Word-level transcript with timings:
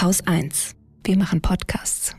Haus 0.00 0.26
1. 0.26 0.76
Wir 1.04 1.18
machen 1.18 1.42
Podcasts. 1.42 2.16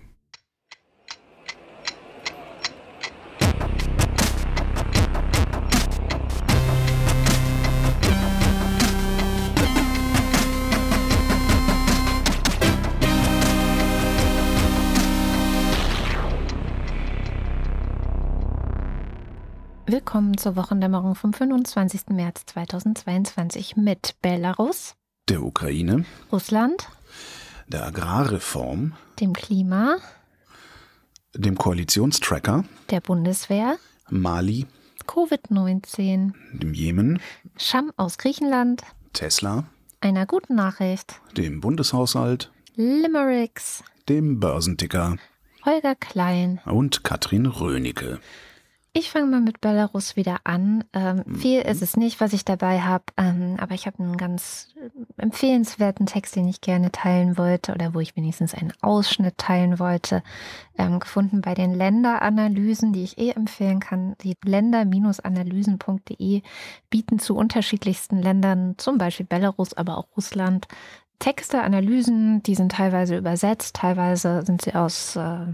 Willkommen 19.88 20.38
zur 20.38 20.56
Wochendämmerung 20.56 21.16
vom 21.16 21.34
25. 21.34 22.10
März 22.10 22.46
2022 22.46 23.76
mit 23.76 24.18
Belarus, 24.22 24.94
der 25.28 25.42
Ukraine, 25.42 26.06
Russland, 26.32 26.88
der 27.72 27.86
Agrarreform, 27.86 28.94
dem 29.20 29.34
Klima, 29.34 29.98
dem 31.34 31.58
Koalitionstracker, 31.58 32.66
der 32.90 33.00
Bundeswehr, 33.00 33.78
Mali, 34.10 34.68
Covid-19, 35.08 36.34
dem 36.52 36.74
Jemen, 36.74 37.22
Scham 37.58 37.92
aus 37.96 38.18
Griechenland, 38.18 38.84
Tesla, 39.14 39.66
einer 40.02 40.26
guten 40.26 40.56
Nachricht, 40.56 41.22
dem 41.38 41.62
Bundeshaushalt, 41.62 42.52
Limericks, 42.76 43.84
dem 44.10 44.40
Börsenticker, 44.40 45.16
Holger 45.66 45.96
Klein. 45.96 46.60
Und 46.66 47.04
Katrin 47.04 47.46
Rönecke. 47.46 48.20
Ich 48.94 49.10
fange 49.10 49.28
mal 49.28 49.40
mit 49.40 49.62
Belarus 49.62 50.18
wieder 50.18 50.42
an. 50.44 50.84
Ähm, 50.92 51.24
mhm. 51.26 51.36
Viel 51.36 51.62
ist 51.62 51.82
es 51.82 51.96
nicht, 51.96 52.20
was 52.20 52.34
ich 52.34 52.44
dabei 52.44 52.82
habe, 52.82 53.06
ähm, 53.16 53.56
aber 53.58 53.74
ich 53.74 53.86
habe 53.88 54.04
einen 54.04 54.18
ganz 54.18 54.76
empfehlenswerten 55.16 56.08
Text, 56.08 56.36
den 56.36 56.46
ich 56.50 56.60
gerne 56.60 56.92
teilen 56.92 57.38
wollte 57.38 57.72
oder 57.72 57.94
wo 57.94 58.02
ich 58.02 58.18
wenigstens 58.18 58.54
einen 58.54 58.74
Ausschnitt 58.82 59.38
teilen 59.38 59.80
wollte, 59.80 60.24
ähm, 60.78 61.00
gefunden 61.00 61.40
bei 61.40 61.54
den 61.54 61.74
Länderanalysen, 61.74 62.92
die 62.92 63.04
ich 63.04 63.18
eh 63.18 63.32
empfehlen 63.32 63.80
kann. 63.80 64.18
Die 64.24 64.36
länder-analysen.de 64.44 66.42
bieten 66.90 67.20
zu 67.20 67.38
unterschiedlichsten 67.38 68.22
Ländern, 68.22 68.76
zum 68.78 68.98
Beispiel 68.98 69.26
Belarus, 69.26 69.74
aber 69.74 69.98
auch 69.98 70.08
Russland, 70.18 70.68
Texte, 71.22 71.62
Analysen, 71.62 72.42
die 72.42 72.56
sind 72.56 72.72
teilweise 72.72 73.16
übersetzt, 73.16 73.76
teilweise 73.76 74.42
sind 74.44 74.64
sie 74.64 74.74
aus, 74.74 75.16
äh, 75.16 75.46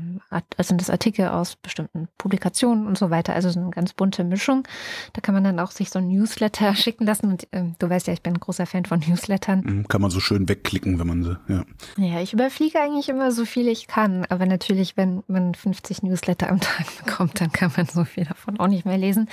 sind 0.59 0.79
das 0.79 0.89
Artikel 0.89 1.27
aus 1.27 1.57
bestimmten 1.57 2.07
Publikationen 2.17 2.87
und 2.87 2.97
so 2.97 3.09
weiter. 3.09 3.33
Also 3.33 3.49
so 3.49 3.59
eine 3.59 3.71
ganz 3.71 3.91
bunte 3.91 4.23
Mischung. 4.23 4.65
Da 5.11 5.19
kann 5.19 5.35
man 5.35 5.43
dann 5.43 5.59
auch 5.59 5.71
sich 5.71 5.89
so 5.89 5.99
ein 5.99 6.07
Newsletter 6.07 6.73
schicken 6.75 7.05
lassen. 7.05 7.31
Und 7.31 7.51
äh, 7.51 7.63
du 7.79 7.89
weißt 7.89 8.07
ja, 8.07 8.13
ich 8.13 8.21
bin 8.21 8.35
ein 8.35 8.39
großer 8.39 8.65
Fan 8.65 8.85
von 8.85 9.01
Newslettern. 9.05 9.59
Mhm, 9.59 9.87
kann 9.89 10.01
man 10.01 10.09
so 10.09 10.21
schön 10.21 10.47
wegklicken, 10.47 10.99
wenn 10.99 11.07
man 11.07 11.23
sie, 11.25 11.37
ja. 11.49 11.65
Ja, 11.97 12.21
ich 12.21 12.31
überfliege 12.31 12.79
eigentlich 12.79 13.09
immer 13.09 13.33
so 13.33 13.43
viel 13.43 13.67
ich 13.67 13.87
kann. 13.87 14.25
Aber 14.29 14.45
natürlich, 14.45 14.95
wenn 14.95 15.21
man 15.27 15.53
50 15.53 16.01
Newsletter 16.01 16.49
am 16.49 16.61
Tag 16.61 16.85
bekommt, 17.05 17.41
dann 17.41 17.51
kann 17.51 17.73
man 17.75 17.87
so 17.87 18.05
viel 18.05 18.23
davon 18.23 18.57
auch 18.57 18.67
nicht 18.67 18.85
mehr 18.85 18.97
lesen. 18.97 19.27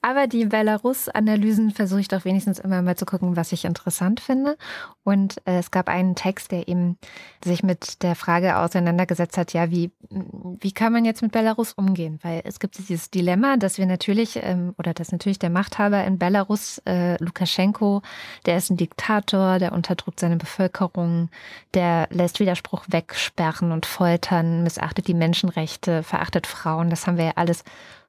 Aber 0.00 0.26
die 0.26 0.46
Belarus-Analysen 0.46 1.72
versuche 1.72 2.00
ich 2.00 2.08
doch 2.08 2.24
wenigstens 2.24 2.60
immer 2.60 2.80
mal 2.80 2.96
zu 2.96 3.04
gucken, 3.04 3.36
was 3.36 3.52
ich 3.52 3.66
interessant 3.66 4.20
finde. 4.20 4.56
Und 5.04 5.36
äh, 5.44 5.65
es 5.66 5.72
gab 5.72 5.88
einen 5.88 6.14
Text, 6.14 6.52
der 6.52 6.68
eben 6.68 6.96
sich 7.44 7.64
mit 7.64 8.04
der 8.04 8.14
Frage 8.14 8.56
auseinandergesetzt 8.56 9.36
hat, 9.36 9.52
ja, 9.52 9.68
wie, 9.68 9.90
wie 10.60 10.70
kann 10.70 10.92
man 10.92 11.04
jetzt 11.04 11.22
mit 11.22 11.32
Belarus 11.32 11.72
umgehen? 11.72 12.20
Weil 12.22 12.42
es 12.44 12.60
gibt 12.60 12.78
dieses 12.78 13.10
Dilemma, 13.10 13.56
dass 13.56 13.76
wir 13.76 13.86
natürlich, 13.86 14.38
ähm, 14.40 14.76
oder 14.78 14.94
dass 14.94 15.10
natürlich 15.10 15.40
der 15.40 15.50
Machthaber 15.50 16.04
in 16.04 16.20
Belarus, 16.20 16.80
äh, 16.86 17.20
Lukaschenko, 17.22 18.02
der 18.46 18.58
ist 18.58 18.70
ein 18.70 18.76
Diktator, 18.76 19.58
der 19.58 19.72
unterdrückt 19.72 20.20
seine 20.20 20.36
Bevölkerung, 20.36 21.30
der 21.74 22.06
lässt 22.12 22.38
Widerspruch 22.38 22.84
wegsperren 22.86 23.72
und 23.72 23.86
foltern, 23.86 24.62
missachtet 24.62 25.08
die 25.08 25.14
Menschenrechte, 25.14 26.04
verachtet 26.04 26.46
Frauen. 26.46 26.90
Das 26.90 27.08
haben 27.08 27.16
wir 27.16 27.24
ja 27.24 27.32
alles 27.34 27.64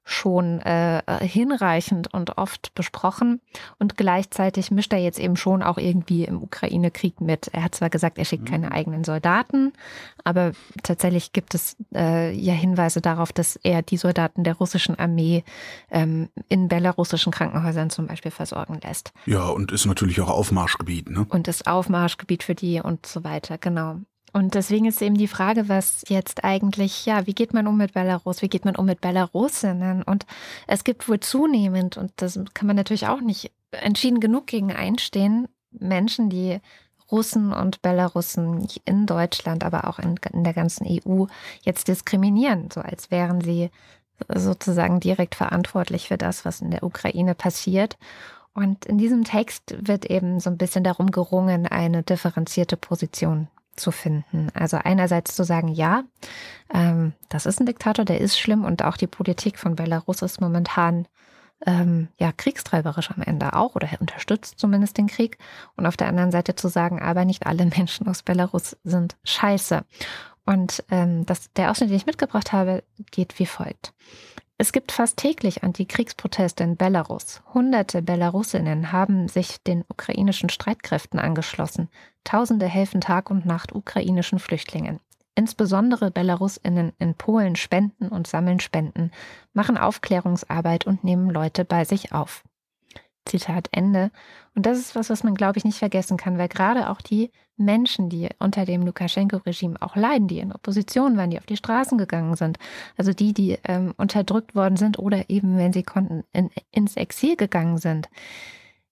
schon 0.09 0.61
äh, 0.61 1.01
hinreichend 1.19 2.13
und 2.13 2.37
oft 2.37 2.73
besprochen. 2.75 3.41
Und 3.77 3.97
gleichzeitig 3.97 4.71
mischt 4.71 4.93
er 4.93 4.99
jetzt 4.99 5.19
eben 5.19 5.35
schon 5.35 5.61
auch 5.61 5.77
irgendwie 5.77 6.23
im 6.23 6.41
Ukraine-Krieg 6.41 7.19
mit. 7.19 7.49
Er 7.49 7.65
hat 7.65 7.75
zwar 7.75 7.89
gesagt, 7.89 8.17
er 8.17 8.23
schickt 8.23 8.43
mhm. 8.45 8.47
keine 8.47 8.71
eigenen 8.71 9.03
Soldaten, 9.03 9.73
aber 10.23 10.53
tatsächlich 10.81 11.33
gibt 11.33 11.53
es 11.55 11.75
äh, 11.93 12.31
ja 12.33 12.53
Hinweise 12.53 13.01
darauf, 13.01 13.33
dass 13.33 13.57
er 13.57 13.81
die 13.81 13.97
Soldaten 13.97 14.45
der 14.45 14.55
russischen 14.55 14.97
Armee 14.97 15.43
ähm, 15.91 16.29
in 16.47 16.69
belarussischen 16.69 17.33
Krankenhäusern 17.33 17.89
zum 17.89 18.07
Beispiel 18.07 18.31
versorgen 18.31 18.79
lässt. 18.81 19.11
Ja, 19.25 19.47
und 19.47 19.73
ist 19.73 19.85
natürlich 19.85 20.21
auch 20.21 20.29
Aufmarschgebiet, 20.29 21.09
ne? 21.09 21.25
Und 21.27 21.49
ist 21.49 21.67
Aufmarschgebiet 21.67 22.43
für 22.43 22.55
die 22.55 22.79
und 22.79 23.05
so 23.05 23.25
weiter, 23.25 23.57
genau. 23.57 23.99
Und 24.37 24.53
deswegen 24.53 24.85
ist 24.85 25.01
eben 25.01 25.17
die 25.17 25.27
Frage, 25.27 25.67
was 25.67 26.03
jetzt 26.09 26.43
eigentlich, 26.43 27.07
ja, 27.07 27.25
wie 27.25 27.33
geht 27.33 27.55
man 27.55 27.65
um 27.65 27.75
mit 27.75 27.93
Belarus? 27.93 28.43
Wie 28.43 28.49
geht 28.49 28.65
man 28.65 28.75
um 28.75 28.85
mit 28.85 29.01
Belarusinnen? 29.01 30.03
Und 30.03 30.27
es 30.67 30.83
gibt 30.83 31.09
wohl 31.09 31.19
zunehmend, 31.19 31.97
und 31.97 32.11
das 32.17 32.39
kann 32.53 32.67
man 32.67 32.75
natürlich 32.75 33.07
auch 33.07 33.19
nicht 33.19 33.51
entschieden 33.71 34.19
genug 34.19 34.45
gegen 34.45 34.71
einstehen, 34.71 35.47
Menschen, 35.71 36.29
die 36.29 36.59
Russen 37.11 37.51
und 37.51 37.81
Belarussen 37.81 38.67
in 38.85 39.07
Deutschland, 39.07 39.63
aber 39.63 39.87
auch 39.87 39.97
in, 39.97 40.19
in 40.31 40.43
der 40.43 40.53
ganzen 40.53 40.85
EU 40.85 41.25
jetzt 41.63 41.87
diskriminieren, 41.87 42.69
so 42.71 42.81
als 42.81 43.09
wären 43.09 43.41
sie 43.41 43.71
sozusagen 44.31 44.99
direkt 44.99 45.33
verantwortlich 45.33 46.09
für 46.09 46.17
das, 46.19 46.45
was 46.45 46.61
in 46.61 46.69
der 46.69 46.83
Ukraine 46.83 47.33
passiert. 47.33 47.97
Und 48.53 48.85
in 48.85 48.99
diesem 48.99 49.23
Text 49.23 49.75
wird 49.79 50.05
eben 50.05 50.39
so 50.39 50.51
ein 50.51 50.59
bisschen 50.59 50.83
darum 50.83 51.09
gerungen, 51.09 51.65
eine 51.65 52.03
differenzierte 52.03 52.77
Position 52.77 53.47
zu 53.77 53.91
finden. 53.91 54.49
Also 54.53 54.77
einerseits 54.77 55.35
zu 55.35 55.43
sagen, 55.43 55.69
ja, 55.69 56.03
ähm, 56.73 57.13
das 57.29 57.45
ist 57.45 57.59
ein 57.59 57.65
Diktator, 57.65 58.05
der 58.05 58.19
ist 58.19 58.39
schlimm 58.39 58.65
und 58.65 58.83
auch 58.83 58.97
die 58.97 59.07
Politik 59.07 59.57
von 59.57 59.75
Belarus 59.75 60.21
ist 60.21 60.41
momentan 60.41 61.07
ähm, 61.65 62.09
ja 62.19 62.31
kriegstreiberisch 62.31 63.11
am 63.11 63.21
Ende 63.21 63.53
auch 63.53 63.75
oder 63.75 63.89
unterstützt 63.99 64.59
zumindest 64.59 64.97
den 64.97 65.07
Krieg. 65.07 65.37
Und 65.75 65.85
auf 65.85 65.97
der 65.97 66.07
anderen 66.07 66.31
Seite 66.31 66.55
zu 66.55 66.67
sagen, 66.67 67.01
aber 67.01 67.25
nicht 67.25 67.45
alle 67.47 67.65
Menschen 67.77 68.07
aus 68.07 68.23
Belarus 68.23 68.77
sind 68.83 69.15
scheiße. 69.23 69.83
Und 70.45 70.83
ähm, 70.91 71.25
das, 71.25 71.51
der 71.53 71.71
Ausschnitt, 71.71 71.89
den 71.89 71.97
ich 71.97 72.05
mitgebracht 72.05 72.53
habe, 72.53 72.83
geht 73.11 73.37
wie 73.39 73.45
folgt. 73.45 73.93
Es 74.59 74.71
gibt 74.71 74.91
fast 74.91 75.17
täglich 75.17 75.63
Antikriegsproteste 75.63 76.63
in 76.63 76.77
Belarus. 76.77 77.43
Hunderte 77.53 78.01
Belarusinnen 78.01 78.91
haben 78.91 79.27
sich 79.27 79.61
den 79.61 79.83
ukrainischen 79.87 80.49
Streitkräften 80.49 81.19
angeschlossen. 81.19 81.89
Tausende 82.23 82.65
helfen 82.65 82.99
Tag 82.99 83.29
und 83.29 83.45
Nacht 83.45 83.75
ukrainischen 83.75 84.39
Flüchtlingen. 84.39 84.99
Insbesondere 85.35 86.09
Belarusinnen 86.09 86.93
in 86.97 87.13
Polen 87.13 87.55
spenden 87.55 88.07
und 88.07 88.25
sammeln 88.25 88.59
Spenden, 88.59 89.11
machen 89.53 89.77
Aufklärungsarbeit 89.77 90.87
und 90.87 91.03
nehmen 91.03 91.29
Leute 91.29 91.63
bei 91.63 91.85
sich 91.85 92.11
auf. 92.11 92.43
Zitat 93.27 93.69
Ende. 93.71 94.11
Und 94.55 94.65
das 94.65 94.77
ist 94.77 94.95
was, 94.95 95.09
was 95.09 95.23
man, 95.23 95.35
glaube 95.35 95.57
ich, 95.57 95.65
nicht 95.65 95.77
vergessen 95.77 96.17
kann, 96.17 96.37
weil 96.37 96.47
gerade 96.47 96.89
auch 96.89 97.01
die 97.01 97.31
Menschen, 97.57 98.09
die 98.09 98.29
unter 98.39 98.65
dem 98.65 98.83
Lukaschenko-Regime 98.83 99.81
auch 99.81 99.95
leiden, 99.95 100.27
die 100.27 100.39
in 100.39 100.53
Opposition 100.53 101.17
waren, 101.17 101.31
die 101.31 101.39
auf 101.39 101.45
die 101.45 101.57
Straßen 101.57 101.97
gegangen 101.97 102.35
sind, 102.35 102.57
also 102.97 103.13
die, 103.13 103.33
die 103.33 103.57
ähm, 103.67 103.93
unterdrückt 103.97 104.55
worden 104.55 104.77
sind 104.77 104.99
oder 104.99 105.29
eben, 105.29 105.57
wenn 105.57 105.73
sie 105.73 105.83
konnten, 105.83 106.23
in, 106.33 106.49
ins 106.71 106.95
Exil 106.95 107.35
gegangen 107.35 107.77
sind, 107.77 108.09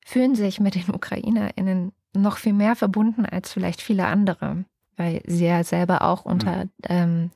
fühlen 0.03 0.35
sich 0.35 0.59
mit 0.59 0.75
den 0.75 0.94
UkrainerInnen 0.94 1.91
noch 2.13 2.38
viel 2.38 2.53
mehr 2.53 2.75
verbunden 2.75 3.25
als 3.25 3.51
vielleicht 3.51 3.81
viele 3.81 4.06
andere, 4.06 4.66
weil 4.97 5.22
sie 5.25 5.45
ja 5.45 5.63
selber 5.63 6.01
auch 6.01 6.25
unter 6.25 6.66
mhm. 6.66 6.72
ähm, 6.90 7.31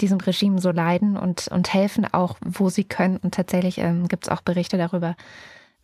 diesem 0.00 0.18
Regime 0.18 0.60
so 0.60 0.70
leiden 0.70 1.16
und, 1.16 1.48
und 1.48 1.72
helfen 1.72 2.06
auch, 2.12 2.36
wo 2.44 2.70
sie 2.70 2.84
können. 2.84 3.18
Und 3.18 3.34
tatsächlich 3.34 3.78
ähm, 3.78 4.08
gibt 4.08 4.24
es 4.24 4.30
auch 4.30 4.40
Berichte 4.40 4.78
darüber, 4.78 5.16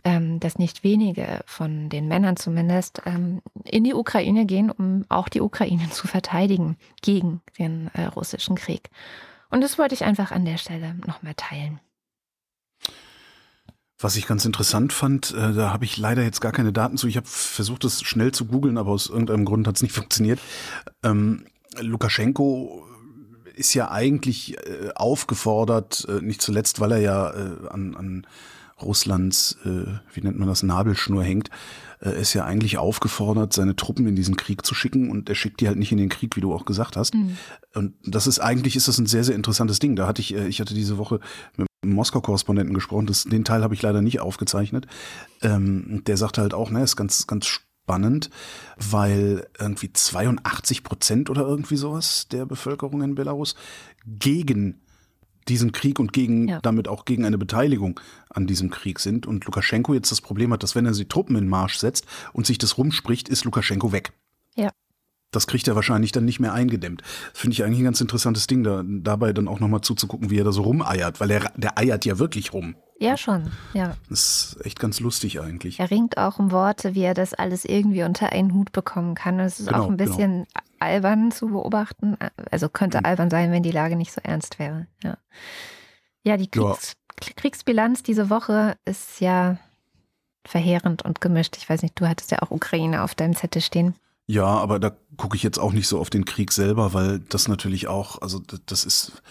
ähm, 0.04 0.40
dass 0.40 0.58
nicht 0.58 0.84
wenige 0.84 1.40
von 1.46 1.88
den 1.88 2.08
Männern 2.08 2.36
zumindest 2.36 3.02
ähm, 3.04 3.42
in 3.64 3.84
die 3.84 3.94
Ukraine 3.94 4.46
gehen, 4.46 4.70
um 4.70 5.04
auch 5.08 5.28
die 5.28 5.40
Ukraine 5.40 5.88
zu 5.90 6.06
verteidigen 6.06 6.76
gegen 7.02 7.40
den 7.58 7.90
äh, 7.94 8.04
russischen 8.04 8.56
Krieg. 8.56 8.90
Und 9.50 9.62
das 9.62 9.78
wollte 9.78 9.94
ich 9.94 10.04
einfach 10.04 10.30
an 10.30 10.44
der 10.44 10.58
Stelle 10.58 10.94
nochmal 11.06 11.34
teilen. 11.34 11.80
Was 14.00 14.14
ich 14.14 14.28
ganz 14.28 14.44
interessant 14.44 14.92
fand, 14.92 15.32
äh, 15.32 15.52
da 15.54 15.72
habe 15.72 15.84
ich 15.84 15.96
leider 15.96 16.22
jetzt 16.22 16.40
gar 16.40 16.52
keine 16.52 16.72
Daten 16.72 16.96
zu. 16.96 17.08
Ich 17.08 17.16
habe 17.16 17.26
versucht, 17.26 17.82
das 17.82 18.02
schnell 18.02 18.30
zu 18.30 18.44
googeln, 18.44 18.78
aber 18.78 18.92
aus 18.92 19.08
irgendeinem 19.08 19.44
Grund 19.44 19.66
hat 19.66 19.76
es 19.76 19.82
nicht 19.82 19.92
funktioniert. 19.94 20.38
Ähm, 21.02 21.46
Lukaschenko 21.80 22.86
ist 23.56 23.74
ja 23.74 23.90
eigentlich 23.90 24.56
äh, 24.58 24.90
aufgefordert, 24.94 26.06
äh, 26.08 26.22
nicht 26.22 26.40
zuletzt, 26.40 26.78
weil 26.78 26.92
er 26.92 26.98
ja 26.98 27.30
äh, 27.30 27.68
an, 27.70 27.96
an 27.96 28.26
Russlands, 28.80 29.58
äh, 29.64 29.86
wie 30.12 30.20
nennt 30.20 30.38
man 30.38 30.48
das, 30.48 30.62
Nabelschnur 30.62 31.22
hängt, 31.22 31.50
äh, 32.00 32.20
ist 32.20 32.34
ja 32.34 32.44
eigentlich 32.44 32.78
aufgefordert, 32.78 33.52
seine 33.52 33.76
Truppen 33.76 34.06
in 34.06 34.16
diesen 34.16 34.36
Krieg 34.36 34.64
zu 34.64 34.74
schicken 34.74 35.10
und 35.10 35.28
er 35.28 35.34
schickt 35.34 35.60
die 35.60 35.68
halt 35.68 35.78
nicht 35.78 35.92
in 35.92 35.98
den 35.98 36.08
Krieg, 36.08 36.36
wie 36.36 36.40
du 36.40 36.54
auch 36.54 36.64
gesagt 36.64 36.96
hast. 36.96 37.14
Mhm. 37.14 37.36
Und 37.74 37.94
das 38.04 38.26
ist 38.26 38.38
eigentlich 38.38 38.76
ist 38.76 38.88
das 38.88 38.98
ein 38.98 39.06
sehr, 39.06 39.24
sehr 39.24 39.34
interessantes 39.34 39.78
Ding. 39.78 39.96
Da 39.96 40.06
hatte 40.06 40.20
ich, 40.20 40.34
äh, 40.34 40.46
ich 40.48 40.60
hatte 40.60 40.74
diese 40.74 40.98
Woche 40.98 41.20
mit 41.56 41.68
einem 41.82 41.94
Moskau-Korrespondenten 41.94 42.74
gesprochen, 42.74 43.06
das, 43.06 43.24
den 43.24 43.44
Teil 43.44 43.62
habe 43.62 43.74
ich 43.74 43.82
leider 43.82 44.02
nicht 44.02 44.20
aufgezeichnet. 44.20 44.86
Ähm, 45.42 46.02
der 46.06 46.16
sagte 46.16 46.40
halt 46.40 46.54
auch, 46.54 46.70
ne, 46.70 46.82
ist 46.82 46.96
ganz, 46.96 47.26
ganz 47.26 47.46
spannend, 47.46 48.30
weil 48.76 49.46
irgendwie 49.58 49.92
82 49.92 50.84
Prozent 50.84 51.30
oder 51.30 51.42
irgendwie 51.42 51.76
sowas 51.76 52.28
der 52.28 52.44
Bevölkerung 52.46 53.02
in 53.02 53.14
Belarus 53.14 53.54
gegen 54.06 54.80
diesen 55.48 55.72
Krieg 55.72 55.98
und 55.98 56.12
gegen 56.12 56.48
ja. 56.48 56.60
damit 56.60 56.88
auch 56.88 57.04
gegen 57.04 57.24
eine 57.24 57.38
Beteiligung 57.38 58.00
an 58.30 58.46
diesem 58.46 58.70
Krieg 58.70 59.00
sind. 59.00 59.26
Und 59.26 59.44
Lukaschenko 59.44 59.94
jetzt 59.94 60.10
das 60.12 60.20
Problem 60.20 60.52
hat, 60.52 60.62
dass 60.62 60.74
wenn 60.74 60.86
er 60.86 60.92
die 60.92 61.08
Truppen 61.08 61.36
in 61.36 61.48
Marsch 61.48 61.78
setzt 61.78 62.06
und 62.32 62.46
sich 62.46 62.58
das 62.58 62.78
rumspricht, 62.78 63.28
ist 63.28 63.44
Lukaschenko 63.44 63.92
weg. 63.92 64.12
Ja. 64.54 64.70
Das 65.30 65.46
kriegt 65.46 65.68
er 65.68 65.74
wahrscheinlich 65.74 66.12
dann 66.12 66.24
nicht 66.24 66.40
mehr 66.40 66.54
eingedämmt. 66.54 67.02
Das 67.32 67.40
finde 67.40 67.52
ich 67.52 67.62
eigentlich 67.62 67.80
ein 67.80 67.84
ganz 67.84 68.00
interessantes 68.00 68.46
Ding, 68.46 68.64
da, 68.64 68.82
dabei 68.84 69.32
dann 69.34 69.46
auch 69.46 69.60
nochmal 69.60 69.82
zuzugucken, 69.82 70.30
wie 70.30 70.38
er 70.38 70.44
da 70.44 70.52
so 70.52 70.62
rumeiert, 70.62 71.20
weil 71.20 71.30
er, 71.30 71.52
der 71.56 71.78
eiert 71.78 72.06
ja 72.06 72.18
wirklich 72.18 72.54
rum. 72.54 72.76
Ja, 72.98 73.16
schon, 73.16 73.50
ja. 73.74 73.94
Das 74.08 74.56
ist 74.56 74.66
echt 74.66 74.80
ganz 74.80 75.00
lustig 75.00 75.40
eigentlich. 75.40 75.78
Er 75.78 75.90
ringt 75.90 76.18
auch 76.18 76.38
um 76.38 76.50
Worte, 76.50 76.94
wie 76.94 77.02
er 77.02 77.14
das 77.14 77.34
alles 77.34 77.64
irgendwie 77.64 78.02
unter 78.02 78.32
einen 78.32 78.54
Hut 78.54 78.72
bekommen 78.72 79.14
kann. 79.14 79.38
Es 79.38 79.60
ist 79.60 79.68
genau, 79.68 79.82
auch 79.82 79.90
ein 79.90 79.96
genau. 79.96 80.10
bisschen 80.10 80.32
genau. 80.32 80.46
Albern 80.80 81.30
zu 81.30 81.48
beobachten. 81.48 82.16
Also 82.50 82.68
könnte 82.68 82.98
mhm. 82.98 83.04
albern 83.06 83.30
sein, 83.30 83.52
wenn 83.52 83.62
die 83.62 83.72
Lage 83.72 83.96
nicht 83.96 84.12
so 84.12 84.20
ernst 84.22 84.58
wäre. 84.58 84.86
Ja, 85.02 85.18
ja 86.22 86.36
die 86.36 86.50
Kriegs 86.50 86.96
ja. 87.20 87.32
Kriegsbilanz 87.36 88.02
diese 88.02 88.30
Woche 88.30 88.76
ist 88.84 89.20
ja 89.20 89.58
verheerend 90.44 91.02
und 91.02 91.20
gemischt. 91.20 91.56
Ich 91.56 91.68
weiß 91.68 91.82
nicht, 91.82 92.00
du 92.00 92.08
hattest 92.08 92.30
ja 92.30 92.42
auch 92.42 92.50
Ukraine 92.50 93.02
auf 93.02 93.14
deinem 93.14 93.36
Zettel 93.36 93.60
stehen. 93.60 93.94
Ja, 94.30 94.44
aber 94.44 94.78
da 94.78 94.94
gucke 95.16 95.36
ich 95.36 95.42
jetzt 95.42 95.58
auch 95.58 95.72
nicht 95.72 95.88
so 95.88 95.98
auf 95.98 96.10
den 96.10 96.26
Krieg 96.26 96.52
selber, 96.52 96.92
weil 96.92 97.18
das 97.18 97.48
natürlich 97.48 97.88
auch, 97.88 98.20
also 98.20 98.42
das 98.66 98.84
ist 98.84 99.22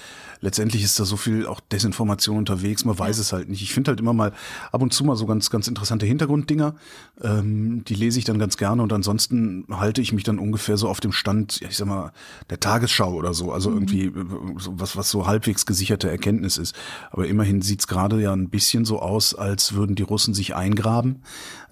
letztendlich 0.42 0.84
ist 0.84 1.00
da 1.00 1.06
so 1.06 1.18
viel 1.18 1.46
auch 1.46 1.60
Desinformation 1.60 2.38
unterwegs, 2.38 2.86
man 2.86 2.98
weiß 2.98 3.18
es 3.18 3.34
halt 3.34 3.50
nicht. 3.50 3.62
Ich 3.62 3.74
finde 3.74 3.92
halt 3.92 4.00
immer 4.00 4.14
mal 4.14 4.34
ab 4.72 4.82
und 4.82 4.94
zu 4.94 5.04
mal 5.04 5.16
so 5.16 5.26
ganz, 5.26 5.50
ganz 5.50 5.68
interessante 5.68 6.06
Hintergrunddinger, 6.06 6.76
ähm, 7.22 7.84
die 7.86 7.96
lese 7.96 8.20
ich 8.20 8.26
dann 8.26 8.40
ganz 8.40 8.58
gerne 8.58 8.84
und 8.84 8.94
ansonsten 8.94 9.66
halte 9.72 10.02
ich 10.02 10.14
mich 10.14 10.24
dann 10.24 10.40
ungefähr 10.40 10.78
so 10.78 10.90
auf 10.90 11.00
dem 11.00 11.12
Stand, 11.12 11.62
ich 11.62 11.78
sag 11.78 11.88
mal, 11.88 12.12
der 12.50 12.60
Tagesschau 12.60 13.14
oder 13.14 13.34
so, 13.34 13.52
also 13.52 13.70
mhm. 13.70 13.76
irgendwie 13.78 14.12
was, 14.14 14.96
was 14.96 15.10
so 15.10 15.28
halbwegs 15.28 15.66
gesicherte 15.66 16.10
Erkenntnis 16.10 16.58
ist. 16.58 16.76
Aber 17.12 17.28
immerhin 17.28 17.62
sieht's 17.62 17.88
gerade 17.88 18.22
ja 18.22 18.34
ein 18.34 18.50
bisschen 18.50 18.86
so 18.86 19.00
aus, 19.00 19.36
als 19.36 19.74
würden 19.74 19.96
die 19.96 20.04
Russen 20.04 20.34
sich 20.34 20.56
eingraben, 20.56 21.24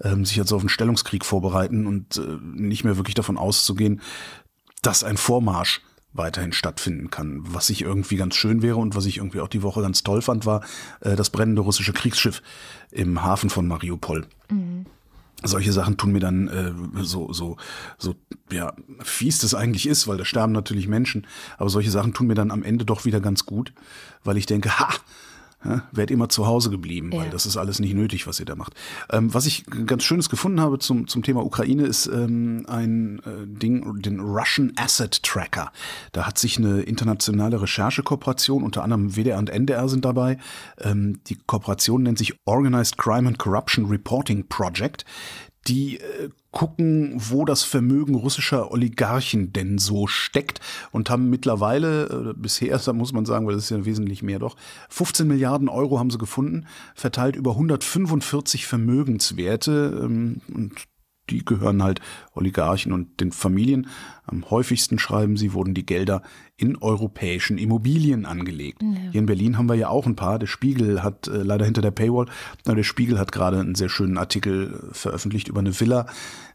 ähm, 0.02 0.24
sich 0.24 0.38
also 0.40 0.56
auf 0.56 0.62
einen 0.62 0.68
Stellungskrieg 0.68 1.24
vorbereiten 1.24 1.86
und 1.86 2.16
äh, 2.16 2.38
nicht 2.42 2.84
mehr 2.84 2.96
wirklich 2.96 3.14
davon 3.18 3.36
auszugehen, 3.36 4.00
dass 4.82 5.04
ein 5.04 5.16
Vormarsch 5.16 5.80
weiterhin 6.12 6.52
stattfinden 6.52 7.10
kann. 7.10 7.42
Was 7.46 7.70
ich 7.70 7.82
irgendwie 7.82 8.16
ganz 8.16 8.34
schön 8.34 8.62
wäre 8.62 8.76
und 8.76 8.94
was 8.94 9.06
ich 9.06 9.18
irgendwie 9.18 9.40
auch 9.40 9.48
die 9.48 9.62
Woche 9.62 9.82
ganz 9.82 10.02
toll 10.02 10.22
fand, 10.22 10.46
war 10.46 10.62
äh, 11.00 11.16
das 11.16 11.30
brennende 11.30 11.62
russische 11.62 11.92
Kriegsschiff 11.92 12.42
im 12.90 13.22
Hafen 13.22 13.50
von 13.50 13.66
Mariupol. 13.66 14.26
Mhm. 14.50 14.86
Solche 15.42 15.72
Sachen 15.72 15.98
tun 15.98 16.12
mir 16.12 16.20
dann 16.20 16.48
äh, 16.48 17.04
so, 17.04 17.32
so, 17.32 17.56
so, 17.98 18.14
ja, 18.50 18.72
fies 19.00 19.38
das 19.38 19.54
eigentlich 19.54 19.86
ist, 19.86 20.08
weil 20.08 20.16
da 20.16 20.24
sterben 20.24 20.52
natürlich 20.52 20.88
Menschen, 20.88 21.26
aber 21.58 21.68
solche 21.68 21.90
Sachen 21.90 22.14
tun 22.14 22.26
mir 22.26 22.34
dann 22.34 22.50
am 22.50 22.62
Ende 22.62 22.86
doch 22.86 23.04
wieder 23.04 23.20
ganz 23.20 23.44
gut, 23.44 23.74
weil 24.24 24.38
ich 24.38 24.46
denke, 24.46 24.78
ha, 24.78 24.88
ja, 25.66 25.82
wärt 25.92 26.10
immer 26.10 26.28
zu 26.28 26.46
Hause 26.46 26.70
geblieben, 26.70 27.10
weil 27.12 27.26
ja. 27.26 27.30
das 27.30 27.46
ist 27.46 27.56
alles 27.56 27.80
nicht 27.80 27.94
nötig, 27.94 28.26
was 28.26 28.38
ihr 28.40 28.46
da 28.46 28.54
macht. 28.54 28.74
Ähm, 29.10 29.32
was 29.34 29.46
ich 29.46 29.64
ganz 29.86 30.04
Schönes 30.04 30.28
gefunden 30.28 30.60
habe 30.60 30.78
zum, 30.78 31.08
zum 31.08 31.22
Thema 31.22 31.44
Ukraine 31.44 31.84
ist 31.84 32.06
ähm, 32.06 32.64
ein 32.68 33.20
äh, 33.20 33.46
Ding, 33.46 34.00
den 34.02 34.20
Russian 34.20 34.72
Asset 34.76 35.22
Tracker. 35.22 35.72
Da 36.12 36.26
hat 36.26 36.38
sich 36.38 36.58
eine 36.58 36.82
internationale 36.82 37.60
Recherchekooperation, 37.60 38.62
unter 38.62 38.82
anderem 38.82 39.16
WDR 39.16 39.38
und 39.38 39.50
NDR 39.50 39.88
sind 39.88 40.04
dabei. 40.04 40.38
Ähm, 40.80 41.20
die 41.26 41.36
Kooperation 41.46 42.02
nennt 42.02 42.18
sich 42.18 42.34
Organized 42.44 42.98
Crime 42.98 43.28
and 43.28 43.38
Corruption 43.38 43.86
Reporting 43.86 44.46
Project 44.48 45.04
die 45.68 45.98
äh, 45.98 46.30
gucken, 46.50 47.14
wo 47.16 47.44
das 47.44 47.64
Vermögen 47.64 48.14
russischer 48.14 48.70
Oligarchen 48.70 49.52
denn 49.52 49.78
so 49.78 50.06
steckt 50.06 50.60
und 50.90 51.10
haben 51.10 51.28
mittlerweile, 51.28 52.30
äh, 52.30 52.34
bisher, 52.34 52.78
da 52.84 52.92
muss 52.92 53.12
man 53.12 53.26
sagen, 53.26 53.46
weil 53.46 53.54
das 53.54 53.64
ist 53.64 53.70
ja 53.70 53.84
wesentlich 53.84 54.22
mehr 54.22 54.38
doch, 54.38 54.56
15 54.88 55.26
Milliarden 55.26 55.68
Euro 55.68 55.98
haben 55.98 56.10
sie 56.10 56.18
gefunden, 56.18 56.66
verteilt 56.94 57.36
über 57.36 57.52
145 57.52 58.66
Vermögenswerte 58.66 60.00
ähm, 60.02 60.40
und 60.52 60.72
die 61.30 61.44
gehören 61.44 61.82
halt 61.82 62.00
Oligarchen 62.36 62.92
und 62.92 63.20
den 63.20 63.32
Familien. 63.32 63.88
Am 64.26 64.50
häufigsten 64.50 64.98
schreiben 64.98 65.36
sie, 65.36 65.52
wurden 65.52 65.74
die 65.74 65.86
Gelder 65.86 66.22
in 66.56 66.76
europäischen 66.76 67.58
Immobilien 67.58 68.24
angelegt. 68.24 68.82
Ja. 68.82 68.88
Hier 69.12 69.20
in 69.20 69.26
Berlin 69.26 69.58
haben 69.58 69.68
wir 69.68 69.74
ja 69.74 69.88
auch 69.88 70.06
ein 70.06 70.16
paar. 70.16 70.38
Der 70.38 70.46
Spiegel 70.46 71.02
hat 71.02 71.28
äh, 71.28 71.42
leider 71.42 71.64
hinter 71.64 71.82
der 71.82 71.90
Paywall, 71.90 72.26
na, 72.64 72.74
der 72.74 72.82
Spiegel 72.82 73.18
hat 73.18 73.30
gerade 73.30 73.60
einen 73.60 73.74
sehr 73.74 73.90
schönen 73.90 74.16
Artikel 74.16 74.88
veröffentlicht 74.92 75.48
über 75.48 75.60
eine 75.60 75.78
Villa 75.78 76.06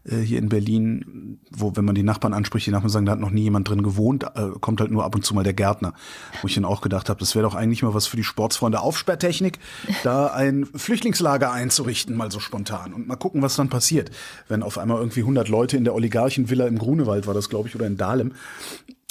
äh, 0.04 0.16
hier 0.16 0.38
in 0.38 0.48
Berlin, 0.48 1.38
wo, 1.50 1.76
wenn 1.76 1.84
man 1.84 1.94
die 1.94 2.02
Nachbarn 2.02 2.34
anspricht, 2.34 2.66
die 2.66 2.72
Nachbarn 2.72 2.90
sagen, 2.90 3.06
da 3.06 3.12
hat 3.12 3.20
noch 3.20 3.30
nie 3.30 3.42
jemand 3.42 3.68
drin 3.68 3.82
gewohnt, 3.82 4.24
äh, 4.24 4.48
kommt 4.60 4.80
halt 4.80 4.90
nur 4.90 5.04
ab 5.04 5.14
und 5.14 5.24
zu 5.24 5.34
mal 5.34 5.44
der 5.44 5.54
Gärtner. 5.54 5.94
Wo 6.40 6.48
ich 6.48 6.54
dann 6.54 6.64
auch 6.64 6.80
gedacht 6.80 7.08
habe, 7.08 7.20
das 7.20 7.36
wäre 7.36 7.44
doch 7.44 7.54
eigentlich 7.54 7.82
mal 7.82 7.94
was 7.94 8.06
für 8.06 8.16
die 8.16 8.24
Sportsfreunde 8.24 8.80
Aufsperrtechnik, 8.80 9.60
da 10.02 10.26
ein 10.26 10.66
Flüchtlingslager 10.74 11.52
einzurichten, 11.52 12.16
mal 12.16 12.32
so 12.32 12.40
spontan. 12.40 12.92
Und 12.92 13.06
mal 13.06 13.16
gucken, 13.16 13.42
was 13.42 13.54
dann 13.54 13.68
passiert, 13.68 14.10
wenn 14.48 14.64
auf 14.64 14.78
einmal 14.78 14.98
irgendwie 14.98 15.20
100 15.20 15.48
Leute 15.48 15.71
in 15.76 15.84
der 15.84 15.94
Oligarchenvilla 15.94 16.66
im 16.66 16.78
Grunewald 16.78 17.26
war 17.26 17.34
das, 17.34 17.48
glaube 17.48 17.68
ich, 17.68 17.74
oder 17.74 17.86
in 17.86 17.96
Dahlem, 17.96 18.32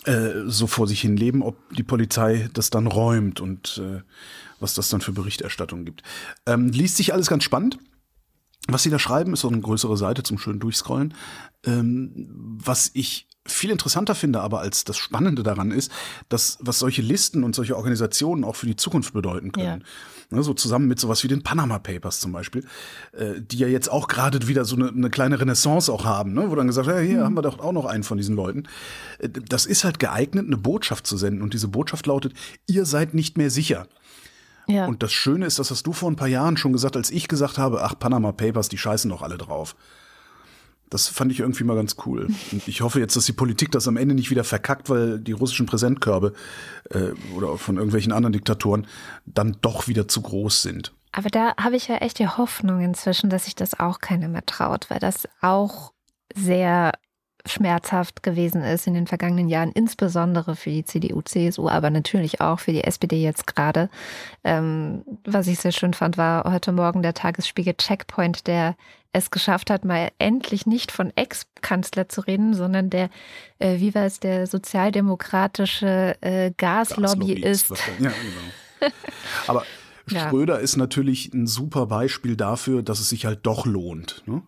äh, 0.06 0.32
so 0.46 0.68
vor 0.68 0.88
sich 0.88 1.02
hin 1.02 1.18
leben, 1.18 1.44
ob 1.44 1.58
die 1.76 1.84
Polizei 1.84 2.50
das 2.54 2.70
dann 2.70 2.88
räumt 2.88 3.40
und 3.40 3.82
äh, 3.84 4.02
was 4.60 4.74
das 4.74 4.90
dann 4.90 5.02
für 5.02 5.12
Berichterstattung 5.12 5.86
gibt. 5.86 6.04
Ähm, 6.46 6.70
liest 6.70 6.98
sich 6.98 7.14
alles 7.14 7.28
ganz 7.28 7.44
spannend. 7.44 7.78
Was 8.68 8.84
sie 8.84 8.92
da 8.92 9.00
schreiben, 9.00 9.34
ist 9.34 9.42
so 9.42 9.48
eine 9.48 9.60
größere 9.60 9.98
Seite 9.98 10.24
zum 10.24 10.38
schönen 10.38 10.60
Durchscrollen. 10.60 11.16
Ähm, 11.66 12.28
was 12.60 12.92
ich 12.94 13.28
viel 13.46 13.72
interessanter 13.72 14.14
finde 14.14 14.42
aber 14.42 14.60
als 14.60 14.84
das 14.84 14.98
Spannende 14.98 15.44
daran 15.44 15.72
ist, 15.72 15.92
dass 16.30 16.58
was 16.62 16.80
solche 16.80 17.02
Listen 17.02 17.44
und 17.44 17.56
solche 17.56 17.76
Organisationen 17.76 18.44
auch 18.44 18.56
für 18.56 18.68
die 18.68 18.76
Zukunft 18.76 19.14
bedeuten 19.14 19.52
können. 19.52 19.82
Ja. 19.82 19.88
Ne, 20.34 20.44
so 20.44 20.54
zusammen 20.54 20.88
mit 20.88 20.98
sowas 20.98 21.26
wie 21.26 21.28
den 21.28 21.44
Panama 21.44 21.78
Papers 21.78 22.22
zum 22.22 22.32
Beispiel, 22.32 22.64
äh, 23.12 23.42
die 23.42 23.58
ja 23.58 23.68
jetzt 23.68 23.92
auch 23.92 24.08
gerade 24.08 24.48
wieder 24.48 24.64
so 24.64 24.78
eine, 24.78 24.88
eine, 24.88 25.10
kleine 25.10 25.42
Renaissance 25.42 25.92
auch 25.92 26.06
haben, 26.06 26.32
ne? 26.32 26.50
wo 26.50 26.56
dann 26.56 26.68
gesagt, 26.68 26.88
ja, 26.88 27.00
hier 27.00 27.20
mhm. 27.20 27.24
haben 27.24 27.34
wir 27.34 27.42
doch 27.42 27.60
auch 27.60 27.74
noch 27.74 27.84
einen 27.86 28.04
von 28.04 28.18
diesen 28.18 28.38
Leuten. 28.38 28.64
Äh, 29.20 29.28
das 29.28 29.66
ist 29.66 29.84
halt 29.84 30.00
geeignet, 30.00 30.48
eine 30.48 30.56
Botschaft 30.56 31.06
zu 31.06 31.18
senden 31.18 31.42
und 31.42 31.54
diese 31.54 31.68
Botschaft 31.68 32.08
lautet, 32.08 32.34
ihr 32.66 32.86
seid 32.86 33.14
nicht 33.14 33.38
mehr 33.38 33.50
sicher. 33.50 33.88
Ja. 34.68 34.86
Und 34.86 35.04
das 35.04 35.12
Schöne 35.12 35.46
ist, 35.46 35.60
das 35.60 35.70
hast 35.70 35.86
du 35.86 35.92
vor 35.92 36.10
ein 36.10 36.16
paar 36.16 36.30
Jahren 36.30 36.56
schon 36.56 36.72
gesagt, 36.72 36.96
als 36.96 37.12
ich 37.12 37.28
gesagt 37.28 37.58
habe, 37.58 37.84
ach, 37.84 38.00
Panama 38.00 38.32
Papers, 38.32 38.70
die 38.70 38.78
scheißen 38.78 39.10
doch 39.10 39.24
alle 39.24 39.38
drauf. 39.38 39.76
Das 40.92 41.08
fand 41.08 41.32
ich 41.32 41.40
irgendwie 41.40 41.64
mal 41.64 41.76
ganz 41.76 41.96
cool. 42.06 42.28
Und 42.52 42.68
ich 42.68 42.82
hoffe 42.82 43.00
jetzt, 43.00 43.16
dass 43.16 43.26
die 43.26 43.32
Politik 43.32 43.72
das 43.72 43.88
am 43.88 43.96
Ende 43.96 44.14
nicht 44.14 44.30
wieder 44.30 44.44
verkackt, 44.44 44.90
weil 44.90 45.20
die 45.20 45.32
russischen 45.32 45.66
Präsentkörbe 45.66 46.34
äh, 46.90 47.12
oder 47.36 47.58
von 47.58 47.78
irgendwelchen 47.78 48.12
anderen 48.12 48.34
Diktatoren 48.34 48.86
dann 49.26 49.58
doch 49.62 49.88
wieder 49.88 50.10
zu 50.10 50.22
groß 50.22 50.62
sind. 50.62 50.94
Aber 51.14 51.30
da 51.30 51.56
habe 51.56 51.78
ich 51.78 51.88
ja 51.88 51.96
echt 51.96 52.20
die 52.20 52.28
Hoffnung 52.28 52.82
inzwischen, 52.82 53.30
dass 53.30 53.46
sich 53.46 53.56
das 53.56 53.80
auch 53.80 54.00
keiner 54.00 54.28
mehr 54.28 54.46
traut, 54.46 54.90
weil 54.90 55.00
das 55.00 55.30
auch 55.42 55.94
sehr 56.36 56.92
schmerzhaft 57.46 58.22
gewesen 58.22 58.62
ist 58.62 58.86
in 58.86 58.94
den 58.94 59.08
vergangenen 59.08 59.50
Jahren, 59.50 59.72
insbesondere 59.72 60.56
für 60.56 60.70
die 60.70 60.86
CDU, 60.86 61.22
CSU, 61.22 61.70
aber 61.70 61.90
natürlich 61.90 62.42
auch 62.42 62.60
für 62.60 62.72
die 62.72 62.84
SPD 62.84 63.24
jetzt 63.24 63.48
gerade. 63.48 63.90
Ähm, 64.44 65.04
was 65.26 65.48
ich 65.48 65.60
sehr 65.60 65.72
schön 65.72 65.94
fand, 65.94 66.18
war 66.18 66.52
heute 66.52 66.72
Morgen 66.72 67.02
der 67.02 67.14
Tagesspiegel 67.14 67.74
Checkpoint, 67.76 68.46
der 68.48 68.76
es 69.14 69.32
geschafft 69.32 69.70
hat, 69.70 69.86
mal 69.86 70.10
endlich 70.20 70.66
nicht 70.66 70.92
von 70.92 71.12
Ex-Kanzler 71.16 72.08
zu 72.08 72.22
reden, 72.22 72.54
sondern 72.54 72.90
der, 72.90 73.10
äh, 73.60 73.80
wie 73.80 73.94
war 73.94 74.06
es, 74.06 74.20
der 74.20 74.48
sozialdemokratische 74.48 76.16
äh, 76.22 76.52
Gaslobby 76.56 77.34
ist. 77.34 77.70
Ja, 78.00 78.10
genau. 78.10 78.94
Aber 79.48 79.66
Schröder 80.08 80.56
ja. 80.56 80.60
ist 80.60 80.78
natürlich 80.78 81.34
ein 81.34 81.48
super 81.48 81.88
Beispiel 81.88 82.36
dafür, 82.36 82.84
dass 82.84 83.00
es 83.00 83.10
sich 83.10 83.26
halt 83.26 83.40
doch 83.44 83.66
lohnt. 83.66 84.24
Ne? 84.26 84.42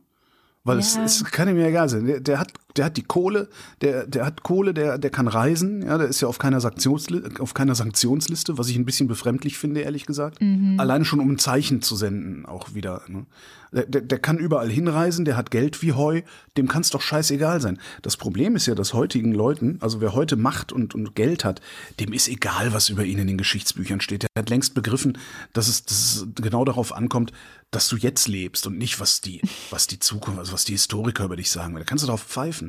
Weil 0.63 0.77
ja. 0.77 0.81
es, 0.81 0.97
es 0.97 1.25
kann 1.25 1.49
ihm 1.49 1.59
ja 1.59 1.67
egal 1.67 1.89
sein. 1.89 2.05
Der, 2.05 2.19
der, 2.19 2.39
hat, 2.39 2.53
der 2.75 2.85
hat 2.85 2.97
die 2.97 3.03
Kohle, 3.03 3.49
der, 3.81 4.07
der 4.07 4.25
hat 4.25 4.43
Kohle, 4.43 4.73
der, 4.73 4.97
der 4.97 5.09
kann 5.09 5.27
reisen, 5.27 5.83
ja, 5.83 5.97
der 5.97 6.07
ist 6.07 6.21
ja 6.21 6.27
auf 6.27 6.39
keiner, 6.39 6.59
Sanktionsliste, 6.59 7.41
auf 7.41 7.53
keiner 7.53 7.75
Sanktionsliste, 7.75 8.57
was 8.57 8.69
ich 8.69 8.75
ein 8.75 8.85
bisschen 8.85 9.07
befremdlich 9.07 9.57
finde, 9.57 9.81
ehrlich 9.81 10.05
gesagt. 10.05 10.41
Mhm. 10.41 10.79
Alleine 10.79 11.05
schon, 11.05 11.19
um 11.19 11.31
ein 11.31 11.39
Zeichen 11.39 11.81
zu 11.81 11.95
senden, 11.95 12.45
auch 12.45 12.73
wieder. 12.73 13.01
Ne? 13.07 13.25
Der, 13.73 13.85
der, 13.85 14.01
der 14.01 14.19
kann 14.19 14.37
überall 14.37 14.69
hinreisen, 14.69 15.25
der 15.25 15.35
hat 15.35 15.51
Geld 15.51 15.81
wie 15.81 15.93
Heu, 15.93 16.21
dem 16.57 16.67
kann 16.67 16.81
es 16.81 16.91
doch 16.91 17.01
scheißegal 17.01 17.59
sein. 17.59 17.79
Das 18.03 18.17
Problem 18.17 18.55
ist 18.55 18.67
ja, 18.67 18.75
dass 18.75 18.93
heutigen 18.93 19.33
Leuten, 19.33 19.77
also 19.81 19.99
wer 19.99 20.13
heute 20.13 20.35
Macht 20.35 20.71
und, 20.71 20.93
und 20.93 21.15
Geld 21.15 21.43
hat, 21.43 21.59
dem 21.99 22.13
ist 22.13 22.27
egal, 22.27 22.73
was 22.73 22.89
über 22.89 23.03
ihn 23.03 23.17
in 23.17 23.27
den 23.27 23.37
Geschichtsbüchern 23.37 23.99
steht. 23.99 24.23
Der 24.23 24.29
hat 24.37 24.49
längst 24.49 24.75
begriffen, 24.75 25.17
dass 25.53 25.67
es, 25.67 25.85
dass 25.85 25.97
es 25.97 26.27
genau 26.35 26.65
darauf 26.65 26.93
ankommt, 26.93 27.31
dass 27.71 27.89
du 27.89 27.97
jetzt 27.97 28.27
lebst 28.27 28.67
und 28.67 28.77
nicht, 28.77 28.99
was 28.99 29.21
die, 29.21 29.41
was 29.71 29.87
die 29.87 29.99
Zukunft, 29.99 30.39
also 30.39 30.53
was 30.53 30.65
die 30.65 30.73
Historiker 30.73 31.25
über 31.25 31.35
dich 31.35 31.49
sagen. 31.49 31.73
Da 31.73 31.83
kannst 31.83 32.03
du 32.03 32.07
drauf 32.07 32.23
pfeifen. 32.23 32.62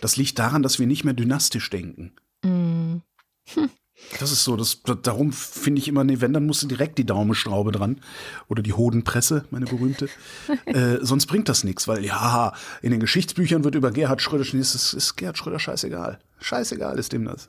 Das 0.00 0.16
liegt 0.16 0.38
daran, 0.38 0.62
dass 0.62 0.78
wir 0.78 0.86
nicht 0.86 1.04
mehr 1.04 1.14
dynastisch 1.14 1.68
denken. 1.70 2.12
Mm. 2.42 3.02
Hm. 3.54 3.70
Das 4.18 4.32
ist 4.32 4.44
so, 4.44 4.56
das, 4.56 4.82
darum 5.02 5.32
finde 5.32 5.80
ich 5.80 5.88
immer, 5.88 6.04
nee, 6.04 6.20
wenn, 6.20 6.32
dann 6.32 6.46
musst 6.46 6.62
du 6.62 6.66
direkt 6.66 6.98
die 6.98 7.06
Daumenschraube 7.06 7.72
dran 7.72 8.00
oder 8.48 8.62
die 8.62 8.72
Hodenpresse, 8.72 9.44
meine 9.50 9.66
berühmte. 9.66 10.08
äh, 10.66 10.98
sonst 11.00 11.26
bringt 11.26 11.48
das 11.48 11.64
nichts, 11.64 11.86
weil 11.88 12.04
ja, 12.04 12.52
in 12.82 12.90
den 12.90 13.00
Geschichtsbüchern 13.00 13.64
wird 13.64 13.74
über 13.74 13.90
Gerhard 13.90 14.20
Schröder, 14.20 14.42
ist, 14.42 14.74
ist, 14.74 14.92
ist 14.92 15.16
Gerhard 15.16 15.38
Schröder 15.38 15.58
scheißegal. 15.58 16.18
Scheißegal 16.40 16.98
ist 16.98 17.12
dem 17.12 17.24
das. 17.24 17.48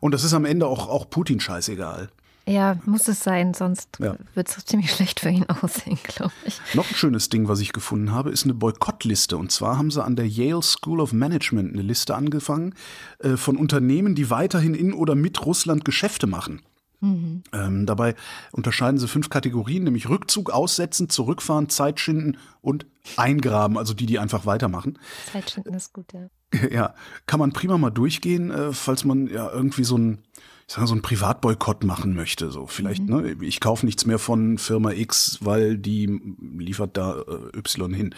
Und 0.00 0.12
das 0.12 0.24
ist 0.24 0.34
am 0.34 0.44
Ende 0.44 0.66
auch, 0.66 0.88
auch 0.88 1.10
Putin 1.10 1.40
scheißegal. 1.40 2.10
Ja, 2.48 2.78
muss 2.86 3.08
es 3.08 3.22
sein, 3.22 3.52
sonst 3.52 3.98
ja. 3.98 4.16
wird 4.34 4.48
es 4.48 4.64
ziemlich 4.64 4.90
schlecht 4.90 5.20
für 5.20 5.28
ihn 5.28 5.44
aussehen, 5.48 5.98
glaube 6.02 6.32
ich. 6.46 6.58
Noch 6.72 6.88
ein 6.88 6.94
schönes 6.94 7.28
Ding, 7.28 7.46
was 7.46 7.60
ich 7.60 7.74
gefunden 7.74 8.12
habe, 8.12 8.30
ist 8.30 8.44
eine 8.44 8.54
Boykottliste. 8.54 9.36
Und 9.36 9.52
zwar 9.52 9.76
haben 9.76 9.90
sie 9.90 10.02
an 10.02 10.16
der 10.16 10.26
Yale 10.26 10.62
School 10.62 11.00
of 11.00 11.12
Management 11.12 11.74
eine 11.74 11.82
Liste 11.82 12.14
angefangen 12.14 12.74
äh, 13.18 13.36
von 13.36 13.58
Unternehmen, 13.58 14.14
die 14.14 14.30
weiterhin 14.30 14.74
in 14.74 14.94
oder 14.94 15.14
mit 15.14 15.44
Russland 15.44 15.84
Geschäfte 15.84 16.26
machen. 16.26 16.62
Mhm. 17.00 17.42
Ähm, 17.52 17.86
dabei 17.86 18.14
unterscheiden 18.50 18.98
sie 18.98 19.08
fünf 19.08 19.28
Kategorien, 19.28 19.84
nämlich 19.84 20.08
Rückzug, 20.08 20.50
Aussetzen, 20.50 21.10
Zurückfahren, 21.10 21.68
Zeitschinden 21.68 22.38
und 22.62 22.86
Eingraben, 23.16 23.76
also 23.76 23.92
die, 23.92 24.06
die 24.06 24.18
einfach 24.18 24.46
weitermachen. 24.46 24.98
Zeitschinden 25.30 25.74
ist 25.74 25.92
gut, 25.92 26.12
ja. 26.14 26.28
Ja, 26.70 26.94
kann 27.26 27.40
man 27.40 27.52
prima 27.52 27.76
mal 27.76 27.90
durchgehen, 27.90 28.50
äh, 28.50 28.72
falls 28.72 29.04
man 29.04 29.26
ja 29.26 29.50
irgendwie 29.50 29.84
so 29.84 29.98
ein 29.98 30.22
ich 30.68 30.74
sag 30.74 30.86
so 30.86 30.92
einen 30.92 31.02
Privatboykott 31.02 31.82
machen 31.84 32.14
möchte. 32.14 32.50
So 32.50 32.66
vielleicht, 32.66 33.02
mhm. 33.02 33.22
ne, 33.22 33.36
ich 33.40 33.58
kaufe 33.58 33.86
nichts 33.86 34.04
mehr 34.04 34.18
von 34.18 34.58
Firma 34.58 34.92
X, 34.92 35.38
weil 35.40 35.78
die 35.78 36.20
liefert 36.58 36.96
da 36.98 37.22
äh, 37.22 37.56
Y 37.56 37.94
hin. 37.94 38.14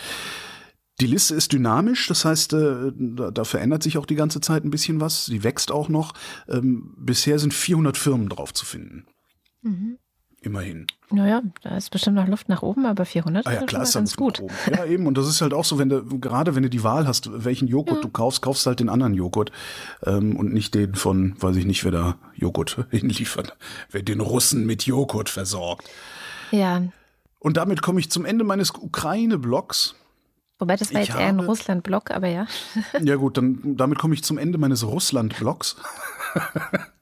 Die 1.01 1.07
Liste 1.07 1.35
ist 1.35 1.53
dynamisch, 1.53 2.09
das 2.09 2.25
heißt, 2.25 2.53
äh, 2.55 2.93
da, 2.95 3.31
da, 3.31 3.45
verändert 3.45 3.85
sich 3.85 3.97
auch 3.97 4.05
die 4.05 4.17
ganze 4.17 4.41
Zeit 4.41 4.65
ein 4.65 4.71
bisschen 4.71 5.01
was. 5.01 5.27
Sie 5.27 5.45
wächst 5.45 5.71
auch 5.71 5.89
noch. 5.89 6.13
Ähm, 6.49 6.93
bisher 6.99 7.39
sind 7.39 7.55
400 7.55 7.97
Firmen 7.97 8.29
drauf 8.29 8.53
zu 8.53 8.67
finden. 8.67 9.07
Mhm. 9.63 9.99
Immerhin. 10.43 10.87
Naja, 11.11 11.43
da 11.63 11.77
ist 11.77 11.91
bestimmt 11.91 12.17
noch 12.17 12.27
Luft 12.27 12.49
nach 12.49 12.63
oben, 12.63 12.87
aber 12.87 13.05
400 13.05 13.47
ah 13.47 13.53
ja, 13.53 13.63
klar, 13.67 13.83
ist 13.83 13.93
ganz 13.93 14.17
gut. 14.17 14.43
Ja, 14.71 14.87
eben. 14.87 15.07
Und 15.07 15.19
das 15.19 15.29
ist 15.29 15.43
halt 15.43 15.53
auch 15.53 15.67
so, 15.67 15.79
wenn 15.79 15.91
du, 15.91 16.03
gerade 16.19 16.55
wenn 16.55 16.63
du 16.63 16.71
die 16.71 16.83
Wahl 16.83 17.07
hast, 17.07 17.45
welchen 17.45 17.69
Joghurt 17.69 17.97
ja. 17.97 18.03
du 18.03 18.09
kaufst, 18.09 18.41
kaufst 18.41 18.65
halt 18.65 18.81
den 18.81 18.89
anderen 18.89 19.13
Joghurt 19.13 19.53
ähm, 20.07 20.37
und 20.37 20.55
nicht 20.55 20.75
den 20.75 20.95
von, 20.95 21.35
weiß 21.39 21.57
ich 21.57 21.67
nicht, 21.67 21.85
wer 21.85 21.91
da 21.91 22.15
Joghurt 22.35 22.87
hinliefert, 22.91 23.55
wer 23.91 24.03
den 24.03 24.21
Russen 24.21 24.65
mit 24.65 24.85
Joghurt 24.87 25.29
versorgt. 25.29 25.91
Ja. 26.53 26.85
Und 27.39 27.59
damit 27.59 27.83
komme 27.83 28.01
ich 28.01 28.11
zum 28.11 28.25
Ende 28.25 28.45
meines 28.45 28.71
Ukraine-Blogs. 28.71 29.97
Wobei 30.59 30.77
das 30.77 30.93
war 30.95 31.03
ich 31.03 31.09
jetzt 31.09 31.19
eher 31.19 31.27
ein 31.27 31.41
Russland-Blog, 31.41 32.11
aber 32.11 32.29
ja. 32.29 32.47
ja 33.03 33.17
gut, 33.17 33.37
dann 33.37 33.77
damit 33.77 33.99
komme 33.99 34.15
ich 34.15 34.25
zum 34.25 34.39
Ende 34.39 34.57
meines 34.57 34.87
Russland-Blogs. 34.87 35.77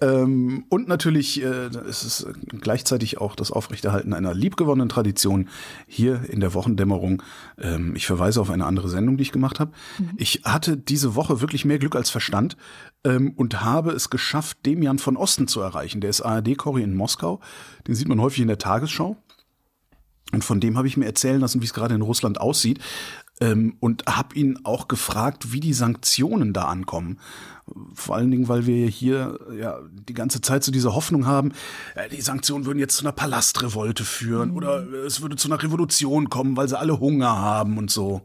ähm, 0.00 0.64
und 0.68 0.88
natürlich 0.88 1.42
äh, 1.42 1.68
ist 1.88 2.04
es 2.04 2.26
gleichzeitig 2.60 3.18
auch 3.18 3.36
das 3.36 3.50
Aufrechterhalten 3.50 4.12
einer 4.12 4.34
liebgewonnenen 4.34 4.88
Tradition 4.88 5.48
hier 5.86 6.22
in 6.28 6.40
der 6.40 6.54
Wochendämmerung. 6.54 7.22
Ähm, 7.58 7.94
ich 7.96 8.06
verweise 8.06 8.40
auf 8.40 8.50
eine 8.50 8.66
andere 8.66 8.88
Sendung, 8.88 9.16
die 9.16 9.22
ich 9.22 9.32
gemacht 9.32 9.60
habe. 9.60 9.72
Mhm. 9.98 10.10
Ich 10.16 10.42
hatte 10.44 10.76
diese 10.76 11.14
Woche 11.14 11.40
wirklich 11.40 11.64
mehr 11.64 11.78
Glück 11.78 11.96
als 11.96 12.10
Verstand 12.10 12.56
ähm, 13.04 13.32
und 13.36 13.62
habe 13.62 13.92
es 13.92 14.10
geschafft, 14.10 14.58
Demian 14.66 14.98
von 14.98 15.16
Osten 15.16 15.48
zu 15.48 15.60
erreichen. 15.60 16.00
Der 16.00 16.10
ist 16.10 16.22
ARD-Corey 16.22 16.82
in 16.82 16.94
Moskau. 16.94 17.40
Den 17.86 17.94
sieht 17.94 18.08
man 18.08 18.20
häufig 18.20 18.40
in 18.40 18.48
der 18.48 18.58
Tagesschau. 18.58 19.16
Und 20.32 20.44
von 20.44 20.60
dem 20.60 20.76
habe 20.76 20.88
ich 20.88 20.96
mir 20.96 21.06
erzählen 21.06 21.40
lassen, 21.40 21.60
wie 21.60 21.66
es 21.66 21.74
gerade 21.74 21.94
in 21.94 22.02
Russland 22.02 22.40
aussieht. 22.40 22.80
Ähm, 23.40 23.76
und 23.80 24.04
habe 24.06 24.34
ihn 24.34 24.60
auch 24.64 24.88
gefragt, 24.88 25.52
wie 25.52 25.60
die 25.60 25.74
Sanktionen 25.74 26.52
da 26.52 26.64
ankommen. 26.64 27.20
Vor 27.94 28.16
allen 28.16 28.30
Dingen, 28.30 28.48
weil 28.48 28.66
wir 28.66 28.86
hier 28.86 29.38
ja 29.58 29.80
die 29.90 30.14
ganze 30.14 30.40
Zeit 30.40 30.62
so 30.62 30.70
diese 30.70 30.94
Hoffnung 30.94 31.26
haben, 31.26 31.52
äh, 31.94 32.08
die 32.08 32.20
Sanktionen 32.20 32.64
würden 32.64 32.78
jetzt 32.78 32.96
zu 32.96 33.04
einer 33.04 33.12
Palastrevolte 33.12 34.04
führen 34.04 34.50
mhm. 34.50 34.56
oder 34.56 34.86
es 35.04 35.20
würde 35.20 35.36
zu 35.36 35.48
einer 35.48 35.62
Revolution 35.62 36.30
kommen, 36.30 36.56
weil 36.56 36.68
sie 36.68 36.78
alle 36.78 37.00
Hunger 37.00 37.36
haben 37.36 37.78
und 37.78 37.90
so. 37.90 38.22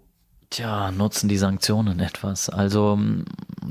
Tja, 0.52 0.92
nutzen 0.92 1.30
die 1.30 1.38
Sanktionen 1.38 2.02
etwas? 2.02 2.50
Also 2.50 3.00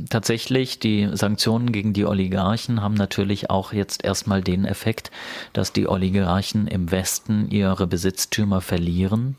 tatsächlich, 0.09 0.79
die 0.79 1.11
Sanktionen 1.13 1.73
gegen 1.73 1.93
die 1.93 2.07
Oligarchen 2.07 2.81
haben 2.81 2.95
natürlich 2.95 3.51
auch 3.51 3.75
jetzt 3.75 4.03
erstmal 4.03 4.43
den 4.43 4.65
Effekt, 4.65 5.11
dass 5.53 5.75
die 5.75 5.87
Oligarchen 5.87 6.67
im 6.67 6.91
Westen 6.91 7.51
ihre 7.51 7.87
Besitztümer 7.87 8.63
verlieren 8.63 9.37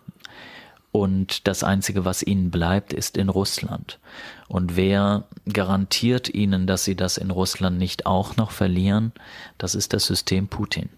und 0.91 1.47
das 1.47 1.63
Einzige, 1.63 2.03
was 2.03 2.21
ihnen 2.21 2.51
bleibt, 2.51 2.91
ist 2.91 3.15
in 3.17 3.29
Russland. 3.29 3.99
Und 4.47 4.75
wer 4.75 5.23
garantiert 5.51 6.27
ihnen, 6.27 6.67
dass 6.67 6.83
sie 6.83 6.95
das 6.95 7.17
in 7.17 7.31
Russland 7.31 7.77
nicht 7.77 8.05
auch 8.05 8.35
noch 8.35 8.51
verlieren? 8.51 9.13
Das 9.57 9.73
ist 9.73 9.93
das 9.93 10.05
System 10.05 10.47
Putin. 10.47 10.89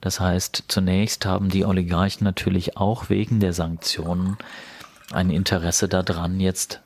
Das 0.00 0.18
heißt, 0.18 0.64
zunächst 0.66 1.24
haben 1.24 1.48
die 1.48 1.64
Oligarchen 1.64 2.24
natürlich 2.24 2.76
auch 2.76 3.08
wegen 3.10 3.38
der 3.38 3.52
Sanktionen 3.52 4.36
ein 5.12 5.30
Interesse 5.30 5.88
daran, 5.88 6.40
jetzt 6.40 6.80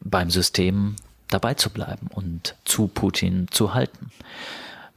beim 0.00 0.30
System 0.30 0.96
dabei 1.28 1.54
zu 1.54 1.70
bleiben 1.70 2.08
und 2.12 2.56
zu 2.64 2.88
Putin 2.88 3.46
zu 3.50 3.74
halten. 3.74 4.10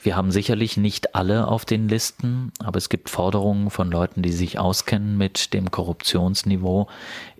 Wir 0.01 0.15
haben 0.15 0.31
sicherlich 0.31 0.77
nicht 0.77 1.13
alle 1.13 1.49
auf 1.49 1.65
den 1.65 1.89
Listen, 1.89 2.53
aber 2.59 2.77
es 2.77 2.87
gibt 2.87 3.09
Forderungen 3.09 3.69
von 3.69 3.91
Leuten, 3.91 4.21
die 4.21 4.31
sich 4.31 4.57
auskennen 4.57 5.17
mit 5.17 5.53
dem 5.53 5.71
Korruptionsniveau 5.71 6.87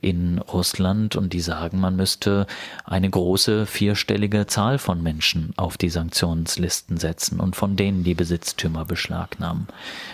in 0.02 0.40
Russland 0.40 1.16
und 1.16 1.32
die 1.32 1.40
sagen, 1.40 1.80
man 1.80 1.96
müsste 1.96 2.48
eine 2.84 3.10
große 3.10 3.66
vierstellige 3.66 4.46
Zahl 4.48 4.78
von 4.78 5.02
Menschen 5.02 5.54
auf 5.56 5.78
die 5.78 5.90
Sanktionslisten 5.90 6.98
setzen 6.98 7.40
und 7.40 7.56
von 7.56 7.78
denen 7.78 8.04
die 8.04 8.14
Besitztümer 8.14 8.84
beschlagnahmen, 8.84 9.68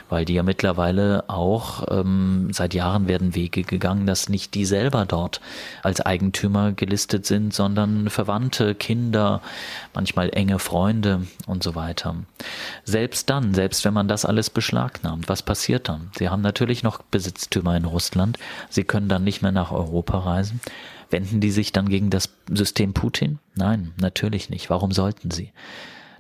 weil 0.10 0.26
die 0.26 0.36
ja 0.36 0.44
mittlerweile 0.44 1.24
auch 1.28 1.86
ähm, 1.90 2.50
seit 2.52 2.76
Jahren 2.76 3.08
werden 3.08 3.34
Wege 3.34 3.64
gegangen, 3.64 4.06
dass 4.06 4.30
nicht 4.30 4.54
die 4.54 4.66
selber 4.66 5.06
dort 5.06 5.42
als 5.82 6.02
Eigentümer 6.02 6.74
gelistet 6.74 7.26
sind, 7.26 7.54
sondern 7.54 8.10
Verwandte, 8.10 8.76
Kinder, 8.76 9.42
manchmal 9.96 10.30
enge 10.30 10.60
Freunde 10.60 11.26
und 11.48 11.64
so 11.64 11.74
weiter. 11.74 12.16
Selbst 12.84 13.30
dann, 13.30 13.54
selbst 13.54 13.86
wenn 13.86 13.94
man 13.94 14.08
das 14.08 14.26
alles 14.26 14.50
beschlagnahmt, 14.50 15.30
was 15.30 15.42
passiert 15.42 15.90
dann? 15.90 16.12
Sie 16.18 16.30
haben 16.30 16.42
natürlich 16.42 16.84
noch 16.84 17.02
Besitztümer 17.02 17.76
in 17.76 17.86
Russland, 17.86 18.38
sie 18.70 18.84
können 18.84 19.10
dann 19.10 19.24
nicht 19.24 19.42
mehr 19.42 19.52
nach 19.52 19.72
Europa 19.72 20.20
reisen. 20.20 20.60
Wenden 21.10 21.40
die 21.40 21.52
sich 21.52 21.72
dann 21.72 21.88
gegen 21.88 22.10
das 22.10 22.30
System 22.52 22.94
Putin? 22.94 23.40
Nein, 23.56 23.94
natürlich 23.98 24.50
nicht. 24.50 24.70
Warum 24.70 24.92
sollten 24.92 25.32
sie? 25.32 25.52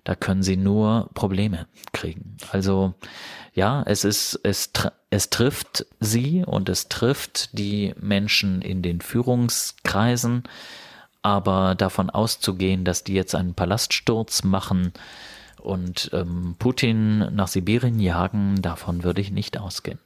Da 0.03 0.15
können 0.15 0.43
sie 0.43 0.55
nur 0.55 1.09
Probleme 1.15 1.65
kriegen. 1.91 2.37
Also 2.51 2.93
ja, 3.53 3.83
es 3.87 4.03
ist, 4.03 4.39
es, 4.43 4.71
es 5.09 5.29
trifft 5.29 5.85
sie 5.99 6.43
und 6.45 6.69
es 6.69 6.89
trifft 6.89 7.57
die 7.57 7.95
Menschen 7.99 8.61
in 8.61 8.81
den 8.83 9.01
Führungskreisen, 9.01 10.43
aber 11.23 11.73
davon 11.73 12.11
auszugehen, 12.11 12.85
dass 12.85 13.03
die 13.03 13.13
jetzt 13.13 13.33
einen 13.33 13.55
Palaststurz 13.55 14.43
machen 14.43 14.93
und 15.65 16.09
ähm, 16.13 16.55
Putin 16.59 17.19
nach 17.35 17.47
Sibirien 17.47 17.99
jagen, 17.99 18.61
davon 18.61 19.03
würde 19.03 19.21
ich 19.21 19.31
nicht 19.31 19.59
ausgehen 19.59 19.99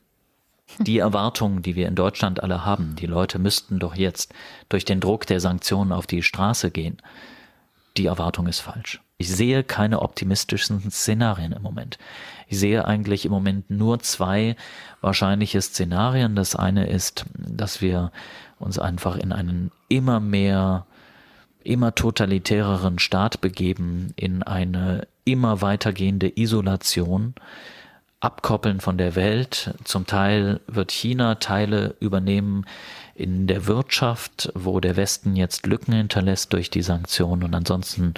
die 0.77 0.99
Erwartungen, 0.99 1.61
die 1.61 1.75
wir 1.75 1.87
in 1.87 1.95
Deutschland 1.95 2.43
alle 2.43 2.65
haben, 2.65 2.95
die 2.95 3.07
Leute 3.07 3.39
müssten 3.39 3.79
doch 3.79 3.95
jetzt 3.95 4.33
durch 4.69 4.85
den 4.85 4.99
Druck 4.99 5.25
der 5.25 5.39
Sanktionen 5.39 5.91
auf 5.91 6.05
die 6.05 6.23
Straße 6.23 6.71
gehen, 6.71 6.97
die 7.97 8.05
Erwartung 8.05 8.47
ist 8.47 8.59
falsch. 8.59 9.01
Ich 9.17 9.29
sehe 9.29 9.63
keine 9.63 10.01
optimistischen 10.01 10.89
Szenarien 10.91 11.51
im 11.51 11.61
Moment. 11.61 11.97
Ich 12.47 12.57
sehe 12.57 12.85
eigentlich 12.85 13.25
im 13.25 13.31
Moment 13.31 13.69
nur 13.69 13.99
zwei 13.99 14.55
wahrscheinliche 15.01 15.61
Szenarien. 15.61 16.35
Das 16.35 16.55
eine 16.55 16.87
ist, 16.87 17.25
dass 17.33 17.81
wir 17.81 18.11
uns 18.59 18.79
einfach 18.79 19.17
in 19.17 19.33
einen 19.33 19.71
immer 19.89 20.21
mehr, 20.21 20.85
immer 21.63 21.93
totalitäreren 21.95 22.99
Staat 22.99 23.41
begeben, 23.41 24.13
in 24.15 24.41
eine 24.43 25.05
immer 25.31 25.61
weitergehende 25.61 26.31
Isolation, 26.35 27.33
abkoppeln 28.19 28.81
von 28.81 28.97
der 28.97 29.15
Welt. 29.15 29.73
Zum 29.83 30.05
Teil 30.05 30.59
wird 30.67 30.91
China 30.91 31.35
Teile 31.35 31.95
übernehmen 31.99 32.65
in 33.15 33.47
der 33.47 33.67
Wirtschaft, 33.67 34.51
wo 34.55 34.79
der 34.79 34.95
Westen 34.95 35.35
jetzt 35.35 35.65
Lücken 35.65 35.93
hinterlässt 35.93 36.53
durch 36.53 36.69
die 36.69 36.81
Sanktionen 36.81 37.43
und 37.43 37.53
ansonsten 37.55 38.13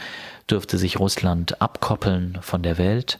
dürfte 0.49 0.77
sich 0.77 0.99
Russland 0.99 1.61
abkoppeln 1.61 2.39
von 2.41 2.63
der 2.63 2.77
Welt. 2.77 3.19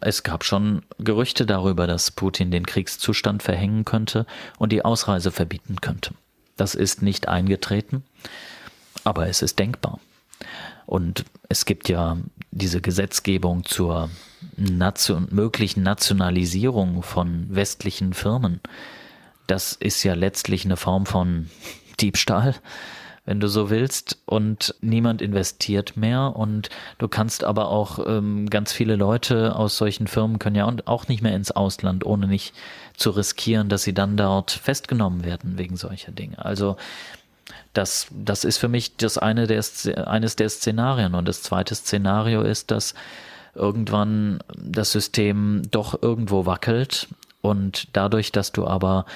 Es 0.00 0.22
gab 0.22 0.44
schon 0.44 0.82
Gerüchte 0.98 1.44
darüber, 1.44 1.86
dass 1.86 2.10
Putin 2.10 2.50
den 2.50 2.64
Kriegszustand 2.64 3.42
verhängen 3.42 3.84
könnte 3.84 4.24
und 4.58 4.72
die 4.72 4.84
Ausreise 4.84 5.30
verbieten 5.30 5.80
könnte. 5.82 6.14
Das 6.56 6.74
ist 6.74 7.02
nicht 7.02 7.28
eingetreten, 7.28 8.02
aber 9.04 9.28
es 9.28 9.42
ist 9.42 9.58
denkbar. 9.58 10.00
Und 10.90 11.24
es 11.48 11.66
gibt 11.66 11.88
ja 11.88 12.16
diese 12.50 12.80
Gesetzgebung 12.80 13.64
zur 13.64 14.10
Nation, 14.56 15.28
möglichen 15.30 15.84
Nationalisierung 15.84 17.04
von 17.04 17.46
westlichen 17.48 18.12
Firmen. 18.12 18.58
Das 19.46 19.72
ist 19.72 20.02
ja 20.02 20.14
letztlich 20.14 20.64
eine 20.64 20.76
Form 20.76 21.06
von 21.06 21.48
Diebstahl, 22.00 22.56
wenn 23.24 23.38
du 23.38 23.46
so 23.46 23.70
willst. 23.70 24.18
und 24.26 24.74
niemand 24.80 25.22
investiert 25.22 25.96
mehr 25.96 26.34
und 26.34 26.70
du 26.98 27.06
kannst 27.06 27.44
aber 27.44 27.68
auch 27.68 28.04
ähm, 28.04 28.50
ganz 28.50 28.72
viele 28.72 28.96
Leute 28.96 29.54
aus 29.54 29.76
solchen 29.76 30.08
Firmen 30.08 30.40
können 30.40 30.56
ja 30.56 30.68
auch 30.86 31.06
nicht 31.06 31.22
mehr 31.22 31.36
ins 31.36 31.52
Ausland, 31.52 32.04
ohne 32.04 32.26
nicht 32.26 32.52
zu 32.96 33.10
riskieren, 33.10 33.68
dass 33.68 33.84
sie 33.84 33.94
dann 33.94 34.16
dort 34.16 34.50
festgenommen 34.50 35.24
werden 35.24 35.56
wegen 35.56 35.76
solcher 35.76 36.10
Dinge. 36.10 36.44
Also 36.44 36.76
das, 37.72 38.08
das 38.10 38.44
ist 38.44 38.58
für 38.58 38.68
mich 38.68 38.96
das 38.96 39.18
eine 39.18 39.46
der, 39.46 39.62
eines 40.06 40.36
der 40.36 40.48
Szenarien. 40.48 41.14
Und 41.14 41.26
das 41.26 41.42
zweite 41.42 41.74
Szenario 41.74 42.42
ist, 42.42 42.70
dass 42.70 42.94
irgendwann 43.54 44.40
das 44.56 44.92
System 44.92 45.62
doch 45.70 46.00
irgendwo 46.02 46.46
wackelt 46.46 47.08
und 47.42 47.88
dadurch, 47.92 48.32
dass 48.32 48.52
du 48.52 48.66
aber 48.66 49.06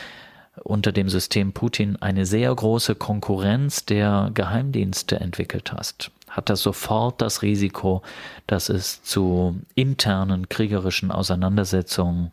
unter 0.62 0.92
dem 0.92 1.08
System 1.08 1.52
Putin 1.52 1.96
eine 2.00 2.26
sehr 2.26 2.54
große 2.54 2.94
Konkurrenz 2.94 3.86
der 3.86 4.30
Geheimdienste 4.34 5.20
entwickelt 5.20 5.72
hast, 5.72 6.10
hat 6.28 6.48
das 6.48 6.62
sofort 6.62 7.20
das 7.20 7.42
Risiko, 7.42 8.02
dass 8.46 8.68
es 8.68 9.02
zu 9.02 9.60
internen 9.74 10.48
kriegerischen 10.48 11.10
Auseinandersetzungen, 11.10 12.30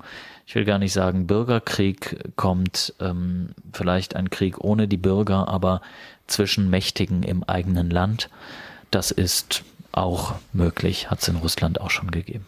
ich 0.52 0.56
will 0.56 0.66
gar 0.66 0.80
nicht 0.80 0.92
sagen 0.92 1.28
Bürgerkrieg 1.28 2.36
kommt, 2.36 2.94
ähm, 3.00 3.52
vielleicht 3.72 4.18
ein 4.18 4.30
Krieg 4.30 4.60
ohne 4.60 4.90
die 4.90 4.98
Bürger, 4.98 5.48
aber 5.48 5.82
zwischen 6.28 6.70
Mächtigen 6.70 7.24
im 7.24 7.46
eigenen 7.46 7.90
Land. 7.90 8.30
Das 8.92 9.12
ist 9.12 9.64
auch 9.94 10.36
möglich, 10.52 11.10
hat 11.10 11.22
es 11.22 11.30
in 11.30 11.38
Russland 11.38 11.80
auch 11.80 11.90
schon 11.90 12.12
gegeben. 12.12 12.48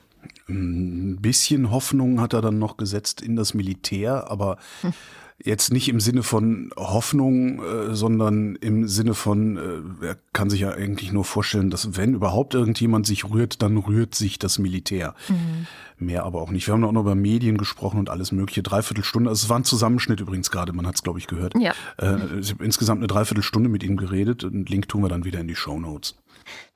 Ein 0.49 1.21
bisschen 1.21 1.71
Hoffnung 1.71 2.19
hat 2.19 2.33
er 2.33 2.41
dann 2.41 2.59
noch 2.59 2.75
gesetzt 2.75 3.21
in 3.21 3.37
das 3.37 3.53
Militär, 3.53 4.29
aber 4.29 4.57
hm. 4.81 4.93
Jetzt 5.41 5.71
nicht 5.71 5.89
im 5.89 5.99
Sinne 5.99 6.23
von 6.23 6.71
Hoffnung, 6.75 7.61
äh, 7.63 7.95
sondern 7.95 8.55
im 8.55 8.87
Sinne 8.87 9.13
von, 9.13 9.57
äh, 10.01 10.05
er 10.05 10.17
kann 10.33 10.49
sich 10.49 10.61
ja 10.61 10.71
eigentlich 10.71 11.11
nur 11.11 11.25
vorstellen, 11.25 11.69
dass 11.69 11.97
wenn 11.97 12.13
überhaupt 12.13 12.53
irgendjemand 12.53 13.05
sich 13.05 13.25
rührt, 13.29 13.61
dann 13.61 13.77
rührt 13.77 14.15
sich 14.15 14.39
das 14.39 14.59
Militär. 14.59 15.15
Mhm. 15.29 15.67
Mehr 15.97 16.23
aber 16.23 16.41
auch 16.41 16.51
nicht. 16.51 16.67
Wir 16.67 16.73
haben 16.73 16.83
auch 16.83 16.91
noch 16.91 17.01
über 17.01 17.15
Medien 17.15 17.57
gesprochen 17.57 17.99
und 17.99 18.09
alles 18.09 18.31
mögliche. 18.31 18.63
Dreiviertelstunde, 18.63 19.29
also 19.29 19.45
es 19.45 19.49
war 19.49 19.59
ein 19.59 19.63
Zusammenschnitt 19.63 20.19
übrigens 20.19 20.51
gerade, 20.51 20.73
man 20.73 20.87
hat 20.87 20.95
es 20.95 21.03
glaube 21.03 21.19
ich 21.19 21.27
gehört. 21.27 21.53
Ja. 21.57 21.73
Äh, 21.97 22.39
ich 22.39 22.51
habe 22.51 22.63
insgesamt 22.63 22.99
eine 22.99 23.07
Dreiviertelstunde 23.07 23.69
mit 23.69 23.83
ihm 23.83 23.97
geredet. 23.97 24.43
Einen 24.43 24.65
Link 24.65 24.89
tun 24.89 25.01
wir 25.01 25.09
dann 25.09 25.23
wieder 25.23 25.39
in 25.39 25.47
die 25.47 25.55
Show 25.55 25.79
Notes. 25.79 26.15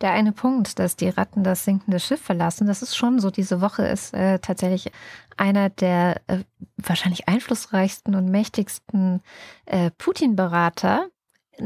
Der 0.01 0.11
eine 0.11 0.31
Punkt, 0.31 0.79
dass 0.79 0.95
die 0.95 1.09
Ratten 1.09 1.43
das 1.43 1.65
sinkende 1.65 1.99
Schiff 1.99 2.21
verlassen, 2.21 2.67
das 2.67 2.81
ist 2.81 2.95
schon 2.95 3.19
so. 3.19 3.31
Diese 3.31 3.61
Woche 3.61 3.85
ist 3.85 4.13
äh, 4.13 4.39
tatsächlich 4.39 4.91
einer 5.37 5.69
der 5.69 6.21
äh, 6.27 6.39
wahrscheinlich 6.77 7.27
einflussreichsten 7.27 8.15
und 8.15 8.29
mächtigsten 8.29 9.21
äh, 9.65 9.91
Putin-Berater 9.97 11.09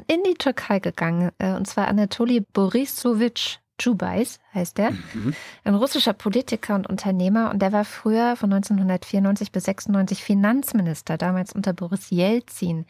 in 0.08 0.24
die 0.24 0.36
Türkei 0.36 0.80
gegangen, 0.80 1.32
äh, 1.40 1.54
und 1.54 1.68
zwar 1.68 1.88
Anatoly 1.88 2.42
Borisowitsch 2.42 3.61
Jubais 3.83 4.39
heißt 4.53 4.79
er, 4.79 4.91
mhm. 4.91 5.33
ein 5.63 5.75
russischer 5.75 6.13
Politiker 6.13 6.75
und 6.75 6.88
Unternehmer. 6.88 7.51
Und 7.51 7.61
der 7.61 7.71
war 7.71 7.85
früher 7.85 8.35
von 8.35 8.51
1994 8.53 9.51
bis 9.51 9.65
96 9.65 10.23
Finanzminister, 10.23 11.17
damals 11.17 11.53
unter 11.53 11.73
Boris 11.73 12.09
Jelzin, 12.09 12.85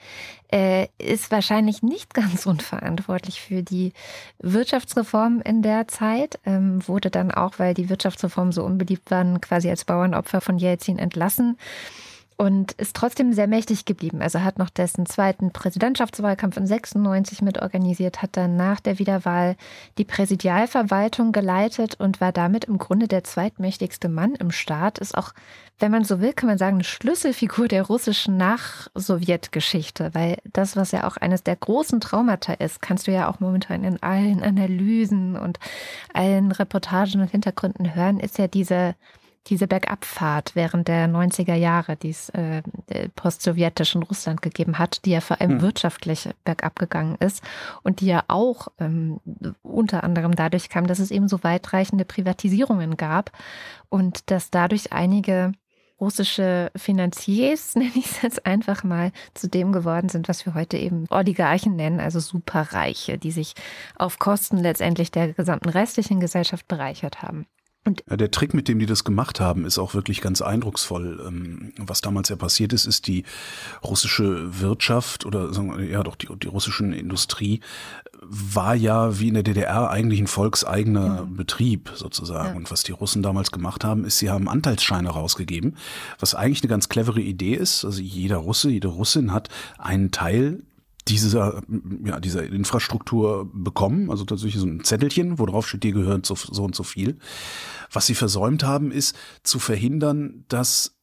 äh, 0.51 0.87
ist 0.97 1.31
wahrscheinlich 1.31 1.83
nicht 1.83 2.13
ganz 2.13 2.45
unverantwortlich 2.45 3.41
für 3.41 3.63
die 3.63 3.93
Wirtschaftsreform 4.39 5.41
in 5.43 5.61
der 5.61 5.87
Zeit, 5.87 6.39
ähm, 6.45 6.87
wurde 6.87 7.09
dann 7.09 7.31
auch, 7.31 7.59
weil 7.59 7.73
die 7.73 7.89
Wirtschaftsreformen 7.89 8.51
so 8.51 8.63
unbeliebt 8.63 9.11
waren, 9.11 9.41
quasi 9.41 9.69
als 9.69 9.85
Bauernopfer 9.85 10.41
von 10.41 10.57
Jelzin 10.57 10.99
entlassen 10.99 11.57
und 12.41 12.71
ist 12.71 12.95
trotzdem 12.95 13.33
sehr 13.33 13.45
mächtig 13.45 13.85
geblieben. 13.85 14.23
Also 14.23 14.41
hat 14.41 14.57
noch 14.57 14.71
dessen 14.71 15.05
zweiten 15.05 15.51
Präsidentschaftswahlkampf 15.51 16.57
in 16.57 16.65
96 16.65 17.43
mitorganisiert, 17.43 18.23
hat 18.23 18.35
dann 18.35 18.55
nach 18.55 18.79
der 18.79 18.97
Wiederwahl 18.97 19.55
die 19.99 20.05
Präsidialverwaltung 20.05 21.33
geleitet 21.33 21.99
und 21.99 22.19
war 22.19 22.31
damit 22.31 22.65
im 22.65 22.79
Grunde 22.79 23.07
der 23.07 23.23
zweitmächtigste 23.23 24.09
Mann 24.09 24.33
im 24.33 24.49
Staat. 24.49 24.97
Ist 24.97 25.15
auch, 25.15 25.33
wenn 25.77 25.91
man 25.91 26.03
so 26.03 26.19
will, 26.19 26.33
kann 26.33 26.49
man 26.49 26.57
sagen, 26.57 26.77
eine 26.77 26.83
Schlüsselfigur 26.83 27.67
der 27.67 27.83
russischen 27.83 28.37
Nach-Sowjetgeschichte, 28.37 30.15
weil 30.15 30.37
das, 30.51 30.75
was 30.75 30.93
ja 30.93 31.05
auch 31.05 31.17
eines 31.17 31.43
der 31.43 31.57
großen 31.57 32.01
Traumata 32.01 32.53
ist, 32.53 32.81
kannst 32.81 33.05
du 33.05 33.11
ja 33.11 33.29
auch 33.29 33.39
momentan 33.39 33.83
in 33.83 34.01
allen 34.01 34.41
Analysen 34.41 35.37
und 35.37 35.59
allen 36.11 36.51
Reportagen 36.51 37.21
und 37.21 37.29
Hintergründen 37.29 37.93
hören, 37.93 38.19
ist 38.19 38.39
ja 38.39 38.47
diese 38.47 38.95
diese 39.47 39.67
Bergabfahrt 39.67 40.55
während 40.55 40.87
der 40.87 41.07
90er 41.07 41.55
Jahre, 41.55 41.95
die 41.95 42.11
es 42.11 42.29
äh, 42.29 42.61
post-sowjetischen 43.15 44.03
Russland 44.03 44.41
gegeben 44.41 44.77
hat, 44.77 45.03
die 45.05 45.11
ja 45.11 45.21
vor 45.21 45.41
allem 45.41 45.53
hm. 45.53 45.61
wirtschaftlich 45.61 46.29
bergab 46.43 46.77
gegangen 46.77 47.15
ist 47.19 47.43
und 47.81 48.01
die 48.01 48.07
ja 48.07 48.23
auch 48.27 48.67
ähm, 48.79 49.19
unter 49.63 50.03
anderem 50.03 50.35
dadurch 50.35 50.69
kam, 50.69 50.85
dass 50.85 50.99
es 50.99 51.11
eben 51.11 51.27
so 51.27 51.43
weitreichende 51.43 52.05
Privatisierungen 52.05 52.97
gab 52.97 53.31
und 53.89 54.29
dass 54.29 54.51
dadurch 54.51 54.93
einige 54.93 55.53
russische 55.99 56.71
Finanziers, 56.75 57.75
nenne 57.75 57.91
ich 57.95 58.05
es 58.05 58.21
jetzt 58.21 58.45
einfach 58.45 58.83
mal, 58.83 59.11
zu 59.33 59.47
dem 59.47 59.71
geworden 59.71 60.09
sind, 60.09 60.27
was 60.27 60.45
wir 60.45 60.53
heute 60.53 60.77
eben 60.77 61.05
Oligarchen 61.09 61.75
nennen, 61.75 61.99
also 61.99 62.19
Superreiche, 62.19 63.17
die 63.17 63.31
sich 63.31 63.53
auf 63.95 64.19
Kosten 64.19 64.57
letztendlich 64.57 65.11
der 65.11 65.33
gesamten 65.33 65.69
restlichen 65.69 66.19
Gesellschaft 66.19 66.67
bereichert 66.67 67.21
haben. 67.21 67.45
Und 67.83 68.03
ja, 68.07 68.15
der 68.15 68.29
Trick, 68.29 68.53
mit 68.53 68.67
dem 68.67 68.77
die 68.77 68.85
das 68.85 69.03
gemacht 69.03 69.39
haben, 69.39 69.65
ist 69.65 69.79
auch 69.79 69.95
wirklich 69.95 70.21
ganz 70.21 70.41
eindrucksvoll. 70.41 71.19
Ähm, 71.27 71.73
was 71.77 72.01
damals 72.01 72.29
ja 72.29 72.35
passiert 72.35 72.73
ist, 72.73 72.85
ist 72.85 73.07
die 73.07 73.23
russische 73.83 74.61
Wirtschaft 74.61 75.25
oder 75.25 75.51
sagen 75.51 75.77
wir, 75.77 75.85
ja 75.85 76.03
doch 76.03 76.15
die, 76.15 76.27
die 76.41 76.47
russische 76.47 76.85
Industrie 76.85 77.59
war 78.21 78.75
ja 78.75 79.19
wie 79.19 79.29
in 79.29 79.33
der 79.33 79.41
DDR 79.41 79.89
eigentlich 79.89 80.19
ein 80.19 80.27
volkseigener 80.27 81.25
mhm. 81.25 81.37
Betrieb 81.37 81.91
sozusagen. 81.95 82.49
Ja. 82.49 82.55
Und 82.55 82.69
was 82.69 82.83
die 82.83 82.91
Russen 82.91 83.23
damals 83.23 83.51
gemacht 83.51 83.83
haben, 83.83 84.05
ist, 84.05 84.19
sie 84.19 84.29
haben 84.29 84.47
Anteilsscheine 84.47 85.09
rausgegeben, 85.09 85.75
was 86.19 86.35
eigentlich 86.35 86.61
eine 86.61 86.69
ganz 86.69 86.87
clevere 86.87 87.21
Idee 87.21 87.55
ist. 87.55 87.83
Also 87.83 87.99
jeder 87.99 88.37
Russe, 88.37 88.69
jede 88.69 88.89
Russin 88.89 89.33
hat 89.33 89.49
einen 89.79 90.11
Teil 90.11 90.61
dieser, 91.07 91.61
ja, 92.05 92.19
dieser 92.19 92.43
Infrastruktur 92.43 93.49
bekommen. 93.53 94.09
Also 94.09 94.25
tatsächlich 94.25 94.61
so 94.61 94.67
ein 94.67 94.83
Zettelchen, 94.83 95.39
wo 95.39 95.45
drauf 95.45 95.67
steht, 95.67 95.83
dir 95.83 95.93
gehört 95.93 96.25
so, 96.25 96.35
so 96.35 96.63
und 96.63 96.75
so 96.75 96.83
viel. 96.83 97.17
Was 97.91 98.05
sie 98.05 98.15
versäumt 98.15 98.63
haben, 98.63 98.91
ist 98.91 99.17
zu 99.43 99.59
verhindern, 99.59 100.45
dass 100.47 101.00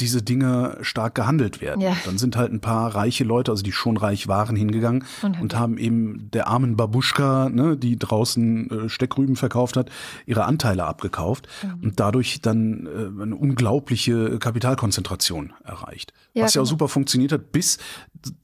diese 0.00 0.22
Dinge 0.22 0.78
stark 0.82 1.14
gehandelt 1.14 1.60
werden. 1.60 1.80
Ja. 1.80 1.96
Dann 2.04 2.18
sind 2.18 2.36
halt 2.36 2.52
ein 2.52 2.60
paar 2.60 2.94
reiche 2.94 3.24
Leute, 3.24 3.50
also 3.50 3.62
die 3.62 3.72
schon 3.72 3.96
reich 3.96 4.28
waren, 4.28 4.56
hingegangen 4.56 5.04
und, 5.22 5.40
und 5.40 5.56
haben 5.56 5.78
eben 5.78 6.30
der 6.30 6.48
armen 6.48 6.76
Babuschka, 6.76 7.48
ne, 7.48 7.76
die 7.76 7.98
draußen 7.98 8.70
äh, 8.70 8.88
Steckrüben 8.88 9.36
verkauft 9.36 9.76
hat, 9.76 9.90
ihre 10.26 10.44
Anteile 10.44 10.84
abgekauft 10.84 11.48
mhm. 11.62 11.84
und 11.84 12.00
dadurch 12.00 12.40
dann 12.40 12.86
äh, 12.86 13.22
eine 13.22 13.36
unglaubliche 13.36 14.38
Kapitalkonzentration 14.38 15.52
erreicht. 15.64 16.12
Ja, 16.32 16.44
Was 16.44 16.54
ja 16.54 16.62
auch 16.62 16.64
genau. 16.64 16.70
super 16.70 16.88
funktioniert 16.88 17.32
hat, 17.32 17.52
bis 17.52 17.78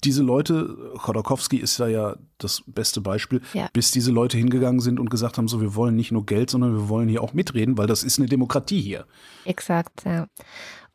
diese 0.04 0.22
Leute, 0.22 0.76
Chodorkowski 0.98 1.56
ist 1.56 1.78
da 1.80 1.86
ja 1.86 2.16
das 2.38 2.62
beste 2.66 3.00
Beispiel, 3.00 3.40
ja. 3.52 3.68
bis 3.72 3.90
diese 3.90 4.10
Leute 4.10 4.36
hingegangen 4.36 4.80
sind 4.80 5.00
und 5.00 5.10
gesagt 5.10 5.38
haben, 5.38 5.48
so 5.48 5.60
wir 5.60 5.74
wollen 5.74 5.96
nicht 5.96 6.12
nur 6.12 6.26
Geld, 6.26 6.50
sondern 6.50 6.74
wir 6.74 6.88
wollen 6.88 7.08
hier 7.08 7.22
auch 7.22 7.32
mitreden, 7.32 7.78
weil 7.78 7.86
das 7.86 8.02
ist 8.02 8.18
eine 8.18 8.28
Demokratie 8.28 8.80
hier. 8.80 9.06
Exakt, 9.44 10.04
ja. 10.04 10.26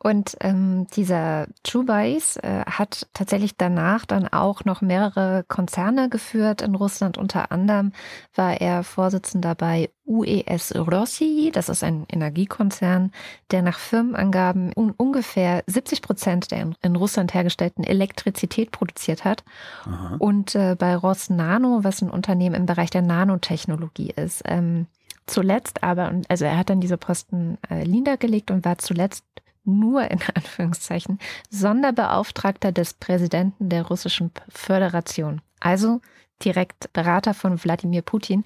Und 0.02 0.36
ähm, 0.40 0.88
dieser 0.96 1.46
Chubais 1.64 2.36
äh, 2.38 2.64
hat 2.66 3.06
tatsächlich 3.14 3.56
danach 3.56 4.04
dann 4.04 4.26
auch 4.26 4.64
noch 4.64 4.80
mehrere 4.80 5.44
Konzerne 5.46 6.08
geführt 6.08 6.60
in 6.60 6.74
Russland. 6.74 7.18
Unter 7.18 7.52
anderem 7.52 7.92
war 8.34 8.60
er 8.60 8.82
Vorsitzender 8.82 9.54
bei 9.54 9.90
UES 10.04 10.74
Rossi, 10.74 11.52
das 11.54 11.68
ist 11.68 11.84
ein 11.84 12.04
Energiekonzern, 12.08 13.12
der 13.52 13.62
nach 13.62 13.78
Firmenangaben 13.78 14.72
un 14.74 14.90
ungefähr 14.90 15.62
70 15.68 16.02
Prozent 16.02 16.50
der 16.50 16.62
in, 16.62 16.74
in, 16.82 16.96
Russland 16.96 17.32
hergestellten 17.32 17.84
Elektrizität 17.84 18.72
produziert 18.72 19.24
hat. 19.24 19.44
Aha. 19.84 20.16
Und 20.18 20.56
äh, 20.56 20.74
bei 20.76 20.96
Rosnano, 20.96 21.84
was 21.84 22.02
ein 22.02 22.10
Unternehmen 22.10 22.56
im 22.56 22.66
Bereich 22.66 22.90
der 22.90 23.02
Nanotechnologie 23.02 24.12
ist. 24.16 24.42
Ähm, 24.46 24.86
zuletzt 25.26 25.84
aber, 25.84 26.12
also 26.28 26.44
er 26.44 26.58
hat 26.58 26.70
dann 26.70 26.80
diese 26.80 26.96
Posten 26.96 27.58
äh, 27.70 27.84
niedergelegt 27.84 28.50
und 28.50 28.64
war 28.64 28.78
zuletzt 28.78 29.24
nur 29.64 30.10
in 30.10 30.20
Anführungszeichen 30.34 31.18
Sonderbeauftragter 31.50 32.72
des 32.72 32.94
Präsidenten 32.94 33.68
der 33.68 33.86
Russischen 33.86 34.30
Föderation, 34.48 35.40
also 35.60 36.00
direkt 36.44 36.92
Berater 36.92 37.34
von 37.34 37.62
Wladimir 37.62 38.02
Putin. 38.02 38.44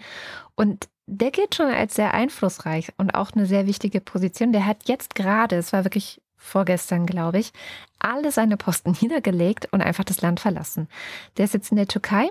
Und 0.55 0.89
der 1.07 1.31
gilt 1.31 1.55
schon 1.55 1.67
als 1.67 1.95
sehr 1.95 2.15
einflussreich 2.15 2.93
und 2.99 3.15
auch 3.15 3.33
eine 3.33 3.47
sehr 3.47 3.67
wichtige 3.67 4.01
Position. 4.01 4.53
Der 4.53 4.67
hat 4.67 4.89
jetzt 4.89 5.15
gerade, 5.15 5.57
es 5.57 5.73
war 5.73 5.85
wirklich 5.85 6.21
vorgestern, 6.37 7.07
glaube 7.07 7.39
ich, 7.39 7.53
alle 7.99 8.31
seine 8.33 8.57
Posten 8.57 8.97
niedergelegt 9.01 9.69
und 9.73 9.81
einfach 9.81 10.05
das 10.05 10.21
Land 10.21 10.41
verlassen. 10.41 10.89
Der 11.37 11.45
ist 11.45 11.55
jetzt 11.55 11.71
in 11.71 11.77
der 11.77 11.89
Türkei 11.89 12.29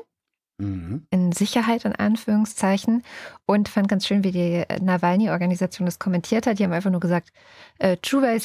Mhm. 0.58 1.06
in 1.10 1.34
Sicherheit 1.34 1.84
in 1.84 1.94
Anführungszeichen 1.94 3.04
und 3.46 3.68
fand 3.68 3.90
ganz 3.90 4.08
schön, 4.08 4.24
wie 4.24 4.32
die 4.32 4.64
Nawalny-Organisation 4.82 5.86
das 5.86 6.00
kommentiert 6.00 6.48
hat. 6.48 6.60
Die 6.60 6.64
haben 6.64 6.72
einfach 6.72 6.92
nur 6.92 7.02
gesagt, 7.02 7.34
äh, 7.78 7.98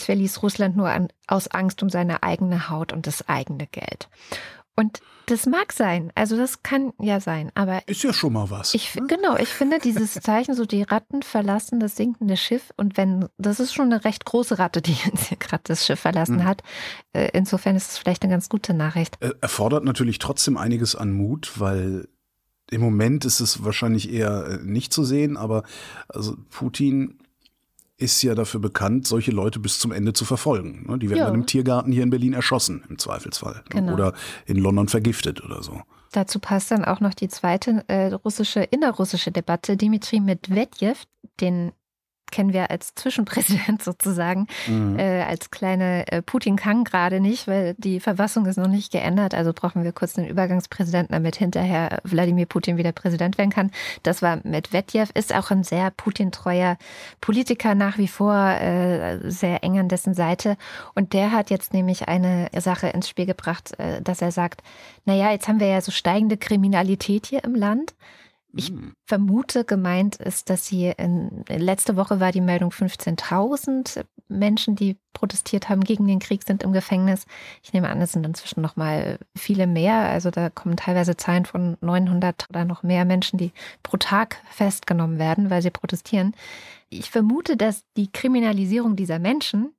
verließ 0.05 0.43
Russland 0.43 0.77
nur 0.77 0.89
an, 0.91 1.09
aus 1.29 1.47
Angst 1.49 1.85
um 1.85 1.89
seine 1.89 2.25
eigene 2.25 2.69
Haut 2.69 2.93
und 2.93 3.07
das 3.07 3.29
eigene 3.29 3.69
Geld. 3.69 4.09
Und 4.81 5.01
das 5.27 5.45
mag 5.45 5.75
sein, 5.75 6.11
also 6.15 6.39
das 6.39 6.63
kann 6.63 6.95
ja 6.99 7.21
sein, 7.21 7.53
aber 7.55 7.87
ist 7.87 8.03
ja 8.03 8.15
schon 8.15 8.33
mal 8.33 8.49
was. 8.51 8.73
Ich 8.73 8.95
ne? 8.95 9.07
genau, 9.07 9.37
ich 9.37 9.51
finde 9.51 9.79
dieses 9.79 10.15
Zeichen 10.23 10.55
so 10.55 10.65
die 10.65 10.83
Ratten 10.83 11.23
verlassen 11.23 11.81
das 11.81 11.97
sinkende 11.97 12.39
Schiff 12.39 12.73
und 12.79 12.97
wenn 12.97 13.29
das 13.37 13.61
ist 13.61 13.75
schon 13.75 13.93
eine 13.93 14.05
recht 14.07 14.25
große 14.25 14.59
Ratte, 14.59 14.81
die 14.81 14.97
gerade 15.39 15.63
das 15.65 15.87
Schiff 15.87 16.01
verlassen 16.01 16.37
mhm. 16.37 16.45
hat. 16.45 16.63
Äh, 17.13 17.29
insofern 17.35 17.77
ist 17.77 17.91
es 17.91 17.99
vielleicht 17.99 18.23
eine 18.23 18.33
ganz 18.33 18.49
gute 18.49 18.73
Nachricht. 18.73 19.19
Erfordert 19.41 19.85
natürlich 19.85 20.19
trotzdem 20.19 20.57
einiges 20.57 20.97
an 20.97 21.13
Mut, 21.13 21.53
weil 21.61 22.09
im 22.71 22.81
Moment 22.81 23.27
ist 23.27 23.41
es 23.41 23.63
wahrscheinlich 23.63 24.11
eher 24.11 24.47
äh, 24.47 24.59
nicht 24.65 24.95
zu 24.95 25.05
sehen, 25.05 25.37
aber 25.37 25.65
also 26.09 26.37
Putin 26.49 27.19
ist 28.01 28.23
ja 28.23 28.35
dafür 28.35 28.61
bekannt, 28.61 29.07
solche 29.07 29.31
Leute 29.31 29.59
bis 29.59 29.79
zum 29.79 29.93
Ende 29.93 30.13
zu 30.13 30.25
verfolgen. 30.25 30.87
Ne? 30.89 30.99
Die 30.99 31.11
werden 31.11 31.19
ja. 31.19 31.27
dann 31.27 31.35
im 31.35 31.47
Tiergarten 31.47 31.93
hier 31.93 32.03
in 32.03 32.11
Berlin 32.11 32.33
erschossen, 32.33 32.83
im 32.89 32.99
Zweifelsfall. 32.99 33.55
Ne? 33.55 33.63
Genau. 33.69 33.93
Oder 33.93 34.15
in 34.47 34.57
London 34.57 34.89
vergiftet 34.89 35.45
oder 35.45 35.63
so. 35.63 35.83
Dazu 36.13 36.41
passt 36.41 36.71
dann 36.71 36.85
auch 36.85 37.01
noch 37.01 37.15
die 37.15 37.29
zweite 37.29 37.85
äh, 37.89 38.13
russische, 38.13 38.61
innerrussische 38.61 39.31
Debatte. 39.31 39.77
Dimitri 39.77 40.19
Medvedev, 40.19 41.05
den 41.41 41.73
kennen 42.31 42.53
wir 42.53 42.71
als 42.71 42.95
Zwischenpräsident 42.95 43.83
sozusagen, 43.83 44.47
mhm. 44.67 44.99
äh, 44.99 45.23
als 45.23 45.51
kleine 45.51 46.11
äh, 46.11 46.23
Putin 46.23 46.57
kann 46.57 46.85
gerade 46.85 47.21
nicht, 47.21 47.47
weil 47.47 47.75
die 47.79 48.01
Verfassung 48.01 48.47
ist 48.47 48.57
noch 48.57 48.69
nicht 48.69 48.93
geändert. 48.93 49.35
Also 49.35 49.53
brauchen 49.53 49.85
wir 49.85 49.93
kurz 49.93 50.19
einen 50.19 50.29
Übergangspräsidenten, 50.29 51.13
damit 51.13 51.37
hinterher 51.37 52.01
Wladimir 52.05 52.47
Putin 52.47 52.77
wieder 52.77 52.93
Präsident 52.93 53.39
werden 53.39 53.51
kann. 53.51 53.71
Das 54.03 54.23
war 54.23 54.39
Medvedev, 54.45 55.11
ist 55.15 55.35
auch 55.35 55.51
ein 55.51 55.65
sehr 55.65 55.91
Putin-treuer 55.91 56.77
Politiker 57.21 57.75
nach 57.75 57.99
wie 57.99 58.09
vor, 58.09 58.35
äh, 58.35 59.19
sehr 59.31 59.63
eng 59.65 59.79
an 59.79 59.89
dessen 59.89 60.15
Seite. 60.15 60.57
Und 60.95 61.13
der 61.13 61.33
hat 61.33 61.51
jetzt 61.51 61.73
nämlich 61.73 62.09
eine 62.09 62.49
Sache 62.59 62.89
ins 62.89 63.09
Spiel 63.09 63.27
gebracht, 63.27 63.79
äh, 63.79 64.03
dass 64.03 64.23
er 64.23 64.33
sagt, 64.33 64.63
naja, 65.05 65.31
jetzt 65.33 65.49
haben 65.49 65.61
wir 65.61 65.69
ja 65.69 65.81
so 65.81 65.93
steigende 65.93 66.37
Kriminalität 66.37 67.27
hier 67.27 67.45
im 67.45 67.55
Land. 67.55 67.95
Ich 68.53 68.69
hm. 68.69 68.95
vermute, 69.07 69.65
gemeint 69.65 70.17
ist, 70.17 70.51
dass 70.51 70.67
sie 70.67 70.93
in, 70.97 71.45
letzte 71.49 71.97
Woche 71.97 72.21
war 72.21 72.33
die 72.33 72.41
Meldung 72.41 72.71
15.000 72.71 74.05
Menschen, 74.29 74.77
die 74.77 74.97
protestiert 75.13 75.69
haben 75.69 75.83
gegen 75.83 76.07
den 76.07 76.19
Krieg, 76.19 76.43
sind 76.45 76.63
im 76.63 76.73
Gefängnis. 76.73 77.27
Ich 77.63 77.73
nehme 77.73 77.89
an, 77.89 78.01
es 78.01 78.13
sind 78.13 78.25
inzwischen 78.25 78.61
noch 78.61 78.77
mal 78.77 79.19
viele 79.37 79.67
mehr. 79.67 79.95
Also 79.95 80.31
da 80.31 80.51
kommen 80.51 80.77
teilweise 80.77 81.17
Zahlen 81.17 81.45
von 81.45 81.77
900 81.81 82.47
oder 82.49 82.65
noch 82.65 82.83
mehr 82.83 83.05
Menschen, 83.05 83.39
die 83.39 83.53
pro 83.83 83.97
Tag 83.97 84.43
festgenommen 84.51 85.19
werden, 85.19 85.51
weil 85.51 85.63
sie 85.63 85.71
protestieren. 85.71 86.35
Ich 86.89 87.11
vermute, 87.11 87.57
dass 87.57 87.85
die 87.97 88.11
Kriminalisierung 88.11 88.97
dieser 88.97 89.19
Menschen 89.19 89.75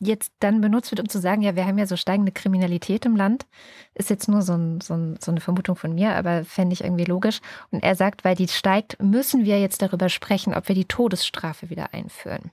jetzt 0.00 0.32
dann 0.40 0.60
benutzt 0.60 0.90
wird, 0.90 1.00
um 1.00 1.08
zu 1.08 1.20
sagen, 1.20 1.42
ja, 1.42 1.56
wir 1.56 1.66
haben 1.66 1.78
ja 1.78 1.86
so 1.86 1.96
steigende 1.96 2.32
Kriminalität 2.32 3.04
im 3.04 3.16
Land, 3.16 3.46
ist 3.94 4.10
jetzt 4.10 4.28
nur 4.28 4.42
so, 4.42 4.54
ein, 4.54 4.80
so, 4.80 4.94
ein, 4.94 5.16
so 5.20 5.30
eine 5.30 5.40
Vermutung 5.40 5.76
von 5.76 5.94
mir, 5.94 6.14
aber 6.14 6.44
fände 6.44 6.72
ich 6.72 6.84
irgendwie 6.84 7.04
logisch. 7.04 7.40
Und 7.70 7.82
er 7.82 7.94
sagt, 7.94 8.24
weil 8.24 8.34
die 8.34 8.48
steigt, 8.48 9.02
müssen 9.02 9.44
wir 9.44 9.60
jetzt 9.60 9.82
darüber 9.82 10.08
sprechen, 10.08 10.54
ob 10.54 10.68
wir 10.68 10.74
die 10.74 10.86
Todesstrafe 10.86 11.70
wieder 11.70 11.92
einführen. 11.94 12.50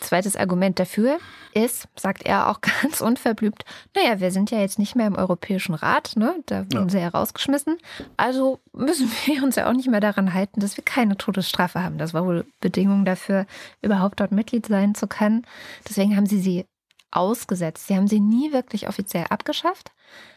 Zweites 0.00 0.36
Argument 0.36 0.78
dafür 0.78 1.18
ist, 1.54 1.88
sagt 1.96 2.24
er 2.24 2.48
auch 2.48 2.60
ganz 2.82 3.00
unverblümt, 3.00 3.64
naja, 3.94 4.20
wir 4.20 4.30
sind 4.30 4.50
ja 4.50 4.60
jetzt 4.60 4.78
nicht 4.78 4.96
mehr 4.96 5.06
im 5.06 5.16
Europäischen 5.16 5.74
Rat, 5.74 6.12
ne? 6.16 6.36
da 6.46 6.64
wurden 6.64 6.72
ja. 6.72 6.88
sie 6.88 6.98
ja 6.98 7.08
rausgeschmissen. 7.08 7.78
Also 8.16 8.60
müssen 8.72 9.10
wir 9.26 9.42
uns 9.42 9.56
ja 9.56 9.68
auch 9.68 9.74
nicht 9.74 9.88
mehr 9.88 10.00
daran 10.00 10.34
halten, 10.34 10.60
dass 10.60 10.76
wir 10.76 10.84
keine 10.84 11.16
Todesstrafe 11.16 11.82
haben. 11.82 11.98
Das 11.98 12.14
war 12.14 12.24
wohl 12.24 12.46
Bedingung 12.60 13.04
dafür, 13.04 13.46
überhaupt 13.82 14.20
dort 14.20 14.32
Mitglied 14.32 14.66
sein 14.66 14.94
zu 14.94 15.06
können. 15.06 15.46
Deswegen 15.88 16.16
haben 16.16 16.26
sie 16.26 16.40
sie 16.40 16.64
ausgesetzt. 17.10 17.86
Sie 17.86 17.96
haben 17.96 18.08
sie 18.08 18.20
nie 18.20 18.52
wirklich 18.52 18.88
offiziell 18.88 19.26
abgeschafft. 19.30 19.92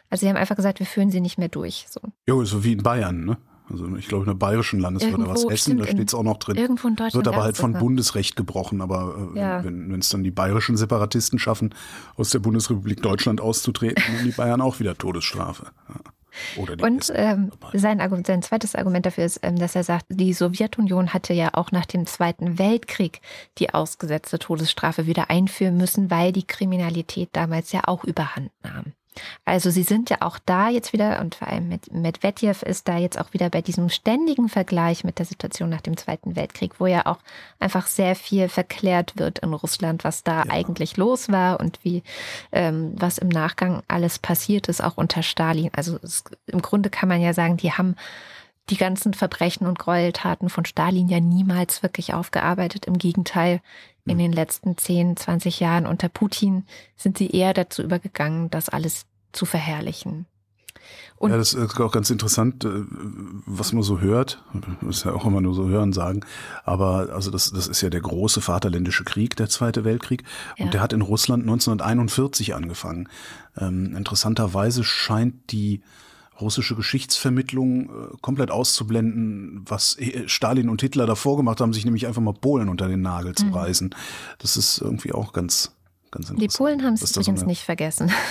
Also 0.09 0.25
sie 0.25 0.29
haben 0.29 0.37
einfach 0.37 0.55
gesagt, 0.55 0.79
wir 0.79 0.85
führen 0.85 1.11
sie 1.11 1.21
nicht 1.21 1.37
mehr 1.37 1.49
durch. 1.49 1.85
So. 1.89 2.01
Jo, 2.27 2.43
so 2.43 2.63
wie 2.63 2.73
in 2.73 2.83
Bayern, 2.83 3.25
ne? 3.25 3.37
Also 3.71 3.95
ich 3.95 4.07
glaube 4.07 4.23
in 4.23 4.29
der 4.29 4.35
bayerischen 4.35 4.79
Landeswirte 4.79 5.27
was 5.27 5.45
Hessen, 5.49 5.77
da 5.77 5.85
steht 5.85 6.07
es 6.07 6.13
auch 6.13 6.23
noch 6.23 6.37
drin. 6.37 6.57
Irgendwo 6.57 6.87
in 6.87 6.95
Deutschland. 6.95 7.25
Wird 7.25 7.33
aber 7.33 7.43
halt 7.43 7.57
von 7.57 7.73
Bundesrecht 7.73 8.35
gebrochen. 8.35 8.81
Aber 8.81 9.31
äh, 9.35 9.39
ja. 9.39 9.63
wenn 9.63 9.99
es 9.99 10.09
dann 10.09 10.23
die 10.23 10.31
bayerischen 10.31 10.77
Separatisten 10.77 11.39
schaffen, 11.39 11.73
aus 12.15 12.29
der 12.29 12.39
Bundesrepublik 12.39 13.01
Deutschland 13.01 13.41
auszutreten, 13.41 14.03
dann 14.15 14.25
die 14.25 14.31
Bayern 14.31 14.61
auch 14.61 14.79
wieder 14.79 14.97
Todesstrafe. 14.97 15.67
Und 16.81 17.11
ähm, 17.13 17.51
sein, 17.73 17.99
Argument, 17.99 18.27
sein 18.27 18.41
zweites 18.41 18.75
Argument 18.75 19.05
dafür 19.05 19.25
ist, 19.25 19.39
ähm, 19.43 19.57
dass 19.57 19.75
er 19.75 19.83
sagt, 19.83 20.05
die 20.09 20.33
Sowjetunion 20.33 21.13
hatte 21.13 21.33
ja 21.33 21.49
auch 21.53 21.71
nach 21.71 21.85
dem 21.85 22.05
Zweiten 22.05 22.57
Weltkrieg 22.57 23.19
die 23.57 23.73
ausgesetzte 23.73 24.39
Todesstrafe 24.39 25.07
wieder 25.07 25.29
einführen 25.29 25.77
müssen, 25.77 26.09
weil 26.09 26.31
die 26.31 26.47
Kriminalität 26.47 27.29
damals 27.33 27.71
ja 27.73 27.81
auch 27.85 28.03
überhand 28.05 28.51
nahm. 28.63 28.93
Also 29.45 29.69
sie 29.69 29.83
sind 29.83 30.09
ja 30.09 30.17
auch 30.21 30.39
da 30.45 30.69
jetzt 30.69 30.93
wieder, 30.93 31.19
und 31.19 31.35
vor 31.35 31.47
allem 31.47 31.67
mit 31.67 31.91
Medvedev 31.91 32.63
ist 32.63 32.87
da 32.87 32.97
jetzt 32.97 33.19
auch 33.19 33.33
wieder 33.33 33.49
bei 33.49 33.61
diesem 33.61 33.89
ständigen 33.89 34.49
Vergleich 34.49 35.03
mit 35.03 35.19
der 35.19 35.25
Situation 35.25 35.69
nach 35.69 35.81
dem 35.81 35.97
Zweiten 35.97 36.35
Weltkrieg, 36.35 36.79
wo 36.79 36.87
ja 36.87 37.05
auch 37.05 37.19
einfach 37.59 37.87
sehr 37.87 38.15
viel 38.15 38.49
verklärt 38.49 39.17
wird 39.17 39.39
in 39.39 39.53
Russland, 39.53 40.03
was 40.03 40.23
da 40.23 40.43
ja. 40.43 40.51
eigentlich 40.51 40.97
los 40.97 41.29
war 41.29 41.59
und 41.59 41.79
wie 41.83 42.03
ähm, 42.51 42.93
was 42.95 43.17
im 43.17 43.29
Nachgang 43.29 43.83
alles 43.87 44.19
passiert 44.19 44.69
ist, 44.69 44.81
auch 44.81 44.97
unter 44.97 45.23
Stalin. 45.23 45.71
Also 45.73 45.99
es, 46.01 46.23
im 46.47 46.61
Grunde 46.61 46.89
kann 46.89 47.09
man 47.09 47.21
ja 47.21 47.33
sagen, 47.33 47.57
die 47.57 47.73
haben 47.73 47.95
die 48.69 48.77
ganzen 48.77 49.13
Verbrechen 49.13 49.67
und 49.67 49.79
Gräueltaten 49.79 50.49
von 50.49 50.65
Stalin 50.65 51.07
ja 51.07 51.19
niemals 51.19 51.83
wirklich 51.83 52.13
aufgearbeitet. 52.13 52.85
Im 52.85 52.97
Gegenteil, 52.97 53.61
in 54.05 54.13
hm. 54.13 54.19
den 54.19 54.33
letzten 54.33 54.77
10, 54.77 55.17
20 55.17 55.59
Jahren 55.59 55.85
unter 55.85 56.09
Putin 56.09 56.65
sind 56.95 57.17
sie 57.17 57.29
eher 57.29 57.53
dazu 57.53 57.81
übergegangen, 57.81 58.49
das 58.49 58.69
alles 58.69 59.05
zu 59.31 59.45
verherrlichen. 59.45 60.25
Und 61.17 61.29
ja, 61.29 61.37
das 61.37 61.53
ist 61.53 61.79
auch 61.79 61.91
ganz 61.91 62.09
interessant, 62.09 62.65
äh, 62.65 62.69
was 63.45 63.73
man 63.73 63.83
so 63.83 63.99
hört. 63.99 64.43
Das 64.81 64.97
ist 64.97 65.05
ja 65.05 65.13
auch 65.13 65.25
immer 65.25 65.39
nur 65.39 65.53
so 65.53 65.67
hören 65.67 65.93
sagen. 65.93 66.21
Aber 66.63 67.09
also 67.13 67.29
das, 67.29 67.51
das 67.51 67.67
ist 67.67 67.81
ja 67.81 67.91
der 67.91 68.01
große 68.01 68.41
Vaterländische 68.41 69.03
Krieg, 69.03 69.35
der 69.35 69.47
Zweite 69.47 69.85
Weltkrieg. 69.85 70.23
Und 70.57 70.65
ja. 70.65 70.71
der 70.71 70.81
hat 70.81 70.93
in 70.93 71.01
Russland 71.01 71.43
1941 71.43 72.55
angefangen. 72.55 73.07
Ähm, 73.55 73.95
interessanterweise 73.95 74.83
scheint 74.83 75.51
die 75.51 75.83
russische 76.39 76.75
Geschichtsvermittlung 76.75 77.89
äh, 77.89 78.17
komplett 78.21 78.51
auszublenden, 78.51 79.63
was 79.67 79.97
Stalin 80.25 80.69
und 80.69 80.81
Hitler 80.81 81.05
davor 81.05 81.37
gemacht 81.37 81.61
haben, 81.61 81.73
sich 81.73 81.85
nämlich 81.85 82.07
einfach 82.07 82.21
mal 82.21 82.33
Polen 82.33 82.69
unter 82.69 82.87
den 82.87 83.01
Nagel 83.01 83.35
zu 83.35 83.45
mhm. 83.45 83.53
reißen. 83.53 83.95
Das 84.39 84.57
ist 84.57 84.79
irgendwie 84.79 85.11
auch 85.11 85.33
ganz, 85.33 85.75
ganz 86.11 86.29
interessant. 86.29 86.41
Die 86.41 86.57
Polen 86.57 86.83
haben 86.83 86.93
es 86.93 87.15
übrigens 87.15 87.41
so 87.41 87.45
nicht 87.45 87.63
vergessen. 87.63 88.11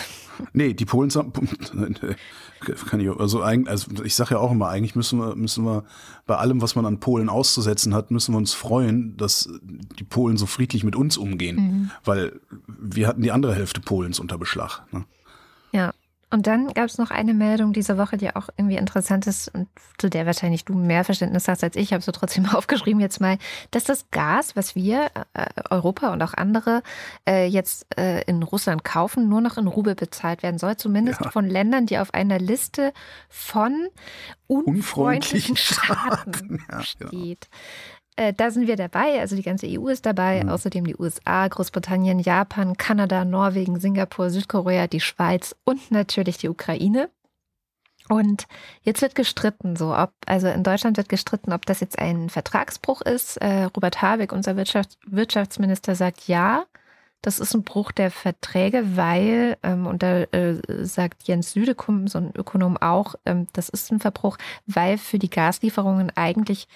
Nee, 0.52 0.74
die 0.74 0.84
Polen 0.84 1.10
kann 2.88 3.00
ich 3.00 3.10
also 3.10 3.42
also 3.42 4.04
ich 4.04 4.14
sage 4.14 4.34
ja 4.34 4.40
auch 4.40 4.50
immer, 4.50 4.68
eigentlich 4.68 4.94
müssen 4.94 5.18
wir, 5.18 5.36
müssen 5.36 5.64
wir 5.64 5.84
bei 6.26 6.36
allem, 6.36 6.62
was 6.62 6.74
man 6.74 6.86
an 6.86 7.00
Polen 7.00 7.28
auszusetzen 7.28 7.94
hat, 7.94 8.10
müssen 8.10 8.32
wir 8.32 8.38
uns 8.38 8.54
freuen, 8.54 9.16
dass 9.16 9.48
die 9.98 10.04
Polen 10.04 10.36
so 10.36 10.46
friedlich 10.46 10.84
mit 10.84 10.96
uns 10.96 11.16
umgehen, 11.16 11.56
mhm. 11.56 11.90
weil 12.04 12.40
wir 12.66 13.06
hatten 13.06 13.22
die 13.22 13.32
andere 13.32 13.54
Hälfte 13.54 13.80
Polens 13.80 14.18
unter 14.18 14.38
Beschlag. 14.38 14.82
Ne? 14.92 15.04
Ja, 15.72 15.92
und 16.30 16.46
dann 16.46 16.68
gab 16.68 16.84
es 16.84 16.96
noch 16.96 17.10
eine 17.10 17.34
Meldung 17.34 17.72
diese 17.72 17.98
Woche, 17.98 18.16
die 18.16 18.34
auch 18.34 18.48
irgendwie 18.56 18.76
interessant 18.76 19.26
ist 19.26 19.48
und 19.52 19.68
zu 19.98 20.08
der 20.08 20.26
wahrscheinlich 20.26 20.64
du 20.64 20.74
mehr 20.74 21.04
Verständnis 21.04 21.48
hast 21.48 21.64
als 21.64 21.74
ich. 21.74 21.92
habe 21.92 22.02
so 22.02 22.12
trotzdem 22.12 22.46
aufgeschrieben 22.54 23.00
jetzt 23.00 23.20
mal, 23.20 23.38
dass 23.72 23.84
das 23.84 24.10
Gas, 24.10 24.54
was 24.54 24.76
wir, 24.76 25.10
äh, 25.34 25.46
Europa 25.70 26.12
und 26.12 26.22
auch 26.22 26.34
andere, 26.34 26.82
äh, 27.28 27.46
jetzt 27.46 27.86
äh, 27.98 28.22
in 28.22 28.44
Russland 28.44 28.84
kaufen, 28.84 29.28
nur 29.28 29.40
noch 29.40 29.58
in 29.58 29.66
Rubel 29.66 29.96
bezahlt 29.96 30.44
werden 30.44 30.58
soll. 30.58 30.76
Zumindest 30.76 31.20
ja. 31.20 31.30
von 31.30 31.46
Ländern, 31.46 31.86
die 31.86 31.98
auf 31.98 32.14
einer 32.14 32.38
Liste 32.38 32.92
von 33.28 33.88
unfreundlichen, 34.46 34.76
unfreundlichen 34.76 35.56
Staaten, 35.56 36.34
Staaten 36.34 36.58
ja, 36.70 36.82
steht. 36.82 37.48
Äh, 38.20 38.34
da 38.34 38.50
sind 38.50 38.66
wir 38.66 38.76
dabei, 38.76 39.18
also 39.18 39.34
die 39.34 39.42
ganze 39.42 39.66
EU 39.66 39.88
ist 39.88 40.04
dabei, 40.04 40.44
mhm. 40.44 40.50
außerdem 40.50 40.84
die 40.84 40.94
USA, 40.94 41.48
Großbritannien, 41.48 42.18
Japan, 42.18 42.76
Kanada, 42.76 43.24
Norwegen, 43.24 43.80
Singapur, 43.80 44.28
Südkorea, 44.28 44.88
die 44.88 45.00
Schweiz 45.00 45.56
und 45.64 45.90
natürlich 45.90 46.36
die 46.36 46.50
Ukraine. 46.50 47.08
Und 48.10 48.46
jetzt 48.82 49.00
wird 49.00 49.14
gestritten, 49.14 49.74
so 49.74 49.96
ob, 49.96 50.12
also 50.26 50.48
in 50.48 50.62
Deutschland 50.62 50.98
wird 50.98 51.08
gestritten, 51.08 51.54
ob 51.54 51.64
das 51.64 51.80
jetzt 51.80 51.98
ein 51.98 52.28
Vertragsbruch 52.28 53.00
ist. 53.00 53.38
Äh, 53.38 53.64
Robert 53.74 54.02
Habeck, 54.02 54.32
unser 54.32 54.54
Wirtschafts 54.54 54.98
Wirtschaftsminister, 55.06 55.94
sagt 55.94 56.28
ja. 56.28 56.66
Das 57.22 57.38
ist 57.38 57.54
ein 57.54 57.64
Bruch 57.64 57.92
der 57.92 58.10
Verträge, 58.10 58.96
weil, 58.96 59.58
ähm, 59.62 59.86
und 59.86 60.02
da 60.02 60.22
äh, 60.22 60.56
sagt 60.84 61.24
Jens 61.24 61.52
Südekum, 61.52 62.08
so 62.08 62.18
ein 62.18 62.32
Ökonom 62.34 62.78
auch, 62.78 63.14
ähm, 63.26 63.46
das 63.52 63.68
ist 63.68 63.92
ein 63.92 64.00
Verbruch, 64.00 64.38
weil 64.66 64.96
für 64.96 65.18
die 65.18 65.28
Gaslieferungen 65.28 66.10
eigentlich 66.16 66.66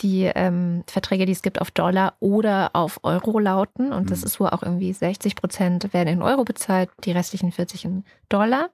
die 0.00 0.30
ähm, 0.32 0.84
Verträge, 0.86 1.26
die 1.26 1.32
es 1.32 1.42
gibt, 1.42 1.60
auf 1.60 1.72
Dollar 1.72 2.14
oder 2.20 2.70
auf 2.74 3.00
Euro 3.02 3.40
lauten. 3.40 3.92
Und 3.92 4.10
das 4.10 4.20
mhm. 4.20 4.26
ist 4.26 4.40
wohl 4.40 4.50
auch 4.50 4.62
irgendwie 4.62 4.92
60 4.92 5.34
Prozent 5.34 5.92
werden 5.92 6.08
in 6.08 6.22
Euro 6.22 6.44
bezahlt, 6.44 6.90
die 7.04 7.12
restlichen 7.12 7.50
40 7.50 7.84
in 7.84 8.04
Dollar. 8.28 8.70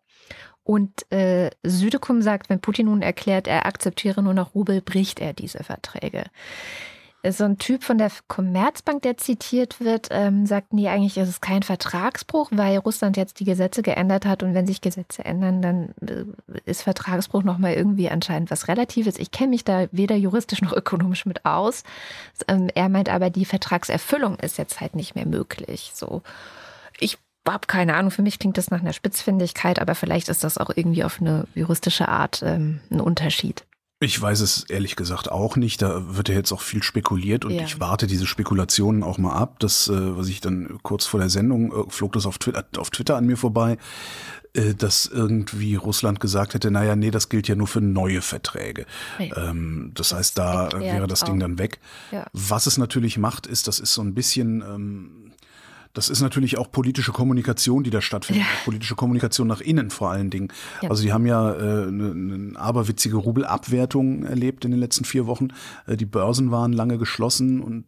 Und 0.62 1.10
äh, 1.12 1.50
Südekum 1.62 2.22
sagt, 2.22 2.48
wenn 2.48 2.60
Putin 2.60 2.86
nun 2.86 3.02
erklärt, 3.02 3.46
er 3.46 3.66
akzeptiere 3.66 4.22
nur 4.22 4.34
noch 4.34 4.54
Rubel, 4.54 4.80
bricht 4.80 5.20
er 5.20 5.34
diese 5.34 5.62
Verträge. 5.62 6.24
So 7.30 7.44
ein 7.44 7.56
Typ 7.56 7.84
von 7.84 7.96
der 7.96 8.10
Commerzbank, 8.28 9.00
der 9.02 9.16
zitiert 9.16 9.80
wird, 9.80 10.08
ähm, 10.10 10.44
sagt, 10.44 10.74
nee, 10.74 10.88
eigentlich 10.88 11.16
ist 11.16 11.28
es 11.28 11.40
kein 11.40 11.62
Vertragsbruch, 11.62 12.50
weil 12.52 12.76
Russland 12.78 13.16
jetzt 13.16 13.40
die 13.40 13.44
Gesetze 13.44 13.82
geändert 13.82 14.26
hat 14.26 14.42
und 14.42 14.52
wenn 14.52 14.66
sich 14.66 14.82
Gesetze 14.82 15.24
ändern, 15.24 15.62
dann 15.62 15.94
äh, 16.06 16.24
ist 16.66 16.82
Vertragsbruch 16.82 17.42
nochmal 17.42 17.72
irgendwie 17.72 18.10
anscheinend 18.10 18.50
was 18.50 18.68
Relatives. 18.68 19.18
Ich 19.18 19.30
kenne 19.30 19.50
mich 19.50 19.64
da 19.64 19.86
weder 19.90 20.16
juristisch 20.16 20.60
noch 20.60 20.74
ökonomisch 20.74 21.24
mit 21.24 21.46
aus. 21.46 21.82
Ähm, 22.46 22.68
er 22.74 22.90
meint 22.90 23.08
aber, 23.08 23.30
die 23.30 23.46
Vertragserfüllung 23.46 24.38
ist 24.40 24.58
jetzt 24.58 24.82
halt 24.82 24.94
nicht 24.94 25.14
mehr 25.14 25.26
möglich. 25.26 25.92
So. 25.94 26.20
Ich 27.00 27.16
habe 27.48 27.66
keine 27.66 27.94
Ahnung, 27.94 28.10
für 28.10 28.22
mich 28.22 28.38
klingt 28.38 28.58
das 28.58 28.70
nach 28.70 28.80
einer 28.80 28.92
Spitzfindigkeit, 28.92 29.78
aber 29.78 29.94
vielleicht 29.94 30.28
ist 30.28 30.44
das 30.44 30.58
auch 30.58 30.70
irgendwie 30.74 31.04
auf 31.04 31.20
eine 31.20 31.46
juristische 31.54 32.08
Art 32.08 32.42
ähm, 32.44 32.80
ein 32.90 33.00
Unterschied. 33.00 33.64
Ich 34.04 34.20
weiß 34.20 34.40
es 34.40 34.64
ehrlich 34.64 34.96
gesagt 34.96 35.32
auch 35.32 35.56
nicht. 35.56 35.80
Da 35.80 36.16
wird 36.16 36.28
ja 36.28 36.34
jetzt 36.34 36.52
auch 36.52 36.60
viel 36.60 36.82
spekuliert 36.82 37.46
und 37.46 37.52
ja. 37.52 37.64
ich 37.64 37.80
warte 37.80 38.06
diese 38.06 38.26
Spekulationen 38.26 39.02
auch 39.02 39.16
mal 39.16 39.32
ab. 39.32 39.58
Das, 39.60 39.88
äh, 39.88 40.16
was 40.16 40.28
ich 40.28 40.42
dann 40.42 40.78
kurz 40.82 41.06
vor 41.06 41.20
der 41.20 41.30
Sendung 41.30 41.72
äh, 41.72 41.90
flog 41.90 42.12
das 42.12 42.26
auf 42.26 42.36
Twitter, 42.36 42.66
auf 42.76 42.90
Twitter 42.90 43.16
an 43.16 43.24
mir 43.24 43.38
vorbei, 43.38 43.78
äh, 44.52 44.74
dass 44.74 45.06
irgendwie 45.06 45.76
Russland 45.76 46.20
gesagt 46.20 46.52
hätte, 46.52 46.70
naja, 46.70 46.96
nee, 46.96 47.10
das 47.10 47.30
gilt 47.30 47.48
ja 47.48 47.54
nur 47.54 47.66
für 47.66 47.80
neue 47.80 48.20
Verträge. 48.20 48.84
Ähm, 49.18 49.92
das, 49.94 50.12
heißt, 50.12 50.36
da 50.36 50.68
wäre 50.78 51.06
das 51.06 51.22
auch. 51.22 51.28
Ding 51.28 51.40
dann 51.40 51.58
weg. 51.58 51.80
Ja. 52.12 52.26
Was 52.34 52.66
es 52.66 52.76
natürlich 52.76 53.16
macht, 53.16 53.46
ist, 53.46 53.68
das 53.68 53.80
ist 53.80 53.94
so 53.94 54.02
ein 54.02 54.12
bisschen 54.12 54.60
ähm, 54.60 55.32
das 55.94 56.10
ist 56.10 56.20
natürlich 56.20 56.58
auch 56.58 56.70
politische 56.70 57.12
Kommunikation, 57.12 57.84
die 57.84 57.90
da 57.90 58.02
stattfindet. 58.02 58.44
Ja. 58.44 58.64
Politische 58.64 58.96
Kommunikation 58.96 59.46
nach 59.46 59.60
innen 59.60 59.90
vor 59.90 60.10
allen 60.10 60.28
Dingen. 60.28 60.48
Ja. 60.82 60.90
Also 60.90 61.04
die 61.04 61.12
haben 61.12 61.24
ja 61.24 61.52
äh, 61.52 61.86
eine, 61.86 62.10
eine 62.10 62.52
aberwitzige 62.58 63.16
Rubelabwertung 63.16 64.24
erlebt 64.24 64.64
in 64.64 64.72
den 64.72 64.80
letzten 64.80 65.04
vier 65.04 65.26
Wochen. 65.26 65.48
Äh, 65.86 65.96
die 65.96 66.04
Börsen 66.04 66.50
waren 66.50 66.72
lange 66.72 66.98
geschlossen 66.98 67.60
und 67.60 67.84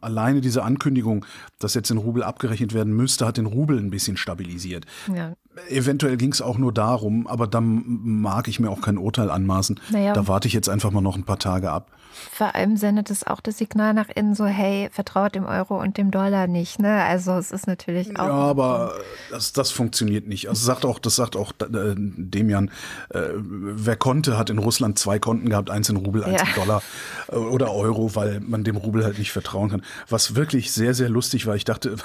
alleine 0.00 0.40
diese 0.40 0.64
Ankündigung, 0.64 1.24
dass 1.60 1.74
jetzt 1.74 1.90
in 1.90 1.98
Rubel 1.98 2.24
abgerechnet 2.24 2.74
werden 2.74 2.92
müsste, 2.94 3.26
hat 3.26 3.36
den 3.36 3.46
Rubel 3.46 3.78
ein 3.78 3.90
bisschen 3.90 4.16
stabilisiert. 4.16 4.84
Ja. 5.14 5.34
Eventuell 5.70 6.16
ging 6.16 6.32
es 6.32 6.42
auch 6.42 6.58
nur 6.58 6.72
darum, 6.72 7.28
aber 7.28 7.46
da 7.46 7.60
mag 7.62 8.48
ich 8.48 8.58
mir 8.60 8.70
auch 8.70 8.80
kein 8.80 8.98
Urteil 8.98 9.30
anmaßen. 9.30 9.80
Naja. 9.90 10.12
Da 10.12 10.26
warte 10.26 10.48
ich 10.48 10.54
jetzt 10.54 10.68
einfach 10.68 10.90
mal 10.90 11.00
noch 11.00 11.16
ein 11.16 11.24
paar 11.24 11.38
Tage 11.38 11.70
ab. 11.70 11.92
Vor 12.32 12.54
allem 12.54 12.76
sendet 12.76 13.10
es 13.10 13.26
auch 13.26 13.40
das 13.40 13.58
Signal 13.58 13.94
nach 13.94 14.08
innen 14.14 14.34
so, 14.34 14.46
hey, 14.46 14.88
vertraut 14.92 15.34
dem 15.34 15.44
Euro 15.44 15.80
und 15.80 15.96
dem 15.98 16.10
Dollar 16.10 16.46
nicht. 16.46 16.78
Ne? 16.78 17.02
Also 17.04 17.32
es 17.32 17.50
ist 17.52 17.66
natürlich 17.66 18.18
auch. 18.18 18.26
Ja, 18.26 18.32
aber 18.32 18.94
das, 19.30 19.52
das 19.52 19.70
funktioniert 19.70 20.26
nicht. 20.26 20.48
Also 20.48 20.64
sagt 20.64 20.84
auch, 20.84 20.98
das 20.98 21.16
sagt 21.16 21.36
auch 21.36 21.52
äh, 21.60 21.94
Demian, 21.96 22.70
äh, 23.10 23.20
wer 23.34 23.96
konnte, 23.96 24.38
hat 24.38 24.50
in 24.50 24.58
Russland 24.58 24.98
zwei 24.98 25.18
Konten 25.18 25.50
gehabt, 25.50 25.70
eins 25.70 25.88
in 25.88 25.96
Rubel, 25.96 26.24
eins 26.24 26.40
ja. 26.40 26.48
in 26.48 26.54
Dollar 26.54 26.82
äh, 27.28 27.36
oder 27.36 27.72
Euro, 27.72 28.14
weil 28.14 28.40
man 28.40 28.64
dem 28.64 28.76
Rubel 28.76 29.04
halt 29.04 29.18
nicht 29.18 29.32
vertrauen 29.32 29.70
kann. 29.70 29.82
Was 30.08 30.34
wirklich 30.34 30.72
sehr, 30.72 30.94
sehr 30.94 31.08
lustig 31.08 31.46
war, 31.46 31.56
ich 31.56 31.64
dachte, 31.64 31.96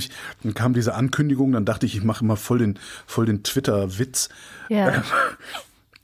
dann 0.42 0.54
kam 0.54 0.74
diese 0.74 0.94
Ankündigung, 0.94 1.52
dann 1.52 1.64
dachte 1.64 1.86
ich, 1.86 1.96
ich 1.96 2.04
mache 2.04 2.24
mal 2.24 2.36
voll 2.36 2.58
den, 2.58 2.78
voll 3.06 3.26
den 3.26 3.42
Twitter-Witz. 3.42 4.28
Ja. 4.68 5.02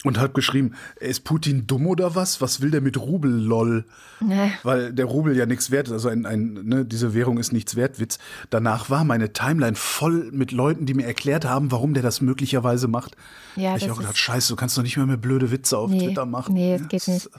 Und 0.06 0.18
hat 0.18 0.34
geschrieben, 0.34 0.74
ist 1.00 1.24
Putin 1.24 1.66
dumm 1.66 1.86
oder 1.86 2.14
was? 2.14 2.40
Was 2.40 2.60
will 2.60 2.70
der 2.70 2.80
mit 2.80 2.98
Rubel, 2.98 3.30
lol? 3.30 3.84
Nee. 4.20 4.52
Weil 4.62 4.92
der 4.92 5.06
Rubel 5.06 5.36
ja 5.36 5.46
nichts 5.46 5.70
wert 5.70 5.88
ist, 5.88 5.92
also 5.92 6.08
ein, 6.08 6.26
ein, 6.26 6.60
ne, 6.64 6.84
diese 6.84 7.14
Währung 7.14 7.38
ist 7.38 7.52
nichts 7.52 7.76
wert, 7.76 8.00
Witz. 8.00 8.18
Danach 8.50 8.90
war 8.90 9.04
meine 9.04 9.32
Timeline 9.32 9.76
voll 9.76 10.30
mit 10.32 10.52
Leuten, 10.52 10.86
die 10.86 10.94
mir 10.94 11.06
erklärt 11.06 11.44
haben, 11.44 11.70
warum 11.72 11.94
der 11.94 12.02
das 12.02 12.20
möglicherweise 12.20 12.88
macht. 12.88 13.16
Ja, 13.56 13.76
ich 13.76 13.90
auch 13.90 13.98
gedacht, 13.98 14.18
scheiße, 14.18 14.52
du 14.52 14.56
kannst 14.56 14.76
doch 14.76 14.82
nicht 14.82 14.96
mehr 14.96 15.06
mehr 15.06 15.16
blöde 15.16 15.50
Witze 15.50 15.78
auf 15.78 15.90
nee, 15.90 16.06
Twitter 16.06 16.26
machen. 16.26 16.54
Nee, 16.54 16.78
das 16.78 16.88
geht 16.88 17.08
nicht. 17.08 17.30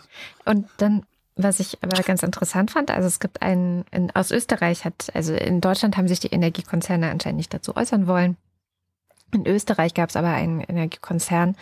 Und 0.46 0.68
dann 0.78 1.04
was 1.38 1.60
ich 1.60 1.78
aber 1.84 2.02
ganz 2.02 2.24
interessant 2.24 2.72
fand, 2.72 2.90
also 2.90 3.08
es 3.08 3.20
gibt 3.20 3.44
einen, 3.44 3.86
in, 3.92 4.10
aus 4.16 4.32
Österreich 4.32 4.86
hat, 4.86 5.12
also 5.14 5.34
in 5.34 5.62
Deutschland 5.62 5.96
haben 5.96 6.08
sich 6.08 6.20
die 6.20 6.32
Energiekonzerne 6.32 7.12
anscheinend 7.12 7.38
nicht 7.38 7.54
dazu 7.54 7.76
äußern 7.76 8.08
wollen. 8.08 8.38
In 9.34 9.46
Österreich 9.46 9.94
gab 9.94 10.10
es 10.10 10.16
aber 10.16 10.30
einen 10.30 10.62
Energiekonzern, 10.62 11.56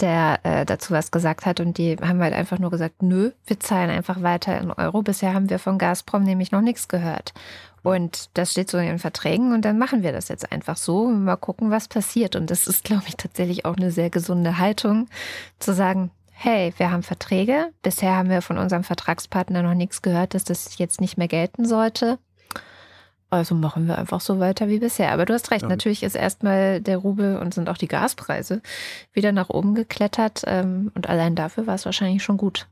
der 0.00 0.40
äh, 0.44 0.64
dazu 0.64 0.92
was 0.92 1.10
gesagt 1.10 1.46
hat 1.46 1.60
und 1.60 1.78
die 1.78 1.96
haben 2.00 2.22
halt 2.22 2.34
einfach 2.34 2.58
nur 2.58 2.70
gesagt, 2.70 3.02
nö, 3.02 3.32
wir 3.46 3.60
zahlen 3.60 3.90
einfach 3.90 4.22
weiter 4.22 4.58
in 4.60 4.70
Euro. 4.70 5.02
Bisher 5.02 5.34
haben 5.34 5.50
wir 5.50 5.58
von 5.58 5.78
Gazprom 5.78 6.22
nämlich 6.22 6.52
noch 6.52 6.60
nichts 6.60 6.88
gehört. 6.88 7.34
Und 7.82 8.30
das 8.34 8.52
steht 8.52 8.70
so 8.70 8.78
in 8.78 8.86
den 8.86 8.98
Verträgen 8.98 9.52
und 9.52 9.64
dann 9.64 9.78
machen 9.78 10.02
wir 10.02 10.12
das 10.12 10.28
jetzt 10.28 10.50
einfach 10.52 10.76
so 10.76 11.02
und 11.02 11.24
mal 11.24 11.36
gucken, 11.36 11.70
was 11.70 11.88
passiert. 11.88 12.36
Und 12.36 12.50
das 12.50 12.66
ist, 12.66 12.84
glaube 12.84 13.04
ich, 13.06 13.16
tatsächlich 13.16 13.64
auch 13.64 13.76
eine 13.76 13.90
sehr 13.90 14.10
gesunde 14.10 14.58
Haltung, 14.58 15.08
zu 15.58 15.72
sagen, 15.72 16.10
hey, 16.32 16.72
wir 16.76 16.90
haben 16.90 17.02
Verträge. 17.02 17.72
Bisher 17.82 18.14
haben 18.14 18.30
wir 18.30 18.42
von 18.42 18.58
unserem 18.58 18.84
Vertragspartner 18.84 19.62
noch 19.62 19.74
nichts 19.74 20.02
gehört, 20.02 20.34
dass 20.34 20.44
das 20.44 20.78
jetzt 20.78 21.00
nicht 21.00 21.18
mehr 21.18 21.28
gelten 21.28 21.64
sollte. 21.66 22.18
Also 23.30 23.54
machen 23.54 23.86
wir 23.86 23.98
einfach 23.98 24.20
so 24.20 24.40
weiter 24.40 24.68
wie 24.68 24.78
bisher. 24.78 25.12
Aber 25.12 25.26
du 25.26 25.34
hast 25.34 25.50
recht, 25.50 25.62
ja. 25.62 25.68
natürlich 25.68 26.02
ist 26.02 26.14
erstmal 26.14 26.80
der 26.80 26.96
Rubel 26.96 27.36
und 27.36 27.52
sind 27.52 27.68
auch 27.68 27.76
die 27.76 27.88
Gaspreise 27.88 28.62
wieder 29.12 29.32
nach 29.32 29.50
oben 29.50 29.74
geklettert. 29.74 30.42
Ähm, 30.46 30.90
und 30.94 31.08
allein 31.08 31.34
dafür 31.34 31.66
war 31.66 31.74
es 31.74 31.84
wahrscheinlich 31.84 32.22
schon 32.22 32.38
gut. 32.38 32.66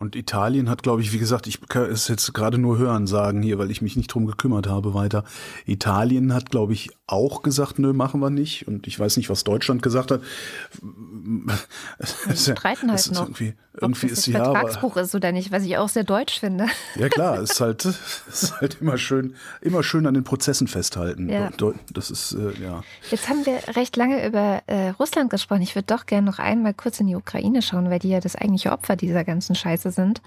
Und 0.00 0.14
Italien 0.14 0.70
hat, 0.70 0.84
glaube 0.84 1.02
ich, 1.02 1.12
wie 1.12 1.18
gesagt, 1.18 1.48
ich 1.48 1.60
kann 1.68 1.90
es 1.90 2.06
jetzt 2.06 2.32
gerade 2.32 2.56
nur 2.56 2.78
hören 2.78 3.08
sagen 3.08 3.42
hier, 3.42 3.58
weil 3.58 3.70
ich 3.70 3.82
mich 3.82 3.96
nicht 3.96 4.06
drum 4.06 4.26
gekümmert 4.26 4.68
habe 4.68 4.94
weiter. 4.94 5.24
Italien 5.66 6.32
hat, 6.32 6.50
glaube 6.50 6.72
ich, 6.72 6.90
auch 7.08 7.42
gesagt, 7.42 7.80
nö, 7.80 7.92
machen 7.92 8.20
wir 8.20 8.30
nicht. 8.30 8.68
Und 8.68 8.86
ich 8.86 8.98
weiß 9.00 9.16
nicht, 9.16 9.28
was 9.28 9.42
Deutschland 9.42 9.82
gesagt 9.82 10.12
hat. 10.12 10.20
Wir 12.26 12.36
streiten 12.36 12.92
halt 12.92 13.10
noch. 13.12 13.22
Irgendwie, 13.22 13.54
irgendwie 13.74 14.06
ob 14.06 14.12
ist 14.12 14.26
das 14.28 14.34
ja. 14.34 14.44
Vertragsbruch 14.44 14.96
ist 14.98 15.14
oder 15.14 15.32
nicht, 15.32 15.50
was 15.50 15.64
ich 15.64 15.76
auch 15.78 15.88
sehr 15.88 16.04
deutsch 16.04 16.38
finde. 16.38 16.66
Ja 16.96 17.08
klar, 17.08 17.38
es 17.42 17.52
ist 17.52 17.60
halt, 17.60 17.84
ist 17.84 18.60
halt 18.60 18.78
immer 18.80 18.98
schön, 18.98 19.34
immer 19.62 19.82
schön 19.82 20.06
an 20.06 20.14
den 20.14 20.24
Prozessen 20.24 20.68
festhalten. 20.68 21.28
Ja. 21.28 21.50
Das 21.92 22.10
ist 22.10 22.34
äh, 22.34 22.52
ja. 22.62 22.82
Jetzt 23.10 23.28
haben 23.28 23.44
wir 23.46 23.58
recht 23.74 23.96
lange 23.96 24.26
über 24.26 24.62
äh, 24.66 24.90
Russland 24.90 25.30
gesprochen. 25.30 25.62
Ich 25.62 25.74
würde 25.74 25.86
doch 25.86 26.06
gerne 26.06 26.26
noch 26.30 26.38
einmal 26.38 26.74
kurz 26.74 27.00
in 27.00 27.06
die 27.06 27.16
Ukraine 27.16 27.62
schauen, 27.62 27.90
weil 27.90 27.98
die 27.98 28.10
ja 28.10 28.20
das 28.20 28.36
eigentliche 28.36 28.70
Opfer 28.70 28.96
dieser 28.96 29.24
ganzen 29.24 29.54
Scheiße 29.54 29.87
sind 29.90 30.22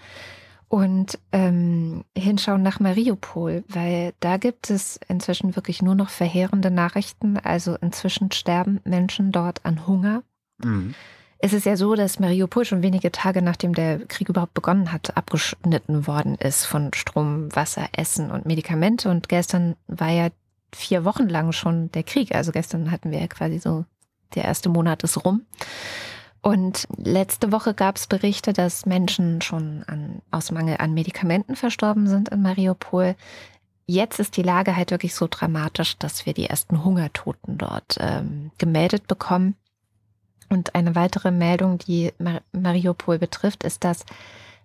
und 0.72 1.20
ähm, 1.34 2.06
hinschauen 2.18 2.64
nach 2.64 2.80
Mariupol, 2.80 3.66
weil 3.68 4.14
da 4.22 4.38
gibt 4.38 4.70
es 4.70 5.02
inzwischen 5.10 5.58
wirklich 5.58 5.82
nur 5.82 5.96
noch 5.96 6.10
verheerende 6.10 6.72
Nachrichten. 6.72 7.38
Also 7.38 7.76
inzwischen 7.82 8.32
sterben 8.32 8.80
Menschen 8.86 9.34
dort 9.34 9.66
an 9.66 9.86
Hunger. 9.86 10.24
Mhm. 10.64 10.96
Es 11.40 11.52
ist 11.52 11.66
ja 11.66 11.76
so, 11.76 11.96
dass 11.96 12.20
Mariupol 12.20 12.64
schon 12.64 12.84
wenige 12.84 13.12
Tage 13.12 13.42
nachdem 13.42 13.74
der 13.74 14.00
Krieg 14.06 14.30
überhaupt 14.30 14.54
begonnen 14.54 14.94
hat, 14.94 15.18
abgeschnitten 15.18 16.08
worden 16.08 16.36
ist 16.36 16.66
von 16.66 16.94
Strom, 16.94 17.54
Wasser, 17.54 17.90
Essen 17.92 18.32
und 18.32 18.46
Medikamente. 18.46 19.10
Und 19.10 19.28
gestern 19.28 19.76
war 19.88 20.10
ja 20.10 20.30
vier 20.74 21.04
Wochen 21.04 21.28
lang 21.28 21.52
schon 21.52 21.92
der 21.92 22.04
Krieg. 22.04 22.34
Also 22.34 22.54
gestern 22.54 22.92
hatten 22.92 23.12
wir 23.12 23.20
ja 23.20 23.28
quasi 23.28 23.60
so, 23.60 23.84
der 24.36 24.46
erste 24.46 24.70
Monat 24.70 25.04
ist 25.04 25.26
rum. 25.26 25.42
Und 26.42 26.88
letzte 26.98 27.52
Woche 27.52 27.74
gab 27.74 27.98
es 27.98 28.08
Berichte, 28.08 28.52
dass 28.52 28.88
Menschen 28.88 29.42
schon 29.42 29.84
an, 29.86 30.22
aus 30.32 30.52
Mangel 30.52 30.78
an 30.80 30.94
Medikamenten 30.94 31.56
verstorben 31.56 32.08
sind 32.08 32.30
in 32.30 32.42
Mariupol. 32.42 33.16
Jetzt 33.86 34.20
ist 34.20 34.38
die 34.38 34.42
Lage 34.42 34.76
halt 34.76 34.90
wirklich 34.90 35.14
so 35.14 35.28
dramatisch, 35.30 35.98
dass 35.98 36.26
wir 36.26 36.34
die 36.34 36.48
ersten 36.48 36.84
Hungertoten 36.84 37.58
dort 37.58 37.98
ähm, 38.00 38.52
gemeldet 38.58 39.08
bekommen. 39.08 39.56
Und 40.50 40.74
eine 40.76 40.96
weitere 40.96 41.32
Meldung, 41.32 41.78
die 41.78 42.12
Mar 42.18 42.42
Mariupol 42.52 43.20
betrifft, 43.20 43.64
ist, 43.64 43.84
dass 43.84 44.04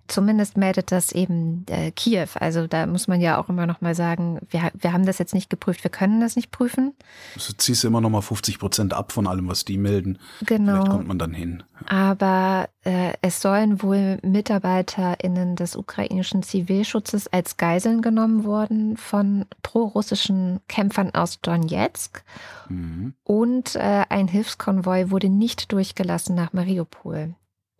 zumindest 0.08 0.56
meldet 0.56 0.92
das 0.92 1.12
eben 1.12 1.64
äh, 1.68 1.90
Kiew. 1.90 2.28
Also 2.34 2.66
da 2.66 2.86
muss 2.86 3.08
man 3.08 3.20
ja 3.20 3.38
auch 3.38 3.48
immer 3.48 3.66
noch 3.66 3.80
mal 3.80 3.94
sagen, 3.94 4.40
wir, 4.50 4.70
wir 4.74 4.92
haben 4.92 5.06
das 5.06 5.18
jetzt 5.18 5.34
nicht 5.34 5.50
geprüft, 5.50 5.84
wir 5.84 5.90
können 5.90 6.20
das 6.20 6.36
nicht 6.36 6.50
prüfen. 6.50 6.94
Also 7.34 7.52
ziehst 7.52 7.84
du 7.84 7.88
immer 7.88 8.00
noch 8.00 8.10
mal 8.10 8.22
50 8.22 8.58
Prozent 8.58 8.94
ab 8.94 9.12
von 9.12 9.26
allem, 9.26 9.48
was 9.48 9.64
die 9.64 9.78
melden. 9.78 10.18
Genau. 10.44 10.72
Vielleicht 10.72 10.90
kommt 10.90 11.08
man 11.08 11.18
dann 11.18 11.34
hin. 11.34 11.62
Aber 11.86 12.68
äh, 12.84 13.12
es 13.20 13.40
sollen 13.40 13.82
wohl 13.82 14.18
MitarbeiterInnen 14.22 15.56
des 15.56 15.76
ukrainischen 15.76 16.42
Zivilschutzes 16.42 17.28
als 17.28 17.56
Geiseln 17.56 18.02
genommen 18.02 18.44
worden 18.44 18.96
von 18.96 19.44
prorussischen 19.62 20.60
Kämpfern 20.68 21.14
aus 21.14 21.40
Donetsk. 21.40 22.22
Mhm. 22.68 23.14
Und 23.24 23.76
äh, 23.76 24.04
ein 24.08 24.28
Hilfskonvoi 24.28 25.10
wurde 25.10 25.28
nicht 25.28 25.72
durchgelassen 25.72 26.34
nach 26.34 26.52
Mariupol. 26.52 27.34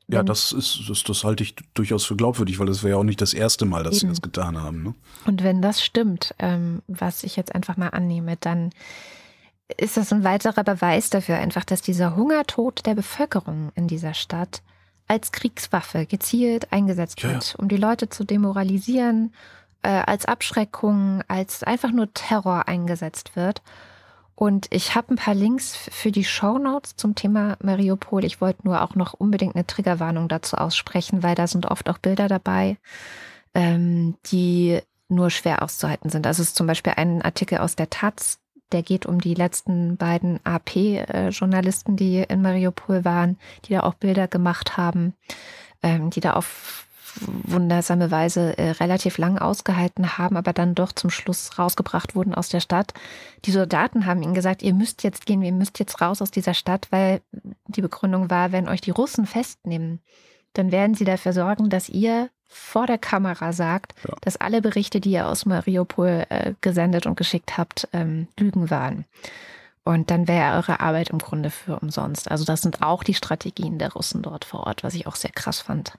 Ja, 0.09 0.23
das 0.23 0.53
ist, 0.53 0.83
das, 0.88 1.03
das 1.03 1.25
halte 1.25 1.42
ich 1.42 1.57
durchaus 1.75 2.05
für 2.05 2.14
glaubwürdig, 2.14 2.61
weil 2.61 2.66
das 2.66 2.85
wäre 2.85 2.92
ja 2.92 2.97
auch 2.97 3.05
nicht 3.05 3.21
das 3.21 3.35
erste 3.35 3.64
Mal, 3.64 3.83
dass 3.83 3.95
Eben. 3.95 4.01
sie 4.01 4.09
das 4.09 4.23
getan 4.23 4.61
haben. 4.61 4.83
Ne? 4.85 4.95
Und 5.27 5.42
wenn 5.42 5.61
das 5.61 5.85
stimmt, 5.85 6.35
ähm, 6.38 6.83
was 6.87 7.25
ich 7.25 7.35
jetzt 7.35 7.55
einfach 7.55 7.77
mal 7.77 7.88
annehme, 7.88 8.37
dann 8.37 8.71
ist 9.77 9.97
das 9.97 10.12
ein 10.12 10.23
weiterer 10.23 10.62
Beweis 10.62 11.11
dafür 11.11 11.38
einfach, 11.38 11.64
dass 11.64 11.83
dieser 11.83 12.14
Hungertod 12.14 12.87
der 12.87 12.95
Bevölkerung 12.95 13.73
in 13.75 13.88
dieser 13.88 14.14
Stadt 14.14 14.62
als 15.09 15.33
Kriegswaffe 15.33 16.07
gezielt 16.07 16.73
eingesetzt 16.73 17.23
ja, 17.23 17.31
wird, 17.31 17.57
um 17.59 17.69
die 17.69 17.77
Leute 17.77 18.09
zu 18.09 18.25
demoralisieren, 18.25 19.33
äh, 19.83 19.88
als 19.88 20.25
Abschreckung, 20.27 21.23
als 21.29 21.62
einfach 21.62 21.90
nur 21.90 22.12
Terror 22.14 22.69
eingesetzt 22.69 23.35
wird. 23.35 23.62
Und 24.37 24.66
ich 24.70 24.94
habe 24.94 25.14
ein 25.14 25.16
paar 25.16 25.35
Links 25.35 25.75
für 25.75 26.12
die 26.12 26.25
Show 26.25 26.59
Notes 26.59 26.94
zum 26.94 27.14
Thema 27.14 27.57
Mariupol. 27.62 28.22
Ich 28.22 28.42
wollte 28.42 28.64
nur 28.64 28.83
auch 28.83 28.94
noch 28.94 29.14
unbedingt 29.14 29.57
eine 29.57 29.66
Triggerwarnung 29.66 30.29
dazu 30.29 30.59
aussprechen, 30.59 31.22
weil 31.22 31.35
da 31.35 31.46
sind 31.46 31.64
oft 31.66 31.88
auch 31.88 31.96
Bilder 31.96 32.29
dabei, 32.29 32.77
ähm, 33.55 34.16
die 34.27 34.81
nur 35.09 35.31
schwer 35.31 35.62
auszuhalten 35.62 36.11
sind. 36.11 36.27
Also 36.27 36.42
es 36.42 36.51
ist 36.51 36.57
zum 36.57 36.66
Beispiel 36.66 36.92
ein 36.96 37.22
Artikel 37.22 37.59
aus 37.59 37.77
der 37.77 37.88
Taz, 37.88 38.38
der 38.72 38.83
geht 38.83 39.07
um 39.07 39.20
die 39.22 39.35
letzten 39.35 39.96
beiden 39.96 40.40
AP-Journalisten, 40.44 41.96
die 41.96 42.18
in 42.18 42.42
Mariupol 42.42 43.07
waren, 43.07 43.38
die 43.64 43.72
da 43.72 43.85
auch 43.85 43.94
Bilder 43.94 44.29
gemacht 44.29 44.77
haben, 44.77 45.14
ähm, 45.83 46.11
die 46.11 46.20
da 46.20 46.35
auf 46.35 46.86
wundersame 47.20 48.11
Weise 48.11 48.57
äh, 48.59 48.70
relativ 48.72 49.18
lang 49.18 49.38
ausgehalten 49.38 50.18
haben, 50.18 50.37
aber 50.37 50.52
dann 50.52 50.74
doch 50.74 50.92
zum 50.92 51.11
Schluss 51.11 51.59
rausgebracht 51.59 52.14
wurden 52.14 52.35
aus 52.35 52.48
der 52.48 52.61
Stadt. 52.61 52.94
Die 53.44 53.50
Soldaten 53.50 54.07
haben 54.07 54.22
ihnen 54.22 54.35
gesagt, 54.35 54.62
ihr 54.62 54.74
müsst 54.74 55.02
jetzt 55.02 55.26
gehen, 55.26 55.42
ihr 55.42 55.52
müsst 55.52 55.79
jetzt 55.79 56.00
raus 56.00 56.22
aus 56.22 56.31
dieser 56.31 56.55
Stadt, 56.55 56.88
weil 56.90 57.20
die 57.66 57.83
Begründung 57.83 58.31
war, 58.31 58.52
wenn 58.52 58.68
euch 58.68 58.81
die 58.81 58.90
Russen 58.90 59.26
festnehmen, 59.26 60.00
dann 60.52 60.72
werden 60.72 60.94
sie 60.94 61.05
dafür 61.05 61.33
sorgen, 61.33 61.70
dass 61.70 61.88
ihr 61.88 62.31
vor 62.48 62.87
der 62.87 62.98
Kamera 62.98 63.52
sagt, 63.52 63.94
ja. 64.07 64.14
dass 64.20 64.37
alle 64.37 64.62
Berichte, 64.62 65.00
die 65.00 65.11
ihr 65.11 65.26
aus 65.26 65.46
Mariupol 65.46 66.26
äh, 66.29 66.55
gesendet 66.61 67.07
und 67.07 67.16
geschickt 67.16 67.59
habt, 67.59 67.88
ähm, 67.92 68.29
Lügen 68.38 68.70
waren. 68.70 69.05
Und 69.85 70.11
dann 70.11 70.26
wäre 70.26 70.57
eure 70.57 70.81
Arbeit 70.81 71.11
im 71.11 71.18
Grunde 71.18 71.50
für 71.50 71.79
umsonst. 71.79 72.31
Also 72.31 72.44
das 72.44 72.61
sind 72.61 72.83
auch 72.83 73.05
die 73.05 73.14
Strategien 73.14 73.79
der 73.79 73.92
Russen 73.92 74.22
dort 74.22 74.44
vor 74.44 74.66
Ort, 74.66 74.83
was 74.83 74.94
ich 74.94 75.07
auch 75.07 75.14
sehr 75.14 75.31
krass 75.31 75.61
fand. 75.61 75.96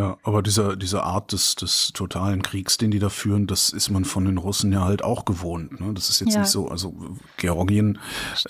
Ja, 0.00 0.16
aber 0.22 0.42
dieser, 0.42 0.76
diese 0.76 1.02
Art 1.02 1.32
des, 1.32 1.56
des 1.56 1.92
totalen 1.92 2.40
Kriegs, 2.40 2.78
den 2.78 2.90
die 2.90 2.98
da 2.98 3.10
führen, 3.10 3.46
das 3.46 3.68
ist 3.68 3.90
man 3.90 4.06
von 4.06 4.24
den 4.24 4.38
Russen 4.38 4.72
ja 4.72 4.82
halt 4.82 5.04
auch 5.04 5.26
gewohnt. 5.26 5.78
Ne? 5.78 5.92
Das 5.92 6.08
ist 6.08 6.20
jetzt 6.20 6.32
ja. 6.32 6.40
nicht 6.40 6.48
so, 6.48 6.68
also 6.68 6.94
Georgien. 7.36 7.98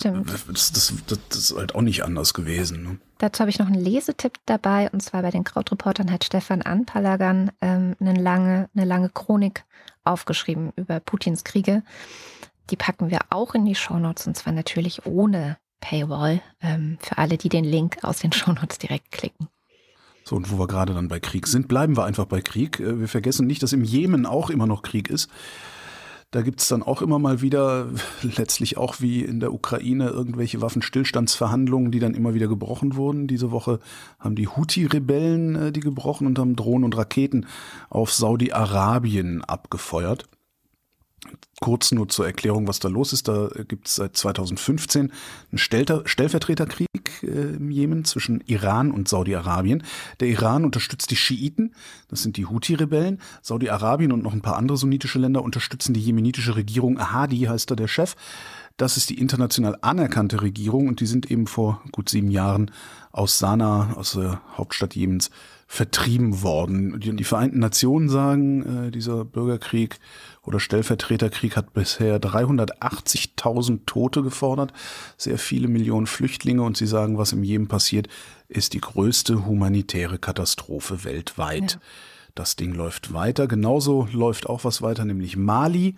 Äh, 0.01 0.11
das, 0.23 0.45
das, 0.47 0.71
das, 0.71 0.93
das 1.27 1.37
ist 1.37 1.57
halt 1.57 1.75
auch 1.75 1.81
nicht 1.81 2.05
anders 2.05 2.33
gewesen. 2.33 2.83
Ne? 2.83 2.99
Dazu 3.17 3.41
habe 3.41 3.49
ich 3.49 3.59
noch 3.59 3.67
einen 3.67 3.83
Lesetipp 3.83 4.35
dabei, 4.45 4.89
und 4.91 5.01
zwar 5.01 5.23
bei 5.23 5.29
den 5.29 5.43
Krautreportern 5.43 6.09
hat 6.09 6.23
Stefan 6.23 6.61
Anpalagan 6.61 7.51
ähm, 7.59 7.97
eine, 7.99 8.13
lange, 8.13 8.69
eine 8.73 8.85
lange 8.85 9.09
Chronik 9.09 9.65
aufgeschrieben 10.05 10.71
über 10.77 11.01
Putins 11.01 11.43
Kriege. 11.43 11.83
Die 12.69 12.77
packen 12.77 13.11
wir 13.11 13.19
auch 13.29 13.55
in 13.55 13.65
die 13.65 13.75
Shownotes, 13.75 14.25
und 14.25 14.37
zwar 14.37 14.53
natürlich 14.53 15.05
ohne 15.05 15.57
Paywall, 15.81 16.39
ähm, 16.61 16.97
für 17.01 17.17
alle, 17.17 17.37
die 17.37 17.49
den 17.49 17.65
Link 17.65 17.97
aus 18.03 18.19
den 18.19 18.31
Shownotes 18.31 18.77
direkt 18.77 19.11
klicken. 19.11 19.49
So, 20.31 20.37
und 20.37 20.49
wo 20.49 20.57
wir 20.57 20.67
gerade 20.67 20.93
dann 20.93 21.09
bei 21.09 21.19
Krieg 21.19 21.45
sind, 21.45 21.67
bleiben 21.67 21.97
wir 21.97 22.05
einfach 22.05 22.23
bei 22.23 22.39
Krieg. 22.39 22.79
Äh, 22.79 23.01
wir 23.01 23.09
vergessen 23.09 23.47
nicht, 23.47 23.61
dass 23.63 23.73
im 23.73 23.83
Jemen 23.83 24.25
auch 24.25 24.49
immer 24.49 24.65
noch 24.65 24.81
Krieg 24.81 25.09
ist. 25.09 25.29
Da 26.31 26.41
gibt 26.41 26.61
es 26.61 26.69
dann 26.69 26.83
auch 26.83 27.01
immer 27.01 27.19
mal 27.19 27.41
wieder, 27.41 27.89
letztlich 28.21 28.77
auch 28.77 29.01
wie 29.01 29.25
in 29.25 29.41
der 29.41 29.53
Ukraine, 29.53 30.07
irgendwelche 30.07 30.61
Waffenstillstandsverhandlungen, 30.61 31.91
die 31.91 31.99
dann 31.99 32.13
immer 32.13 32.33
wieder 32.33 32.47
gebrochen 32.47 32.95
wurden. 32.95 33.27
Diese 33.27 33.51
Woche 33.51 33.81
haben 34.19 34.35
die 34.35 34.47
Houthi-Rebellen 34.47 35.55
äh, 35.57 35.71
die 35.73 35.81
gebrochen 35.81 36.27
und 36.27 36.39
haben 36.39 36.55
Drohnen 36.55 36.85
und 36.85 36.95
Raketen 36.95 37.45
auf 37.89 38.13
Saudi-Arabien 38.13 39.43
abgefeuert. 39.43 40.29
Kurz 41.59 41.91
nur 41.91 42.09
zur 42.09 42.25
Erklärung, 42.25 42.67
was 42.67 42.79
da 42.79 42.87
los 42.87 43.13
ist. 43.13 43.27
Da 43.27 43.49
gibt 43.67 43.87
es 43.87 43.95
seit 43.95 44.17
2015 44.17 45.11
einen 45.51 45.57
Stellvertreterkrieg 46.05 46.89
äh, 47.21 47.55
im 47.55 47.69
Jemen 47.69 48.03
zwischen 48.03 48.41
Iran 48.47 48.91
und 48.91 49.07
Saudi-Arabien. 49.07 49.83
Der 50.19 50.27
Iran 50.27 50.65
unterstützt 50.65 51.11
die 51.11 51.15
Schiiten, 51.15 51.75
das 52.09 52.23
sind 52.23 52.37
die 52.37 52.47
Houthi-Rebellen. 52.47 53.19
Saudi-Arabien 53.41 54.11
und 54.11 54.23
noch 54.23 54.33
ein 54.33 54.41
paar 54.41 54.57
andere 54.57 54.77
sunnitische 54.77 55.19
Länder 55.19 55.43
unterstützen 55.43 55.93
die 55.93 56.01
jemenitische 56.01 56.55
Regierung. 56.55 56.99
Ahadi 56.99 57.41
heißt 57.41 57.69
da 57.69 57.75
der 57.75 57.87
Chef. 57.87 58.15
Das 58.77 58.97
ist 58.97 59.11
die 59.11 59.19
international 59.19 59.77
anerkannte 59.81 60.41
Regierung 60.41 60.87
und 60.87 61.01
die 61.01 61.05
sind 61.05 61.29
eben 61.29 61.45
vor 61.45 61.83
gut 61.91 62.09
sieben 62.09 62.31
Jahren 62.31 62.71
aus 63.11 63.37
Sanaa, 63.37 63.93
aus 63.95 64.13
der 64.13 64.41
Hauptstadt 64.57 64.95
Jemens, 64.95 65.29
vertrieben 65.67 66.41
worden. 66.41 66.99
Die, 66.99 67.23
Vereinten 67.23 67.59
Nationen 67.59 68.09
sagen, 68.09 68.87
äh, 68.87 68.91
dieser 68.91 69.23
Bürgerkrieg 69.23 69.99
oder 70.43 70.59
Stellvertreterkrieg 70.59 71.55
hat 71.55 71.73
bisher 71.73 72.19
380.000 72.19 73.81
Tote 73.85 74.23
gefordert, 74.23 74.73
sehr 75.17 75.37
viele 75.37 75.67
Millionen 75.67 76.07
Flüchtlinge 76.07 76.63
und 76.63 76.77
sie 76.77 76.87
sagen, 76.87 77.17
was 77.17 77.31
im 77.31 77.43
Jemen 77.43 77.67
passiert, 77.67 78.07
ist 78.47 78.73
die 78.73 78.81
größte 78.81 79.45
humanitäre 79.45 80.17
Katastrophe 80.17 81.03
weltweit. 81.03 81.73
Ja. 81.73 81.79
Das 82.33 82.55
Ding 82.55 82.73
läuft 82.73 83.13
weiter. 83.13 83.47
Genauso 83.47 84.07
läuft 84.11 84.47
auch 84.47 84.63
was 84.63 84.81
weiter, 84.81 85.05
nämlich 85.05 85.35
Mali. 85.35 85.95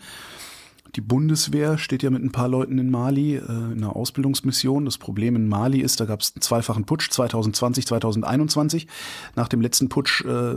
Die 0.95 1.01
Bundeswehr 1.01 1.79
steht 1.79 2.03
ja 2.03 2.12
mit 2.12 2.23
ein 2.23 2.32
paar 2.32 2.47
Leuten 2.47 2.77
in 2.77 2.91
Mali 2.91 3.36
äh, 3.36 3.41
in 3.41 3.77
einer 3.77 3.95
Ausbildungsmission. 3.95 4.86
Das 4.86 4.99
Problem 4.99 5.36
in 5.36 5.47
Mali 5.47 5.79
ist, 5.79 5.99
da 5.99 6.06
gab 6.06 6.21
es 6.21 6.34
einen 6.36 6.41
zweifachen 6.41 6.86
Putsch 6.86 7.10
2020, 7.10 7.88
2021. 7.88 8.88
Nach 9.36 9.47
dem 9.47 9.62
letzten 9.62 9.89
Putsch 9.89 10.23
äh, 10.23 10.56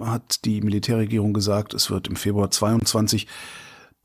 hat 0.00 0.44
die 0.46 0.62
Militärregierung 0.62 1.34
gesagt, 1.34 1.74
es 1.74 1.90
wird 1.90 2.08
im 2.08 2.16
Februar 2.16 2.50
22 2.50 3.26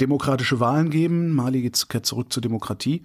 demokratische 0.02 0.60
Wahlen 0.60 0.90
geben. 0.90 1.34
Mali 1.34 1.62
geht 1.62 1.76
zurück 2.06 2.32
zur 2.32 2.42
Demokratie. 2.42 3.04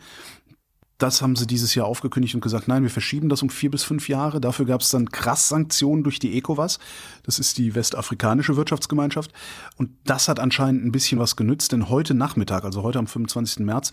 Das 0.99 1.23
haben 1.23 1.35
sie 1.35 1.47
dieses 1.47 1.75
Jahr 1.75 1.87
aufgekündigt 1.87 2.35
und 2.35 2.41
gesagt, 2.41 2.69
nein, 2.69 2.85
wir 2.85 2.91
verschieben 2.91 3.29
das 3.29 3.43
um 3.43 3.51
vier 3.51 3.71
bis 3.71 3.83
fünf 3.83 4.09
Jahre. 4.09 4.41
Dafür 4.41 4.65
gab 4.65 4.81
es 4.81 4.91
dann 4.91 5.11
krass 5.11 5.49
Sanktionen 5.49 6.05
durch 6.05 6.21
die 6.21 6.37
ECOWAS. 6.39 6.79
Das 7.25 7.39
ist 7.39 7.59
die 7.59 7.75
westafrikanische 7.75 8.57
Wirtschaftsgemeinschaft. 8.57 9.33
Und 9.77 9.91
das 10.05 10.29
hat 10.29 10.39
anscheinend 10.39 10.85
ein 10.85 10.93
bisschen 10.93 11.19
was 11.19 11.35
genützt, 11.35 11.73
denn 11.73 11.89
heute 11.89 12.15
Nachmittag, 12.15 12.65
also 12.65 12.83
heute 12.83 13.01
am 13.01 13.09
25. 13.09 13.65
März, 13.65 13.91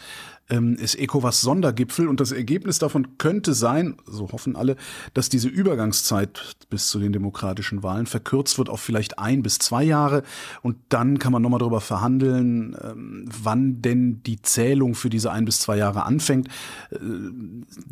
ähm, 0.52 0.76
ist 0.76 0.96
ECOWAS 0.96 1.42
Sondergipfel 1.42 2.08
und 2.08 2.20
das 2.20 2.32
Ergebnis 2.32 2.78
davon 2.78 3.18
könnte 3.18 3.54
sein, 3.54 3.96
so 4.06 4.32
hoffen 4.32 4.56
alle, 4.56 4.76
dass 5.14 5.30
diese 5.30 5.48
Übergangszeit 5.48 6.56
bis 6.70 6.88
zu 6.88 7.00
den 7.00 7.14
demokratischen 7.14 7.82
Wahlen 7.82 8.06
verkürzt 8.06 8.58
wird 8.58 8.70
auf 8.70 8.82
vielleicht 8.82 9.18
ein 9.18 9.42
bis 9.42 9.58
zwei 9.58 9.84
Jahre 9.84 10.24
und 10.62 10.78
dann 10.90 11.18
kann 11.18 11.32
man 11.32 11.42
nochmal 11.42 11.60
darüber 11.60 11.82
verhandeln, 11.82 12.76
ähm, 12.84 13.26
wann 13.42 13.82
denn 13.82 14.22
die 14.24 14.42
Zählung 14.42 14.94
für 14.94 15.10
diese 15.10 15.32
ein 15.32 15.46
bis 15.46 15.62
zwei 15.62 15.78
Jahre 15.78 16.04
anfängt. 16.04 16.50
Äh, 16.92 16.98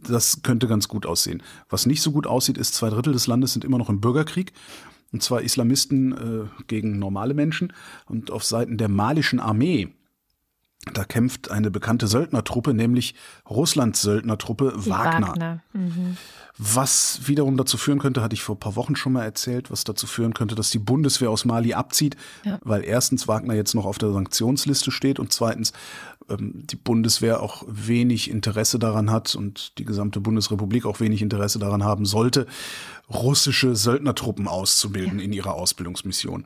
das 0.07 0.43
könnte 0.43 0.67
ganz 0.67 0.87
gut 0.87 1.05
aussehen. 1.05 1.41
Was 1.69 1.85
nicht 1.85 2.01
so 2.01 2.11
gut 2.11 2.27
aussieht, 2.27 2.57
ist, 2.57 2.75
zwei 2.75 2.89
Drittel 2.89 3.13
des 3.13 3.27
Landes 3.27 3.53
sind 3.53 3.63
immer 3.63 3.77
noch 3.77 3.89
im 3.89 4.01
Bürgerkrieg. 4.01 4.53
Und 5.11 5.23
zwar 5.23 5.41
Islamisten 5.41 6.11
äh, 6.11 6.63
gegen 6.67 6.99
normale 6.99 7.33
Menschen. 7.33 7.73
Und 8.05 8.29
auf 8.29 8.43
Seiten 8.43 8.77
der 8.77 8.89
malischen 8.89 9.39
Armee 9.39 9.89
da 10.93 11.03
kämpft 11.03 11.51
eine 11.51 11.71
bekannte 11.71 12.07
Söldnertruppe, 12.07 12.73
nämlich 12.73 13.15
Russlands 13.49 14.01
Söldnertruppe 14.01 14.73
Wagner. 14.75 15.27
Wagner. 15.29 15.63
Mhm. 15.73 16.17
Was 16.61 17.21
wiederum 17.23 17.55
dazu 17.55 17.77
führen 17.77 17.99
könnte, 17.99 18.21
hatte 18.21 18.33
ich 18.33 18.43
vor 18.43 18.55
ein 18.55 18.59
paar 18.59 18.75
Wochen 18.75 18.97
schon 18.97 19.13
mal 19.13 19.23
erzählt, 19.23 19.71
was 19.71 19.85
dazu 19.85 20.07
führen 20.07 20.33
könnte, 20.33 20.55
dass 20.55 20.71
die 20.71 20.77
Bundeswehr 20.77 21.29
aus 21.29 21.45
Mali 21.45 21.73
abzieht, 21.73 22.17
ja. 22.43 22.59
weil 22.63 22.83
erstens 22.83 23.29
Wagner 23.29 23.53
jetzt 23.53 23.75
noch 23.75 23.85
auf 23.85 23.97
der 23.97 24.11
Sanktionsliste 24.11 24.91
steht 24.91 25.19
und 25.19 25.31
zweitens 25.31 25.71
ähm, 26.29 26.67
die 26.67 26.75
Bundeswehr 26.75 27.41
auch 27.41 27.63
wenig 27.67 28.29
Interesse 28.29 28.77
daran 28.77 29.09
hat 29.09 29.35
und 29.35 29.77
die 29.77 29.85
gesamte 29.85 30.19
Bundesrepublik 30.19 30.85
auch 30.85 30.99
wenig 30.99 31.21
Interesse 31.21 31.59
daran 31.59 31.85
haben 31.85 32.05
sollte, 32.05 32.45
russische 33.09 33.77
Söldnertruppen 33.77 34.49
auszubilden 34.49 35.19
ja. 35.19 35.25
in 35.25 35.31
ihrer 35.31 35.53
Ausbildungsmission. 35.53 36.45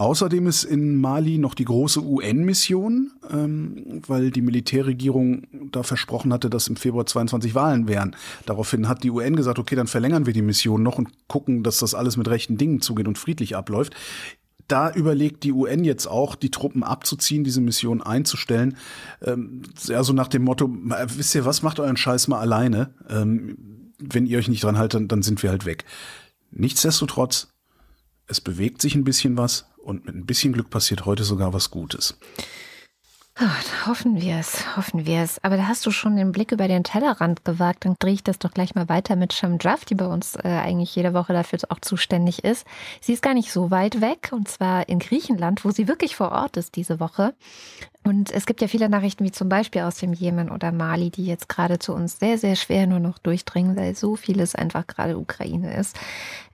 Außerdem 0.00 0.46
ist 0.46 0.64
in 0.64 0.96
Mali 0.96 1.36
noch 1.36 1.52
die 1.52 1.66
große 1.66 2.02
UN-Mission, 2.02 3.12
ähm, 3.30 4.00
weil 4.06 4.30
die 4.30 4.40
Militärregierung 4.40 5.42
da 5.72 5.82
versprochen 5.82 6.32
hatte, 6.32 6.48
dass 6.48 6.68
im 6.68 6.76
Februar 6.76 7.04
22 7.04 7.54
Wahlen 7.54 7.86
wären. 7.86 8.16
Daraufhin 8.46 8.88
hat 8.88 9.04
die 9.04 9.10
UN 9.10 9.36
gesagt, 9.36 9.58
okay, 9.58 9.76
dann 9.76 9.88
verlängern 9.88 10.24
wir 10.24 10.32
die 10.32 10.40
Mission 10.40 10.82
noch 10.82 10.96
und 10.96 11.10
gucken, 11.28 11.62
dass 11.62 11.80
das 11.80 11.92
alles 11.94 12.16
mit 12.16 12.28
rechten 12.28 12.56
Dingen 12.56 12.80
zugeht 12.80 13.08
und 13.08 13.18
friedlich 13.18 13.56
abläuft. 13.56 13.94
Da 14.68 14.90
überlegt 14.90 15.44
die 15.44 15.52
UN 15.52 15.84
jetzt 15.84 16.06
auch, 16.06 16.34
die 16.34 16.50
Truppen 16.50 16.82
abzuziehen, 16.82 17.44
diese 17.44 17.60
Mission 17.60 18.00
einzustellen. 18.00 18.78
Ähm, 19.20 19.64
ja, 19.84 20.02
so 20.02 20.14
nach 20.14 20.28
dem 20.28 20.44
Motto, 20.44 20.70
wisst 21.08 21.34
ihr 21.34 21.44
was, 21.44 21.60
macht 21.60 21.78
euren 21.78 21.98
Scheiß 21.98 22.26
mal 22.26 22.40
alleine. 22.40 22.94
Ähm, 23.10 23.92
wenn 23.98 24.24
ihr 24.24 24.38
euch 24.38 24.48
nicht 24.48 24.64
dran 24.64 24.78
haltet, 24.78 25.12
dann 25.12 25.20
sind 25.20 25.42
wir 25.42 25.50
halt 25.50 25.66
weg. 25.66 25.84
Nichtsdestotrotz, 26.52 27.48
es 28.26 28.40
bewegt 28.40 28.80
sich 28.80 28.94
ein 28.94 29.04
bisschen 29.04 29.36
was 29.36 29.66
und 29.82 30.04
mit 30.04 30.14
ein 30.14 30.26
bisschen 30.26 30.52
Glück 30.52 30.70
passiert 30.70 31.06
heute 31.06 31.24
sogar 31.24 31.52
was 31.52 31.70
Gutes. 31.70 32.18
Oh, 33.42 33.86
hoffen 33.86 34.20
wir 34.20 34.36
es, 34.36 34.76
hoffen 34.76 35.06
wir 35.06 35.22
es. 35.22 35.42
Aber 35.42 35.56
da 35.56 35.66
hast 35.66 35.86
du 35.86 35.90
schon 35.90 36.16
den 36.16 36.30
Blick 36.30 36.52
über 36.52 36.68
den 36.68 36.84
Tellerrand 36.84 37.42
gewagt. 37.42 37.86
Dann 37.86 37.94
drehe 37.98 38.12
ich 38.12 38.22
das 38.22 38.38
doch 38.38 38.50
gleich 38.50 38.74
mal 38.74 38.90
weiter 38.90 39.16
mit 39.16 39.32
Sham 39.32 39.56
Jaff, 39.58 39.86
die 39.86 39.94
bei 39.94 40.04
uns 40.04 40.36
äh, 40.36 40.48
eigentlich 40.48 40.94
jede 40.94 41.14
Woche 41.14 41.32
dafür 41.32 41.58
auch 41.70 41.80
zuständig 41.80 42.44
ist. 42.44 42.66
Sie 43.00 43.14
ist 43.14 43.22
gar 43.22 43.32
nicht 43.32 43.50
so 43.50 43.70
weit 43.70 44.02
weg 44.02 44.28
und 44.32 44.48
zwar 44.48 44.90
in 44.90 44.98
Griechenland, 44.98 45.64
wo 45.64 45.70
sie 45.70 45.88
wirklich 45.88 46.16
vor 46.16 46.32
Ort 46.32 46.58
ist 46.58 46.76
diese 46.76 47.00
Woche. 47.00 47.32
Und 48.10 48.32
es 48.32 48.44
gibt 48.44 48.60
ja 48.60 48.66
viele 48.66 48.88
Nachrichten, 48.88 49.22
wie 49.22 49.30
zum 49.30 49.48
Beispiel 49.48 49.82
aus 49.82 49.98
dem 49.98 50.12
Jemen 50.12 50.50
oder 50.50 50.72
Mali, 50.72 51.10
die 51.10 51.26
jetzt 51.26 51.48
gerade 51.48 51.78
zu 51.78 51.94
uns 51.94 52.18
sehr, 52.18 52.38
sehr 52.38 52.56
schwer 52.56 52.88
nur 52.88 52.98
noch 52.98 53.18
durchdringen, 53.18 53.76
weil 53.76 53.94
so 53.94 54.16
vieles 54.16 54.56
einfach 54.56 54.88
gerade 54.88 55.16
Ukraine 55.16 55.76
ist. 55.76 55.96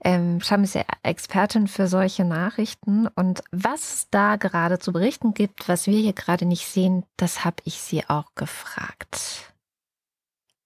Ähm, 0.04 0.42
Sham 0.42 0.64
ist 0.64 0.74
ja 0.74 0.82
Expertin 1.02 1.66
für 1.66 1.88
solche 1.88 2.26
Nachrichten. 2.26 3.07
Und 3.07 3.42
was 3.52 4.09
da 4.11 4.36
gerade 4.36 4.78
zu 4.78 4.92
berichten 4.92 5.32
gibt, 5.32 5.66
was 5.66 5.86
wir 5.86 5.98
hier 5.98 6.12
gerade 6.12 6.44
nicht 6.44 6.66
sehen, 6.66 7.04
das 7.16 7.42
habe 7.42 7.62
ich 7.64 7.80
sie 7.80 8.07
auch 8.07 8.34
gefragt. 8.34 9.54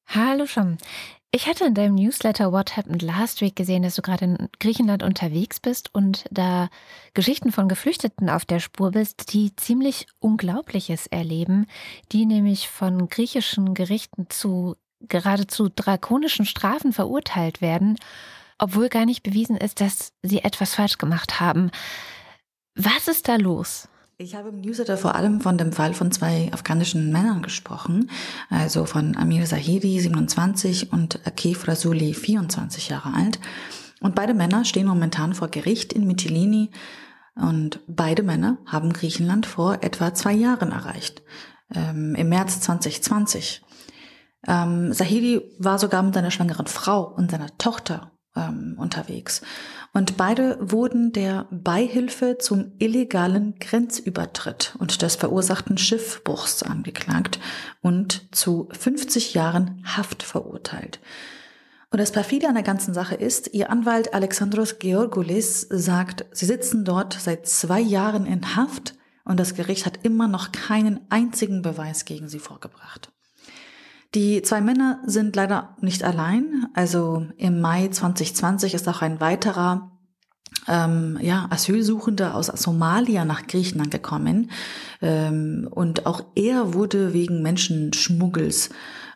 Hallo 0.08 0.44
Sham. 0.44 0.76
Ich 1.32 1.46
hatte 1.46 1.64
in 1.64 1.74
deinem 1.74 1.94
Newsletter 1.94 2.50
What 2.50 2.76
Happened 2.76 3.02
Last 3.02 3.40
Week 3.40 3.54
gesehen, 3.54 3.84
dass 3.84 3.94
du 3.94 4.02
gerade 4.02 4.24
in 4.24 4.48
Griechenland 4.58 5.04
unterwegs 5.04 5.60
bist 5.60 5.94
und 5.94 6.24
da 6.32 6.68
Geschichten 7.14 7.52
von 7.52 7.68
Geflüchteten 7.68 8.28
auf 8.28 8.44
der 8.44 8.58
Spur 8.58 8.90
bist, 8.90 9.32
die 9.32 9.54
ziemlich 9.54 10.08
Unglaubliches 10.18 11.06
erleben, 11.06 11.66
die 12.10 12.26
nämlich 12.26 12.68
von 12.68 13.08
griechischen 13.08 13.74
Gerichten 13.74 14.28
zu 14.28 14.76
geradezu 15.02 15.68
drakonischen 15.68 16.46
Strafen 16.46 16.92
verurteilt 16.92 17.60
werden, 17.60 17.96
obwohl 18.58 18.88
gar 18.88 19.06
nicht 19.06 19.22
bewiesen 19.22 19.56
ist, 19.56 19.80
dass 19.80 20.12
sie 20.22 20.40
etwas 20.40 20.74
falsch 20.74 20.98
gemacht 20.98 21.38
haben. 21.38 21.70
Was 22.74 23.06
ist 23.06 23.28
da 23.28 23.36
los? 23.36 23.88
Ich 24.22 24.34
habe 24.34 24.50
im 24.50 24.60
Newsletter 24.60 24.98
vor 24.98 25.14
allem 25.14 25.40
von 25.40 25.56
dem 25.56 25.72
Fall 25.72 25.94
von 25.94 26.12
zwei 26.12 26.50
afghanischen 26.52 27.10
Männern 27.10 27.40
gesprochen, 27.40 28.10
also 28.50 28.84
von 28.84 29.16
Amir 29.16 29.46
Zahidi, 29.46 29.98
27, 29.98 30.92
und 30.92 31.26
Akif 31.26 31.66
Rasuli, 31.66 32.12
24 32.12 32.90
Jahre 32.90 33.14
alt. 33.14 33.40
Und 34.02 34.14
beide 34.14 34.34
Männer 34.34 34.66
stehen 34.66 34.86
momentan 34.86 35.32
vor 35.32 35.48
Gericht 35.48 35.94
in 35.94 36.06
Mytilini 36.06 36.70
und 37.34 37.80
beide 37.86 38.22
Männer 38.22 38.58
haben 38.66 38.92
Griechenland 38.92 39.46
vor 39.46 39.78
etwa 39.80 40.12
zwei 40.12 40.34
Jahren 40.34 40.70
erreicht, 40.70 41.22
ähm, 41.74 42.14
im 42.14 42.28
März 42.28 42.60
2020. 42.60 43.62
Ähm, 44.46 44.92
Zahidi 44.92 45.40
war 45.58 45.78
sogar 45.78 46.02
mit 46.02 46.12
seiner 46.12 46.30
schwangeren 46.30 46.66
Frau 46.66 47.04
und 47.04 47.30
seiner 47.30 47.56
Tochter 47.56 48.09
ähm, 48.36 48.76
unterwegs. 48.78 49.42
Und 49.92 50.16
beide 50.16 50.58
wurden 50.60 51.12
der 51.12 51.46
Beihilfe 51.50 52.38
zum 52.38 52.72
illegalen 52.78 53.56
Grenzübertritt 53.58 54.76
und 54.78 55.02
des 55.02 55.16
verursachten 55.16 55.78
Schiffbruchs 55.78 56.62
angeklagt 56.62 57.40
und 57.82 58.34
zu 58.34 58.68
50 58.72 59.34
Jahren 59.34 59.82
Haft 59.84 60.22
verurteilt. 60.22 61.00
Und 61.92 61.98
das 61.98 62.12
perfide 62.12 62.48
an 62.48 62.54
der 62.54 62.62
ganzen 62.62 62.94
Sache 62.94 63.16
ist, 63.16 63.52
ihr 63.52 63.68
Anwalt 63.68 64.14
Alexandros 64.14 64.78
Georgoulis 64.78 65.62
sagt, 65.62 66.24
sie 66.30 66.46
sitzen 66.46 66.84
dort 66.84 67.14
seit 67.14 67.48
zwei 67.48 67.80
Jahren 67.80 68.26
in 68.26 68.54
Haft 68.54 68.94
und 69.24 69.40
das 69.40 69.54
Gericht 69.54 69.86
hat 69.86 70.04
immer 70.04 70.28
noch 70.28 70.52
keinen 70.52 71.00
einzigen 71.10 71.62
Beweis 71.62 72.04
gegen 72.04 72.28
sie 72.28 72.38
vorgebracht. 72.38 73.12
Die 74.14 74.42
zwei 74.42 74.60
Männer 74.60 75.00
sind 75.06 75.36
leider 75.36 75.76
nicht 75.80 76.02
allein. 76.02 76.66
Also 76.74 77.26
im 77.36 77.60
Mai 77.60 77.88
2020 77.88 78.74
ist 78.74 78.88
auch 78.88 79.02
ein 79.02 79.20
weiterer 79.20 79.92
ähm, 80.66 81.18
ja, 81.20 81.46
Asylsuchender 81.50 82.34
aus 82.34 82.46
Somalia 82.46 83.24
nach 83.24 83.46
Griechenland 83.46 83.90
gekommen. 83.90 84.50
Ähm, 85.00 85.68
und 85.70 86.06
auch 86.06 86.24
er 86.34 86.74
wurde 86.74 87.12
wegen 87.12 87.42
Menschenschmuggels 87.42 88.70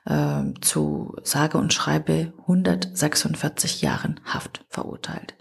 äh, 0.05 0.43
zu 0.61 1.17
sage 1.23 1.59
und 1.59 1.73
schreibe 1.73 2.33
146 2.43 3.83
Jahren 3.83 4.21
Haft 4.25 4.65
verurteilt. 4.69 5.35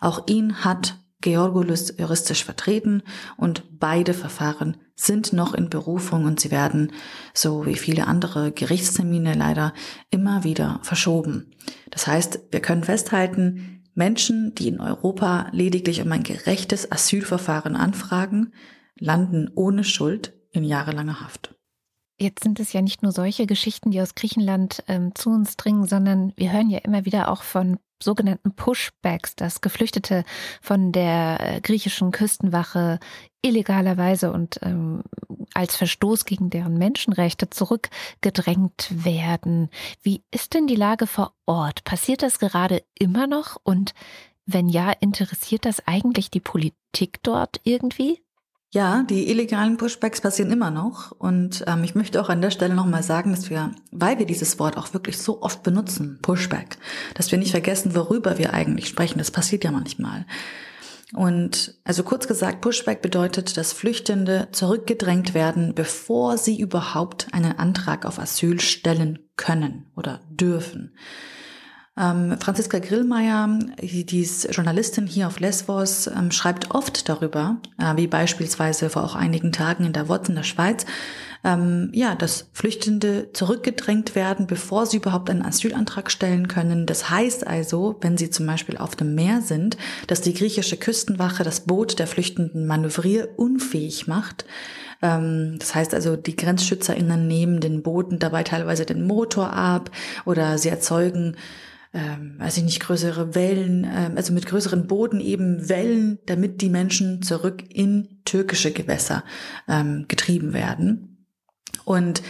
Auch 0.00 0.26
ihn 0.26 0.64
hat 0.64 0.96
Georgoulis 1.20 1.94
juristisch 1.98 2.44
vertreten 2.44 3.02
und 3.36 3.64
beide 3.80 4.14
Verfahren 4.14 4.76
sind 4.94 5.32
noch 5.32 5.54
in 5.54 5.68
Berufung 5.68 6.24
und 6.24 6.40
sie 6.40 6.50
werden, 6.50 6.92
so 7.34 7.66
wie 7.66 7.74
viele 7.74 8.06
andere 8.06 8.52
Gerichtstermine 8.52 9.34
leider, 9.34 9.72
immer 10.10 10.44
wieder 10.44 10.80
verschoben. 10.82 11.54
Das 11.90 12.06
heißt, 12.06 12.40
wir 12.50 12.60
können 12.60 12.84
festhalten, 12.84 13.84
Menschen, 13.94 14.54
die 14.54 14.68
in 14.68 14.80
Europa 14.80 15.48
lediglich 15.50 16.02
um 16.02 16.12
ein 16.12 16.22
gerechtes 16.22 16.90
Asylverfahren 16.90 17.74
anfragen, 17.74 18.52
landen 18.96 19.50
ohne 19.54 19.82
Schuld 19.82 20.34
in 20.52 20.62
jahrelanger 20.62 21.20
Haft. 21.20 21.56
Jetzt 22.20 22.42
sind 22.42 22.58
es 22.58 22.72
ja 22.72 22.82
nicht 22.82 23.02
nur 23.02 23.12
solche 23.12 23.46
Geschichten, 23.46 23.90
die 23.90 24.00
aus 24.00 24.14
Griechenland 24.14 24.82
ähm, 24.88 25.14
zu 25.14 25.30
uns 25.30 25.56
dringen, 25.56 25.86
sondern 25.86 26.32
wir 26.36 26.52
hören 26.52 26.70
ja 26.70 26.78
immer 26.78 27.04
wieder 27.04 27.30
auch 27.30 27.42
von 27.42 27.78
sogenannten 28.02 28.54
Pushbacks, 28.54 29.36
dass 29.36 29.60
Geflüchtete 29.60 30.24
von 30.60 30.92
der 30.92 31.38
äh, 31.40 31.60
griechischen 31.60 32.10
Küstenwache 32.10 32.98
illegalerweise 33.42 34.32
und 34.32 34.58
ähm, 34.62 35.02
als 35.54 35.76
Verstoß 35.76 36.24
gegen 36.24 36.50
deren 36.50 36.76
Menschenrechte 36.76 37.50
zurückgedrängt 37.50 38.88
werden. 38.90 39.70
Wie 40.02 40.22
ist 40.30 40.54
denn 40.54 40.66
die 40.66 40.76
Lage 40.76 41.06
vor 41.06 41.34
Ort? 41.46 41.84
Passiert 41.84 42.22
das 42.22 42.38
gerade 42.38 42.82
immer 42.98 43.26
noch? 43.26 43.56
Und 43.62 43.94
wenn 44.46 44.68
ja, 44.68 44.90
interessiert 44.90 45.64
das 45.64 45.86
eigentlich 45.86 46.30
die 46.30 46.40
Politik 46.40 47.22
dort 47.22 47.60
irgendwie? 47.64 48.20
Ja, 48.70 49.02
die 49.08 49.30
illegalen 49.30 49.78
Pushbacks 49.78 50.20
passieren 50.20 50.52
immer 50.52 50.70
noch. 50.70 51.12
Und 51.12 51.64
ähm, 51.66 51.84
ich 51.84 51.94
möchte 51.94 52.20
auch 52.20 52.28
an 52.28 52.42
der 52.42 52.50
Stelle 52.50 52.74
nochmal 52.74 53.02
sagen, 53.02 53.30
dass 53.30 53.48
wir, 53.48 53.72
weil 53.92 54.18
wir 54.18 54.26
dieses 54.26 54.58
Wort 54.58 54.76
auch 54.76 54.92
wirklich 54.92 55.16
so 55.18 55.40
oft 55.40 55.62
benutzen, 55.62 56.18
Pushback, 56.20 56.76
dass 57.14 57.30
wir 57.30 57.38
nicht 57.38 57.52
vergessen, 57.52 57.94
worüber 57.94 58.36
wir 58.36 58.52
eigentlich 58.52 58.88
sprechen. 58.88 59.18
Das 59.18 59.30
passiert 59.30 59.64
ja 59.64 59.70
manchmal. 59.70 60.26
Und 61.14 61.78
also 61.84 62.02
kurz 62.02 62.28
gesagt, 62.28 62.60
Pushback 62.60 63.00
bedeutet, 63.00 63.56
dass 63.56 63.72
Flüchtende 63.72 64.48
zurückgedrängt 64.52 65.32
werden, 65.32 65.74
bevor 65.74 66.36
sie 66.36 66.60
überhaupt 66.60 67.28
einen 67.32 67.58
Antrag 67.58 68.04
auf 68.04 68.18
Asyl 68.18 68.60
stellen 68.60 69.18
können 69.36 69.86
oder 69.96 70.20
dürfen. 70.28 70.94
Ähm, 71.98 72.36
Franziska 72.40 72.78
Grillmeier, 72.78 73.58
die 73.80 74.20
ist 74.20 74.54
Journalistin 74.54 75.06
hier 75.06 75.26
auf 75.26 75.40
Lesbos, 75.40 76.06
ähm, 76.06 76.30
schreibt 76.30 76.70
oft 76.70 77.08
darüber, 77.08 77.56
äh, 77.78 77.96
wie 77.96 78.06
beispielsweise 78.06 78.88
vor 78.88 79.04
auch 79.04 79.16
einigen 79.16 79.50
Tagen 79.50 79.84
in 79.84 79.92
der 79.92 80.08
Wotz 80.08 80.28
in 80.28 80.36
der 80.36 80.44
Schweiz, 80.44 80.86
ähm, 81.44 81.90
ja, 81.92 82.14
dass 82.14 82.50
Flüchtende 82.52 83.32
zurückgedrängt 83.32 84.14
werden, 84.14 84.46
bevor 84.46 84.86
sie 84.86 84.98
überhaupt 84.98 85.28
einen 85.30 85.44
Asylantrag 85.44 86.10
stellen 86.10 86.46
können. 86.46 86.86
Das 86.86 87.10
heißt 87.10 87.46
also, 87.46 87.96
wenn 88.00 88.16
sie 88.16 88.30
zum 88.30 88.46
Beispiel 88.46 88.76
auf 88.76 88.94
dem 88.94 89.14
Meer 89.14 89.40
sind, 89.40 89.76
dass 90.06 90.20
die 90.20 90.34
griechische 90.34 90.76
Küstenwache 90.76 91.42
das 91.42 91.60
Boot 91.60 91.98
der 91.98 92.06
Flüchtenden 92.06 92.66
manövrierunfähig 92.66 94.06
macht. 94.06 94.44
Ähm, 95.02 95.56
das 95.58 95.74
heißt 95.74 95.94
also, 95.94 96.16
die 96.16 96.36
GrenzschützerInnen 96.36 97.26
nehmen 97.26 97.60
den 97.60 97.82
Booten 97.82 98.20
dabei 98.20 98.44
teilweise 98.44 98.84
den 98.84 99.04
Motor 99.04 99.52
ab 99.52 99.90
oder 100.24 100.58
sie 100.58 100.68
erzeugen 100.68 101.36
ähm, 101.94 102.34
weiß 102.38 102.58
ich 102.58 102.64
nicht, 102.64 102.80
größere 102.80 103.34
Wellen, 103.34 103.84
ähm, 103.84 104.12
also 104.16 104.32
mit 104.32 104.46
größeren 104.46 104.86
Booten 104.86 105.20
eben 105.20 105.68
Wellen, 105.68 106.18
damit 106.26 106.60
die 106.60 106.68
Menschen 106.68 107.22
zurück 107.22 107.62
in 107.68 108.20
türkische 108.24 108.72
Gewässer 108.72 109.24
ähm, 109.68 110.04
getrieben 110.08 110.52
werden. 110.52 111.26
Und 111.84 112.22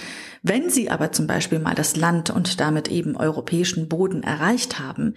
wenn 0.43 0.71
sie 0.71 0.91
aber 0.91 1.11
zum 1.11 1.27
Beispiel 1.27 1.59
mal 1.59 1.75
das 1.75 1.97
Land 1.97 2.31
und 2.31 2.61
damit 2.61 2.89
eben 2.89 3.17
europäischen 3.17 3.89
Boden 3.89 4.23
erreicht 4.23 4.79
haben, 4.79 5.15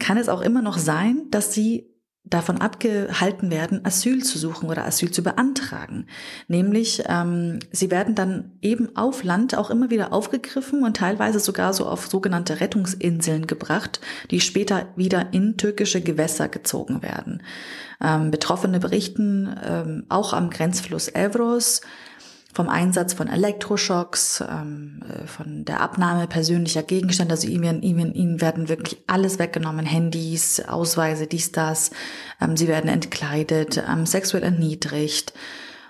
kann 0.00 0.18
es 0.18 0.28
auch 0.28 0.40
immer 0.40 0.62
noch 0.62 0.78
sein, 0.78 1.26
dass 1.30 1.54
sie 1.54 1.95
davon 2.28 2.60
abgehalten 2.60 3.50
werden, 3.50 3.84
Asyl 3.84 4.22
zu 4.24 4.38
suchen 4.38 4.68
oder 4.68 4.84
Asyl 4.84 5.10
zu 5.10 5.22
beantragen. 5.22 6.06
Nämlich, 6.48 7.04
ähm, 7.06 7.60
sie 7.70 7.90
werden 7.90 8.14
dann 8.14 8.52
eben 8.60 8.96
auf 8.96 9.22
Land 9.22 9.56
auch 9.56 9.70
immer 9.70 9.90
wieder 9.90 10.12
aufgegriffen 10.12 10.82
und 10.82 10.96
teilweise 10.96 11.38
sogar 11.38 11.72
so 11.72 11.86
auf 11.86 12.08
sogenannte 12.08 12.60
Rettungsinseln 12.60 13.46
gebracht, 13.46 14.00
die 14.30 14.40
später 14.40 14.88
wieder 14.96 15.32
in 15.32 15.56
türkische 15.56 16.00
Gewässer 16.00 16.48
gezogen 16.48 17.02
werden. 17.02 17.42
Ähm, 18.00 18.30
Betroffene 18.30 18.80
berichten 18.80 19.54
ähm, 19.64 20.04
auch 20.08 20.32
am 20.32 20.50
Grenzfluss 20.50 21.08
Evros, 21.08 21.80
vom 22.56 22.70
Einsatz 22.70 23.12
von 23.12 23.28
Elektroschocks, 23.28 24.42
ähm, 24.50 25.00
äh, 25.06 25.26
von 25.26 25.66
der 25.66 25.80
Abnahme 25.80 26.26
persönlicher 26.26 26.82
Gegenstände. 26.82 27.34
Also 27.34 27.48
ihnen, 27.48 27.82
ihnen, 27.82 28.14
ihnen 28.14 28.40
werden 28.40 28.70
wirklich 28.70 29.04
alles 29.06 29.38
weggenommen, 29.38 29.84
Handys, 29.84 30.60
Ausweise, 30.66 31.26
dies, 31.26 31.52
das. 31.52 31.90
Ähm, 32.40 32.56
sie 32.56 32.66
werden 32.66 32.88
entkleidet, 32.88 33.84
ähm, 33.86 34.06
sexuell 34.06 34.42
erniedrigt. 34.42 35.34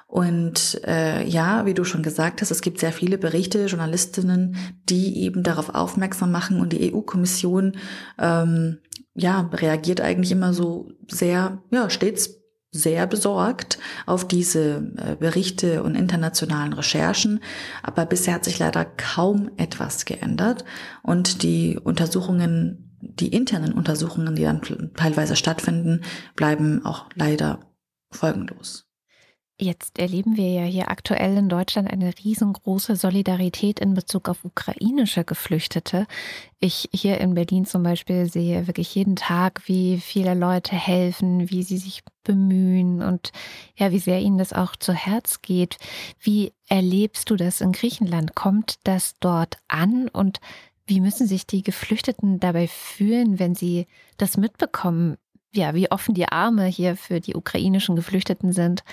Und 0.08 0.80
äh, 0.84 1.24
ja, 1.24 1.66
wie 1.66 1.74
du 1.74 1.84
schon 1.84 2.02
gesagt 2.02 2.40
hast, 2.42 2.50
es 2.50 2.62
gibt 2.62 2.80
sehr 2.80 2.92
viele 2.92 3.16
Berichte, 3.16 3.66
Journalistinnen, 3.66 4.56
die 4.88 5.22
eben 5.22 5.44
darauf 5.44 5.72
aufmerksam 5.72 6.32
machen 6.32 6.58
und 6.58 6.72
die 6.72 6.92
EU-Kommission 6.92 7.76
ähm, 8.18 8.78
ja 9.14 9.48
reagiert 9.52 10.00
eigentlich 10.00 10.32
immer 10.32 10.52
so 10.52 10.88
sehr, 11.08 11.62
ja 11.70 11.90
stets 11.90 12.40
sehr 12.76 13.06
besorgt 13.06 13.78
auf 14.06 14.26
diese 14.26 14.92
äh, 14.96 15.16
Berichte 15.16 15.82
und 15.82 15.94
internationalen 15.94 16.72
Recherchen, 16.72 17.40
aber 17.82 18.06
bisher 18.06 18.34
hat 18.34 18.44
sich 18.44 18.58
leider 18.58 18.84
kaum 18.84 19.50
etwas 19.56 20.04
geändert 20.04 20.64
und 21.02 21.42
die 21.42 21.78
Untersuchungen, 21.82 22.98
die 23.00 23.28
internen 23.28 23.72
Untersuchungen, 23.72 24.34
die 24.34 24.44
dann 24.44 24.60
teilweise 24.96 25.36
stattfinden, 25.36 26.02
bleiben 26.34 26.84
auch 26.84 27.06
leider 27.14 27.60
folgenlos. 28.10 28.85
Jetzt 29.58 29.98
erleben 29.98 30.36
wir 30.36 30.50
ja 30.50 30.64
hier 30.64 30.90
aktuell 30.90 31.38
in 31.38 31.48
Deutschland 31.48 31.90
eine 31.90 32.12
riesengroße 32.22 32.94
Solidarität 32.94 33.80
in 33.80 33.94
Bezug 33.94 34.28
auf 34.28 34.44
ukrainische 34.44 35.24
Geflüchtete. 35.24 36.06
Ich 36.60 36.90
hier 36.92 37.18
in 37.20 37.32
Berlin 37.32 37.64
zum 37.64 37.82
Beispiel 37.82 38.30
sehe 38.30 38.66
wirklich 38.66 38.94
jeden 38.94 39.16
Tag, 39.16 39.62
wie 39.64 39.98
viele 39.98 40.34
Leute 40.34 40.76
helfen, 40.76 41.48
wie 41.48 41.62
sie 41.62 41.78
sich 41.78 42.02
bemühen 42.22 43.00
und 43.00 43.32
ja, 43.76 43.92
wie 43.92 43.98
sehr 43.98 44.20
ihnen 44.20 44.36
das 44.36 44.52
auch 44.52 44.76
zu 44.76 44.92
Herz 44.92 45.40
geht. 45.40 45.78
Wie 46.20 46.52
erlebst 46.68 47.30
du 47.30 47.36
das 47.36 47.62
in 47.62 47.72
Griechenland? 47.72 48.34
Kommt 48.34 48.74
das 48.84 49.14
dort 49.20 49.56
an 49.68 50.08
und 50.08 50.38
Wie 50.88 51.00
müssen 51.00 51.26
sich 51.26 51.46
die 51.48 51.62
Geflüchteten 51.62 52.38
dabei 52.38 52.68
fühlen, 52.68 53.40
wenn 53.40 53.56
sie 53.56 53.86
das 54.18 54.36
mitbekommen, 54.36 55.16
ja, 55.54 55.74
wie 55.74 55.90
offen 55.90 56.14
die 56.14 56.28
Arme 56.28 56.66
hier 56.66 56.96
für 56.96 57.20
die 57.20 57.34
ukrainischen 57.34 57.96
Geflüchteten 57.96 58.52
sind 58.52 58.84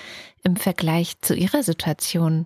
im 0.44 0.56
Vergleich 0.56 1.20
zu 1.22 1.36
ihrer 1.36 1.64
Situation? 1.64 2.46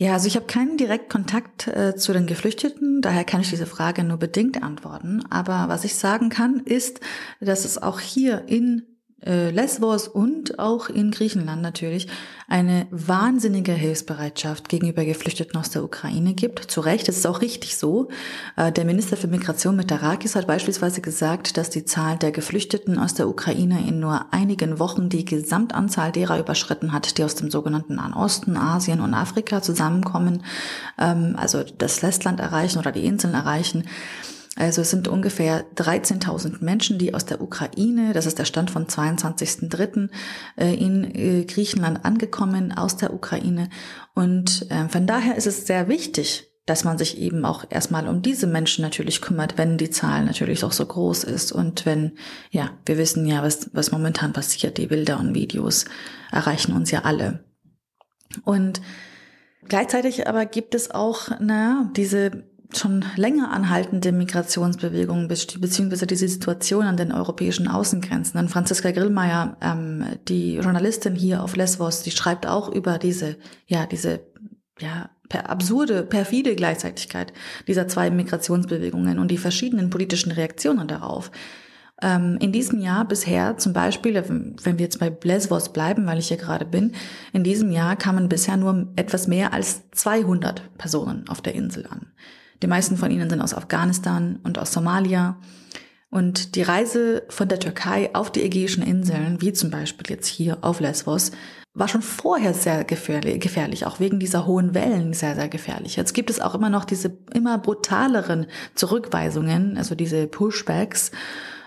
Ja, 0.00 0.14
also 0.14 0.28
ich 0.28 0.36
habe 0.36 0.46
keinen 0.46 0.78
Direktkontakt 0.78 1.68
äh, 1.68 1.94
zu 1.94 2.14
den 2.14 2.26
Geflüchteten, 2.26 3.02
daher 3.02 3.24
kann 3.24 3.42
ich 3.42 3.50
diese 3.50 3.66
Frage 3.66 4.02
nur 4.02 4.16
bedingt 4.16 4.62
antworten. 4.62 5.22
Aber 5.28 5.68
was 5.68 5.84
ich 5.84 5.94
sagen 5.94 6.30
kann, 6.30 6.60
ist, 6.60 7.00
dass 7.40 7.66
es 7.66 7.76
auch 7.76 8.00
hier 8.00 8.46
in 8.46 8.99
äh, 9.24 9.50
Lesbos 9.50 10.08
und 10.08 10.58
auch 10.58 10.88
in 10.88 11.10
Griechenland 11.10 11.62
natürlich 11.62 12.08
eine 12.48 12.86
wahnsinnige 12.90 13.72
Hilfsbereitschaft 13.72 14.68
gegenüber 14.68 15.04
Geflüchteten 15.04 15.58
aus 15.58 15.70
der 15.70 15.84
Ukraine 15.84 16.34
gibt. 16.34 16.70
Zu 16.70 16.80
Recht, 16.80 17.08
es 17.08 17.18
ist 17.18 17.26
auch 17.26 17.40
richtig 17.40 17.76
so. 17.76 18.08
Äh, 18.56 18.72
der 18.72 18.84
Minister 18.84 19.16
für 19.16 19.28
Migration 19.28 19.76
Metarakis 19.76 20.36
hat 20.36 20.46
beispielsweise 20.46 21.00
gesagt, 21.00 21.56
dass 21.56 21.70
die 21.70 21.84
Zahl 21.84 22.18
der 22.18 22.32
Geflüchteten 22.32 22.98
aus 22.98 23.14
der 23.14 23.28
Ukraine 23.28 23.86
in 23.86 24.00
nur 24.00 24.32
einigen 24.32 24.78
Wochen 24.78 25.08
die 25.08 25.24
Gesamtanzahl 25.24 26.12
derer 26.12 26.38
überschritten 26.38 26.92
hat, 26.92 27.18
die 27.18 27.24
aus 27.24 27.34
dem 27.34 27.50
sogenannten 27.50 27.96
Nahen 27.96 28.14
Osten, 28.14 28.56
Asien 28.56 29.00
und 29.00 29.14
Afrika 29.14 29.62
zusammenkommen, 29.62 30.42
ähm, 30.98 31.36
also 31.36 31.62
das 31.62 32.00
Festland 32.00 32.40
erreichen 32.40 32.78
oder 32.78 32.92
die 32.92 33.06
Inseln 33.06 33.34
erreichen. 33.34 33.84
Also 34.60 34.82
es 34.82 34.90
sind 34.90 35.08
ungefähr 35.08 35.64
13.000 35.76 36.62
Menschen, 36.62 36.98
die 36.98 37.14
aus 37.14 37.24
der 37.24 37.40
Ukraine, 37.40 38.12
das 38.12 38.26
ist 38.26 38.38
der 38.38 38.44
Stand 38.44 38.70
vom 38.70 38.84
22.03., 38.84 40.10
äh, 40.58 40.74
in 40.74 41.04
äh, 41.14 41.44
Griechenland 41.46 42.04
angekommen, 42.04 42.70
aus 42.76 42.98
der 42.98 43.14
Ukraine. 43.14 43.70
Und 44.14 44.70
äh, 44.70 44.86
von 44.90 45.06
daher 45.06 45.36
ist 45.36 45.46
es 45.46 45.66
sehr 45.66 45.88
wichtig, 45.88 46.50
dass 46.66 46.84
man 46.84 46.98
sich 46.98 47.18
eben 47.18 47.46
auch 47.46 47.64
erstmal 47.70 48.06
um 48.06 48.20
diese 48.20 48.46
Menschen 48.46 48.82
natürlich 48.82 49.22
kümmert, 49.22 49.56
wenn 49.56 49.78
die 49.78 49.88
Zahl 49.88 50.26
natürlich 50.26 50.62
auch 50.62 50.72
so 50.72 50.84
groß 50.84 51.24
ist 51.24 51.52
und 51.52 51.86
wenn, 51.86 52.18
ja, 52.50 52.70
wir 52.84 52.98
wissen 52.98 53.24
ja, 53.24 53.42
was, 53.42 53.70
was 53.72 53.92
momentan 53.92 54.34
passiert, 54.34 54.76
die 54.76 54.88
Bilder 54.88 55.18
und 55.18 55.34
Videos 55.34 55.86
erreichen 56.30 56.74
uns 56.74 56.90
ja 56.90 57.00
alle. 57.04 57.44
Und 58.44 58.82
gleichzeitig 59.66 60.28
aber 60.28 60.44
gibt 60.44 60.74
es 60.74 60.90
auch, 60.90 61.30
na, 61.40 61.90
diese 61.96 62.44
schon 62.76 63.04
länger 63.16 63.50
anhaltende 63.50 64.12
Migrationsbewegungen 64.12 65.28
beziehungsweise 65.28 66.06
diese 66.06 66.28
Situation 66.28 66.84
an 66.84 66.96
den 66.96 67.12
europäischen 67.12 67.68
Außengrenzen. 67.68 68.38
Und 68.38 68.50
Franziska 68.50 68.90
Grillmeier, 68.90 69.56
ähm, 69.60 70.04
die 70.28 70.56
Journalistin 70.56 71.14
hier 71.14 71.42
auf 71.42 71.56
Lesbos, 71.56 72.02
die 72.02 72.10
schreibt 72.10 72.46
auch 72.46 72.68
über 72.68 72.98
diese, 72.98 73.36
ja, 73.66 73.86
diese, 73.86 74.20
ja, 74.78 75.10
per 75.28 75.48
absurde, 75.48 76.02
perfide 76.02 76.56
Gleichzeitigkeit 76.56 77.32
dieser 77.68 77.88
zwei 77.88 78.10
Migrationsbewegungen 78.10 79.18
und 79.18 79.30
die 79.30 79.38
verschiedenen 79.38 79.88
politischen 79.88 80.32
Reaktionen 80.32 80.88
darauf. 80.88 81.30
Ähm, 82.02 82.38
in 82.40 82.52
diesem 82.52 82.80
Jahr 82.80 83.06
bisher 83.06 83.56
zum 83.58 83.72
Beispiel, 83.72 84.14
wenn 84.14 84.78
wir 84.78 84.84
jetzt 84.84 84.98
bei 84.98 85.16
Lesbos 85.22 85.72
bleiben, 85.72 86.06
weil 86.06 86.18
ich 86.18 86.28
hier 86.28 86.36
gerade 86.36 86.64
bin, 86.64 86.92
in 87.32 87.44
diesem 87.44 87.70
Jahr 87.70 87.96
kamen 87.96 88.28
bisher 88.28 88.56
nur 88.56 88.88
etwas 88.96 89.28
mehr 89.28 89.52
als 89.52 89.90
200 89.92 90.76
Personen 90.78 91.28
auf 91.28 91.40
der 91.40 91.54
Insel 91.54 91.86
an. 91.86 92.12
Die 92.62 92.66
meisten 92.66 92.96
von 92.96 93.10
ihnen 93.10 93.30
sind 93.30 93.40
aus 93.40 93.54
Afghanistan 93.54 94.38
und 94.42 94.58
aus 94.58 94.72
Somalia. 94.72 95.38
Und 96.10 96.56
die 96.56 96.62
Reise 96.62 97.22
von 97.28 97.48
der 97.48 97.60
Türkei 97.60 98.10
auf 98.14 98.32
die 98.32 98.42
Ägäischen 98.42 98.82
Inseln, 98.82 99.40
wie 99.40 99.52
zum 99.52 99.70
Beispiel 99.70 100.10
jetzt 100.10 100.26
hier 100.26 100.58
auf 100.62 100.80
Lesbos, 100.80 101.30
war 101.72 101.86
schon 101.86 102.02
vorher 102.02 102.52
sehr 102.52 102.84
gefährlich, 102.84 103.86
auch 103.86 104.00
wegen 104.00 104.18
dieser 104.18 104.44
hohen 104.44 104.74
Wellen 104.74 105.12
sehr, 105.12 105.36
sehr 105.36 105.48
gefährlich. 105.48 105.94
Jetzt 105.94 106.14
gibt 106.14 106.28
es 106.28 106.40
auch 106.40 106.56
immer 106.56 106.68
noch 106.68 106.84
diese 106.84 107.16
immer 107.32 107.58
brutaleren 107.58 108.46
Zurückweisungen, 108.74 109.76
also 109.76 109.94
diese 109.94 110.26
Pushbacks 110.26 111.12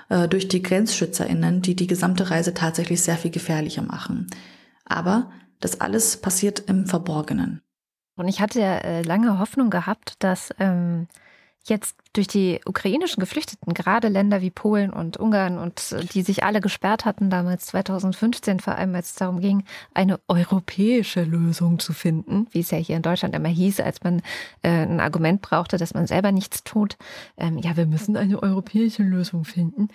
äh, 0.10 0.28
durch 0.28 0.50
die 0.50 0.62
GrenzschützerInnen, 0.62 1.62
die 1.62 1.76
die 1.76 1.88
gesamte 1.88 2.30
Reise 2.30 2.54
tatsächlich 2.54 3.02
sehr 3.02 3.16
viel 3.16 3.32
gefährlicher 3.32 3.82
machen. 3.82 4.28
Aber 4.86 5.32
das 5.62 5.80
alles 5.80 6.18
passiert 6.18 6.64
im 6.68 6.86
Verborgenen. 6.86 7.62
Und 8.16 8.28
ich 8.28 8.42
hatte 8.42 8.60
ja 8.60 8.78
äh, 8.78 9.02
lange 9.02 9.40
Hoffnung 9.40 9.70
gehabt, 9.70 10.16
dass 10.20 10.54
ähm, 10.60 11.08
jetzt 11.66 11.96
durch 12.14 12.28
die 12.28 12.62
ukrainischen 12.66 13.20
Geflüchteten, 13.20 13.74
gerade 13.74 14.08
Länder 14.08 14.42
wie 14.42 14.52
Polen 14.52 14.92
und 14.92 15.18
Ungarn 15.18 15.58
und 15.58 15.92
äh, 15.92 16.06
die 16.06 16.22
sich 16.22 16.44
alle 16.44 16.62
gesperrt 16.62 17.06
hatten, 17.06 17.32
damals 17.32 17.66
2015, 17.66 18.60
vor 18.60 18.76
allem 18.76 18.94
als 18.94 19.10
es 19.10 19.16
darum 19.16 19.40
ging, 19.40 19.64
eine 19.96 20.20
europäische 20.28 21.24
Lösung 21.24 21.80
zu 21.80 21.92
finden, 21.92 22.48
wie 22.52 22.60
es 22.60 22.70
ja 22.70 22.78
hier 22.78 22.96
in 22.96 23.02
Deutschland 23.02 23.36
immer 23.36 23.50
hieß, 23.50 23.80
als 23.80 24.04
man 24.04 24.22
äh, 24.62 24.70
ein 24.70 25.00
Argument 25.00 25.42
brauchte, 25.42 25.78
dass 25.78 25.96
man 25.96 26.06
selber 26.06 26.32
nichts 26.32 26.64
tut. 26.64 26.98
Ähm, 27.38 27.58
ja, 27.58 27.76
wir 27.76 27.88
müssen 27.88 28.16
eine 28.16 28.42
europäische 28.42 29.02
Lösung 29.02 29.44
finden. 29.44 29.88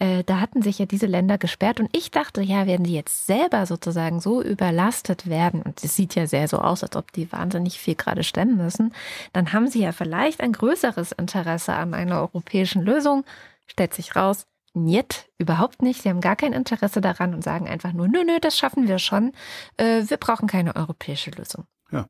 Äh, 0.00 0.24
da 0.24 0.40
hatten 0.40 0.62
sich 0.62 0.80
ja 0.80 0.86
diese 0.86 1.06
Länder 1.06 1.38
gesperrt 1.38 1.78
und 1.78 1.88
ich 1.96 2.10
dachte, 2.10 2.42
ja, 2.42 2.66
werden 2.66 2.84
die 2.84 2.94
jetzt 2.94 3.26
selber 3.26 3.64
sozusagen 3.66 4.20
so 4.20 4.42
überlastet 4.42 5.28
werden, 5.28 5.62
und 5.62 5.84
es 5.84 5.94
sieht 5.94 6.16
ja 6.16 6.26
sehr 6.26 6.48
so 6.48 6.58
aus, 6.58 6.82
als 6.82 6.96
ob 6.96 7.12
die 7.12 7.30
wahnsinnig 7.30 7.78
viel 7.78 7.94
gerade 7.94 8.24
stemmen 8.24 8.56
müssen, 8.56 8.92
dann 9.32 9.52
haben 9.52 9.68
sie 9.68 9.82
ja 9.82 9.92
vielleicht 9.92 10.40
ein 10.40 10.52
größeres 10.52 11.12
Interesse 11.12 11.59
Interesse 11.60 11.74
an 11.74 11.94
einer 11.94 12.20
europäischen 12.20 12.82
Lösung. 12.82 13.24
Stellt 13.66 13.94
sich 13.94 14.16
raus, 14.16 14.46
Niet, 14.72 15.28
überhaupt 15.36 15.82
nicht. 15.82 16.02
Sie 16.02 16.08
haben 16.08 16.20
gar 16.20 16.36
kein 16.36 16.52
Interesse 16.52 17.00
daran 17.00 17.34
und 17.34 17.42
sagen 17.42 17.66
einfach 17.66 17.92
nur, 17.92 18.06
nö, 18.06 18.22
nö, 18.24 18.38
das 18.40 18.56
schaffen 18.56 18.86
wir 18.86 19.00
schon. 19.00 19.32
Äh, 19.78 20.04
wir 20.06 20.16
brauchen 20.16 20.46
keine 20.46 20.76
europäische 20.76 21.32
Lösung. 21.32 21.64
Ja. 21.90 22.06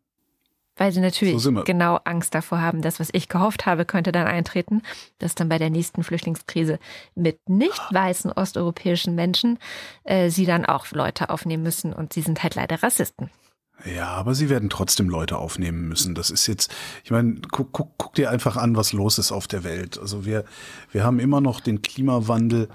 Weil 0.76 0.92
sie 0.92 1.00
natürlich 1.00 1.40
so 1.40 1.54
genau 1.64 2.00
Angst 2.04 2.34
davor 2.34 2.60
haben, 2.60 2.82
das, 2.82 3.00
was 3.00 3.08
ich 3.14 3.30
gehofft 3.30 3.64
habe, 3.64 3.86
könnte 3.86 4.12
dann 4.12 4.26
eintreten, 4.26 4.82
dass 5.20 5.34
dann 5.34 5.48
bei 5.48 5.56
der 5.56 5.70
nächsten 5.70 6.04
Flüchtlingskrise 6.04 6.78
mit 7.14 7.40
nicht 7.48 7.80
weißen 7.92 8.30
osteuropäischen 8.30 9.14
Menschen 9.14 9.58
äh, 10.04 10.28
sie 10.28 10.44
dann 10.44 10.66
auch 10.66 10.90
Leute 10.90 11.30
aufnehmen 11.30 11.62
müssen 11.62 11.94
und 11.94 12.12
sie 12.12 12.20
sind 12.20 12.42
halt 12.42 12.56
leider 12.56 12.82
Rassisten. 12.82 13.30
Ja, 13.84 14.08
aber 14.08 14.34
sie 14.34 14.50
werden 14.50 14.68
trotzdem 14.68 15.08
Leute 15.08 15.38
aufnehmen 15.38 15.88
müssen. 15.88 16.14
Das 16.14 16.30
ist 16.30 16.46
jetzt, 16.46 16.72
ich 17.04 17.10
meine, 17.10 17.36
guck, 17.50 17.72
guck, 17.72 17.90
guck 17.96 18.14
dir 18.14 18.30
einfach 18.30 18.56
an, 18.56 18.76
was 18.76 18.92
los 18.92 19.18
ist 19.18 19.32
auf 19.32 19.46
der 19.46 19.64
Welt. 19.64 19.98
Also 19.98 20.24
wir, 20.24 20.44
wir 20.92 21.04
haben 21.04 21.18
immer 21.18 21.40
noch 21.40 21.60
den 21.60 21.80
Klimawandel, 21.80 22.68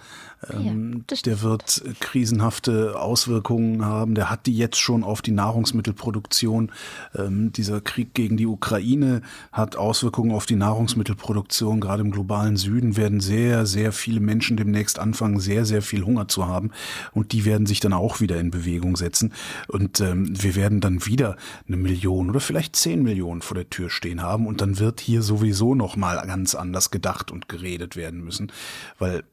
ähm, 0.50 1.04
ja, 1.10 1.18
der 1.26 1.42
wird 1.42 1.84
äh, 1.86 1.94
krisenhafte 2.00 3.00
Auswirkungen 3.00 3.86
haben. 3.86 4.16
Der 4.16 4.30
hat 4.30 4.46
die 4.46 4.56
jetzt 4.56 4.78
schon 4.78 5.04
auf 5.04 5.22
die 5.22 5.32
Nahrungsmittelproduktion. 5.32 6.72
Ähm, 7.16 7.52
dieser 7.52 7.82
Krieg 7.82 8.14
gegen 8.14 8.38
die 8.38 8.46
Ukraine 8.46 9.22
hat 9.52 9.76
Auswirkungen 9.76 10.32
auf 10.32 10.46
die 10.46 10.56
Nahrungsmittelproduktion. 10.56 11.80
Gerade 11.80 12.02
im 12.02 12.12
globalen 12.12 12.58
Süden 12.58 12.98
werden 12.98 13.20
sehr, 13.20 13.66
sehr 13.66 13.92
viele 13.92 14.20
Menschen 14.20 14.58
demnächst 14.58 15.00
anfangen, 15.00 15.40
sehr, 15.40 15.66
sehr 15.66 15.82
viel 15.82 16.04
Hunger 16.04 16.28
zu 16.28 16.48
haben. 16.48 16.72
Und 17.14 17.32
die 17.32 17.46
werden 17.46 17.66
sich 17.66 17.80
dann 17.80 17.94
auch 17.94 18.20
wieder 18.20 18.40
in 18.40 18.52
Bewegung 18.52 18.96
setzen. 18.96 19.34
Und 19.68 20.00
ähm, 20.00 20.32
wir 20.42 20.56
werden 20.56 20.82
dann 20.82 21.06
wieder 21.06 21.38
eine 21.68 21.78
Million 21.78 22.30
oder 22.30 22.40
vielleicht 22.40 22.76
zehn 22.76 23.04
Millionen 23.04 23.42
vor 23.42 23.56
der 23.56 23.70
Tür 23.70 23.90
stehen 23.90 24.22
haben. 24.22 24.48
Und 24.48 24.62
dann 24.62 24.80
wird 24.80 25.00
hier 25.00 25.22
sowieso 25.22 25.76
noch 25.76 25.96
mal 25.96 26.16
ganz 26.26 26.56
anders 26.56 26.92
gedacht 26.92 27.32
und 27.32 27.50
geredet 27.50 27.96
werden 27.96 28.24
müssen. 28.24 28.52
Weil 29.00 29.24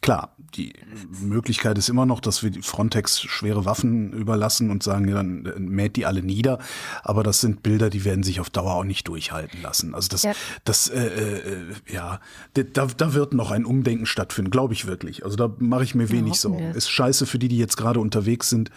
Klar, 0.00 0.34
die 0.54 0.72
Möglichkeit 1.20 1.78
ist 1.78 1.88
immer 1.88 2.06
noch, 2.06 2.20
dass 2.20 2.42
wir 2.42 2.50
die 2.50 2.62
Frontex 2.62 3.20
schwere 3.22 3.64
Waffen 3.64 4.12
überlassen 4.12 4.70
und 4.70 4.82
sagen, 4.82 5.08
ja, 5.08 5.14
dann 5.14 5.46
äh, 5.46 5.58
mäht 5.58 5.96
die 5.96 6.06
alle 6.06 6.22
nieder. 6.22 6.58
Aber 7.02 7.22
das 7.22 7.40
sind 7.40 7.62
Bilder, 7.62 7.90
die 7.90 8.04
werden 8.04 8.22
sich 8.22 8.40
auf 8.40 8.50
Dauer 8.50 8.74
auch 8.74 8.84
nicht 8.84 9.08
durchhalten 9.08 9.62
lassen. 9.62 9.94
Also 9.94 10.08
das, 10.08 10.22
ja. 10.22 10.32
das, 10.64 10.88
äh, 10.88 11.06
äh, 11.06 11.74
ja, 11.90 12.20
da, 12.54 12.86
da 12.86 13.14
wird 13.14 13.34
noch 13.34 13.50
ein 13.50 13.64
Umdenken 13.64 14.06
stattfinden, 14.06 14.50
glaube 14.50 14.74
ich 14.74 14.86
wirklich. 14.86 15.24
Also 15.24 15.36
da 15.36 15.50
mache 15.58 15.84
ich 15.84 15.94
mir 15.94 16.10
wenig 16.10 16.34
ja, 16.34 16.38
Sorgen. 16.38 16.70
Ist 16.72 16.90
scheiße 16.90 17.26
für 17.26 17.38
die, 17.38 17.48
die 17.48 17.58
jetzt 17.58 17.76
gerade 17.76 18.00
unterwegs 18.00 18.48
sind, 18.48 18.70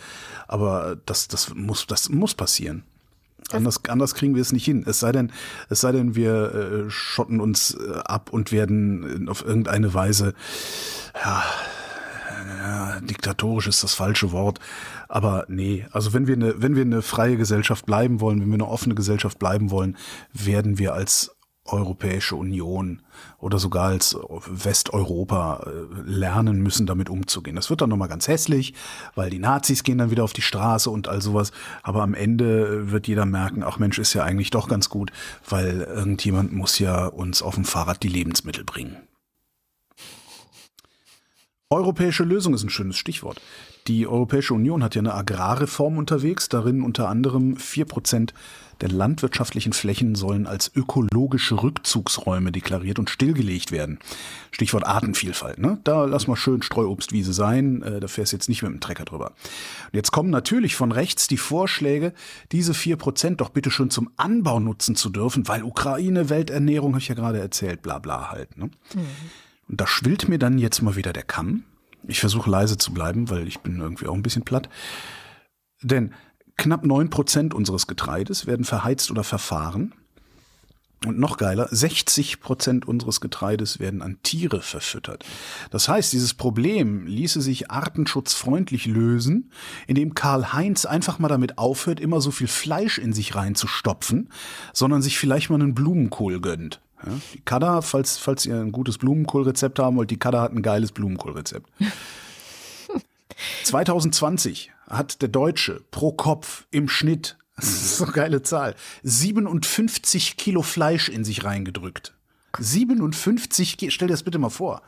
aber 0.48 0.98
das, 1.06 1.28
das 1.28 1.54
muss, 1.54 1.88
das 1.88 2.10
muss 2.10 2.34
passieren. 2.34 2.84
Anders, 3.52 3.82
anders 3.88 4.14
kriegen 4.14 4.36
wir 4.36 4.42
es 4.42 4.52
nicht 4.52 4.66
hin. 4.66 4.84
Es 4.86 5.00
sei 5.00 5.12
denn, 5.12 5.32
es 5.70 5.82
sei 5.82 5.92
denn, 5.92 6.16
wir 6.16 6.54
äh, 6.88 6.90
schotten 6.90 7.40
uns 7.40 7.76
äh, 7.76 8.00
ab 8.06 8.30
und 8.32 8.52
werden 8.52 9.30
auf 9.30 9.46
irgendeine 9.46 9.94
Weise, 9.94 10.34
ja, 11.24 11.44
ja, 12.48 13.00
diktatorisch 13.02 13.68
ist 13.68 13.84
das 13.84 13.94
falsche 13.94 14.32
Wort. 14.32 14.60
Aber 15.08 15.46
nee, 15.48 15.86
also 15.92 16.14
wenn 16.14 16.28
wir 16.28 16.36
eine, 16.36 16.62
wenn 16.62 16.76
wir 16.76 16.84
eine 16.84 17.02
freie 17.02 17.38
Gesellschaft 17.38 17.86
bleiben 17.86 18.20
wollen, 18.20 18.42
wenn 18.42 18.48
wir 18.48 18.56
eine 18.56 18.68
offene 18.68 18.96
Gesellschaft 18.96 19.40
bleiben 19.40 19.72
wollen, 19.72 19.98
werden 20.34 20.78
wir 20.78 20.94
als 20.94 21.36
Europäische 21.66 22.36
Union 22.36 23.02
oder 23.40 23.60
sogar 23.60 23.90
als 23.90 24.18
Westeuropa 24.48 25.66
äh, 25.66 26.10
lernen 26.10 26.62
müssen, 26.62 26.88
damit 26.88 27.10
umzugehen. 27.10 27.56
Das 27.56 27.70
wird 27.70 27.82
dann 27.82 27.90
nochmal 27.90 28.08
ganz 28.08 28.28
hässlich, 28.28 28.74
weil 29.16 29.30
die 29.30 29.40
Nazis 29.40 29.84
gehen 29.84 30.00
dann 30.00 30.12
wieder 30.12 30.24
auf 30.24 30.34
die 30.34 30.42
Straße 30.42 30.90
und 30.90 31.08
all 31.08 31.22
sowas. 31.22 31.52
Aber 31.84 32.02
am 32.02 32.14
Ende 32.14 32.92
wird 32.92 33.08
jeder 33.08 33.26
merken, 33.26 33.64
ach 33.64 33.78
Mensch, 33.78 34.00
ist 34.00 34.14
ja 34.14 34.24
eigentlich 34.24 34.50
doch 34.50 34.68
ganz 34.68 34.90
gut, 34.90 35.12
weil 35.48 35.82
irgendjemand 35.82 36.54
muss 36.54 36.80
ja 36.80 37.06
uns 37.06 37.42
auf 37.42 37.56
dem 37.56 37.66
Fahrrad 37.66 38.02
die 38.04 38.10
Lebensmittel 38.10 38.64
bringen. 38.64 38.98
Europäische 41.70 42.24
Lösung 42.24 42.54
ist 42.54 42.64
ein 42.64 42.70
schönes 42.70 42.96
Stichwort. 42.96 43.42
Die 43.88 44.08
Europäische 44.08 44.54
Union 44.54 44.84
hat 44.84 44.96
ja 44.96 45.00
eine 45.00 45.14
Agrarreform 45.14 45.98
unterwegs, 45.98 46.48
darin 46.48 46.82
unter 46.82 47.10
anderem 47.10 47.58
vier 47.58 47.84
Prozent 47.84 48.34
der 48.82 48.90
landwirtschaftlichen 48.90 49.74
Flächen 49.74 50.16
sollen 50.16 50.48
als 50.48 50.72
ökologische 50.74 51.62
Rückzugsräume 51.62 52.52
deklariert 52.52 53.00
und 53.00 53.10
stillgelegt 53.10 53.72
werden. 53.72 54.00
Stichwort 54.52 54.86
Artenvielfalt. 54.86 55.60
Ne? 55.60 55.80
Da 55.84 56.06
lass 56.06 56.28
mal 56.28 56.36
schön 56.36 56.62
Streuobstwiese 56.62 57.34
sein, 57.34 57.82
äh, 57.82 58.00
da 58.00 58.08
fährst 58.08 58.34
jetzt 58.34 58.50
nicht 58.50 58.64
mit 58.64 58.72
dem 58.72 58.80
Trecker 58.80 59.06
drüber. 59.06 59.28
Und 59.28 59.94
jetzt 59.94 60.12
kommen 60.12 60.30
natürlich 60.30 60.76
von 60.76 60.92
rechts 60.92 61.28
die 61.28 61.38
Vorschläge, 61.38 62.14
diese 62.52 62.74
vier 62.74 62.98
Prozent 62.98 63.42
doch 63.42 63.50
bitte 63.50 63.72
schön 63.72 63.90
zum 63.90 64.10
Anbau 64.18 64.60
nutzen 64.60 64.96
zu 64.96 65.10
dürfen, 65.10 65.48
weil 65.48 65.64
Ukraine, 65.64 66.30
Welternährung, 66.30 66.94
habe 66.94 67.02
ich 67.02 67.08
ja 67.08 67.16
gerade 67.16 67.40
erzählt, 67.40 67.82
bla 67.82 68.00
bla 68.00 68.32
halt. 68.32 68.58
Ne? 68.58 68.66
Mhm. 68.94 69.02
Und 69.70 69.82
da 69.82 69.88
schwillt 69.88 70.30
mir 70.30 70.40
dann 70.40 70.58
jetzt 70.58 70.82
mal 70.82 70.96
wieder 70.96 71.14
der 71.14 71.24
Kamm. 71.24 71.64
Ich 72.08 72.20
versuche 72.20 72.50
leise 72.50 72.78
zu 72.78 72.94
bleiben, 72.94 73.30
weil 73.30 73.48
ich 73.48 73.60
bin 73.60 73.80
irgendwie 73.80 74.08
auch 74.08 74.14
ein 74.14 74.24
bisschen 74.24 74.44
platt. 74.44 74.70
Denn 75.82 76.14
knapp 76.58 76.86
neun 76.86 77.10
Prozent 77.10 77.54
unseres 77.54 77.88
Getreides 77.88 78.48
werden 78.48 78.66
verheizt 78.66 79.12
oder 79.12 79.24
verfahren. 79.24 79.94
Und 81.06 81.20
noch 81.20 81.38
geiler, 81.38 81.68
60 81.70 82.40
Prozent 82.40 82.88
unseres 82.88 83.22
Getreides 83.22 83.80
werden 83.80 84.02
an 84.02 84.18
Tiere 84.24 84.62
verfüttert. 84.62 85.24
Das 85.70 85.88
heißt, 85.88 86.12
dieses 86.12 86.34
Problem 86.34 87.06
ließe 87.06 87.40
sich 87.40 87.70
artenschutzfreundlich 87.70 88.88
lösen, 88.88 89.52
indem 89.86 90.16
Karl 90.16 90.54
Heinz 90.54 90.86
einfach 90.86 91.20
mal 91.20 91.28
damit 91.28 91.60
aufhört, 91.60 92.00
immer 92.00 92.20
so 92.20 92.32
viel 92.32 92.48
Fleisch 92.48 92.98
in 92.98 93.14
sich 93.14 93.36
reinzustopfen, 93.36 94.30
sondern 94.74 95.04
sich 95.04 95.20
vielleicht 95.20 95.52
mal 95.52 95.62
einen 95.62 95.76
Blumenkohl 95.76 96.42
gönnt. 96.42 96.82
Ja, 97.06 97.12
die 97.36 97.42
Kada, 97.42 97.84
falls, 97.84 98.18
falls 98.18 98.48
ihr 98.48 98.60
ein 98.60 98.72
gutes 98.72 98.98
Blumenkohlrezept 98.98 99.78
haben 99.78 99.98
wollt, 99.98 100.10
die 100.10 100.18
Kada 100.18 100.42
hat 100.42 100.52
ein 100.52 100.64
geiles 100.64 100.92
Blumenkohlrezept. 100.92 101.70
2020 103.66 104.72
hat 104.88 105.22
der 105.22 105.30
Deutsche 105.30 105.84
pro 105.92 106.12
Kopf 106.12 106.66
im 106.72 106.90
Schnitt, 106.90 107.38
das 107.56 107.66
ist 107.66 107.98
so 107.98 108.06
eine 108.06 108.14
geile 108.14 108.42
Zahl, 108.42 108.76
57 109.04 110.38
Kilo 110.38 110.62
Fleisch 110.62 111.10
in 111.10 111.24
sich 111.24 111.44
reingedrückt. 111.44 112.14
57, 112.60 113.78
stell 113.90 114.08
dir 114.08 114.14
das 114.14 114.24
bitte 114.24 114.40
mal 114.40 114.50
vor. 114.50 114.82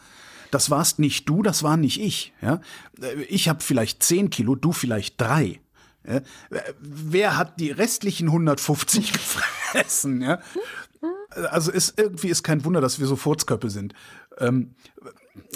Das 0.52 0.72
warst 0.72 0.98
nicht 1.00 1.30
du, 1.30 1.44
das 1.44 1.62
war 1.62 1.78
nicht 1.78 2.02
ich. 2.02 2.34
Ja? 2.42 2.62
Ich 3.28 3.50
habe 3.50 3.64
vielleicht 3.64 4.02
10 4.02 4.30
Kilo, 4.30 4.56
du 4.56 4.72
vielleicht 4.72 5.22
drei. 5.22 5.60
Ja? 6.08 6.22
Wer 6.80 7.38
hat 7.38 7.60
die 7.60 7.72
restlichen 7.72 8.28
150 8.28 9.14
gefressen? 9.14 10.22
Ja? 10.22 10.40
Also 11.52 11.72
ist 11.72 12.00
irgendwie 12.00 12.30
ist 12.30 12.44
kein 12.44 12.66
Wunder, 12.66 12.82
dass 12.82 13.00
wir 13.00 13.06
so 13.06 13.16
Furzköppe 13.16 13.70
sind. 13.70 13.94
Ähm, 14.40 14.74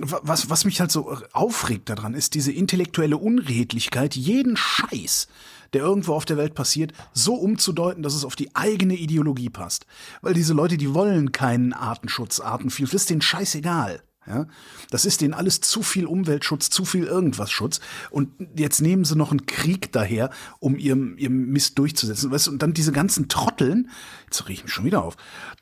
was, 0.01 0.49
was 0.49 0.65
mich 0.65 0.79
halt 0.79 0.91
so 0.91 1.17
aufregt 1.31 1.89
daran, 1.89 2.13
ist 2.13 2.33
diese 2.33 2.51
intellektuelle 2.51 3.17
Unredlichkeit, 3.17 4.15
jeden 4.15 4.57
Scheiß, 4.57 5.27
der 5.73 5.81
irgendwo 5.81 6.13
auf 6.13 6.25
der 6.25 6.37
Welt 6.37 6.55
passiert, 6.55 6.93
so 7.13 7.35
umzudeuten, 7.35 8.03
dass 8.03 8.13
es 8.13 8.25
auf 8.25 8.35
die 8.35 8.55
eigene 8.55 8.95
Ideologie 8.95 9.49
passt. 9.49 9.85
Weil 10.21 10.33
diese 10.33 10.53
Leute, 10.53 10.77
die 10.77 10.93
wollen 10.93 11.31
keinen 11.31 11.73
Artenschutz, 11.73 12.39
Artenvielfalt, 12.39 12.93
ist 12.95 13.09
denen 13.09 13.21
scheißegal. 13.21 14.01
Ja, 14.25 14.47
das 14.89 15.05
ist 15.05 15.19
denen 15.19 15.33
alles 15.33 15.59
zu 15.59 15.83
viel 15.83 16.05
Umweltschutz, 16.05 16.69
zu 16.69 16.85
viel 16.85 17.03
irgendwas 17.03 17.51
Schutz. 17.51 17.81
Und 18.09 18.31
jetzt 18.55 18.81
nehmen 18.81 19.03
sie 19.03 19.17
noch 19.17 19.31
einen 19.31 19.45
Krieg 19.45 19.91
daher, 19.91 20.29
um 20.59 20.77
ihrem, 20.77 21.17
ihrem 21.17 21.47
Mist 21.49 21.77
durchzusetzen. 21.77 22.31
Weißt 22.31 22.47
und 22.47 22.61
dann 22.61 22.73
diese 22.73 22.93
ganzen 22.93 23.27
Trotteln, 23.27 23.89
jetzt 24.25 24.47
rieche 24.47 24.59
ich 24.59 24.63
mich 24.63 24.73
schon 24.73 24.85
wieder 24.85 25.03
auf, 25.03 25.17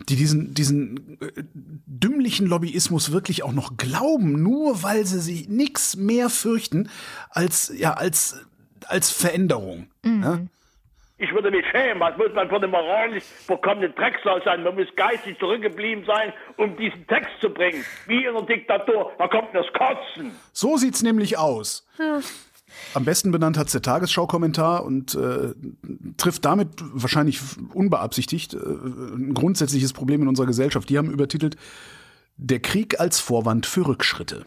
die 0.10 0.16
diesen, 0.16 0.54
diesen 0.54 1.20
äh, 1.22 1.44
dümmlichen 1.88 2.46
Lobbyismus 2.46 3.12
wirklich 3.12 3.42
auch 3.42 3.54
noch 3.54 3.78
glauben, 3.78 4.44
nur 4.44 4.84
weil 4.84 5.08
sie 5.08 5.20
sich 5.20 5.50
nichts 5.50 5.96
mehr 5.96 6.30
fürchten 6.30 6.88
als, 7.32 7.72
ja, 7.76 7.94
als, 7.94 8.36
als 8.86 9.10
Veränderung. 9.10 9.88
Mhm. 10.04 10.24
Ja? 10.24 10.40
Ich 11.22 11.32
würde 11.32 11.52
mich 11.52 11.64
schämen. 11.70 12.00
Was 12.00 12.18
muss 12.18 12.34
man 12.34 12.50
für 12.50 12.56
eine 12.56 12.68
moralisch 12.68 13.24
bekommene 13.48 13.92
Drecksau 13.92 14.40
sein? 14.44 14.64
Man 14.64 14.74
muss 14.74 14.88
geistig 14.96 15.38
zurückgeblieben 15.38 16.04
sein, 16.06 16.34
um 16.58 16.76
diesen 16.76 17.06
Text 17.06 17.30
zu 17.40 17.52
bringen. 17.52 17.86
Wie 18.08 18.26
in 18.26 18.34
der 18.34 18.42
Diktatur. 18.42 19.12
Da 19.20 19.28
kommt 19.28 19.50
das 19.54 19.68
Kotzen. 19.72 20.32
So 20.52 20.78
sieht's 20.78 21.04
nämlich 21.04 21.38
aus. 21.38 21.88
Ja. 22.00 22.22
Am 22.96 23.06
besten 23.06 23.30
benannt 23.30 23.56
hat's 23.60 23.72
der 23.74 23.84
Tagesschau-Kommentar 23.84 24.84
und 24.84 25.14
äh, 25.14 25.54
trifft 26.18 26.44
damit 26.44 26.70
wahrscheinlich 26.80 27.40
unbeabsichtigt 27.72 28.56
äh, 28.56 28.58
ein 28.58 29.36
grundsätzliches 29.36 29.94
Problem 29.94 30.24
in 30.24 30.28
unserer 30.28 30.48
Gesellschaft. 30.48 30.90
Die 30.90 30.98
haben 30.98 31.12
übertitelt 31.12 31.56
Der 32.38 32.62
Krieg 32.62 33.00
als 33.00 33.20
Vorwand 33.20 33.68
für 33.68 33.86
Rückschritte. 33.86 34.44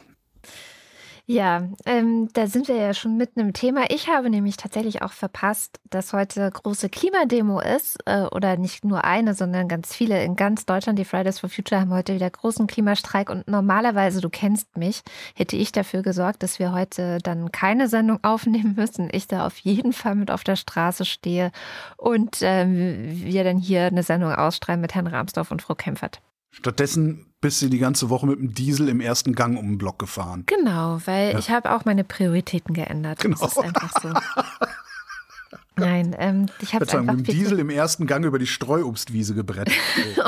Ja, 1.27 1.69
ähm, 1.87 2.29
da 2.35 2.47
sind 2.47 2.69
wir 2.69 2.77
ja 2.77 2.93
schon 2.93 3.17
mitten 3.17 3.41
im 3.41 3.55
Thema. 3.55 3.87
Ich 3.89 4.09
habe 4.09 4.29
nämlich 4.29 4.59
tatsächlich 4.59 5.01
auch 5.01 5.13
verpasst, 5.13 5.81
dass 5.89 6.13
heute 6.13 6.51
große 6.51 6.91
Klimademo 6.91 7.61
ist 7.61 7.97
äh, 8.05 8.25
oder 8.25 8.59
nicht 8.59 8.85
nur 8.85 9.05
eine, 9.05 9.33
sondern 9.33 9.67
ganz 9.67 9.95
viele 9.95 10.23
in 10.23 10.37
ganz 10.37 10.67
Deutschland. 10.67 10.99
Die 10.99 11.07
Fridays 11.07 11.39
for 11.39 11.49
Future 11.49 11.81
haben 11.81 11.95
heute 11.95 12.15
wieder 12.15 12.29
großen 12.29 12.67
Klimastreik 12.67 13.31
und 13.31 13.49
normalerweise, 13.49 14.21
du 14.21 14.29
kennst 14.29 14.77
mich, 14.77 15.01
hätte 15.35 15.57
ich 15.57 15.73
dafür 15.73 16.03
gesorgt, 16.03 16.43
dass 16.43 16.59
wir 16.59 16.73
heute 16.73 17.21
dann 17.23 17.51
keine 17.51 17.89
Sendung 17.89 18.19
aufnehmen 18.23 18.75
müssen. 18.77 19.09
Ich 19.11 19.27
da 19.27 19.47
auf 19.47 19.57
jeden 19.61 19.95
Fall 19.95 20.17
mit 20.17 20.31
auf 20.31 20.45
der 20.45 20.57
Straße 20.57 21.07
stehe 21.07 21.53
und 21.97 22.41
ähm, 22.43 23.25
wir 23.25 23.45
dann 23.45 23.57
hier 23.57 23.85
eine 23.87 24.03
Sendung 24.03 24.35
ausstrahlen 24.35 24.83
mit 24.83 24.95
Herrn 24.95 25.07
Rahmsdorf 25.07 25.51
und 25.51 25.63
Frau 25.63 25.75
Kempfert. 25.75 26.21
Stattdessen 26.55 27.27
bist 27.41 27.61
du 27.63 27.69
die 27.69 27.79
ganze 27.79 28.09
Woche 28.11 28.27
mit 28.27 28.39
dem 28.39 28.55
Diesel 28.55 28.89
im 28.89 29.01
ersten 29.01 29.35
Gang 29.35 29.59
um 29.59 29.67
den 29.67 29.79
Block 29.79 29.99
gefahren. 29.99 30.45
Genau, 30.47 31.01
weil 31.05 31.33
ja. 31.33 31.39
ich 31.39 31.51
habe 31.51 31.75
auch 31.75 31.85
meine 31.85 32.05
Prioritäten 32.05 32.75
geändert. 32.75 33.19
Genau. 33.19 33.37
Das 33.39 33.53
ist 33.53 33.59
einfach 33.59 33.93
so. 34.01 34.09
Nein, 35.77 36.15
ähm, 36.19 36.47
ich 36.61 36.73
habe 36.73 36.85
einfach 36.85 37.03
mit 37.03 37.27
dem 37.27 37.35
Diesel 37.35 37.59
im 37.59 37.71
ersten 37.71 38.07
Gang 38.07 38.25
über 38.25 38.39
die 38.39 38.47
Streuobstwiese 38.47 39.35
gebrettet. 39.35 39.75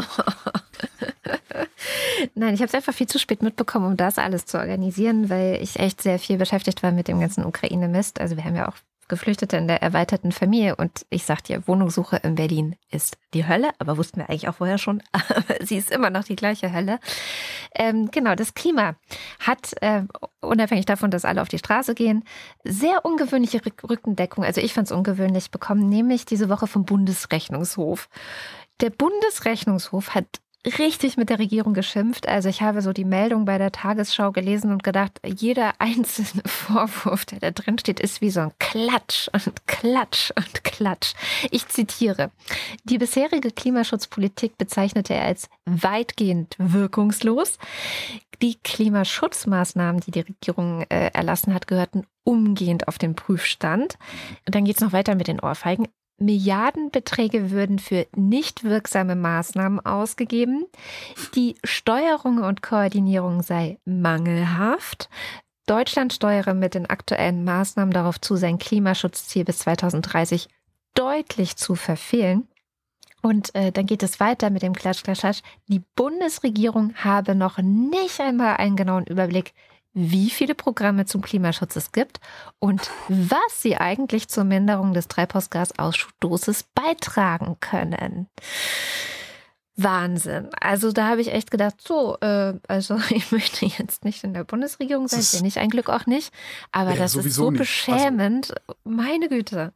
Nein, 2.34 2.54
ich 2.54 2.60
habe 2.60 2.68
es 2.68 2.74
einfach 2.74 2.92
viel 2.92 3.06
zu 3.06 3.20
spät 3.20 3.42
mitbekommen, 3.42 3.86
um 3.86 3.96
das 3.96 4.18
alles 4.18 4.44
zu 4.44 4.58
organisieren, 4.58 5.30
weil 5.30 5.62
ich 5.62 5.78
echt 5.78 6.02
sehr 6.02 6.18
viel 6.18 6.36
beschäftigt 6.38 6.82
war 6.82 6.90
mit 6.90 7.06
dem 7.06 7.20
ganzen 7.20 7.46
Ukraine-Mist. 7.46 8.20
Also 8.20 8.36
wir 8.36 8.44
haben 8.44 8.56
ja 8.56 8.68
auch 8.68 8.76
Geflüchtete 9.08 9.56
in 9.56 9.68
der 9.68 9.82
erweiterten 9.82 10.32
Familie. 10.32 10.76
Und 10.76 11.06
ich 11.10 11.24
sag 11.24 11.42
dir, 11.44 11.66
Wohnungssuche 11.66 12.16
in 12.16 12.34
Berlin 12.34 12.76
ist 12.90 13.18
die 13.34 13.46
Hölle, 13.46 13.70
aber 13.78 13.96
wussten 13.96 14.18
wir 14.18 14.28
eigentlich 14.28 14.48
auch 14.48 14.56
vorher 14.56 14.78
schon. 14.78 15.02
Aber 15.12 15.64
sie 15.64 15.76
ist 15.76 15.90
immer 15.90 16.10
noch 16.10 16.24
die 16.24 16.36
gleiche 16.36 16.72
Hölle. 16.72 16.98
Ähm, 17.74 18.10
genau, 18.10 18.34
das 18.34 18.54
Klima 18.54 18.96
hat, 19.40 19.74
äh, 19.80 20.02
unabhängig 20.40 20.86
davon, 20.86 21.10
dass 21.10 21.24
alle 21.24 21.42
auf 21.42 21.48
die 21.48 21.58
Straße 21.58 21.94
gehen, 21.94 22.24
sehr 22.64 23.04
ungewöhnliche 23.04 23.60
Rückendeckung. 23.88 24.44
Also 24.44 24.60
ich 24.60 24.72
fand 24.72 24.86
es 24.86 24.92
ungewöhnlich 24.92 25.50
bekommen, 25.50 25.88
nämlich 25.88 26.24
diese 26.24 26.48
Woche 26.48 26.66
vom 26.66 26.84
Bundesrechnungshof. 26.84 28.08
Der 28.80 28.90
Bundesrechnungshof 28.90 30.14
hat 30.14 30.26
richtig 30.66 31.16
mit 31.16 31.30
der 31.30 31.38
Regierung 31.38 31.74
geschimpft. 31.74 32.28
Also 32.28 32.48
ich 32.48 32.62
habe 32.62 32.82
so 32.82 32.92
die 32.92 33.04
Meldung 33.04 33.44
bei 33.44 33.58
der 33.58 33.72
Tagesschau 33.72 34.32
gelesen 34.32 34.72
und 34.72 34.82
gedacht, 34.82 35.20
jeder 35.24 35.74
einzelne 35.78 36.42
Vorwurf, 36.46 37.24
der 37.24 37.40
da 37.40 37.50
drin 37.50 37.78
steht, 37.78 38.00
ist 38.00 38.20
wie 38.20 38.30
so 38.30 38.40
ein 38.40 38.52
Klatsch 38.58 39.28
und 39.32 39.66
Klatsch 39.66 40.30
und 40.36 40.64
Klatsch. 40.64 41.14
Ich 41.50 41.68
zitiere. 41.68 42.30
Die 42.84 42.98
bisherige 42.98 43.50
Klimaschutzpolitik 43.50 44.58
bezeichnete 44.58 45.14
er 45.14 45.24
als 45.24 45.48
weitgehend 45.64 46.56
wirkungslos. 46.58 47.58
Die 48.42 48.56
Klimaschutzmaßnahmen, 48.62 50.00
die 50.02 50.10
die 50.10 50.20
Regierung 50.20 50.82
äh, 50.88 51.10
erlassen 51.12 51.54
hat, 51.54 51.66
gehörten 51.66 52.06
umgehend 52.24 52.88
auf 52.88 52.98
den 52.98 53.14
Prüfstand. 53.14 53.96
Und 54.46 54.54
dann 54.54 54.64
geht 54.64 54.76
es 54.76 54.82
noch 54.82 54.92
weiter 54.92 55.14
mit 55.14 55.28
den 55.28 55.40
Ohrfeigen. 55.40 55.88
Milliardenbeträge 56.18 57.50
würden 57.50 57.78
für 57.78 58.06
nicht 58.16 58.64
wirksame 58.64 59.16
Maßnahmen 59.16 59.84
ausgegeben. 59.84 60.64
Die 61.34 61.56
Steuerung 61.64 62.38
und 62.38 62.62
Koordinierung 62.62 63.42
sei 63.42 63.78
mangelhaft. 63.84 65.08
Deutschland 65.66 66.12
steuere 66.12 66.54
mit 66.54 66.74
den 66.74 66.88
aktuellen 66.88 67.44
Maßnahmen 67.44 67.92
darauf 67.92 68.20
zu, 68.20 68.36
sein 68.36 68.58
Klimaschutzziel 68.58 69.44
bis 69.44 69.58
2030 69.60 70.48
deutlich 70.94 71.56
zu 71.56 71.74
verfehlen. 71.74 72.48
Und 73.22 73.54
äh, 73.54 73.72
dann 73.72 73.86
geht 73.86 74.04
es 74.04 74.20
weiter 74.20 74.50
mit 74.50 74.62
dem 74.62 74.72
Klatsch, 74.72 75.02
Klatsch, 75.02 75.20
Klatsch. 75.20 75.42
Die 75.68 75.82
Bundesregierung 75.96 76.94
habe 76.94 77.34
noch 77.34 77.58
nicht 77.58 78.20
einmal 78.20 78.56
einen 78.56 78.76
genauen 78.76 79.04
Überblick, 79.04 79.52
wie 79.98 80.28
viele 80.28 80.54
Programme 80.54 81.06
zum 81.06 81.22
Klimaschutz 81.22 81.74
es 81.74 81.90
gibt 81.90 82.20
und 82.58 82.90
was 83.08 83.62
sie 83.62 83.78
eigentlich 83.78 84.28
zur 84.28 84.44
Minderung 84.44 84.92
des 84.92 85.08
Treibhausgasausstoßes 85.08 86.66
beitragen 86.74 87.56
können. 87.60 88.28
Wahnsinn. 89.74 90.50
Also 90.60 90.92
da 90.92 91.08
habe 91.08 91.22
ich 91.22 91.32
echt 91.32 91.50
gedacht, 91.50 91.76
so, 91.80 92.18
äh, 92.20 92.54
also 92.68 93.00
ich 93.08 93.32
möchte 93.32 93.64
jetzt 93.64 94.04
nicht 94.04 94.22
in 94.22 94.34
der 94.34 94.44
Bundesregierung 94.44 95.08
sein, 95.08 95.24
bin 95.32 95.48
ich 95.48 95.58
ein 95.58 95.70
Glück 95.70 95.88
auch 95.88 96.04
nicht, 96.04 96.30
aber 96.72 96.90
ja, 96.90 96.96
das 96.98 97.14
ist 97.14 97.34
so 97.34 97.50
nicht. 97.50 97.60
beschämend. 97.60 98.50
Also, 98.50 98.78
meine 98.84 99.30
Güte. 99.30 99.72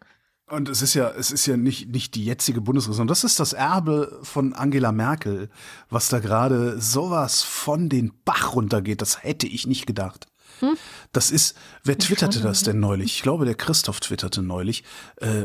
Und 0.51 0.69
es 0.69 0.83
ist 0.83 0.95
ja, 0.95 1.11
es 1.11 1.31
ist 1.31 1.47
ja 1.47 1.57
nicht, 1.57 1.89
nicht 1.89 2.17
die 2.17 2.25
jetzige 2.25 2.61
Bundesregierung, 2.61 3.07
das 3.07 3.23
ist 3.23 3.39
das 3.39 3.53
Erbe 3.53 4.19
von 4.25 4.53
Angela 4.53 4.91
Merkel, 4.91 5.49
was 5.91 6.09
da 6.09 6.19
gerade 6.19 6.81
sowas 6.81 7.43
von 7.43 7.89
den 7.89 8.13
Bach 8.25 8.55
runtergeht. 8.55 9.01
Das 9.01 9.23
hätte 9.23 9.47
ich 9.47 9.69
nicht 9.69 9.87
gedacht. 9.87 10.27
Hm. 10.59 10.77
Das 11.13 11.31
ist, 11.31 11.57
wer 11.85 11.97
twitterte 11.97 12.41
das 12.41 12.65
denn 12.65 12.81
neulich? 12.81 13.15
Ich 13.15 13.23
glaube, 13.23 13.45
der 13.45 13.55
Christoph 13.55 14.01
twitterte 14.01 14.43
neulich, 14.43 14.83
äh, 15.17 15.45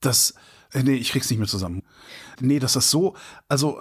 dass, 0.00 0.34
äh, 0.72 0.82
nee, 0.82 0.96
ich 0.96 1.10
krieg's 1.10 1.30
nicht 1.30 1.38
mehr 1.38 1.48
zusammen. 1.48 1.82
Nee, 2.40 2.58
dass 2.58 2.74
das 2.74 2.90
so, 2.90 3.16
also 3.48 3.80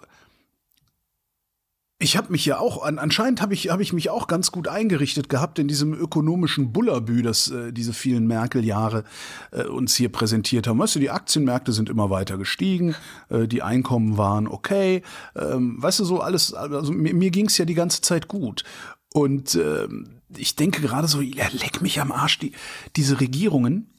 ich 2.03 2.17
habe 2.17 2.31
mich 2.31 2.45
ja 2.45 2.59
auch, 2.59 2.83
an, 2.83 2.99
anscheinend 2.99 3.41
habe 3.41 3.53
ich, 3.53 3.69
hab 3.69 3.79
ich 3.79 3.93
mich 3.93 4.09
auch 4.09 4.27
ganz 4.27 4.51
gut 4.51 4.67
eingerichtet 4.67 5.29
gehabt 5.29 5.57
in 5.57 5.69
diesem 5.69 5.93
ökonomischen 5.93 6.73
Bullabü, 6.73 7.21
das 7.21 7.49
äh, 7.49 7.71
diese 7.71 7.93
vielen 7.93 8.27
Merkel-Jahre 8.27 9.05
äh, 9.51 9.63
uns 9.63 9.95
hier 9.95 10.09
präsentiert 10.09 10.67
haben. 10.67 10.79
Weißt 10.79 10.95
du, 10.95 10.99
die 10.99 11.09
Aktienmärkte 11.09 11.71
sind 11.71 11.89
immer 11.89 12.09
weiter 12.09 12.37
gestiegen, 12.37 12.95
äh, 13.29 13.47
die 13.47 13.63
Einkommen 13.63 14.17
waren 14.17 14.47
okay. 14.47 15.01
Ähm, 15.35 15.81
weißt 15.81 16.01
du, 16.01 16.05
so 16.05 16.19
alles, 16.19 16.53
also 16.53 16.91
mir, 16.91 17.13
mir 17.13 17.31
ging 17.31 17.45
es 17.45 17.57
ja 17.57 17.63
die 17.63 17.73
ganze 17.73 18.01
Zeit 18.01 18.27
gut. 18.27 18.63
Und 19.13 19.55
äh, 19.55 19.87
ich 20.35 20.57
denke 20.57 20.81
gerade 20.81 21.07
so, 21.07 21.21
ja, 21.21 21.47
leck 21.51 21.81
mich 21.81 22.01
am 22.01 22.11
Arsch, 22.11 22.39
die, 22.39 22.51
diese 22.97 23.21
Regierungen, 23.21 23.92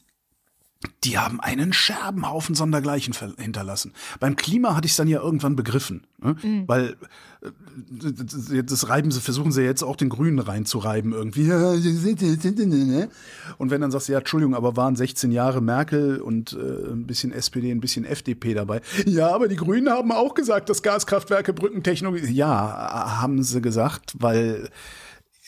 die 1.03 1.17
haben 1.17 1.39
einen 1.39 1.73
Scherbenhaufen 1.73 2.55
sondergleichen 2.55 3.15
hinterlassen. 3.37 3.93
Beim 4.19 4.35
Klima 4.35 4.75
hatte 4.75 4.85
ich 4.85 4.91
es 4.91 4.97
dann 4.97 5.07
ja 5.07 5.21
irgendwann 5.21 5.55
begriffen, 5.55 6.05
ne? 6.21 6.35
mhm. 6.41 6.67
weil 6.67 6.95
äh, 7.41 8.63
das 8.63 8.89
reiben 8.89 9.11
sie, 9.11 9.21
versuchen 9.21 9.51
sie 9.51 9.63
jetzt 9.63 9.83
auch 9.83 9.95
den 9.95 10.09
Grünen 10.09 10.39
reinzureiben 10.39 11.13
irgendwie. 11.13 11.51
Und 13.57 13.71
wenn 13.71 13.81
dann 13.81 13.91
sagst 13.91 14.07
du, 14.07 14.13
ja, 14.13 14.19
Entschuldigung, 14.19 14.55
aber 14.55 14.75
waren 14.75 14.95
16 14.95 15.31
Jahre 15.31 15.61
Merkel 15.61 16.21
und 16.21 16.53
äh, 16.53 16.91
ein 16.91 17.05
bisschen 17.05 17.31
SPD, 17.31 17.71
ein 17.71 17.81
bisschen 17.81 18.05
FDP 18.05 18.53
dabei. 18.53 18.81
Ja, 19.05 19.33
aber 19.33 19.47
die 19.47 19.55
Grünen 19.55 19.89
haben 19.89 20.11
auch 20.11 20.33
gesagt, 20.33 20.69
dass 20.69 20.81
Gaskraftwerke 20.81 21.53
Brückentechnologie. 21.53 22.31
Ja, 22.31 23.21
haben 23.21 23.43
sie 23.43 23.61
gesagt, 23.61 24.13
weil 24.19 24.69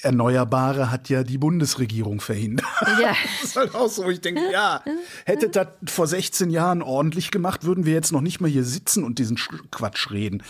Erneuerbare 0.02 0.92
hat 0.92 1.10
ja 1.10 1.24
die 1.24 1.38
Bundesregierung 1.38 2.22
verhindert. 2.22 2.66
Ja. 3.02 3.16
Das 3.42 3.52
ist 3.52 3.56
halt 3.56 3.76
auch 3.76 3.90
so. 3.90 4.10
Ich 4.10 4.22
denke, 4.22 4.52
ja, 4.52 4.84
hätte 5.26 5.50
das 5.50 5.68
vor 5.86 6.08
16 6.08 6.50
Jahren 6.50 6.82
ordentlich 6.82 7.32
gemacht, 7.32 7.64
würden 7.64 7.86
wir 7.86 7.94
jetzt 7.94 8.12
noch 8.12 8.22
nicht 8.22 8.42
mal 8.42 8.50
hier 8.50 8.64
sitzen 8.64 9.04
und 9.04 9.20
diesen 9.20 9.38
Quatsch 9.72 10.12
reden. 10.12 10.44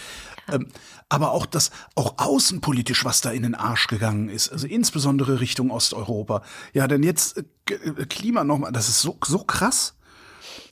Ja. 0.47 0.55
Ähm, 0.55 0.67
aber 1.09 1.31
auch 1.31 1.45
das, 1.45 1.71
auch 1.95 2.15
außenpolitisch, 2.17 3.05
was 3.05 3.21
da 3.21 3.31
in 3.31 3.43
den 3.43 3.55
Arsch 3.55 3.87
gegangen 3.87 4.29
ist, 4.29 4.51
also 4.51 4.67
insbesondere 4.67 5.39
Richtung 5.39 5.71
Osteuropa. 5.71 6.41
Ja, 6.73 6.87
denn 6.87 7.03
jetzt 7.03 7.37
äh, 7.37 8.05
Klima 8.05 8.43
nochmal, 8.43 8.71
das 8.71 8.89
ist 8.89 9.01
so, 9.01 9.17
so 9.25 9.39
krass. 9.39 9.95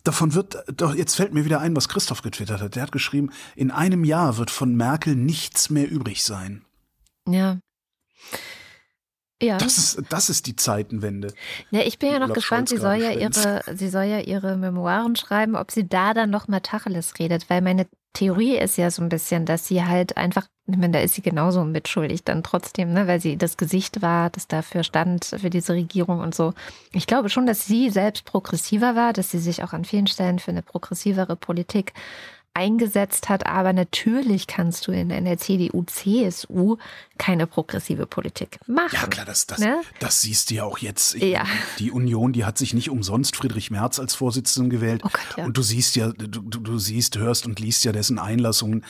Davon 0.03 0.34
wird, 0.34 0.63
doch, 0.76 0.93
jetzt 0.93 1.15
fällt 1.15 1.34
mir 1.34 1.45
wieder 1.45 1.61
ein, 1.61 1.76
was 1.76 1.89
Christoph 1.89 2.21
getwittert 2.21 2.61
hat. 2.61 2.76
Der 2.76 2.84
hat 2.84 2.91
geschrieben, 2.91 3.32
in 3.55 3.71
einem 3.71 4.03
Jahr 4.03 4.38
wird 4.38 4.51
von 4.51 4.76
Merkel 4.76 5.15
nichts 5.15 5.69
mehr 5.69 5.89
übrig 5.89 6.23
sein. 6.23 6.65
Ja. 7.28 7.59
Ja. 9.41 9.57
Das 9.57 9.77
ist, 9.77 10.01
das 10.09 10.29
ist 10.29 10.47
die 10.47 10.55
Zeitenwende. 10.55 11.33
Ja, 11.69 11.81
ich 11.81 11.99
bin 11.99 12.11
ja 12.11 12.19
noch 12.19 12.33
gespannt. 12.33 12.69
Sie 12.69 12.77
soll 12.77 12.95
ja, 12.95 13.11
ihre, 13.11 13.61
sie 13.73 13.89
soll 13.89 14.05
ja 14.05 14.19
ihre 14.19 14.55
Memoiren 14.55 15.15
schreiben, 15.15 15.55
ob 15.55 15.71
sie 15.71 15.88
da 15.88 16.13
dann 16.13 16.29
noch 16.29 16.47
mal 16.47 16.61
Tacheles 16.61 17.19
redet, 17.19 17.49
weil 17.49 17.61
meine 17.61 17.86
Theorie 18.13 18.57
ist 18.57 18.77
ja 18.77 18.89
so 18.89 19.01
ein 19.01 19.09
bisschen, 19.09 19.45
dass 19.45 19.67
sie 19.67 19.83
halt 19.83 20.15
einfach, 20.15 20.47
ich 20.67 20.77
meine, 20.77 20.93
da 20.93 20.99
ist 21.01 21.15
sie 21.15 21.21
genauso 21.21 21.65
mitschuldig 21.65 22.23
dann 22.23 22.43
trotzdem, 22.43 22.93
ne, 22.93 23.07
weil 23.07 23.19
sie 23.19 23.38
das 23.38 23.57
Gesicht 23.57 24.01
war, 24.01 24.29
das 24.29 24.47
dafür 24.47 24.83
stand, 24.83 25.25
für 25.25 25.49
diese 25.49 25.73
Regierung 25.73 26.21
und 26.21 26.33
so. 26.33 26.53
Ich 26.93 27.05
glaube 27.05 27.29
schon, 27.29 27.45
dass 27.45 27.65
sie 27.65 27.89
selbst 27.89 28.23
progressiver 28.23 28.95
war, 28.95 29.11
dass 29.11 29.31
sie 29.31 29.39
sich 29.39 29.63
auch 29.63 29.73
an 29.73 29.83
vielen 29.83 30.07
Stellen 30.07 30.39
für 30.39 30.51
eine 30.51 30.61
progressivere 30.61 31.36
Politik 31.36 31.93
eingesetzt 32.55 33.29
hat. 33.29 33.45
Aber 33.45 33.73
natürlich 33.73 34.47
kannst 34.47 34.87
du 34.87 34.91
in 34.91 35.11
einer 35.11 35.37
CDU, 35.37 35.83
CSU 35.83 36.77
keine 37.17 37.45
progressive 37.45 38.07
Politik 38.07 38.57
machen. 38.67 38.89
Ja, 38.93 39.07
klar, 39.07 39.25
das, 39.25 39.45
das, 39.45 39.59
ne? 39.59 39.81
das 39.99 40.21
siehst 40.21 40.49
du 40.49 40.55
ja 40.55 40.63
auch 40.63 40.79
jetzt. 40.79 41.15
Ja. 41.15 41.45
Die 41.79 41.91
Union, 41.91 42.33
die 42.33 42.45
hat 42.45 42.57
sich 42.57 42.73
nicht 42.73 42.89
umsonst 42.89 43.35
Friedrich 43.35 43.71
Merz 43.71 43.99
als 43.99 44.15
Vorsitzenden 44.15 44.69
gewählt. 44.69 45.01
Oh 45.03 45.09
Gott, 45.11 45.37
ja. 45.37 45.45
Und 45.45 45.57
du 45.57 45.61
siehst 45.61 45.95
ja, 45.95 46.11
du, 46.11 46.41
du 46.41 46.79
siehst, 46.79 47.17
hörst 47.17 47.45
und 47.45 47.59
liest 47.59 47.83
ja 47.83 47.91
dessen 47.91 48.17
Einlassungen. 48.17 48.83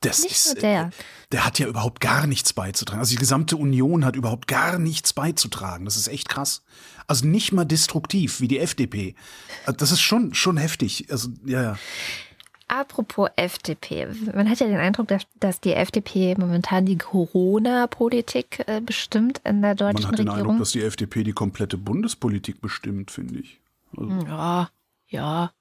Das 0.00 0.22
nicht 0.22 0.32
ist, 0.32 0.62
der. 0.62 0.90
der 1.32 1.44
hat 1.46 1.58
ja 1.58 1.66
überhaupt 1.66 2.00
gar 2.00 2.26
nichts 2.26 2.52
beizutragen. 2.52 3.00
Also 3.00 3.12
die 3.12 3.18
gesamte 3.18 3.56
Union 3.56 4.04
hat 4.04 4.14
überhaupt 4.14 4.46
gar 4.46 4.78
nichts 4.78 5.12
beizutragen. 5.12 5.84
Das 5.84 5.96
ist 5.96 6.08
echt 6.08 6.28
krass. 6.28 6.62
Also 7.06 7.26
nicht 7.26 7.52
mal 7.52 7.64
destruktiv 7.64 8.40
wie 8.40 8.48
die 8.48 8.58
FDP. 8.58 9.14
Das 9.78 9.92
ist 9.92 10.00
schon, 10.00 10.34
schon 10.34 10.58
heftig. 10.58 11.06
Also, 11.10 11.30
ja, 11.44 11.62
ja. 11.62 11.78
Apropos 12.68 13.28
FDP. 13.36 14.08
Man 14.34 14.50
hat 14.50 14.58
ja 14.58 14.66
den 14.66 14.78
Eindruck, 14.78 15.06
dass, 15.08 15.22
dass 15.38 15.60
die 15.60 15.72
FDP 15.72 16.34
momentan 16.36 16.84
die 16.84 16.98
Corona-Politik 16.98 18.64
äh, 18.66 18.80
bestimmt 18.80 19.40
in 19.44 19.62
der 19.62 19.76
deutschen 19.76 20.06
Regierung. 20.06 20.10
Man 20.10 20.10
hat 20.10 20.18
den 20.18 20.28
Regierung. 20.28 20.50
Eindruck, 20.50 20.58
dass 20.58 20.72
die 20.72 20.82
FDP 20.82 21.22
die 21.22 21.32
komplette 21.32 21.78
Bundespolitik 21.78 22.60
bestimmt, 22.60 23.12
finde 23.12 23.38
ich. 23.38 23.60
Also. 23.96 24.26
Ja, 24.26 24.70
ja. 25.08 25.52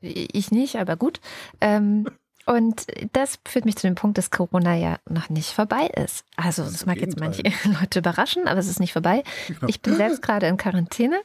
Ich 0.00 0.50
nicht, 0.50 0.76
aber 0.76 0.96
gut. 0.96 1.20
Ähm, 1.60 2.06
und 2.44 2.86
das 3.12 3.38
führt 3.46 3.64
mich 3.64 3.76
zu 3.76 3.86
dem 3.86 3.94
Punkt, 3.94 4.18
dass 4.18 4.30
Corona 4.30 4.74
ja 4.74 4.98
noch 5.08 5.28
nicht 5.28 5.50
vorbei 5.50 5.86
ist. 5.86 6.24
Also, 6.36 6.62
das, 6.62 6.72
das 6.72 6.86
mag 6.86 6.96
jetzt 6.96 7.20
manche 7.20 7.42
Leute 7.80 8.00
überraschen, 8.00 8.48
aber 8.48 8.58
es 8.58 8.68
ist 8.68 8.80
nicht 8.80 8.92
vorbei. 8.92 9.22
Ich 9.68 9.80
bin 9.80 9.96
selbst 9.96 10.22
gerade 10.22 10.46
in 10.46 10.56
Quarantäne 10.56 11.20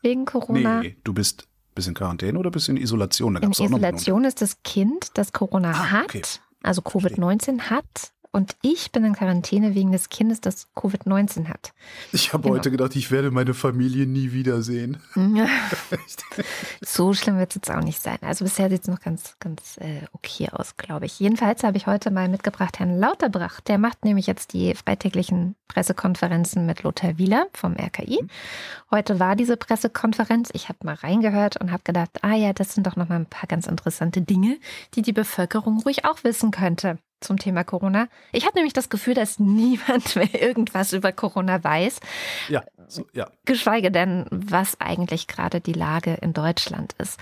wegen 0.00 0.24
Corona. 0.24 0.80
Nee, 0.80 0.96
du 1.04 1.12
bist 1.12 1.46
bist 1.74 1.88
in 1.88 1.94
Quarantäne 1.94 2.38
oder 2.38 2.50
bist 2.50 2.68
in 2.68 2.76
Isolation? 2.76 3.36
in 3.36 3.50
Isolation 3.50 4.24
ist 4.24 4.40
das 4.42 4.62
Kind, 4.62 5.10
das 5.14 5.32
Corona 5.32 5.70
ah, 5.70 5.90
hat, 5.90 6.04
okay. 6.04 6.22
also 6.62 6.82
Covid-19 6.82 7.62
hat 7.70 8.12
und 8.32 8.56
ich 8.62 8.92
bin 8.92 9.04
in 9.04 9.12
Quarantäne 9.12 9.74
wegen 9.74 9.92
des 9.92 10.08
Kindes, 10.08 10.40
das 10.40 10.66
Covid-19 10.74 11.48
hat. 11.48 11.74
Ich 12.12 12.32
habe 12.32 12.44
genau. 12.44 12.54
heute 12.54 12.70
gedacht, 12.70 12.96
ich 12.96 13.10
werde 13.10 13.30
meine 13.30 13.52
Familie 13.52 14.06
nie 14.06 14.32
wiedersehen. 14.32 15.02
so 16.80 17.12
schlimm 17.12 17.38
wird 17.38 17.50
es 17.50 17.56
jetzt 17.56 17.70
auch 17.70 17.82
nicht 17.82 18.00
sein. 18.00 18.16
Also 18.22 18.46
bisher 18.46 18.70
sieht 18.70 18.82
es 18.82 18.88
noch 18.88 19.00
ganz, 19.00 19.36
ganz 19.38 19.76
äh, 19.78 20.00
okay 20.12 20.48
aus, 20.50 20.78
glaube 20.78 21.04
ich. 21.04 21.20
Jedenfalls 21.20 21.62
habe 21.62 21.76
ich 21.76 21.86
heute 21.86 22.10
mal 22.10 22.30
mitgebracht 22.30 22.78
Herrn 22.78 22.98
Lauterbrach. 22.98 23.60
Der 23.60 23.76
macht 23.76 24.02
nämlich 24.02 24.26
jetzt 24.26 24.54
die 24.54 24.74
freitäglichen 24.74 25.54
Pressekonferenzen 25.68 26.64
mit 26.64 26.82
Lothar 26.84 27.18
Wieler 27.18 27.48
vom 27.52 27.74
RKI. 27.74 28.22
Mhm. 28.22 28.28
Heute 28.90 29.20
war 29.20 29.36
diese 29.36 29.58
Pressekonferenz. 29.58 30.48
Ich 30.54 30.70
habe 30.70 30.78
mal 30.84 30.94
reingehört 30.94 31.58
und 31.58 31.70
habe 31.70 31.82
gedacht, 31.84 32.10
ah 32.22 32.34
ja, 32.34 32.54
das 32.54 32.74
sind 32.74 32.86
doch 32.86 32.96
noch 32.96 33.10
mal 33.10 33.16
ein 33.16 33.26
paar 33.26 33.46
ganz 33.46 33.66
interessante 33.66 34.22
Dinge, 34.22 34.58
die 34.94 35.02
die 35.02 35.12
Bevölkerung 35.12 35.80
ruhig 35.80 36.06
auch 36.06 36.24
wissen 36.24 36.50
könnte 36.50 36.96
zum 37.22 37.38
Thema 37.38 37.64
Corona. 37.64 38.08
Ich 38.32 38.44
habe 38.44 38.56
nämlich 38.56 38.72
das 38.72 38.88
Gefühl, 38.88 39.14
dass 39.14 39.38
niemand 39.38 40.16
mehr 40.16 40.40
irgendwas 40.40 40.92
über 40.92 41.12
Corona 41.12 41.62
weiß. 41.62 42.00
Ja, 42.48 42.64
so, 42.88 43.06
ja. 43.12 43.30
Geschweige 43.44 43.90
denn, 43.90 44.26
was 44.30 44.80
eigentlich 44.80 45.26
gerade 45.26 45.60
die 45.60 45.72
Lage 45.72 46.14
in 46.20 46.32
Deutschland 46.32 46.94
ist. 46.98 47.18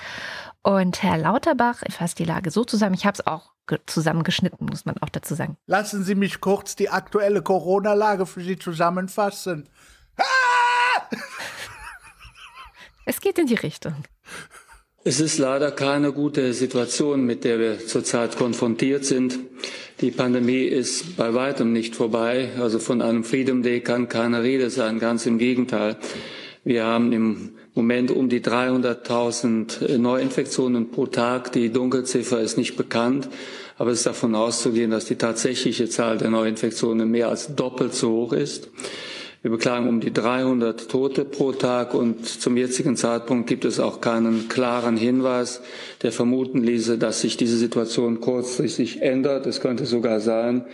Und 0.63 1.03
Herr 1.03 1.17
Lauterbach 1.17 1.83
fasst 1.91 2.19
die 2.19 2.25
Lage 2.25 2.51
so 2.51 2.65
zusammen. 2.65 2.95
Ich 2.95 3.07
habe 3.07 3.15
es 3.15 3.27
auch 3.27 3.53
zusammengeschnitten, 3.87 4.67
muss 4.67 4.85
man 4.85 4.97
auch 4.99 5.09
dazu 5.09 5.35
sagen. 5.35 5.57
Lassen 5.67 6.03
Sie 6.05 6.15
mich 6.15 6.41
kurz 6.41 6.77
die 6.77 6.91
aktuelle 6.91 7.43
Corona-Lage 7.43 8.27
für 8.27 8.43
Sie 8.43 8.59
zusammenfassen. 8.59 9.69
Ah! 10.17 11.17
Es 13.07 13.21
geht 13.21 13.39
in 13.39 13.47
die 13.47 13.55
Richtung. 13.55 13.95
Es 15.03 15.19
ist 15.19 15.39
leider 15.39 15.73
keine 15.73 16.13
gute 16.13 16.53
Situation, 16.53 17.25
mit 17.25 17.45
der 17.45 17.59
wir 17.59 17.87
zurzeit 17.87 18.37
konfrontiert 18.37 19.05
sind. 19.07 19.39
Die 20.01 20.11
Pandemie 20.11 20.63
ist 20.63 21.19
bei 21.19 21.35
weitem 21.35 21.75
nicht 21.75 21.95
vorbei. 21.95 22.49
Also 22.59 22.79
von 22.79 23.03
einem 23.03 23.23
Freedom 23.23 23.63
Day 23.63 23.81
kann 23.81 24.09
keine 24.09 24.43
Rede 24.43 24.71
sein. 24.71 24.99
Ganz 24.99 25.27
im 25.27 25.37
Gegenteil. 25.37 25.99
Wir 26.65 26.85
haben 26.85 27.13
im 27.13 27.51
Moment 27.75 28.11
um 28.11 28.31
die 28.31 28.41
300.000 28.41 29.99
Neuinfektionen 29.99 30.91
pro 30.91 31.05
Tag. 31.05 31.53
Die 31.53 31.71
Dunkelziffer 31.71 32.41
ist 32.41 32.57
nicht 32.57 32.79
bekannt. 32.79 33.29
Aber 33.77 33.91
es 33.91 33.99
ist 33.99 34.07
davon 34.07 34.35
auszugehen, 34.35 34.91
dass 34.91 35.05
die 35.05 35.17
tatsächliche 35.17 35.87
Zahl 35.91 36.17
der 36.17 36.31
Neuinfektionen 36.31 37.11
mehr 37.11 37.29
als 37.29 37.55
doppelt 37.55 37.93
so 37.93 38.11
hoch 38.13 38.33
ist. 38.33 38.71
Wir 39.43 39.51
beklagen 39.51 39.89
um 39.89 40.01
die 40.01 40.13
300 40.13 40.91
Tote 40.91 41.25
pro 41.25 41.53
Tag 41.53 41.95
und 41.95 42.29
zum 42.29 42.59
jetzigen 42.59 42.95
Zeitpunkt 42.97 43.49
gibt 43.49 43.65
es 43.65 43.81
auch 43.81 44.03
keinen 44.03 44.51
klaren 44.51 44.99
Hinweis, 44.99 45.63
der 46.03 46.13
vermuten 46.13 46.63
ließe, 46.63 46.99
dass 46.99 47.23
sich 47.23 47.39
diese 47.39 47.57
Situation 47.57 48.21
kurzfristig 48.21 49.01
ändert. 49.01 49.47
Es 49.47 49.63
könnte 49.63 49.87
sogar 49.87 50.21
sein, 50.21 50.67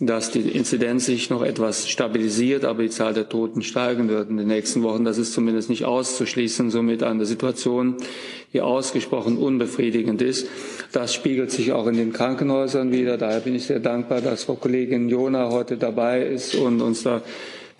dass 0.00 0.30
die 0.30 0.40
Inzidenz 0.40 1.06
sich 1.06 1.30
noch 1.30 1.42
etwas 1.42 1.88
stabilisiert, 1.88 2.66
aber 2.66 2.82
die 2.82 2.90
Zahl 2.90 3.14
der 3.14 3.30
Toten 3.30 3.62
steigen 3.62 4.10
wird 4.10 4.28
in 4.28 4.36
den 4.36 4.48
nächsten 4.48 4.82
Wochen. 4.82 5.06
Das 5.06 5.16
ist 5.16 5.32
zumindest 5.32 5.70
nicht 5.70 5.86
auszuschließen, 5.86 6.70
somit 6.70 7.02
eine 7.02 7.24
Situation, 7.24 7.96
die 8.52 8.60
ausgesprochen 8.60 9.38
unbefriedigend 9.38 10.20
ist. 10.20 10.46
Das 10.92 11.14
spiegelt 11.14 11.50
sich 11.50 11.72
auch 11.72 11.86
in 11.86 11.96
den 11.96 12.12
Krankenhäusern 12.12 12.92
wieder. 12.92 13.16
Daher 13.16 13.40
bin 13.40 13.54
ich 13.54 13.64
sehr 13.64 13.80
dankbar, 13.80 14.20
dass 14.20 14.44
Frau 14.44 14.56
Kollegin 14.56 15.08
Jona 15.08 15.50
heute 15.50 15.78
dabei 15.78 16.22
ist 16.22 16.54
und 16.54 16.82
uns 16.82 17.02
da 17.02 17.22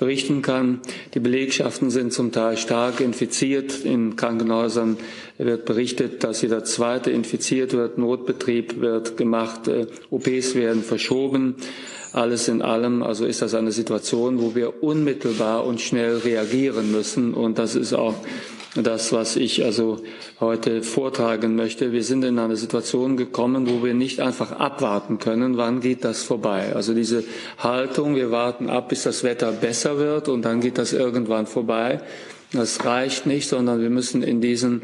berichten 0.01 0.41
kann. 0.41 0.81
Die 1.15 1.21
Belegschaften 1.21 1.91
sind 1.91 2.13
zum 2.13 2.33
Teil 2.33 2.57
stark 2.57 3.01
infiziert. 3.01 3.85
In 3.85 4.17
Krankenhäusern 4.17 4.97
wird 5.37 5.67
berichtet, 5.67 6.25
dass 6.25 6.41
jeder 6.41 6.65
zweite 6.65 7.11
infiziert 7.11 7.75
wird. 7.75 7.99
Notbetrieb 7.99 8.81
wird 8.81 9.19
gemacht. 9.19 9.69
Äh, 9.69 9.87
OPs 10.11 10.55
werden 10.55 10.83
verschoben. 10.83 11.55
Alles 12.13 12.49
in 12.49 12.63
allem, 12.63 13.03
also 13.03 13.27
ist 13.27 13.43
das 13.43 13.55
eine 13.55 13.73
Situation, 13.73 14.41
wo 14.41 14.55
wir 14.55 14.83
unmittelbar 14.83 15.65
und 15.67 15.81
schnell 15.83 16.17
reagieren 16.17 16.91
müssen. 16.91 17.35
Und 17.35 17.59
das 17.59 17.77
ist 17.77 17.93
auch 17.93 18.15
das, 18.75 19.13
was 19.13 19.37
ich 19.37 19.65
also 19.65 20.01
heute 20.39 20.83
vortragen 20.83 21.57
möchte. 21.57 21.93
Wir 21.93 22.05
sind 22.05 22.25
in 22.25 22.39
eine 22.39 22.57
Situation 22.57 23.17
gekommen, 23.17 23.69
wo 23.69 23.85
wir 23.85 23.95
nicht 23.95 24.21
einfach 24.21 24.53
abwarten 24.53 25.19
können, 25.19 25.57
wann 25.57 25.81
geht 25.81 26.05
das 26.05 26.23
vorbei. 26.23 26.73
Also 26.75 26.95
diese 26.95 27.25
Haltung, 27.59 28.15
wir 28.15 28.31
warten 28.31 28.71
ab, 28.71 28.89
bis 28.89 29.03
das 29.03 29.25
Wetter 29.25 29.51
besser 29.53 29.99
wird 29.99 30.29
und 30.29 30.43
dann 30.45 30.61
geht 30.61 30.79
das 30.79 30.93
irgendwann 30.93 31.47
vorbei. 31.47 32.01
Das 32.53 32.85
reicht 32.85 33.27
nicht, 33.27 33.49
sondern 33.49 33.81
wir 33.81 33.91
müssen 33.91 34.23
in 34.23 34.41
diesen 34.41 34.83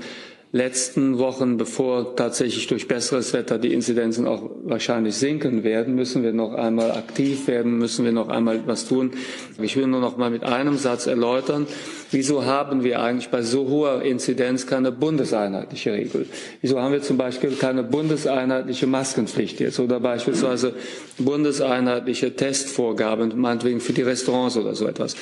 letzten 0.57 1.19
Wochen, 1.19 1.59
bevor 1.59 2.17
tatsächlich 2.17 2.67
durch 2.67 2.89
besseres 2.89 3.33
Wetter 3.33 3.59
die 3.59 3.73
Inzidenzen 3.73 4.27
auch 4.27 4.51
wahrscheinlich 4.65 5.15
sinken 5.15 5.63
werden, 5.63 5.95
müssen 5.95 6.23
wir 6.23 6.33
noch 6.33 6.55
einmal 6.55 6.93
aktiv 6.93 7.47
werden, 7.47 7.79
müssen 7.79 8.05
wir 8.05 8.13
noch 8.13 8.29
einmal 8.29 8.57
etwas 8.57 8.89
tun. 8.89 9.13
Ich 9.61 9.77
will 9.77 9.87
nur 9.87 10.01
noch 10.01 10.17
mal 10.17 10.31
mit 10.31 10.45
einem 10.45 10.77
Satz 10.79 11.07
erläutern, 11.07 11.67
wieso 12.11 12.45
haben 12.45 12.83
wir 12.83 13.01
eigentlich 13.01 13.29
bei 13.29 13.43
so 13.43 13.69
hoher 13.69 14.03
Inzidenz 14.03 14.67
keine 14.67 14.91
bundeseinheitliche 14.91 15.93
Regel? 15.93 16.27
Wieso 16.63 16.81
haben 16.81 16.93
wir 16.93 17.03
zum 17.03 17.19
Beispiel 17.19 17.51
keine 17.51 17.83
bundeseinheitliche 17.83 18.87
Maskenpflicht 18.87 19.61
jetzt 19.61 19.79
oder 19.79 20.01
beispielsweise 20.01 20.73
bundeseinheitliche 21.19 22.35
Testvorgaben, 22.35 23.39
meinetwegen 23.39 23.81
für 23.81 23.93
die 23.93 24.03
Restaurants 24.03 24.57
oder 24.57 24.75
so 24.75 24.87
etwas? 24.87 25.17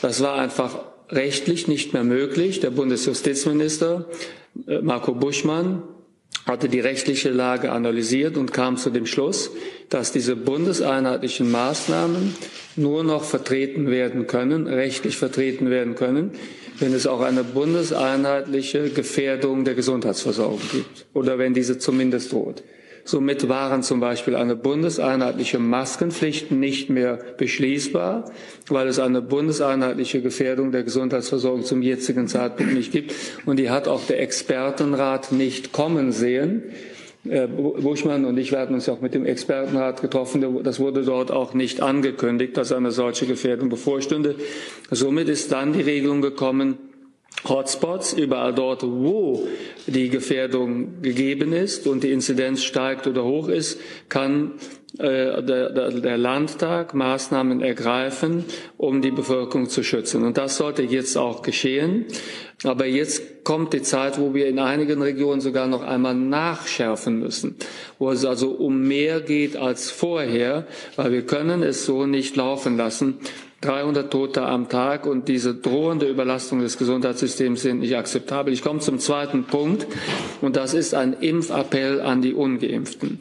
Das 0.00 0.22
war 0.22 0.36
einfach 0.36 0.78
rechtlich 1.10 1.68
nicht 1.68 1.92
mehr 1.92 2.04
möglich. 2.04 2.60
Der 2.60 2.70
Bundesjustizminister 2.70 4.06
äh, 4.66 4.80
Marco 4.80 5.14
Buschmann 5.14 5.82
hatte 6.46 6.68
die 6.68 6.80
rechtliche 6.80 7.30
Lage 7.30 7.70
analysiert 7.70 8.36
und 8.36 8.52
kam 8.52 8.76
zu 8.76 8.90
dem 8.90 9.06
Schluss, 9.06 9.50
dass 9.88 10.12
diese 10.12 10.36
bundeseinheitlichen 10.36 11.50
Maßnahmen 11.50 12.34
nur 12.76 13.04
noch 13.04 13.24
vertreten 13.24 13.90
werden 13.90 14.26
können, 14.26 14.66
rechtlich 14.66 15.16
vertreten 15.16 15.70
werden 15.70 15.94
können, 15.94 16.32
wenn 16.78 16.94
es 16.94 17.06
auch 17.06 17.20
eine 17.20 17.44
bundeseinheitliche 17.44 18.90
Gefährdung 18.90 19.64
der 19.64 19.74
Gesundheitsversorgung 19.74 20.60
gibt 20.72 21.06
oder 21.12 21.38
wenn 21.38 21.52
diese 21.52 21.78
zumindest 21.78 22.32
droht. 22.32 22.62
Somit 23.04 23.48
waren 23.48 23.82
zum 23.82 24.00
Beispiel 24.00 24.36
eine 24.36 24.56
bundeseinheitliche 24.56 25.58
Maskenpflicht 25.58 26.50
nicht 26.50 26.90
mehr 26.90 27.18
beschließbar, 27.38 28.30
weil 28.68 28.88
es 28.88 28.98
eine 28.98 29.22
bundeseinheitliche 29.22 30.22
Gefährdung 30.22 30.72
der 30.72 30.82
Gesundheitsversorgung 30.82 31.64
zum 31.64 31.82
jetzigen 31.82 32.28
Zeitpunkt 32.28 32.74
nicht 32.74 32.92
gibt. 32.92 33.14
Und 33.46 33.58
die 33.58 33.70
hat 33.70 33.88
auch 33.88 34.04
der 34.06 34.20
Expertenrat 34.20 35.32
nicht 35.32 35.72
kommen 35.72 36.12
sehen. 36.12 36.62
Herr 37.28 37.48
Buschmann 37.48 38.24
und 38.24 38.38
ich 38.38 38.50
werden 38.50 38.74
uns 38.74 38.86
ja 38.86 38.94
auch 38.94 39.02
mit 39.02 39.12
dem 39.12 39.26
Expertenrat 39.26 40.00
getroffen. 40.00 40.62
Das 40.62 40.80
wurde 40.80 41.02
dort 41.02 41.30
auch 41.30 41.52
nicht 41.52 41.82
angekündigt, 41.82 42.56
dass 42.56 42.72
eine 42.72 42.92
solche 42.92 43.26
Gefährdung 43.26 43.68
bevorstünde. 43.68 44.36
Somit 44.90 45.28
ist 45.28 45.52
dann 45.52 45.74
die 45.74 45.82
Regelung 45.82 46.22
gekommen, 46.22 46.78
Hotspots, 47.48 48.12
überall 48.12 48.54
dort, 48.54 48.82
wo 48.82 49.46
die 49.86 50.10
Gefährdung 50.10 51.00
gegeben 51.02 51.52
ist 51.52 51.86
und 51.86 52.04
die 52.04 52.12
Inzidenz 52.12 52.62
steigt 52.62 53.06
oder 53.06 53.24
hoch 53.24 53.48
ist, 53.48 53.80
kann 54.08 54.52
äh, 54.98 55.42
der, 55.42 55.90
der, 55.90 56.18
Landtag 56.18 56.94
Maßnahmen 56.94 57.62
ergreifen, 57.62 58.44
um 58.76 59.00
die 59.00 59.12
Bevölkerung 59.12 59.68
zu 59.68 59.82
schützen. 59.82 60.24
Und 60.24 60.36
das 60.36 60.56
sollte 60.56 60.82
jetzt 60.82 61.16
auch 61.16 61.42
geschehen. 61.42 62.06
Aber 62.64 62.86
jetzt 62.86 63.44
kommt 63.44 63.72
die 63.72 63.82
Zeit, 63.82 64.18
wo 64.18 64.34
wir 64.34 64.46
in 64.48 64.58
einigen 64.58 65.00
Regionen 65.00 65.40
sogar 65.40 65.66
noch 65.66 65.82
einmal 65.82 66.14
nachschärfen 66.14 67.20
müssen, 67.20 67.56
wo 67.98 68.10
es 68.10 68.24
also 68.24 68.50
um 68.50 68.82
mehr 68.82 69.20
geht 69.20 69.56
als 69.56 69.90
vorher, 69.90 70.66
weil 70.96 71.12
wir 71.12 71.22
können 71.22 71.62
es 71.62 71.86
so 71.86 72.04
nicht 72.04 72.36
laufen 72.36 72.76
lassen. 72.76 73.18
300 73.62 74.10
Tote 74.10 74.42
am 74.42 74.70
Tag 74.70 75.06
und 75.06 75.28
diese 75.28 75.54
drohende 75.54 76.06
Überlastung 76.06 76.60
des 76.60 76.78
Gesundheitssystems 76.78 77.60
sind 77.60 77.80
nicht 77.80 77.94
akzeptabel. 77.94 78.54
Ich 78.54 78.62
komme 78.62 78.80
zum 78.80 78.98
zweiten 78.98 79.44
Punkt 79.44 79.86
und 80.40 80.56
das 80.56 80.72
ist 80.72 80.94
ein 80.94 81.12
Impfappell 81.12 82.00
an 82.00 82.22
die 82.22 82.32
Ungeimpften. 82.32 83.18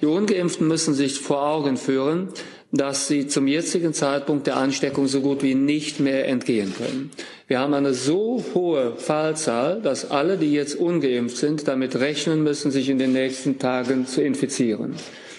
Die 0.00 0.06
Ungeimpften 0.06 0.66
müssen 0.66 0.94
sich 0.94 1.20
vor 1.20 1.46
Augen 1.46 1.76
führen, 1.76 2.28
dass 2.72 3.06
sie 3.06 3.26
zum 3.26 3.46
jetzigen 3.46 3.92
Zeitpunkt 3.92 4.46
der 4.46 4.56
Ansteckung 4.56 5.06
so 5.06 5.20
gut 5.20 5.42
wie 5.42 5.54
nicht 5.54 6.00
mehr 6.00 6.26
entgehen 6.26 6.72
können. 6.74 7.10
Wir 7.46 7.58
haben 7.58 7.74
eine 7.74 7.92
so 7.92 8.42
hohe 8.54 8.94
Fallzahl, 8.96 9.82
dass 9.82 10.10
alle, 10.10 10.38
die 10.38 10.52
jetzt 10.52 10.74
ungeimpft 10.74 11.36
sind, 11.36 11.68
damit 11.68 11.96
rechnen 11.96 12.42
müssen, 12.42 12.70
sich 12.70 12.88
in 12.88 12.98
den 12.98 13.12
nächsten 13.12 13.58
Tagen 13.58 14.06
zu 14.06 14.22
infizieren. 14.22 14.94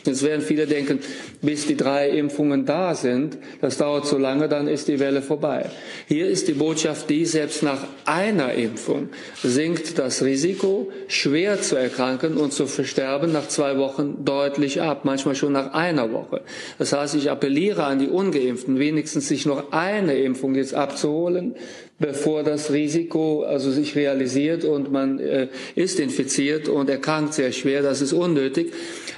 Jetzt 0.05 0.23
werden 0.23 0.41
viele 0.41 0.67
denken, 0.67 0.99
bis 1.41 1.65
die 1.65 1.77
drei 1.77 2.09
Impfungen 2.09 2.65
da 2.65 2.93
sind, 2.93 3.37
das 3.61 3.77
dauert 3.77 4.05
so 4.05 4.17
lange, 4.17 4.49
dann 4.49 4.67
ist 4.67 4.89
die 4.89 4.99
Welle 4.99 5.21
vorbei. 5.21 5.69
Hier 6.07 6.27
ist 6.27 6.49
die 6.49 6.53
Botschaft 6.53 7.09
die, 7.09 7.25
selbst 7.25 7.63
nach 7.63 7.87
einer 8.05 8.53
Impfung 8.53 9.09
sinkt 9.41 9.97
das 9.97 10.23
Risiko, 10.23 10.91
schwer 11.07 11.61
zu 11.61 11.77
erkranken 11.77 12.35
und 12.35 12.51
zu 12.51 12.65
versterben 12.67 13.31
nach 13.31 13.47
zwei 13.47 13.77
Wochen 13.77 14.25
deutlich 14.25 14.81
ab, 14.81 15.05
manchmal 15.05 15.35
schon 15.35 15.53
nach 15.53 15.73
einer 15.73 16.11
Woche. 16.11 16.41
Das 16.79 16.91
heißt, 16.91 17.15
ich 17.15 17.31
appelliere 17.31 17.85
an 17.85 17.99
die 17.99 18.09
Ungeimpften, 18.09 18.79
wenigstens 18.79 19.29
sich 19.29 19.45
noch 19.45 19.71
eine 19.71 20.17
Impfung 20.17 20.55
jetzt 20.55 20.73
abzuholen, 20.73 21.55
bevor 21.99 22.43
das 22.43 22.71
Risiko 22.71 23.43
also 23.43 23.71
sich 23.71 23.95
realisiert 23.95 24.65
und 24.65 24.91
man 24.91 25.19
äh, 25.19 25.47
ist 25.75 25.99
infiziert 25.99 26.67
und 26.67 26.89
erkrankt 26.89 27.33
sehr 27.33 27.51
schwer. 27.53 27.81
Das 27.81 28.01
ist 28.01 28.11
unnötig. 28.11 28.73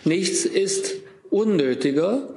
Nichts 0.05 0.45
ist 0.45 0.93
unnötiger 1.31 2.29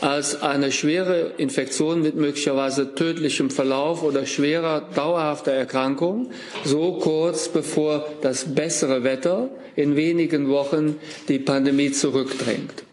als 0.00 0.42
eine 0.42 0.72
schwere 0.72 1.34
Infektion 1.36 2.02
mit 2.02 2.16
möglicherweise 2.16 2.94
tödlichem 2.94 3.50
Verlauf 3.50 4.02
oder 4.02 4.26
schwerer 4.26 4.80
dauerhafter 4.94 5.52
Erkrankung, 5.52 6.30
so 6.64 6.98
kurz 6.98 7.48
bevor 7.48 8.08
das 8.22 8.54
bessere 8.54 9.04
Wetter 9.04 9.50
in 9.76 9.96
wenigen 9.96 10.48
Wochen 10.48 10.96
die 11.28 11.38
Pandemie 11.38 11.92
zurückdrängt. 11.92 12.84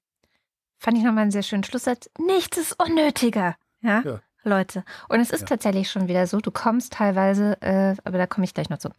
Fand 0.78 0.98
ich 0.98 1.04
nochmal 1.04 1.24
einen 1.24 1.32
sehr 1.32 1.44
schönen 1.44 1.64
Schlusssatz. 1.64 2.10
Nichts 2.20 2.58
ist 2.58 2.76
unnötiger. 2.84 3.56
Ja? 3.82 4.02
ja. 4.06 4.22
Leute. 4.44 4.84
Und 5.08 5.20
es 5.20 5.30
ist 5.32 5.42
ja. 5.42 5.48
tatsächlich 5.48 5.90
schon 5.90 6.08
wieder 6.08 6.26
so, 6.28 6.40
du 6.40 6.52
kommst 6.52 6.94
teilweise, 6.94 7.62
äh, 7.62 7.96
aber 8.04 8.18
da 8.18 8.26
komme 8.28 8.46
ich 8.46 8.54
gleich 8.54 8.70
noch 8.70 8.80
zu. 8.80 8.90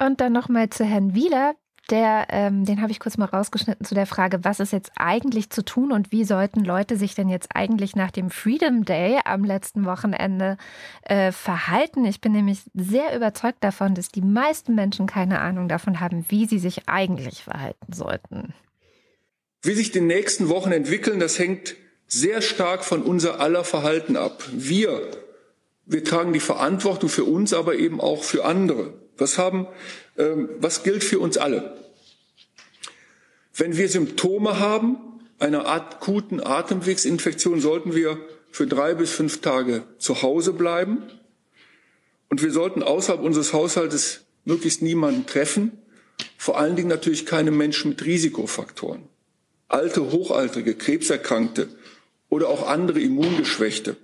Und 0.00 0.20
dann 0.20 0.32
nochmal 0.32 0.70
zu 0.70 0.84
Herrn 0.84 1.14
Wieler, 1.14 1.54
der, 1.90 2.26
ähm, 2.30 2.64
den 2.64 2.80
habe 2.80 2.92
ich 2.92 3.00
kurz 3.00 3.18
mal 3.18 3.26
rausgeschnitten 3.26 3.84
zu 3.84 3.94
der 3.94 4.06
Frage, 4.06 4.42
was 4.42 4.60
ist 4.60 4.72
jetzt 4.72 4.92
eigentlich 4.96 5.50
zu 5.50 5.64
tun 5.64 5.92
und 5.92 6.12
wie 6.12 6.24
sollten 6.24 6.64
Leute 6.64 6.96
sich 6.96 7.14
denn 7.14 7.28
jetzt 7.28 7.50
eigentlich 7.54 7.94
nach 7.94 8.10
dem 8.10 8.30
Freedom 8.30 8.84
Day 8.84 9.20
am 9.24 9.44
letzten 9.44 9.84
Wochenende 9.84 10.56
äh, 11.02 11.30
verhalten? 11.30 12.04
Ich 12.04 12.20
bin 12.20 12.32
nämlich 12.32 12.62
sehr 12.72 13.14
überzeugt 13.14 13.62
davon, 13.62 13.94
dass 13.94 14.08
die 14.08 14.22
meisten 14.22 14.74
Menschen 14.74 15.06
keine 15.06 15.40
Ahnung 15.40 15.68
davon 15.68 16.00
haben, 16.00 16.24
wie 16.28 16.46
sie 16.46 16.58
sich 16.58 16.88
eigentlich 16.88 17.44
verhalten 17.44 17.92
sollten. 17.92 18.54
Wie 19.62 19.74
sich 19.74 19.92
die 19.92 20.00
nächsten 20.00 20.48
Wochen 20.48 20.72
entwickeln, 20.72 21.20
das 21.20 21.38
hängt 21.38 21.76
sehr 22.06 22.42
stark 22.42 22.84
von 22.84 23.02
unser 23.02 23.40
aller 23.40 23.64
Verhalten 23.64 24.16
ab. 24.16 24.42
Wir, 24.52 25.10
wir 25.86 26.04
tragen 26.04 26.32
die 26.32 26.40
Verantwortung 26.40 27.08
für 27.08 27.24
uns, 27.24 27.52
aber 27.52 27.74
eben 27.74 28.00
auch 28.00 28.24
für 28.24 28.44
andere. 28.44 28.94
Was 29.16 29.38
haben, 29.38 29.66
was 30.16 30.82
gilt 30.82 31.04
für 31.04 31.18
uns 31.18 31.36
alle? 31.36 31.76
Wenn 33.54 33.76
wir 33.76 33.88
Symptome 33.88 34.58
haben 34.58 34.96
einer 35.38 35.66
akuten 35.66 36.40
Atemwegsinfektion, 36.40 37.60
sollten 37.60 37.94
wir 37.94 38.18
für 38.50 38.66
drei 38.66 38.94
bis 38.94 39.10
fünf 39.10 39.40
Tage 39.40 39.84
zu 39.98 40.22
Hause 40.22 40.52
bleiben. 40.52 41.02
Und 42.30 42.42
wir 42.42 42.52
sollten 42.52 42.82
außerhalb 42.82 43.22
unseres 43.22 43.52
Haushaltes 43.52 44.24
möglichst 44.44 44.82
niemanden 44.82 45.26
treffen. 45.26 45.72
Vor 46.38 46.58
allen 46.58 46.76
Dingen 46.76 46.88
natürlich 46.88 47.26
keine 47.26 47.50
Menschen 47.50 47.90
mit 47.90 48.04
Risikofaktoren. 48.04 49.02
Alte, 49.68 50.12
Hochaltrige, 50.12 50.74
Krebserkrankte, 50.74 51.68
oder 52.28 52.48
auch 52.48 52.66
andere 52.66 53.00
Immungeschwächte. 53.00 53.96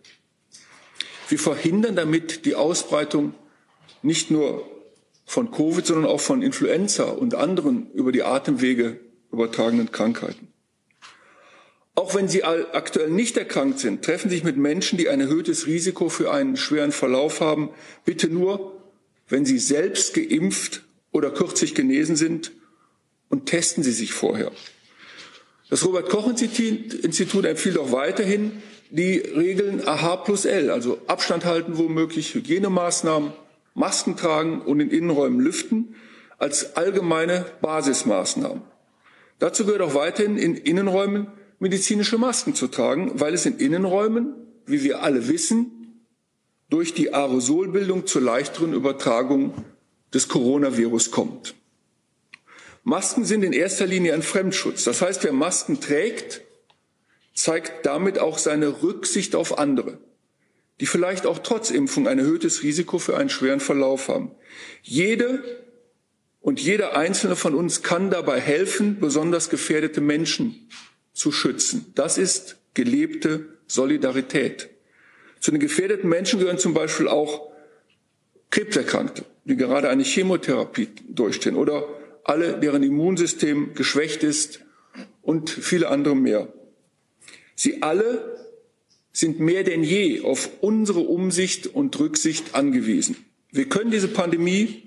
Wir 1.29 1.39
verhindern 1.39 1.97
damit 1.97 2.45
die 2.45 2.55
Ausbreitung 2.55 3.35
nicht 4.03 4.31
nur 4.31 4.65
von 5.31 5.53
Covid, 5.53 5.87
sondern 5.87 6.11
auch 6.11 6.21
von 6.21 6.43
Influenza 6.43 7.05
und 7.05 7.37
anderen 7.37 7.89
über 7.93 8.11
die 8.11 8.25
Atemwege 8.25 8.99
übertragenen 9.31 9.93
Krankheiten. 9.93 10.49
Auch 11.95 12.17
wenn 12.17 12.27
Sie 12.27 12.43
aktuell 12.43 13.11
nicht 13.11 13.37
erkrankt 13.37 13.79
sind, 13.79 14.05
treffen 14.05 14.29
Sie 14.29 14.35
sich 14.35 14.45
mit 14.45 14.57
Menschen, 14.57 14.99
die 14.99 15.09
ein 15.09 15.21
erhöhtes 15.21 15.69
Risiko 15.69 16.09
für 16.09 16.33
einen 16.33 16.57
schweren 16.57 16.91
Verlauf 16.91 17.41
haben. 17.41 17.71
Bitte 18.05 18.27
nur, 18.27 18.83
wenn 19.29 19.45
Sie 19.45 19.61
selbst 19.61 20.15
geimpft 20.15 20.83
oder 21.13 21.31
kürzlich 21.31 21.77
genesen 21.77 22.17
sind 22.17 22.51
und 23.29 23.47
testen 23.47 23.85
Sie 23.85 23.93
sich 23.93 24.13
vorher. 24.13 24.51
Das 25.69 25.87
Robert 25.87 26.09
Koch 26.09 26.27
Institut 26.27 27.45
empfiehlt 27.45 27.79
auch 27.79 27.93
weiterhin, 27.93 28.61
die 28.91 29.19
Regeln 29.19 29.87
AH 29.87 30.17
plus 30.25 30.45
L, 30.45 30.71
also 30.71 30.99
Abstand 31.07 31.45
halten 31.45 31.79
womöglich, 31.79 32.35
Hygienemaßnahmen, 32.35 33.33
Masken 33.75 34.17
tragen 34.17 34.61
und 34.63 34.81
in 34.81 34.91
Innenräumen 34.91 35.41
lüften, 35.41 35.95
als 36.39 36.77
allgemeine 36.77 37.47
Basismaßnahmen. 37.61 38.63
Dazu 39.39 39.65
gehört 39.65 39.83
auch 39.83 39.95
weiterhin 39.95 40.37
in 40.37 40.57
Innenräumen 40.57 41.29
medizinische 41.59 42.19
Masken 42.19 42.55
zu 42.55 42.69
tragen, 42.69 43.13
weil 43.15 43.35
es 43.35 43.47
in 43.47 43.59
Innenräumen, 43.59 44.35
wie 44.67 44.83
wir 44.83 45.03
alle 45.03 45.29
wissen, 45.29 46.05
durch 46.71 46.95
die 46.95 47.13
Aerosolbildung 47.13 48.07
zur 48.07 48.23
leichteren 48.23 48.73
Übertragung 48.73 49.53
des 50.15 50.29
Coronavirus 50.29 51.11
kommt. 51.11 51.55
Masken 52.83 53.25
sind 53.25 53.43
in 53.43 53.53
erster 53.53 53.87
Linie 53.87 54.15
ein 54.15 54.23
Fremdschutz. 54.23 54.85
Das 54.85 55.03
heißt, 55.03 55.23
wer 55.25 55.33
Masken 55.33 55.81
trägt, 55.81 56.43
zeigt 57.35 57.85
damit 57.87 58.19
auch 58.19 58.39
seine 58.39 58.83
Rücksicht 58.83 59.35
auf 59.35 59.59
andere, 59.59 59.99
die 60.81 60.87
vielleicht 60.87 61.27
auch 61.27 61.39
trotz 61.39 61.71
Impfung 61.71 62.09
ein 62.09 62.19
erhöhtes 62.19 62.63
Risiko 62.63 62.99
für 62.99 63.17
einen 63.17 63.29
schweren 63.29 63.61
Verlauf 63.61 64.09
haben. 64.09 64.33
Jede 64.83 65.45
und 66.41 66.59
jeder 66.59 66.97
einzelne 66.97 67.37
von 67.37 67.55
uns 67.55 67.83
kann 67.83 68.11
dabei 68.11 68.41
helfen, 68.41 68.99
besonders 68.99 69.51
gefährdete 69.51 70.01
Menschen 70.01 70.69
zu 71.13 71.33
schützen. 71.33 71.93
Das 71.95 72.17
ist 72.17 72.57
gelebte 72.73 73.59
Solidarität. 73.67 74.71
Zu 75.39 75.51
den 75.51 75.61
gefährdeten 75.61 76.09
Menschen 76.09 76.39
gehören 76.39 76.59
zum 76.59 76.73
Beispiel 76.73 77.09
auch 77.09 77.51
Krebserkrankte, 78.51 79.25
die 79.45 79.57
gerade 79.57 79.91
eine 79.91 80.03
Chemotherapie 80.03 80.89
durchstehen 81.09 81.57
oder 81.57 81.87
alle, 82.25 82.59
deren 82.59 82.83
Immunsystem 82.83 83.75
geschwächt 83.75 84.23
ist 84.23 84.61
und 85.23 85.51
viele 85.51 85.89
andere 85.89 86.17
mehr. 86.17 86.49
Sie 87.55 87.83
alle 87.83 88.40
sind 89.13 89.41
mehr 89.41 89.65
denn 89.65 89.83
je 89.83 90.23
auf 90.23 90.51
unsere 90.61 91.01
Umsicht 91.01 91.67
und 91.67 91.99
Rücksicht 91.99 92.55
angewiesen. 92.55 93.17
Wir 93.51 93.69
können 93.69 93.91
diese 93.91 94.09
Pandemie 94.09 94.83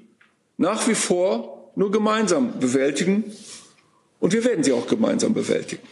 nach 0.58 0.88
wie 0.88 0.96
vor 0.96 1.72
nur 1.76 1.92
gemeinsam 1.92 2.60
bewältigen 2.60 3.26
und 4.20 4.34
wir 4.34 4.46
werden 4.46 4.64
sie 4.64 4.72
auch 4.72 4.88
gemeinsam 4.88 5.34
bewältigen. 5.34 5.84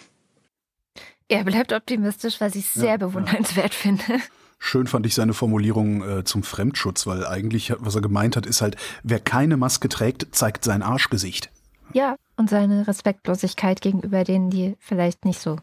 Er 1.28 1.44
bleibt 1.44 1.74
optimistisch, 1.74 2.40
was 2.42 2.56
ich 2.56 2.68
sehr 2.68 2.92
ja, 2.92 2.98
bewundernswert 2.98 3.74
ja. 3.74 3.80
finde. 3.80 4.04
Schön 4.60 4.86
fand 4.86 5.06
ich 5.06 5.16
seine 5.16 5.34
Formulierung 5.34 6.04
äh, 6.08 6.24
zum 6.24 6.44
Fremdschutz, 6.44 7.08
weil 7.08 7.26
eigentlich, 7.26 7.74
was 7.80 7.96
er 7.96 8.02
gemeint 8.02 8.36
hat, 8.36 8.46
ist 8.46 8.62
halt, 8.62 8.76
wer 9.02 9.20
keine 9.20 9.58
Maske 9.58 9.90
trägt, 9.90 10.36
zeigt 10.36 10.64
sein 10.64 10.84
Arschgesicht. 10.84 11.50
Ja, 11.94 12.16
und 12.38 12.50
seine 12.50 12.88
Respektlosigkeit 12.88 13.82
gegenüber 13.82 14.24
denen, 14.24 14.50
die 14.50 14.76
vielleicht 14.80 15.26
nicht 15.26 15.40
so 15.40 15.58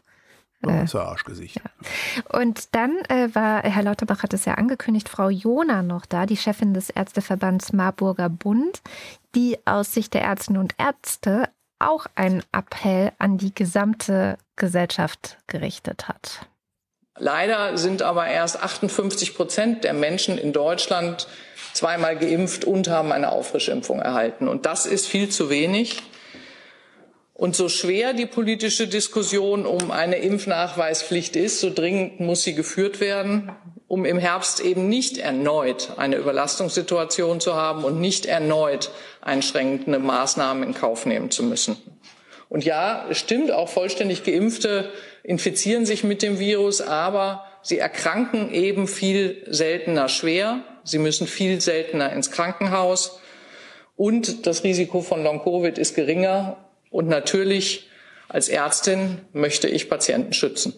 äh, 0.67 0.81
das 0.81 0.95
Arschgesicht. 0.95 1.57
Ja. 1.57 2.39
Und 2.39 2.75
dann 2.75 2.97
äh, 3.09 3.33
war, 3.33 3.63
Herr 3.63 3.83
Lauterbach 3.83 4.23
hat 4.23 4.33
es 4.33 4.45
ja 4.45 4.55
angekündigt, 4.55 5.09
Frau 5.09 5.29
Jona 5.29 5.81
noch 5.81 6.05
da, 6.05 6.25
die 6.25 6.37
Chefin 6.37 6.73
des 6.73 6.89
Ärzteverbands 6.89 7.73
Marburger 7.73 8.29
Bund, 8.29 8.81
die 9.35 9.57
aus 9.65 9.93
Sicht 9.93 10.13
der 10.13 10.21
Ärztinnen 10.21 10.61
und 10.61 10.75
Ärzte 10.77 11.49
auch 11.79 12.07
einen 12.15 12.43
Appell 12.51 13.13
an 13.19 13.37
die 13.37 13.53
gesamte 13.53 14.37
Gesellschaft 14.57 15.37
gerichtet 15.47 16.07
hat. 16.07 16.47
Leider 17.17 17.77
sind 17.77 18.01
aber 18.01 18.27
erst 18.27 18.61
58 18.61 19.35
Prozent 19.35 19.83
der 19.83 19.93
Menschen 19.93 20.37
in 20.37 20.53
Deutschland 20.53 21.27
zweimal 21.73 22.17
geimpft 22.17 22.65
und 22.65 22.89
haben 22.89 23.11
eine 23.11 23.31
Auffrischimpfung 23.31 23.99
erhalten. 23.99 24.47
Und 24.47 24.65
das 24.65 24.85
ist 24.85 25.07
viel 25.07 25.29
zu 25.29 25.49
wenig. 25.49 26.01
Und 27.39 27.55
so 27.55 27.69
schwer 27.69 28.11
die 28.11 28.25
politische 28.25 28.89
Diskussion 28.89 29.65
um 29.65 29.91
eine 29.91 30.17
Impfnachweispflicht 30.17 31.37
ist, 31.37 31.61
so 31.61 31.73
dringend 31.73 32.19
muss 32.19 32.43
sie 32.43 32.53
geführt 32.53 32.99
werden, 32.99 33.53
um 33.87 34.03
im 34.03 34.19
Herbst 34.19 34.59
eben 34.59 34.89
nicht 34.89 35.19
erneut 35.19 35.93
eine 35.95 36.17
Überlastungssituation 36.17 37.39
zu 37.39 37.55
haben 37.55 37.85
und 37.85 38.01
nicht 38.01 38.25
erneut 38.25 38.91
einschränkende 39.21 39.99
Maßnahmen 39.99 40.63
in 40.63 40.73
Kauf 40.73 41.05
nehmen 41.05 41.31
zu 41.31 41.43
müssen. 41.43 41.77
Und 42.49 42.65
ja, 42.65 43.05
es 43.09 43.19
stimmt, 43.19 43.53
auch 43.53 43.69
vollständig 43.69 44.25
geimpfte 44.25 44.91
infizieren 45.23 45.85
sich 45.85 46.03
mit 46.03 46.21
dem 46.21 46.39
Virus, 46.39 46.81
aber 46.81 47.45
sie 47.61 47.77
erkranken 47.77 48.51
eben 48.51 48.85
viel 48.85 49.45
seltener 49.47 50.09
schwer. 50.09 50.65
Sie 50.83 50.97
müssen 50.97 51.25
viel 51.25 51.61
seltener 51.61 52.11
ins 52.11 52.31
Krankenhaus. 52.31 53.21
Und 53.95 54.45
das 54.45 54.65
Risiko 54.65 54.99
von 54.99 55.23
Long-Covid 55.23 55.77
ist 55.77 55.95
geringer. 55.95 56.57
Und 56.89 57.07
natürlich 57.07 57.89
als 58.27 58.47
Ärztin 58.47 59.21
möchte 59.33 59.67
ich 59.67 59.89
Patienten 59.89 60.33
schützen. 60.33 60.73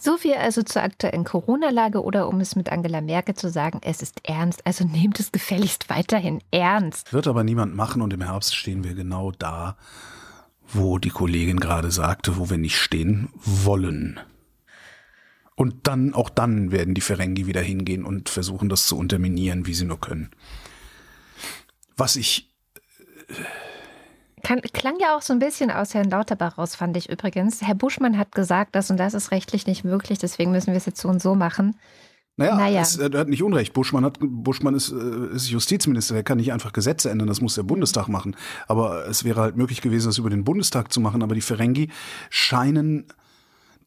So 0.00 0.16
viel 0.18 0.34
also 0.34 0.62
zur 0.62 0.82
aktuellen 0.82 1.24
Corona-Lage 1.24 2.02
oder 2.02 2.28
um 2.28 2.40
es 2.40 2.56
mit 2.56 2.70
Angela 2.70 3.00
Merkel 3.00 3.34
zu 3.34 3.48
sagen, 3.48 3.80
es 3.82 4.02
ist 4.02 4.20
ernst, 4.24 4.66
also 4.66 4.84
nehmt 4.84 5.18
es 5.18 5.32
gefälligst 5.32 5.88
weiterhin 5.88 6.42
ernst. 6.50 7.12
Wird 7.12 7.26
aber 7.26 7.44
niemand 7.44 7.74
machen 7.74 8.02
und 8.02 8.12
im 8.12 8.20
Herbst 8.20 8.54
stehen 8.54 8.84
wir 8.84 8.94
genau 8.94 9.30
da, 9.30 9.76
wo 10.68 10.98
die 10.98 11.10
Kollegin 11.10 11.58
gerade 11.58 11.90
sagte, 11.90 12.36
wo 12.36 12.50
wir 12.50 12.58
nicht 12.58 12.76
stehen 12.76 13.30
wollen. 13.34 14.20
Und 15.54 15.86
dann, 15.86 16.12
auch 16.12 16.28
dann 16.28 16.72
werden 16.72 16.94
die 16.94 17.00
Ferengi 17.00 17.46
wieder 17.46 17.62
hingehen 17.62 18.04
und 18.04 18.28
versuchen, 18.28 18.68
das 18.68 18.86
zu 18.86 18.98
unterminieren, 18.98 19.66
wie 19.66 19.74
sie 19.74 19.84
nur 19.84 20.00
können. 20.00 20.30
Was 21.96 22.16
ich 22.16 22.52
äh, 23.28 23.34
kann, 24.44 24.60
klang 24.60 24.94
ja 25.00 25.16
auch 25.16 25.22
so 25.22 25.32
ein 25.32 25.40
bisschen 25.40 25.70
aus 25.70 25.94
Herrn 25.94 26.10
Lauterbach 26.10 26.58
raus, 26.58 26.76
fand 26.76 26.96
ich 26.96 27.10
übrigens. 27.10 27.62
Herr 27.62 27.74
Buschmann 27.74 28.16
hat 28.16 28.32
gesagt, 28.32 28.76
das 28.76 28.90
und 28.90 28.98
das 28.98 29.14
ist 29.14 29.32
rechtlich 29.32 29.66
nicht 29.66 29.84
möglich, 29.84 30.18
deswegen 30.18 30.52
müssen 30.52 30.68
wir 30.68 30.76
es 30.76 30.86
jetzt 30.86 31.00
so 31.00 31.08
und 31.08 31.20
so 31.20 31.34
machen. 31.34 31.76
Naja, 32.36 32.56
naja. 32.56 32.80
Es, 32.80 32.96
er 32.96 33.16
hat 33.18 33.28
nicht 33.28 33.42
Unrecht. 33.42 33.72
Buschmann, 33.72 34.04
hat, 34.04 34.18
Buschmann 34.20 34.74
ist, 34.74 34.92
äh, 34.92 35.34
ist 35.34 35.50
Justizminister, 35.50 36.16
er 36.16 36.24
kann 36.24 36.38
nicht 36.38 36.52
einfach 36.52 36.72
Gesetze 36.72 37.10
ändern, 37.10 37.28
das 37.28 37.40
muss 37.40 37.54
der 37.54 37.62
Bundestag 37.62 38.08
machen. 38.08 38.36
Aber 38.66 39.06
es 39.06 39.24
wäre 39.24 39.40
halt 39.40 39.56
möglich 39.56 39.80
gewesen, 39.80 40.08
das 40.08 40.18
über 40.18 40.30
den 40.30 40.44
Bundestag 40.44 40.92
zu 40.92 41.00
machen. 41.00 41.22
Aber 41.22 41.34
die 41.34 41.40
Ferengi 41.40 41.90
scheinen 42.30 43.06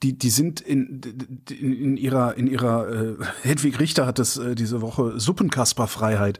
die, 0.03 0.17
die 0.17 0.29
sind 0.29 0.61
in, 0.61 1.01
in, 1.49 1.73
in 1.73 1.97
ihrer, 1.97 2.35
in 2.37 2.47
ihrer, 2.47 2.87
äh, 2.87 3.15
Hedwig 3.41 3.79
Richter 3.79 4.05
hat 4.05 4.19
das 4.19 4.37
äh, 4.37 4.53
diese 4.53 4.81
Woche 4.81 5.19
Suppenkasperfreiheit, 5.19 6.39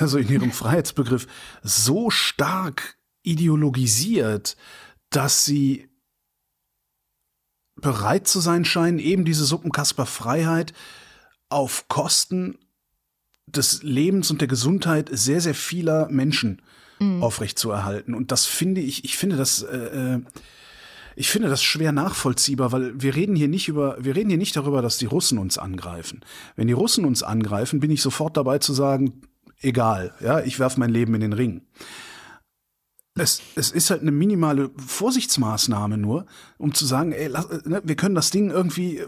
also 0.00 0.18
in 0.18 0.28
ihrem 0.28 0.52
Freiheitsbegriff, 0.52 1.26
so 1.62 2.10
stark 2.10 2.97
ideologisiert, 3.28 4.56
dass 5.10 5.44
sie 5.44 5.88
bereit 7.76 8.26
zu 8.26 8.40
sein 8.40 8.64
scheinen, 8.64 8.98
eben 8.98 9.24
diese 9.24 9.44
Suppenkasper-Freiheit 9.44 10.72
auf 11.48 11.88
Kosten 11.88 12.58
des 13.46 13.82
Lebens 13.82 14.30
und 14.30 14.40
der 14.40 14.48
Gesundheit 14.48 15.08
sehr, 15.12 15.40
sehr 15.40 15.54
vieler 15.54 16.08
Menschen 16.10 16.60
mhm. 16.98 17.22
aufrechtzuerhalten. 17.22 18.14
Und 18.14 18.32
das 18.32 18.46
finde 18.46 18.80
ich, 18.80 19.04
ich 19.04 19.16
finde 19.16 19.36
das, 19.36 19.62
äh, 19.62 19.76
äh, 19.76 20.20
ich 21.16 21.30
finde 21.30 21.48
das 21.48 21.62
schwer 21.62 21.92
nachvollziehbar, 21.92 22.72
weil 22.72 23.00
wir 23.00 23.14
reden 23.14 23.36
hier 23.36 23.48
nicht 23.48 23.68
über, 23.68 23.96
wir 24.00 24.16
reden 24.16 24.28
hier 24.28 24.38
nicht 24.38 24.56
darüber, 24.56 24.82
dass 24.82 24.98
die 24.98 25.06
Russen 25.06 25.38
uns 25.38 25.58
angreifen. 25.58 26.20
Wenn 26.56 26.66
die 26.66 26.74
Russen 26.74 27.04
uns 27.04 27.22
angreifen, 27.22 27.80
bin 27.80 27.90
ich 27.90 28.02
sofort 28.02 28.36
dabei 28.36 28.58
zu 28.58 28.72
sagen, 28.72 29.22
egal, 29.60 30.14
ja, 30.20 30.40
ich 30.40 30.58
werfe 30.58 30.80
mein 30.80 30.90
Leben 30.90 31.14
in 31.14 31.20
den 31.20 31.32
Ring 31.32 31.62
es, 33.20 33.42
es 33.54 33.70
ist 33.70 33.90
halt 33.90 34.02
eine 34.02 34.10
minimale 34.10 34.70
Vorsichtsmaßnahme 34.76 35.98
nur, 35.98 36.26
um 36.58 36.74
zu 36.74 36.84
sagen, 36.84 37.12
ey, 37.12 37.28
lass, 37.28 37.48
ne, 37.64 37.80
wir 37.84 37.96
können 37.96 38.14
das 38.14 38.30
Ding 38.30 38.50
irgendwie 38.50 39.00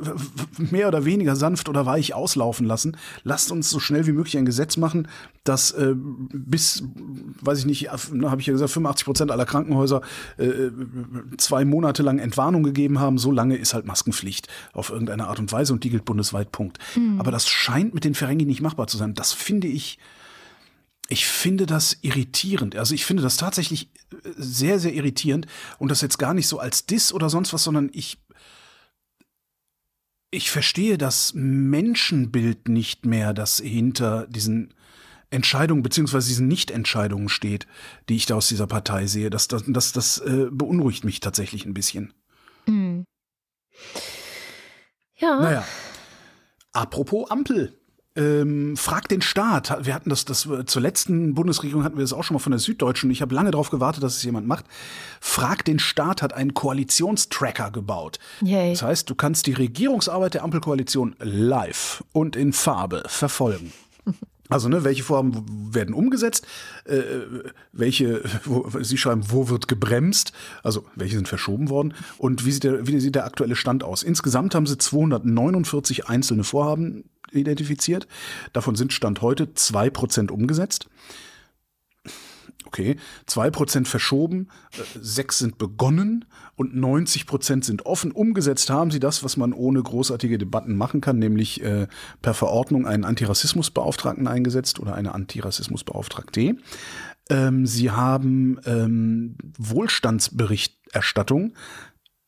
mehr 0.59 0.89
oder 0.89 1.05
weniger 1.05 1.37
sanft 1.37 1.69
oder 1.69 1.87
weich 1.87 2.15
auslaufen 2.15 2.67
lassen. 2.67 2.97
Lasst 3.25 3.51
uns 3.51 3.71
so 3.71 3.81
schnell 3.81 4.07
wie 4.07 4.13
möglich 4.13 4.39
ein 4.39 4.47
Gesetz 4.47 4.77
machen, 4.77 5.09
das 5.45 5.73
äh, 5.73 5.95
bis, 5.95 6.85
weiß 7.41 7.61
ich 7.61 7.67
nicht, 7.67 7.89
ne, 8.13 8.31
habe 8.31 8.41
ich 8.41 8.47
ja 8.47 8.53
gesagt, 8.53 8.71
85 8.71 9.05
Prozent 9.05 9.31
aller 9.31 9.47
Krankenhäuser 9.47 10.03
äh, 10.39 10.71
zwei 11.39 11.65
Monate 11.65 12.03
lang 12.03 12.19
Entwarnung 12.19 12.63
gegeben 12.63 13.01
haben. 13.01 13.19
So 13.19 13.33
lange 13.33 13.57
ist 13.57 13.75
halt 13.75 13.87
Maskenpflicht 13.87 14.49
auf 14.73 14.91
irgendeine 14.91 15.27
Art 15.27 15.39
und 15.39 15.53
Weise 15.53 15.73
und 15.73 15.85
die 15.85 15.91
gilt 15.91 16.05
bundesweit. 16.05 16.53
Punkt. 16.53 16.79
Mhm. 16.97 17.21
Aber 17.21 17.31
das 17.31 17.49
scheint 17.49 17.95
mit 17.95 18.05
den 18.05 18.15
Ferengi 18.15 18.45
nicht 18.45 18.61
machbar 18.61 18.87
zu 18.87 18.97
sein. 18.97 19.15
Das 19.15 19.33
finde 19.33 19.69
ich 19.69 19.99
ich 21.11 21.27
finde 21.27 21.67
das 21.67 21.99
irritierend. 22.03 22.77
Also 22.77 22.95
ich 22.95 23.05
finde 23.05 23.23
das 23.23 23.37
tatsächlich 23.37 23.91
äh, 24.13 24.31
sehr, 24.37 24.79
sehr 24.79 24.95
irritierend 24.95 25.47
und 25.79 25.91
das 25.91 26.01
jetzt 26.01 26.19
gar 26.19 26.33
nicht 26.33 26.47
so 26.47 26.59
als 26.59 26.87
Diss 26.87 27.13
oder 27.13 27.29
sonst 27.29 27.53
was, 27.53 27.65
sondern 27.65 27.91
ich, 27.93 28.19
ich 30.31 30.51
verstehe 30.51 30.97
das 30.99 31.33
Menschenbild 31.35 32.69
nicht 32.69 33.07
mehr, 33.07 33.35
das 33.35 33.59
hinter 33.59 34.29
diesen 34.29 34.73
Entscheidungen 35.31 35.83
beziehungsweise 35.83 36.29
diesen 36.29 36.49
Nichtentscheidungen 36.49 37.29
steht, 37.29 37.67
die 38.09 38.17
ich 38.17 38.27
da 38.27 38.37
aus 38.37 38.49
dieser 38.49 38.69
Partei 38.69 39.07
sehe. 39.07 39.31
Das, 39.31 39.49
das, 39.49 39.65
das, 39.67 39.93
das 39.93 40.19
äh, 40.19 40.47
beunruhigt 40.51 41.05
mich 41.05 41.19
tatsächlich 41.19 41.67
ein 41.67 41.75
bisschen. 41.75 42.15
Mhm. 42.67 43.05
Ja. 45.17 45.41
Naja. 45.41 45.65
Apropos 46.73 47.31
Ampel. 47.31 47.80
Ähm, 48.21 48.77
frag 48.77 49.09
den 49.09 49.23
Staat. 49.23 49.87
Wir 49.87 49.95
hatten 49.95 50.11
das, 50.11 50.27
das 50.27 50.47
zur 50.67 50.83
letzten 50.83 51.35
Bundesregierung 51.35 51.85
hatten 51.85 51.97
wir 51.97 52.03
das 52.03 52.13
auch 52.13 52.23
schon 52.23 52.35
mal 52.35 52.41
von 52.41 52.53
der 52.53 52.59
Süddeutschen. 52.59 53.11
Ich 53.11 53.23
habe 53.23 53.35
lange 53.35 53.51
darauf 53.51 53.71
gewartet, 53.71 54.03
dass 54.03 54.17
es 54.17 54.23
jemand 54.23 54.47
macht. 54.47 54.67
Frag 55.21 55.65
den 55.65 55.79
Staat 55.79 56.21
hat 56.21 56.35
einen 56.35 56.53
Koalitionstracker 56.53 57.71
gebaut. 57.71 58.19
Yay. 58.43 58.73
Das 58.73 58.83
heißt, 58.83 59.09
du 59.09 59.15
kannst 59.15 59.47
die 59.47 59.55
Regierungsarbeit 59.55 60.35
der 60.35 60.45
Ampelkoalition 60.45 61.17
live 61.19 62.05
und 62.13 62.37
in 62.37 62.53
Farbe 62.53 63.05
verfolgen. 63.07 63.73
Also, 64.51 64.69
ne, 64.69 64.85
welche 64.85 65.03
Vorhaben 65.03 65.75
werden 65.75 65.95
umgesetzt, 65.95 66.47
äh, 66.85 67.01
welche, 67.73 68.23
wo, 68.45 68.69
Sie 68.81 68.99
schreiben, 68.99 69.23
wo 69.29 69.49
wird 69.49 69.69
gebremst, 69.69 70.33
also 70.63 70.85
welche 70.97 71.17
sind 71.17 71.29
verschoben 71.29 71.71
worden 71.71 71.95
und 72.19 72.45
wie 72.45 72.53
sieht, 72.53 72.65
der, 72.65 72.87
wie 72.87 73.01
sieht 73.01 73.15
der 73.15 73.25
aktuelle 73.25 73.57
Stand 73.57 73.85
aus? 73.85 74.03
Insgesamt 74.03 74.55
haben 74.55 74.67
Sie 74.67 74.77
249 74.77 76.09
einzelne 76.09 76.45
Vorhaben 76.45 77.05
identifiziert. 77.33 78.07
Davon 78.53 78.75
sind 78.75 78.93
Stand 78.93 79.23
heute 79.23 79.55
zwei 79.55 79.89
Prozent 79.89 80.31
umgesetzt. 80.31 80.89
Okay, 82.67 82.97
zwei 83.27 83.51
Prozent 83.51 83.89
verschoben, 83.89 84.49
äh, 84.73 84.83
sechs 85.01 85.39
sind 85.39 85.59
begonnen 85.59 86.27
und 86.57 86.77
90 86.77 87.27
Prozent 87.27 87.65
sind 87.65 87.87
offen. 87.87 88.13
Umgesetzt 88.13 88.69
haben 88.71 88.91
sie 88.91 89.01
das, 89.01 89.25
was 89.25 89.37
man 89.37 89.53
ohne 89.53 89.83
großartige 89.83 90.37
Debatten 90.39 90.77
machen 90.77 91.01
kann, 91.01 91.19
nämlich 91.19 91.63
äh, 91.63 91.87
per 92.23 92.35
Verordnung 92.35 92.87
einen 92.87 93.05
Antirassismusbeauftragten 93.05 94.29
eingesetzt 94.29 94.79
oder 94.79 94.95
eine 94.95 95.15
Antirassismusbeauftragte. 95.15 96.57
Ähm, 97.31 97.67
sie 97.67 97.91
haben 97.91 98.61
ähm, 98.67 99.37
Wohlstandsberichterstattung 99.59 101.55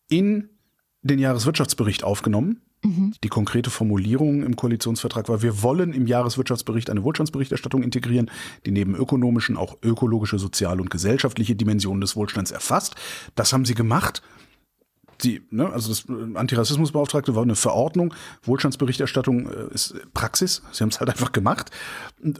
in 0.08 0.48
den 1.02 1.18
Jahreswirtschaftsbericht 1.18 2.04
aufgenommen. 2.04 2.61
Die 2.84 3.28
konkrete 3.28 3.70
Formulierung 3.70 4.42
im 4.42 4.56
Koalitionsvertrag 4.56 5.28
war, 5.28 5.40
wir 5.40 5.62
wollen 5.62 5.92
im 5.92 6.08
Jahreswirtschaftsbericht 6.08 6.90
eine 6.90 7.04
Wohlstandsberichterstattung 7.04 7.84
integrieren, 7.84 8.28
die 8.66 8.72
neben 8.72 8.96
ökonomischen 8.96 9.56
auch 9.56 9.76
ökologische, 9.82 10.38
soziale 10.38 10.82
und 10.82 10.90
gesellschaftliche 10.90 11.54
Dimensionen 11.54 12.00
des 12.00 12.16
Wohlstands 12.16 12.50
erfasst. 12.50 12.96
Das 13.36 13.52
haben 13.52 13.64
sie 13.64 13.74
gemacht. 13.74 14.22
Die, 15.22 15.42
ne, 15.50 15.70
also 15.70 15.90
das 15.90 16.06
Antirassismusbeauftragte 16.34 17.36
war 17.36 17.42
eine 17.42 17.54
Verordnung, 17.54 18.12
Wohlstandsberichterstattung 18.42 19.48
äh, 19.48 19.72
ist 19.72 19.94
Praxis. 20.14 20.62
Sie 20.72 20.82
haben 20.82 20.88
es 20.88 20.98
halt 20.98 21.10
einfach 21.10 21.30
gemacht. 21.30 21.70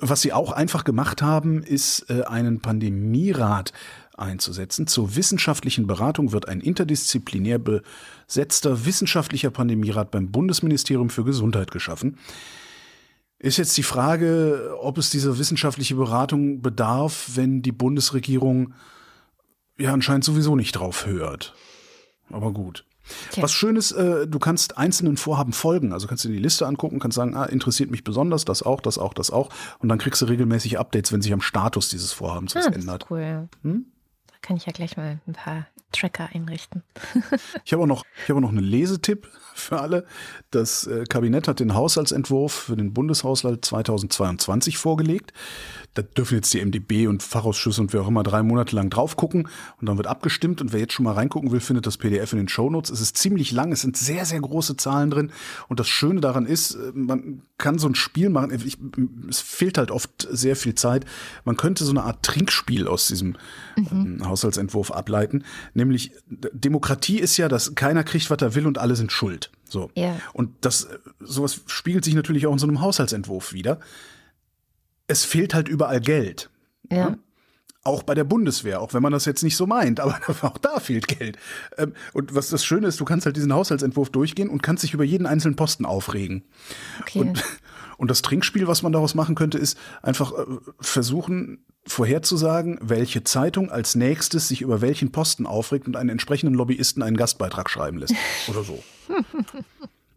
Was 0.01 0.23
sie 0.23 0.33
auch 0.33 0.51
einfach 0.51 0.83
gemacht 0.83 1.23
haben, 1.23 1.63
ist 1.63 2.11
äh, 2.11 2.23
einen 2.25 2.61
Pandemierat 2.61 3.73
einzusetzen. 4.23 4.87
Zur 4.87 5.17
wissenschaftlichen 5.17 5.87
Beratung 5.87 6.33
wird 6.33 6.49
ein 6.49 6.61
interdisziplinär 6.61 7.59
besetzter 7.59 8.85
wissenschaftlicher 8.87 9.51
Pandemierat 9.51 10.11
beim 10.11 10.31
Bundesministerium 10.31 11.11
für 11.11 11.25
Gesundheit 11.25 11.71
geschaffen. 11.71 12.19
Ist 13.39 13.57
jetzt 13.57 13.77
die 13.77 13.83
Frage, 13.83 14.77
ob 14.81 14.99
es 14.99 15.11
diese 15.11 15.39
wissenschaftliche 15.39 15.97
Beratung 15.97 16.63
bedarf, 16.63 17.31
wenn 17.35 17.61
die 17.61 17.73
Bundesregierung 17.73 18.75
ja 19.79 19.93
anscheinend 19.93 20.25
sowieso 20.25 20.55
nicht 20.55 20.73
drauf 20.73 21.07
hört. 21.07 21.55
Aber 22.31 22.53
gut. 22.53 22.85
Tja. 23.33 23.43
Was 23.43 23.53
schön 23.53 23.75
ist, 23.75 23.91
äh, 23.93 24.29
du 24.29 24.39
kannst 24.39 24.79
einzelnen 24.79 25.17
Vorhaben 25.17 25.53
folgen. 25.53 25.93
Also 25.93 26.07
kannst 26.07 26.25
du 26.25 26.29
dir 26.29 26.35
die 26.37 26.41
Liste 26.43 26.69
angucken, 26.69 27.01
kannst 27.01 27.17
sagen, 27.17 27.35
ah, 27.37 27.45
interessiert 27.47 27.91
mich 27.91 28.05
besonders, 28.05 28.45
das 28.45 28.63
auch, 28.63 28.81
das 28.81 28.97
auch, 28.97 29.13
das 29.13 29.33
auch. 29.33 29.49
Und 29.81 29.89
dann 29.89 29.99
kriegst 29.99 30.23
du 30.23 30.27
regelmäßig 30.27 30.79
Updates, 30.79 31.13
wenn 31.13 31.21
sich 31.21 31.33
am 31.33 31.41
Status 31.41 31.89
dieses 31.89 32.13
Vorhabens 32.13 32.55
was 32.55 32.67
Ah, 32.67 32.71
das 32.71 32.79
ändert. 32.79 33.03
ist 33.03 33.11
cool. 33.11 33.49
Hm? 33.63 33.87
Kann 34.43 34.57
ich 34.57 34.67
ja 34.67 34.73
gleich 34.73 34.97
mal 34.97 35.21
ein 35.27 35.33
paar 35.33 35.67
Tracker 35.93 36.29
einrichten. 36.33 36.83
Ich 37.65 37.73
habe 37.73 37.83
auch 37.83 37.87
noch, 37.87 38.05
ich 38.23 38.29
habe 38.29 38.39
auch 38.39 38.43
noch 38.43 38.49
einen 38.49 38.65
Lesetipp 38.65 39.29
für 39.63 39.81
alle. 39.81 40.05
Das 40.51 40.87
äh, 40.87 41.05
Kabinett 41.05 41.49
hat 41.49 41.61
den 41.61 41.75
Haushaltsentwurf 41.75 42.53
für 42.53 42.77
den 42.77 42.93
Bundeshaushalt 42.93 43.65
2022 43.65 44.79
vorgelegt. 44.79 45.33
Da 45.95 46.03
dürfen 46.03 46.37
jetzt 46.37 46.53
die 46.55 46.65
MdB 46.65 47.07
und 47.07 47.23
Fachausschüsse 47.23 47.81
und 47.81 47.93
wer 47.93 48.03
auch 48.03 48.09
immer 48.09 48.23
drei 48.23 48.43
Monate 48.43 48.75
lang 48.75 48.89
drauf 48.89 49.17
gucken 49.17 49.49
und 49.79 49.89
dann 49.89 49.99
wird 49.99 50.07
abgestimmt 50.07 50.63
und 50.63 50.73
wer 50.73 50.81
jetzt 50.81 50.95
schon 50.95 51.05
mal 51.05 51.13
reingucken 51.13 51.53
will, 51.53 51.61
findet 51.61 51.87
das 51.87 51.99
PDF 51.99 52.33
in 52.33 52.39
den 52.39 52.49
Shownotes. 52.49 52.91
Es 52.91 53.01
ist 53.01 53.19
ziemlich 53.19 53.53
lang, 53.53 53.73
es 53.73 53.83
sind 53.83 53.97
sehr, 53.97 54.25
sehr 54.25 54.41
große 54.41 54.77
Zahlen 54.77 55.11
drin 55.11 55.33
und 55.69 55.81
das 55.81 55.89
Schöne 55.89 56.21
daran 56.21 56.47
ist, 56.47 56.75
äh, 56.75 56.93
man 56.95 57.43
kann 57.59 57.79
so 57.79 57.89
ein 57.89 57.95
Spiel 57.95 58.29
machen. 58.29 58.53
Ich, 58.65 58.77
es 59.29 59.41
fehlt 59.41 59.79
halt 59.79 59.91
oft 59.91 60.27
sehr 60.31 60.57
viel 60.57 60.75
Zeit. 60.75 61.05
Man 61.45 61.57
könnte 61.57 61.85
so 61.85 61.93
eine 61.93 62.03
Art 62.03 62.23
Trinkspiel 62.25 62.89
aus 62.89 63.07
diesem 63.07 63.37
ähm, 63.77 64.21
Haushaltsentwurf 64.25 64.91
ableiten. 64.91 65.45
Nämlich, 65.73 66.13
Demokratie 66.29 67.21
ist 67.21 67.37
ja, 67.37 67.49
dass 67.49 67.75
keiner 67.77 68.03
kriegt, 68.03 68.31
was 68.31 68.43
er 68.43 68.55
will 68.57 68.67
und 68.67 68.79
alle 68.79 68.97
sind 68.97 69.13
schuld. 69.13 69.52
So. 69.69 69.91
Ja. 69.97 70.17
Und 70.33 70.51
das, 70.61 70.85
äh, 70.85 70.99
sowas 71.21 71.63
spiegelt 71.67 72.05
sich 72.05 72.15
natürlich 72.15 72.47
auch 72.47 72.53
in 72.53 72.59
so 72.59 72.67
einem 72.67 72.81
Haushaltsentwurf 72.81 73.53
wieder. 73.53 73.81
Es 75.07 75.25
fehlt 75.25 75.55
halt 75.55 75.69
überall 75.69 76.01
Geld. 76.01 76.51
Ja. 76.91 77.17
Auch 77.85 78.05
bei 78.05 78.15
der 78.15 78.25
Bundeswehr, 78.25 78.81
auch 78.81 78.95
wenn 78.95 79.03
man 79.03 79.13
das 79.13 79.25
jetzt 79.25 79.43
nicht 79.43 79.57
so 79.57 79.67
meint, 79.67 79.99
aber 80.01 80.21
auch 80.43 80.59
da 80.59 80.79
fehlt 80.79 81.09
Geld. 81.09 81.39
Ähm, 81.79 81.95
Und 82.13 82.35
was 82.35 82.51
das 82.51 82.65
Schöne 82.65 82.87
ist, 82.87 83.01
du 83.01 83.05
kannst 83.05 83.27
halt 83.27 83.37
diesen 83.37 83.53
Haushaltsentwurf 83.53 84.11
durchgehen 84.11 84.51
und 84.51 84.63
kannst 84.63 84.85
dich 84.85 84.95
über 84.95 85.05
jeden 85.05 85.27
einzelnen 85.27 85.57
Posten 85.57 85.87
aufregen. 85.87 86.45
Okay. 87.01 87.21
Und, 87.21 87.43
und 88.03 88.11
das 88.11 88.21
Trinkspiel, 88.21 88.67
was 88.67 88.83
man 88.83 88.91
daraus 88.91 89.15
machen 89.15 89.37
könnte, 89.37 89.59
ist 89.59 89.79
einfach 90.03 90.33
äh, 90.33 90.45
versuchen, 90.81 91.65
vorherzusagen, 91.87 92.81
welche 92.83 93.23
Zeitung 93.23 93.71
als 93.71 93.95
nächstes 93.95 94.49
sich 94.49 94.61
über 94.61 94.81
welchen 94.81 95.13
Posten 95.13 95.47
aufregt 95.47 95.87
und 95.87 95.95
einen 95.95 96.11
entsprechenden 96.11 96.57
Lobbyisten 96.57 97.05
einen 97.05 97.17
Gastbeitrag 97.17 97.71
schreiben 97.71 97.99
lässt. 97.99 98.17
Oder 98.49 98.65
so. 98.65 98.83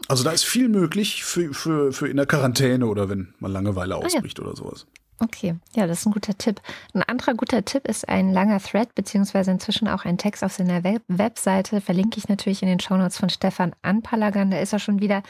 Also 0.08 0.24
da 0.24 0.32
ist 0.32 0.45
viel 0.45 0.70
möglich 0.70 1.24
für, 1.24 1.53
für, 1.53 1.91
für 1.91 2.08
in 2.08 2.18
der 2.18 2.26
Quarantäne 2.26 2.86
oder 2.86 3.10
wenn 3.10 3.34
man 3.39 3.51
Langeweile 3.51 3.95
Ah 3.95 3.99
ja. 3.99 4.06
ausbricht 4.06 4.39
oder 4.39 4.56
sowas. 4.56 4.86
Okay, 5.20 5.56
ja, 5.74 5.88
das 5.88 5.99
ist 6.01 6.06
ein 6.08 6.12
guter 6.12 6.38
Tipp. 6.38 6.60
Ein 6.93 7.03
anderer 7.03 7.36
guter 7.36 7.64
Tipp 7.64 7.88
ist 7.88 8.10
ein 8.10 8.34
langer 8.34 8.60
Thread, 8.60 8.93
beziehungsweise 8.95 9.49
inzwischen 9.49 9.88
auch 9.88 10.03
ein 10.03 10.18
Text 10.18 10.43
auf 10.43 10.51
seiner 10.51 10.84
Web 10.84 11.03
Webseite. 11.08 11.80
Verlinke 11.80 12.18
ich 12.18 12.28
natürlich 12.28 12.62
in 12.62 12.68
den 12.68 12.82
Shownotes 12.82 13.18
von 13.18 13.30
Stefan 13.30 13.74
Anpalagan. 13.82 14.51
Da 14.51 14.60
ist 14.60 14.74
er 14.74 14.80
schon 14.80 14.99
wieder, 14.99 15.24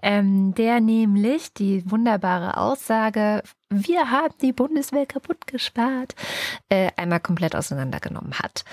ähm, 0.00 0.54
der 0.54 0.80
nämlich 0.80 1.52
die 1.54 1.90
wunderbare 1.90 2.56
Aussage, 2.56 3.42
wir 3.68 4.12
haben 4.12 4.34
die 4.42 4.52
Bundeswehr 4.52 5.06
kaputt 5.06 5.46
gespart, 5.48 6.14
äh, 6.68 6.90
einmal 6.96 7.20
komplett 7.20 7.56
auseinandergenommen 7.56 8.34
hat. 8.38 8.64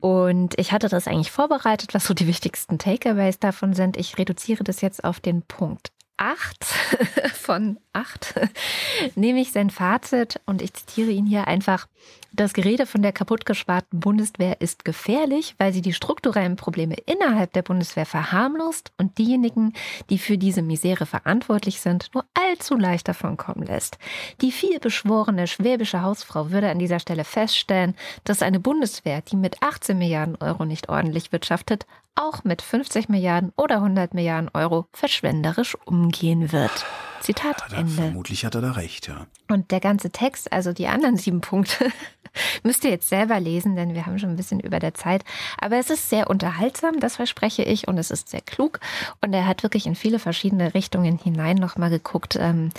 Und 0.00 0.58
ich 0.58 0.72
hatte 0.72 0.88
das 0.88 1.08
eigentlich 1.08 1.32
vorbereitet, 1.32 1.92
was 1.92 2.04
so 2.04 2.14
die 2.14 2.28
wichtigsten 2.28 2.78
Takeaways 2.78 3.40
davon 3.40 3.74
sind. 3.74 3.96
Ich 3.96 4.16
reduziere 4.16 4.62
das 4.62 4.80
jetzt 4.80 5.02
auf 5.02 5.18
den 5.18 5.42
Punkt 5.42 5.90
acht 6.18 6.64
von 7.34 7.78
acht, 7.92 8.34
nämlich 9.14 9.52
sein 9.52 9.70
Fazit 9.70 10.40
und 10.44 10.60
ich 10.60 10.74
zitiere 10.74 11.10
ihn 11.10 11.26
hier 11.26 11.48
einfach. 11.48 11.86
Das 12.30 12.52
Gerede 12.52 12.84
von 12.84 13.00
der 13.00 13.12
kaputtgesparten 13.12 14.00
Bundeswehr 14.00 14.60
ist 14.60 14.84
gefährlich, 14.84 15.54
weil 15.56 15.72
sie 15.72 15.80
die 15.80 15.94
strukturellen 15.94 16.56
Probleme 16.56 16.94
innerhalb 17.06 17.54
der 17.54 17.62
Bundeswehr 17.62 18.04
verharmlost 18.04 18.92
und 18.98 19.16
diejenigen, 19.16 19.72
die 20.10 20.18
für 20.18 20.36
diese 20.36 20.60
Misere 20.60 21.06
verantwortlich 21.06 21.80
sind, 21.80 22.10
nur 22.14 22.24
allzu 22.34 22.76
leicht 22.76 23.08
davonkommen 23.08 23.66
lässt. 23.66 23.98
Die 24.42 24.52
vielbeschworene 24.52 25.46
schwäbische 25.46 26.02
Hausfrau 26.02 26.50
würde 26.50 26.70
an 26.70 26.78
dieser 26.78 27.00
Stelle 27.00 27.24
feststellen, 27.24 27.96
dass 28.24 28.42
eine 28.42 28.60
Bundeswehr, 28.60 29.22
die 29.22 29.36
mit 29.36 29.62
18 29.62 29.96
Milliarden 29.96 30.36
Euro 30.36 30.66
nicht 30.66 30.90
ordentlich 30.90 31.32
wirtschaftet, 31.32 31.86
auch 32.14 32.44
mit 32.44 32.62
50 32.62 33.08
Milliarden 33.08 33.52
oder 33.56 33.76
100 33.76 34.14
Milliarden 34.14 34.50
Euro 34.52 34.86
verschwenderisch 34.92 35.76
umgehen 35.84 36.52
wird. 36.52 36.84
Zitat 37.20 37.64
Da, 37.70 37.78
Ende. 37.78 37.92
vermutlich 37.92 38.44
hat 38.44 38.54
er 38.54 38.60
da 38.60 38.72
recht, 38.72 39.08
ja. 39.08 39.26
Und 39.48 39.70
der 39.70 39.80
ganze 39.80 40.10
Text, 40.10 40.52
also 40.52 40.72
die 40.72 40.86
anderen 40.86 41.16
sieben 41.16 41.40
Punkte, 41.40 41.90
müsst 42.62 42.84
ihr 42.84 42.90
jetzt 42.90 43.08
selber 43.08 43.40
lesen, 43.40 43.76
denn 43.76 43.94
wir 43.94 44.06
haben 44.06 44.18
schon 44.18 44.30
ein 44.30 44.36
bisschen 44.36 44.60
über 44.60 44.78
der 44.78 44.94
Zeit. 44.94 45.24
Aber 45.60 45.76
es 45.76 45.90
ist 45.90 46.10
sehr 46.10 46.30
unterhaltsam, 46.30 47.00
das 47.00 47.16
verspreche 47.16 47.62
ich, 47.62 47.88
und 47.88 47.98
es 47.98 48.10
ist 48.10 48.28
sehr 48.28 48.40
klug. 48.40 48.80
Und 49.20 49.32
er 49.32 49.46
hat 49.46 49.62
wirklich 49.62 49.86
in 49.86 49.94
viele 49.94 50.18
verschiedene 50.18 50.74
Richtungen 50.74 51.18
hinein 51.18 51.56
nochmal 51.56 51.90
geguckt, 51.90 52.36
ähm, 52.40 52.70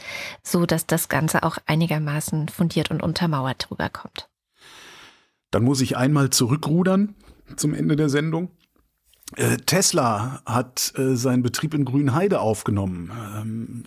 so 0.44 0.66
dass 0.66 0.86
das 0.86 1.10
Ganze 1.10 1.44
auch 1.44 1.58
einigermaßen 1.66 2.50
fundiert 2.50 2.92
und 2.92 3.02
untermauert 3.02 3.68
drüber 3.70 3.90
kommt. 3.90 4.30
Dann 5.52 5.64
muss 5.64 5.82
ich 5.82 5.98
einmal 5.98 6.30
zurückrudern 6.30 7.16
zum 7.56 7.74
Ende 7.74 7.96
der 7.96 8.10
Sendung. 8.10 8.52
Äh, 9.36 9.58
Tesla 9.58 10.42
hat 10.46 10.94
äh, 10.98 11.16
seinen 11.16 11.44
Betrieb 11.44 11.74
in 11.74 11.86
Grünheide 11.86 12.40
aufgenommen. 12.40 13.12
Ähm, 13.38 13.84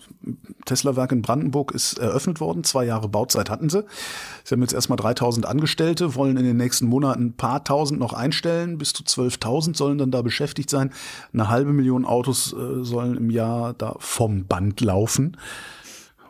Tesla-Werk 0.65 1.11
in 1.11 1.21
Brandenburg 1.21 1.71
ist 1.73 1.97
eröffnet 1.97 2.39
worden. 2.39 2.63
Zwei 2.63 2.85
Jahre 2.85 3.09
Bauzeit 3.09 3.49
hatten 3.49 3.69
sie. 3.69 3.83
Sie 4.43 4.55
haben 4.55 4.61
jetzt 4.61 4.73
erstmal 4.73 4.97
3000 4.97 5.45
Angestellte, 5.45 6.15
wollen 6.15 6.37
in 6.37 6.45
den 6.45 6.57
nächsten 6.57 6.87
Monaten 6.87 7.25
ein 7.27 7.37
paar 7.37 7.63
tausend 7.63 7.99
noch 7.99 8.13
einstellen. 8.13 8.77
Bis 8.77 8.93
zu 8.93 9.03
12.000 9.03 9.75
sollen 9.75 9.97
dann 9.97 10.11
da 10.11 10.21
beschäftigt 10.21 10.69
sein. 10.69 10.91
Eine 11.33 11.49
halbe 11.49 11.73
Million 11.73 12.05
Autos 12.05 12.53
äh, 12.53 12.83
sollen 12.83 13.17
im 13.17 13.29
Jahr 13.29 13.73
da 13.73 13.95
vom 13.99 14.45
Band 14.45 14.79
laufen 14.81 15.37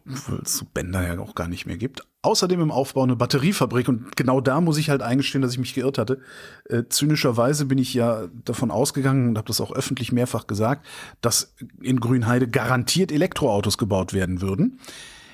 weil 0.06 0.40
es 0.44 0.58
so 0.58 0.66
Bänder 0.66 1.06
ja 1.06 1.20
auch 1.20 1.36
gar 1.36 1.48
nicht 1.48 1.66
mehr 1.66 1.78
gibt. 1.78 2.02
Außerdem 2.24 2.62
im 2.62 2.72
Aufbau 2.72 3.04
eine 3.04 3.18
Batteriefabrik 3.18 3.90
und 3.90 4.16
genau 4.16 4.40
da 4.40 4.62
muss 4.62 4.78
ich 4.78 4.90
halt 4.90 5.02
eingestehen, 5.02 5.42
dass 5.42 5.52
ich 5.52 5.60
mich 5.60 5.74
geirrt 5.74 5.98
hatte. 5.98 6.22
Äh, 6.70 6.84
zynischerweise 6.88 7.66
bin 7.66 7.78
ich 7.78 7.94
ja 7.94 8.28
davon 8.46 8.72
ausgegangen 8.72 9.28
und 9.28 9.38
habe 9.38 9.48
das 9.48 9.60
auch 9.60 9.74
öffentlich 9.74 10.14
mehrfach 10.14 10.48
gesagt, 10.48 10.86
dass 11.20 11.54
in 11.82 12.00
Grünheide 12.00 12.48
garantiert 12.48 13.12
Elektroautos 13.12 13.78
gebaut 13.78 14.14
werden 14.14 14.40
würden. 14.42 14.80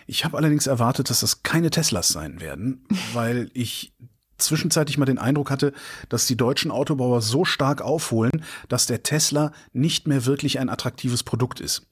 Ich 0.08 0.26
habe 0.26 0.36
allerdings 0.36 0.66
erwartet, 0.66 1.12
dass 1.12 1.20
das 1.20 1.44
keine 1.44 1.70
Teslas 1.70 2.10
sein 2.10 2.42
werden, 2.42 2.84
weil 3.14 3.52
ich 3.54 3.94
zwischenzeitlich 4.40 4.98
mal 4.98 5.06
den 5.06 5.20
Eindruck 5.20 5.52
hatte, 5.52 5.74
dass 6.10 6.26
die 6.26 6.38
deutschen 6.38 6.72
Autobauer 6.72 7.22
so 7.22 7.46
stark 7.46 7.84
aufholen, 7.84 8.44
dass 8.68 8.88
der 8.88 9.04
Tesla 9.04 9.52
nicht 9.74 10.08
mehr 10.08 10.26
wirklich 10.26 10.58
ein 10.60 10.70
attraktives 10.70 11.22
Produkt 11.22 11.60
ist. 11.60 11.84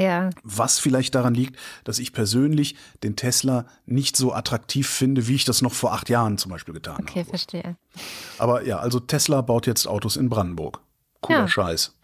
Ja. 0.00 0.30
Was 0.42 0.78
vielleicht 0.78 1.14
daran 1.14 1.34
liegt, 1.34 1.56
dass 1.84 1.98
ich 1.98 2.12
persönlich 2.12 2.74
den 3.02 3.16
Tesla 3.16 3.66
nicht 3.84 4.16
so 4.16 4.32
attraktiv 4.32 4.88
finde, 4.88 5.28
wie 5.28 5.34
ich 5.34 5.44
das 5.44 5.60
noch 5.60 5.74
vor 5.74 5.92
acht 5.92 6.08
Jahren 6.08 6.38
zum 6.38 6.50
Beispiel 6.50 6.72
getan 6.72 6.94
habe. 6.94 7.02
Okay, 7.04 7.24
verstehe. 7.24 7.76
Aber 8.38 8.64
ja, 8.64 8.78
also 8.78 8.98
Tesla 8.98 9.42
baut 9.42 9.66
jetzt 9.66 9.86
Autos 9.86 10.16
in 10.16 10.30
Brandenburg. 10.30 10.80
Cooler 11.20 11.40
Ja. 11.40 11.48
Scheiß. 11.48 11.94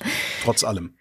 Trotz 0.45 0.63
allem. 0.63 0.95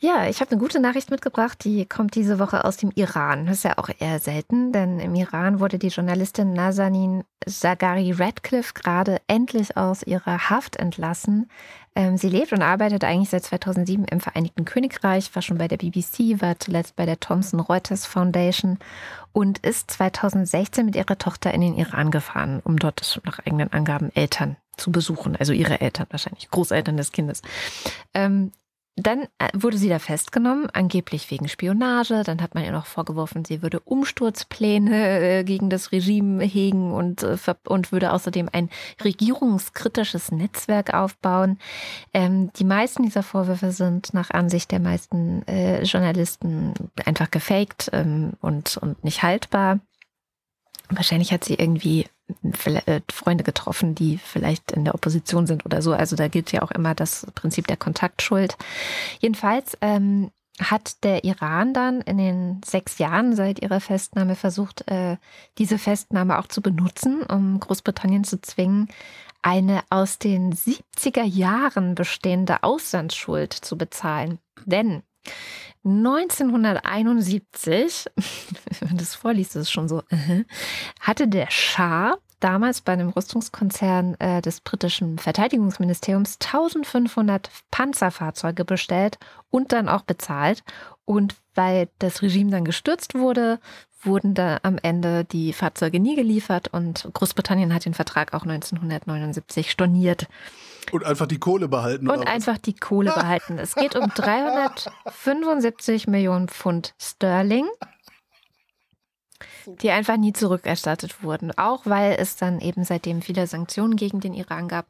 Ja, 0.00 0.28
ich 0.28 0.40
habe 0.40 0.52
eine 0.52 0.60
gute 0.60 0.78
Nachricht 0.78 1.10
mitgebracht, 1.10 1.64
die 1.64 1.84
kommt 1.84 2.14
diese 2.14 2.38
Woche 2.38 2.64
aus 2.64 2.76
dem 2.76 2.92
Iran. 2.94 3.46
Das 3.46 3.56
ist 3.58 3.62
ja 3.64 3.78
auch 3.78 3.88
eher 3.98 4.20
selten, 4.20 4.70
denn 4.70 5.00
im 5.00 5.12
Iran 5.16 5.58
wurde 5.58 5.76
die 5.80 5.88
Journalistin 5.88 6.52
Nazanin 6.52 7.24
Zaghari 7.44 8.12
Radcliffe 8.12 8.74
gerade 8.74 9.20
endlich 9.26 9.76
aus 9.76 10.04
ihrer 10.04 10.50
Haft 10.50 10.76
entlassen. 10.76 11.50
Ähm, 11.94 12.16
sie 12.16 12.28
lebt 12.28 12.52
und 12.52 12.62
arbeitet 12.62 13.04
eigentlich 13.04 13.30
seit 13.30 13.44
2007 13.44 14.04
im 14.04 14.20
Vereinigten 14.20 14.64
Königreich, 14.64 15.34
war 15.34 15.42
schon 15.42 15.58
bei 15.58 15.68
der 15.68 15.76
BBC, 15.76 16.40
war 16.40 16.58
zuletzt 16.58 16.96
bei 16.96 17.06
der 17.06 17.20
Thomson 17.20 17.60
Reuters 17.60 18.06
Foundation 18.06 18.78
und 19.32 19.58
ist 19.58 19.90
2016 19.90 20.86
mit 20.86 20.96
ihrer 20.96 21.18
Tochter 21.18 21.52
in 21.52 21.60
den 21.60 21.76
Iran 21.76 22.10
gefahren, 22.10 22.60
um 22.64 22.78
dort 22.78 23.20
nach 23.24 23.40
eigenen 23.40 23.72
Angaben 23.72 24.10
Eltern 24.14 24.56
zu 24.76 24.92
besuchen, 24.92 25.36
also 25.36 25.52
ihre 25.52 25.80
Eltern 25.80 26.06
wahrscheinlich, 26.10 26.50
Großeltern 26.50 26.96
des 26.96 27.12
Kindes. 27.12 27.42
Ähm, 28.14 28.52
dann 29.02 29.22
äh, 29.38 29.48
wurde 29.54 29.78
sie 29.78 29.88
da 29.88 29.98
festgenommen, 29.98 30.68
angeblich 30.70 31.30
wegen 31.30 31.48
Spionage. 31.48 32.22
Dann 32.24 32.42
hat 32.42 32.54
man 32.54 32.64
ihr 32.64 32.72
noch 32.72 32.86
vorgeworfen, 32.86 33.44
sie 33.44 33.62
würde 33.62 33.80
Umsturzpläne 33.80 35.38
äh, 35.40 35.44
gegen 35.44 35.70
das 35.70 35.92
Regime 35.92 36.44
hegen 36.44 36.92
und, 36.92 37.22
äh, 37.22 37.36
und 37.66 37.92
würde 37.92 38.12
außerdem 38.12 38.48
ein 38.52 38.70
regierungskritisches 39.02 40.32
Netzwerk 40.32 40.94
aufbauen. 40.94 41.58
Ähm, 42.12 42.52
die 42.54 42.64
meisten 42.64 43.04
dieser 43.04 43.22
Vorwürfe 43.22 43.72
sind 43.72 44.14
nach 44.14 44.30
Ansicht 44.30 44.70
der 44.72 44.80
meisten 44.80 45.46
äh, 45.46 45.82
Journalisten 45.82 46.74
einfach 47.04 47.30
gefaked 47.30 47.90
ähm, 47.92 48.32
und, 48.40 48.76
und 48.78 49.04
nicht 49.04 49.22
haltbar. 49.22 49.80
Wahrscheinlich 50.90 51.32
hat 51.32 51.44
sie 51.44 51.54
irgendwie 51.54 52.06
Freunde 53.10 53.44
getroffen, 53.44 53.94
die 53.94 54.18
vielleicht 54.18 54.72
in 54.72 54.84
der 54.84 54.94
Opposition 54.94 55.46
sind 55.46 55.64
oder 55.64 55.82
so. 55.82 55.92
Also 55.92 56.16
da 56.16 56.28
gilt 56.28 56.52
ja 56.52 56.62
auch 56.62 56.70
immer 56.70 56.94
das 56.94 57.26
Prinzip 57.34 57.66
der 57.66 57.76
Kontaktschuld. 57.76 58.56
Jedenfalls 59.20 59.78
ähm, 59.80 60.30
hat 60.60 61.04
der 61.04 61.24
Iran 61.24 61.72
dann 61.72 62.00
in 62.00 62.18
den 62.18 62.60
sechs 62.64 62.98
Jahren 62.98 63.34
seit 63.34 63.62
ihrer 63.62 63.80
Festnahme 63.80 64.34
versucht, 64.34 64.88
äh, 64.90 65.16
diese 65.58 65.78
Festnahme 65.78 66.38
auch 66.38 66.48
zu 66.48 66.60
benutzen, 66.60 67.22
um 67.22 67.60
Großbritannien 67.60 68.24
zu 68.24 68.40
zwingen, 68.40 68.88
eine 69.40 69.82
aus 69.88 70.18
den 70.18 70.52
70er 70.52 71.22
Jahren 71.22 71.94
bestehende 71.94 72.62
Auslandsschuld 72.62 73.52
zu 73.52 73.78
bezahlen. 73.78 74.38
Denn 74.64 75.02
1971, 75.84 78.06
wenn 78.80 78.88
man 78.88 78.98
das 78.98 79.14
vorliest, 79.14 79.56
ist 79.56 79.62
es 79.62 79.70
schon 79.70 79.88
so, 79.88 80.02
hatte 81.00 81.28
der 81.28 81.50
Schah 81.50 82.18
damals 82.40 82.80
bei 82.80 82.92
einem 82.92 83.10
Rüstungskonzern 83.10 84.14
äh, 84.20 84.42
des 84.42 84.60
britischen 84.60 85.18
Verteidigungsministeriums 85.18 86.38
1500 86.40 87.50
Panzerfahrzeuge 87.70 88.64
bestellt 88.64 89.18
und 89.50 89.72
dann 89.72 89.88
auch 89.88 90.02
bezahlt. 90.02 90.62
Und 91.04 91.36
weil 91.54 91.88
das 91.98 92.22
Regime 92.22 92.50
dann 92.50 92.64
gestürzt 92.64 93.14
wurde, 93.14 93.58
wurden 94.02 94.34
da 94.34 94.58
am 94.62 94.78
Ende 94.80 95.24
die 95.24 95.52
Fahrzeuge 95.52 95.98
nie 95.98 96.14
geliefert 96.14 96.68
und 96.68 97.08
Großbritannien 97.12 97.74
hat 97.74 97.84
den 97.84 97.94
Vertrag 97.94 98.34
auch 98.34 98.42
1979 98.42 99.70
storniert 99.70 100.28
Und 100.92 101.04
einfach 101.04 101.26
die 101.26 101.38
Kohle 101.38 101.68
behalten. 101.68 102.08
und 102.08 102.16
oder 102.18 102.26
was? 102.26 102.32
einfach 102.32 102.58
die 102.58 102.74
Kohle 102.74 103.12
behalten. 103.12 103.58
Es 103.58 103.74
geht 103.74 103.96
um 103.96 104.08
375 104.08 106.06
Millionen 106.06 106.48
Pfund 106.48 106.94
Sterling, 107.00 107.66
die 109.66 109.90
einfach 109.90 110.16
nie 110.16 110.32
zurückerstattet 110.32 111.22
wurden. 111.22 111.56
Auch 111.56 111.86
weil 111.86 112.16
es 112.18 112.36
dann 112.36 112.60
eben 112.60 112.84
seitdem 112.84 113.22
viele 113.22 113.46
Sanktionen 113.46 113.96
gegen 113.96 114.20
den 114.20 114.34
Iran 114.34 114.68
gab. 114.68 114.86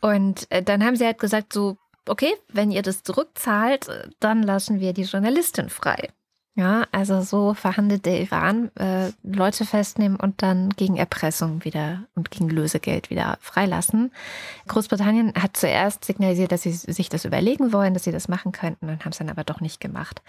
Und 0.00 0.50
äh, 0.50 0.62
dann 0.62 0.84
haben 0.84 0.96
sie 0.96 1.04
halt 1.04 1.18
gesagt, 1.18 1.52
so, 1.52 1.76
okay, 2.08 2.34
wenn 2.48 2.70
ihr 2.70 2.82
das 2.82 3.02
zurückzahlt, 3.02 3.88
äh, 3.88 4.08
dann 4.18 4.42
lassen 4.42 4.80
wir 4.80 4.92
die 4.92 5.02
Journalistin 5.02 5.68
frei. 5.68 6.08
Ja, 6.56 6.84
also 6.90 7.20
so 7.22 7.54
verhandelt 7.54 8.06
der 8.06 8.20
Iran, 8.20 8.74
äh, 8.74 9.12
Leute 9.22 9.64
festnehmen 9.64 10.16
und 10.16 10.42
dann 10.42 10.70
gegen 10.70 10.96
Erpressung 10.96 11.64
wieder 11.64 12.02
und 12.16 12.32
gegen 12.32 12.50
Lösegeld 12.50 13.08
wieder 13.08 13.38
freilassen. 13.40 14.12
Großbritannien 14.66 15.32
hat 15.40 15.56
zuerst 15.56 16.04
signalisiert, 16.04 16.50
dass 16.50 16.62
sie 16.62 16.72
sich 16.72 17.08
das 17.08 17.24
überlegen 17.24 17.72
wollen, 17.72 17.94
dass 17.94 18.02
sie 18.02 18.10
das 18.10 18.26
machen 18.26 18.50
könnten 18.50 18.88
und 18.88 19.04
haben 19.04 19.12
es 19.12 19.18
dann 19.18 19.30
aber 19.30 19.44
doch 19.44 19.60
nicht 19.60 19.80
gemacht. 19.80 20.22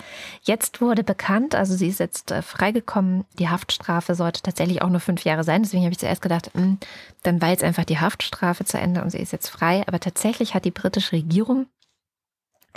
Jetzt 0.43 0.80
wurde 0.80 1.03
bekannt, 1.03 1.56
also 1.56 1.73
sie 1.76 1.88
ist 1.88 1.99
jetzt 1.99 2.30
äh, 2.30 2.43
freigekommen, 2.43 3.26
die 3.39 3.49
Haftstrafe 3.49 4.14
sollte 4.14 4.43
tatsächlich 4.43 4.84
auch 4.84 4.89
nur 4.89 4.99
fünf 4.99 5.23
Jahre 5.23 5.43
sein. 5.43 5.64
Deswegen 5.64 5.84
habe 5.84 5.91
ich 5.91 5.99
zuerst 5.99 6.22
gedacht, 6.22 6.52
mh, 6.53 6.77
dann 7.23 7.41
war 7.41 7.49
jetzt 7.49 7.64
einfach 7.64 7.84
die 7.85 7.99
Haftstrafe 7.99 8.64
zu 8.64 8.77
Ende 8.77 9.02
und 9.02 9.10
sie 9.10 9.19
ist 9.19 9.34
jetzt 9.34 9.49
frei. 9.49 9.84
Aber 9.88 9.99
tatsächlich 9.99 10.53
hat 10.53 10.65
die 10.65 10.72
britische 10.72 11.14
Regierung 11.14 11.65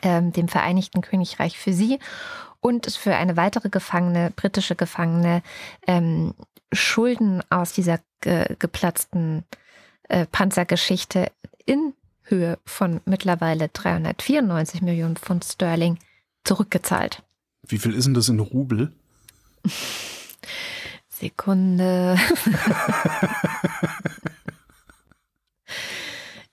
ähm, 0.03 0.33
dem 0.33 0.49
Vereinigten 0.49 1.03
Königreich 1.03 1.59
für 1.59 1.73
sie 1.73 1.99
und 2.65 2.91
für 2.91 3.15
eine 3.15 3.37
weitere 3.37 3.69
Gefangene, 3.69 4.33
britische 4.35 4.75
Gefangene, 4.75 5.43
ähm, 5.87 6.33
Schulden 6.73 7.43
aus 7.51 7.75
dieser 7.75 8.01
ge 8.23 8.57
geplatzten 8.59 9.45
äh, 10.09 10.25
Panzergeschichte 10.25 11.31
in 11.67 11.93
Höhe 12.23 12.59
von 12.65 13.03
mittlerweile 13.05 13.69
394 13.69 14.81
Millionen 14.81 15.17
Pfund 15.17 15.45
Sterling 15.45 15.99
zurückgezahlt. 16.43 17.23
Wie 17.69 17.77
viel 17.77 17.95
ist 17.95 18.07
denn 18.07 18.15
das 18.15 18.31
in 18.31 18.41
Rubel? 18.41 18.91
Sekunde. 21.11 22.17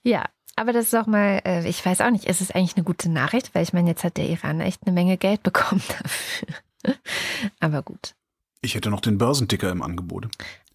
ja, 0.03 0.25
aber 0.61 0.73
das 0.73 0.85
ist 0.85 0.95
auch 0.95 1.07
mal, 1.07 1.41
äh, 1.43 1.67
ich 1.67 1.83
weiß 1.83 2.01
auch 2.01 2.11
nicht, 2.11 2.25
ist 2.25 2.39
es 2.39 2.51
eigentlich 2.51 2.75
eine 2.75 2.83
gute 2.83 3.09
Nachricht, 3.09 3.55
weil 3.55 3.63
ich 3.63 3.73
meine, 3.73 3.89
jetzt 3.89 4.03
hat 4.03 4.17
der 4.17 4.29
Iran 4.29 4.61
echt 4.61 4.83
eine 4.85 4.93
Menge 4.93 5.17
Geld 5.17 5.41
bekommen 5.41 5.81
dafür. 6.03 6.95
aber 7.59 7.81
gut. 7.81 8.13
Ich 8.61 8.75
hätte 8.75 8.91
noch 8.91 9.01
den 9.01 9.17
Börsenticker 9.17 9.71
im 9.71 9.81
Angebot. 9.81 10.27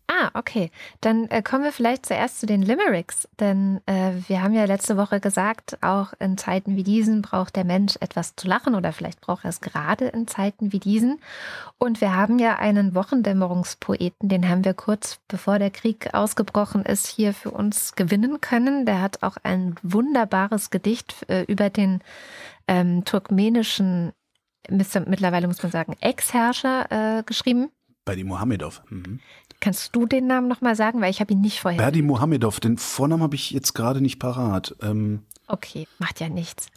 Ah, 0.08 0.30
okay. 0.34 0.70
Dann 1.00 1.28
äh, 1.30 1.42
kommen 1.42 1.64
wir 1.64 1.72
vielleicht 1.72 2.06
zuerst 2.06 2.38
zu 2.38 2.46
den 2.46 2.62
Limericks. 2.62 3.28
Denn 3.40 3.80
äh, 3.86 4.12
wir 4.28 4.40
haben 4.40 4.54
ja 4.54 4.64
letzte 4.64 4.96
Woche 4.96 5.18
gesagt, 5.18 5.78
auch 5.82 6.12
in 6.20 6.38
Zeiten 6.38 6.76
wie 6.76 6.84
diesen 6.84 7.22
braucht 7.22 7.56
der 7.56 7.64
Mensch 7.64 7.96
etwas 8.00 8.36
zu 8.36 8.46
lachen 8.46 8.76
oder 8.76 8.92
vielleicht 8.92 9.20
braucht 9.20 9.44
er 9.44 9.50
es 9.50 9.60
gerade 9.60 10.06
in 10.06 10.28
Zeiten 10.28 10.72
wie 10.72 10.78
diesen. 10.78 11.20
Und 11.78 12.00
wir 12.00 12.14
haben 12.14 12.38
ja 12.38 12.56
einen 12.56 12.94
Wochendämmerungspoeten, 12.94 14.28
den 14.28 14.48
haben 14.48 14.64
wir 14.64 14.74
kurz 14.74 15.18
bevor 15.26 15.58
der 15.58 15.70
Krieg 15.70 16.14
ausgebrochen 16.14 16.84
ist, 16.84 17.08
hier 17.08 17.34
für 17.34 17.50
uns 17.50 17.96
gewinnen 17.96 18.40
können. 18.40 18.86
Der 18.86 19.02
hat 19.02 19.24
auch 19.24 19.38
ein 19.42 19.74
wunderbares 19.82 20.70
Gedicht 20.70 21.28
äh, 21.28 21.42
über 21.42 21.68
den 21.68 22.00
ähm, 22.68 23.04
turkmenischen, 23.04 24.12
mittlerweile 24.68 25.48
muss 25.48 25.62
man 25.62 25.72
sagen, 25.72 25.96
Ex-Herrscher 26.00 27.18
äh, 27.18 27.22
geschrieben. 27.24 27.70
Bei 28.04 28.14
Mohamedov. 28.22 28.82
Mhm. 28.88 29.20
Kannst 29.66 29.96
du 29.96 30.06
den 30.06 30.28
Namen 30.28 30.46
nochmal 30.46 30.76
sagen? 30.76 31.00
Weil 31.00 31.10
ich 31.10 31.18
habe 31.18 31.32
ihn 31.32 31.40
nicht 31.40 31.60
vorher. 31.60 31.78
Berdi 31.78 32.00
Mohamedov, 32.00 32.60
den 32.60 32.78
Vornamen 32.78 33.24
habe 33.24 33.34
ich 33.34 33.50
jetzt 33.50 33.72
gerade 33.72 34.00
nicht 34.00 34.20
parat. 34.20 34.76
Ähm, 34.80 35.24
Okay, 35.48 35.88
macht 35.98 36.20
ja 36.20 36.28
nichts. 36.28 36.68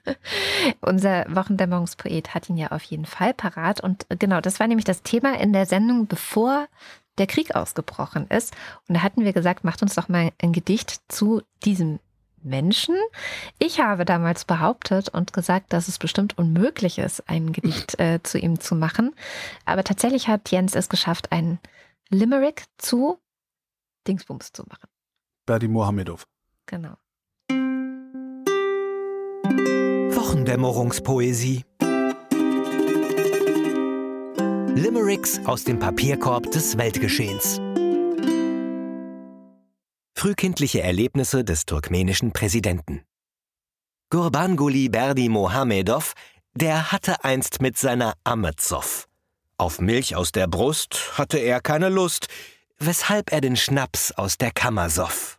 Unser 0.80 1.26
Wochendämmerungspoet 1.28 2.34
hat 2.34 2.48
ihn 2.48 2.56
ja 2.56 2.72
auf 2.72 2.82
jeden 2.82 3.06
Fall 3.06 3.34
parat. 3.34 3.80
Und 3.80 4.06
genau, 4.18 4.40
das 4.40 4.58
war 4.58 4.66
nämlich 4.66 4.84
das 4.84 5.02
Thema 5.02 5.38
in 5.38 5.52
der 5.52 5.64
Sendung, 5.64 6.08
bevor 6.08 6.66
der 7.18 7.28
Krieg 7.28 7.54
ausgebrochen 7.54 8.26
ist. 8.26 8.52
Und 8.88 8.96
da 8.96 9.04
hatten 9.04 9.24
wir 9.24 9.32
gesagt, 9.32 9.62
macht 9.62 9.80
uns 9.80 9.94
doch 9.94 10.08
mal 10.08 10.32
ein 10.42 10.52
Gedicht 10.52 11.02
zu 11.06 11.42
diesem 11.64 12.00
Menschen. 12.42 12.96
Ich 13.60 13.80
habe 13.80 14.04
damals 14.04 14.44
behauptet 14.44 15.08
und 15.08 15.32
gesagt, 15.32 15.72
dass 15.72 15.86
es 15.86 16.00
bestimmt 16.00 16.36
unmöglich 16.36 16.98
ist, 16.98 17.28
ein 17.28 17.52
Gedicht 17.52 18.00
äh, 18.00 18.18
zu 18.24 18.38
ihm 18.38 18.58
zu 18.58 18.74
machen. 18.74 19.14
Aber 19.66 19.84
tatsächlich 19.84 20.26
hat 20.26 20.50
Jens 20.50 20.74
es 20.74 20.88
geschafft, 20.88 21.30
ein 21.30 21.60
Limerick 22.14 22.66
zu 22.76 23.18
Dingsbums 24.06 24.52
zu 24.52 24.64
machen. 24.68 24.86
Berdi 25.46 25.66
Mohamedov. 25.66 26.26
Genau. 26.66 26.98
Wochendämmerungspoesie. 30.14 31.64
Limericks 34.74 35.40
aus 35.46 35.64
dem 35.64 35.78
Papierkorb 35.78 36.50
des 36.50 36.76
Weltgeschehens. 36.76 37.60
Frühkindliche 40.14 40.82
Erlebnisse 40.82 41.44
des 41.44 41.64
turkmenischen 41.64 42.32
Präsidenten. 42.32 43.06
Gurbanguly 44.10 44.90
Berdi 44.90 45.30
Mohamedov, 45.30 46.12
der 46.52 46.92
hatte 46.92 47.24
einst 47.24 47.62
mit 47.62 47.78
seiner 47.78 48.12
Amme 48.22 48.54
Zoff. 48.56 49.08
Auf 49.62 49.80
Milch 49.80 50.16
aus 50.16 50.32
der 50.32 50.48
Brust 50.48 51.16
hatte 51.16 51.38
er 51.38 51.60
keine 51.60 51.88
Lust, 51.88 52.26
weshalb 52.80 53.30
er 53.30 53.40
den 53.40 53.54
Schnaps 53.54 54.10
aus 54.10 54.36
der 54.36 54.50
Kammer 54.50 54.90
soff. 54.90 55.38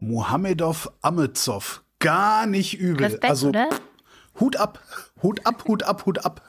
Mohamedov 0.00 0.90
Ametsov. 1.00 1.84
Gar 2.00 2.46
nicht 2.46 2.80
übel. 2.80 3.04
Respekt, 3.04 3.24
also 3.30 3.50
oder? 3.50 3.70
Hut 4.40 4.56
ab, 4.56 4.80
Hut 5.22 5.46
ab, 5.46 5.62
Hut 5.68 5.84
ab, 5.84 6.06
Hut 6.06 6.24
ab. 6.24 6.42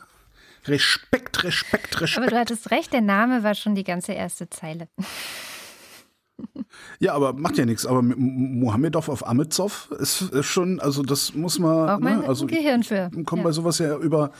Respekt, 0.65 1.43
Respekt, 1.43 1.97
Aber 1.97 2.01
Respekt. 2.01 2.31
du 2.31 2.39
hattest 2.39 2.71
recht, 2.71 2.93
der 2.93 3.01
Name 3.01 3.43
war 3.43 3.53
schon 3.53 3.75
die 3.75 3.83
ganze 3.83 4.13
erste 4.13 4.49
Zeile. 4.49 4.87
Ja, 6.99 7.13
aber 7.13 7.33
macht 7.33 7.57
ja 7.57 7.65
nichts. 7.65 7.85
Aber 7.85 8.01
Mohamedov 8.01 9.09
auf 9.09 9.27
Ametsov 9.27 9.91
ist, 9.99 10.21
ist 10.21 10.45
schon, 10.45 10.79
also 10.79 11.03
das 11.03 11.33
muss 11.33 11.59
man. 11.59 11.87
Braucht 11.87 12.01
man 12.01 12.19
ne, 12.19 12.27
also 12.27 12.47
Gehirn 12.47 12.83
für. 12.83 13.09
Ich 13.15 13.25
komme 13.25 13.41
Ja. 13.41 13.47
bei 13.47 13.51
sowas 13.51 13.79
ja 13.79 13.97
über, 13.97 14.31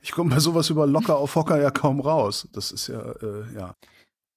ich 0.00 0.12
komme 0.12 0.30
bei 0.30 0.40
sowas 0.40 0.70
über 0.70 0.86
locker 0.86 1.16
auf 1.16 1.34
Hocker 1.34 1.60
ja 1.60 1.70
kaum 1.70 2.00
raus. 2.00 2.48
Das 2.52 2.72
ist 2.72 2.88
ja, 2.88 3.00
äh, 3.00 3.54
ja. 3.54 3.74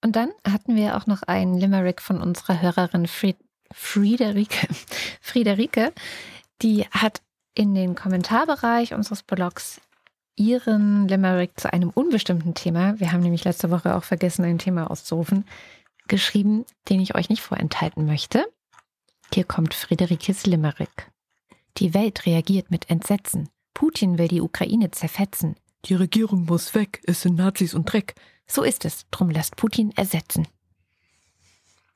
Und 0.03 0.15
dann 0.15 0.29
hatten 0.47 0.75
wir 0.75 0.97
auch 0.97 1.07
noch 1.07 1.23
einen 1.23 1.57
Limerick 1.57 2.01
von 2.01 2.21
unserer 2.21 2.61
Hörerin 2.61 3.07
Fried 3.07 3.37
Friederike. 3.73 4.67
Friederike, 5.21 5.91
die 6.61 6.85
hat 6.91 7.21
in 7.53 7.73
den 7.75 7.95
Kommentarbereich 7.95 8.93
unseres 8.93 9.23
Blogs 9.23 9.81
ihren 10.37 11.07
Limerick 11.07 11.59
zu 11.59 11.73
einem 11.73 11.89
unbestimmten 11.89 12.53
Thema, 12.53 12.99
wir 12.99 13.11
haben 13.11 13.21
nämlich 13.21 13.43
letzte 13.43 13.71
Woche 13.71 13.95
auch 13.95 14.03
vergessen, 14.03 14.45
ein 14.45 14.59
Thema 14.59 14.89
auszurufen, 14.89 15.45
geschrieben, 16.07 16.65
den 16.89 16.99
ich 16.99 17.15
euch 17.15 17.29
nicht 17.29 17.41
vorenthalten 17.41 18.05
möchte. 18.05 18.45
Hier 19.33 19.43
kommt 19.43 19.73
Friederikes 19.73 20.45
Limerick. 20.45 21.11
Die 21.77 21.93
Welt 21.93 22.25
reagiert 22.25 22.71
mit 22.71 22.89
Entsetzen. 22.89 23.49
Putin 23.73 24.17
will 24.17 24.27
die 24.27 24.41
Ukraine 24.41 24.91
zerfetzen. 24.91 25.55
Die 25.85 25.93
Regierung 25.95 26.45
muss 26.45 26.73
weg, 26.73 27.01
es 27.05 27.21
sind 27.21 27.35
Nazis 27.35 27.73
und 27.73 27.91
Dreck. 27.91 28.15
So 28.47 28.63
ist 28.63 28.85
es, 28.85 29.05
drum 29.11 29.29
lässt 29.29 29.55
Putin 29.57 29.91
ersetzen. 29.91 30.47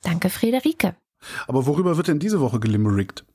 Danke, 0.04 0.30
Friederike. 0.30 0.96
Aber 1.48 1.66
worüber 1.66 1.98
wird 1.98 2.08
denn 2.08 2.20
diese 2.20 2.40
Woche 2.40 2.60
gelimmerickt? 2.60 3.26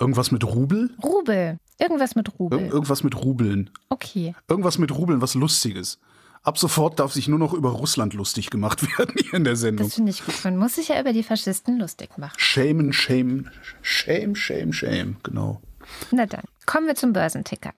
Irgendwas 0.00 0.30
mit 0.30 0.44
Rubel? 0.44 0.94
Rubel. 1.02 1.58
Irgendwas 1.78 2.14
mit 2.14 2.28
Ir 2.28 2.34
Rubel. 2.34 2.60
irgendwas 2.68 3.02
mit 3.02 3.16
Rubeln. 3.16 3.70
Okay. 3.88 4.34
Irgendwas 4.48 4.78
mit 4.78 4.92
Rubeln, 4.96 5.20
was 5.20 5.34
Lustiges. 5.34 5.98
Ab 6.42 6.58
sofort 6.58 6.98
darf 6.98 7.12
sich 7.12 7.28
nur 7.28 7.38
noch 7.38 7.52
über 7.52 7.70
Russland 7.70 8.14
lustig 8.14 8.50
gemacht 8.50 8.82
werden 8.98 9.14
hier 9.20 9.34
in 9.34 9.44
der 9.44 9.56
Sendung. 9.56 9.86
Das 9.86 9.94
finde 9.96 10.10
ich 10.10 10.24
gut. 10.24 10.44
Man 10.44 10.56
muss 10.56 10.76
sich 10.76 10.88
ja 10.88 11.00
über 11.00 11.12
die 11.12 11.22
Faschisten 11.22 11.78
lustig 11.78 12.16
machen. 12.18 12.34
Shame, 12.38 12.92
shame, 12.92 13.50
shame, 13.82 14.34
shame, 14.34 14.72
shame, 14.72 15.16
genau. 15.22 15.60
Na 16.10 16.26
dann, 16.26 16.44
kommen 16.66 16.86
wir 16.86 16.94
zum 16.94 17.12
Börsenticker. 17.12 17.72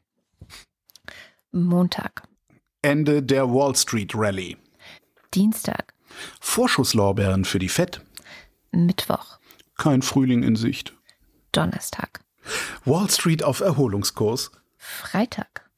Montag, 1.53 2.23
Ende 2.83 3.23
der 3.23 3.49
Wall 3.53 3.75
Street 3.77 4.13
Rally. 4.15 4.57
Dienstag, 5.35 5.95
Vorschusslorbeeren 6.41 7.45
für 7.45 7.59
die 7.59 7.69
Fed. 7.69 8.03
Mittwoch, 8.73 9.39
Kein 9.77 10.03
Frühling 10.03 10.43
in 10.43 10.57
Sicht. 10.57 10.95
Donnerstag, 11.53 12.21
Wall 12.85 13.11
Street 13.11 13.43
auf 13.43 13.61
Erholungskurs. 13.61 14.53
Freitag. 14.77 15.69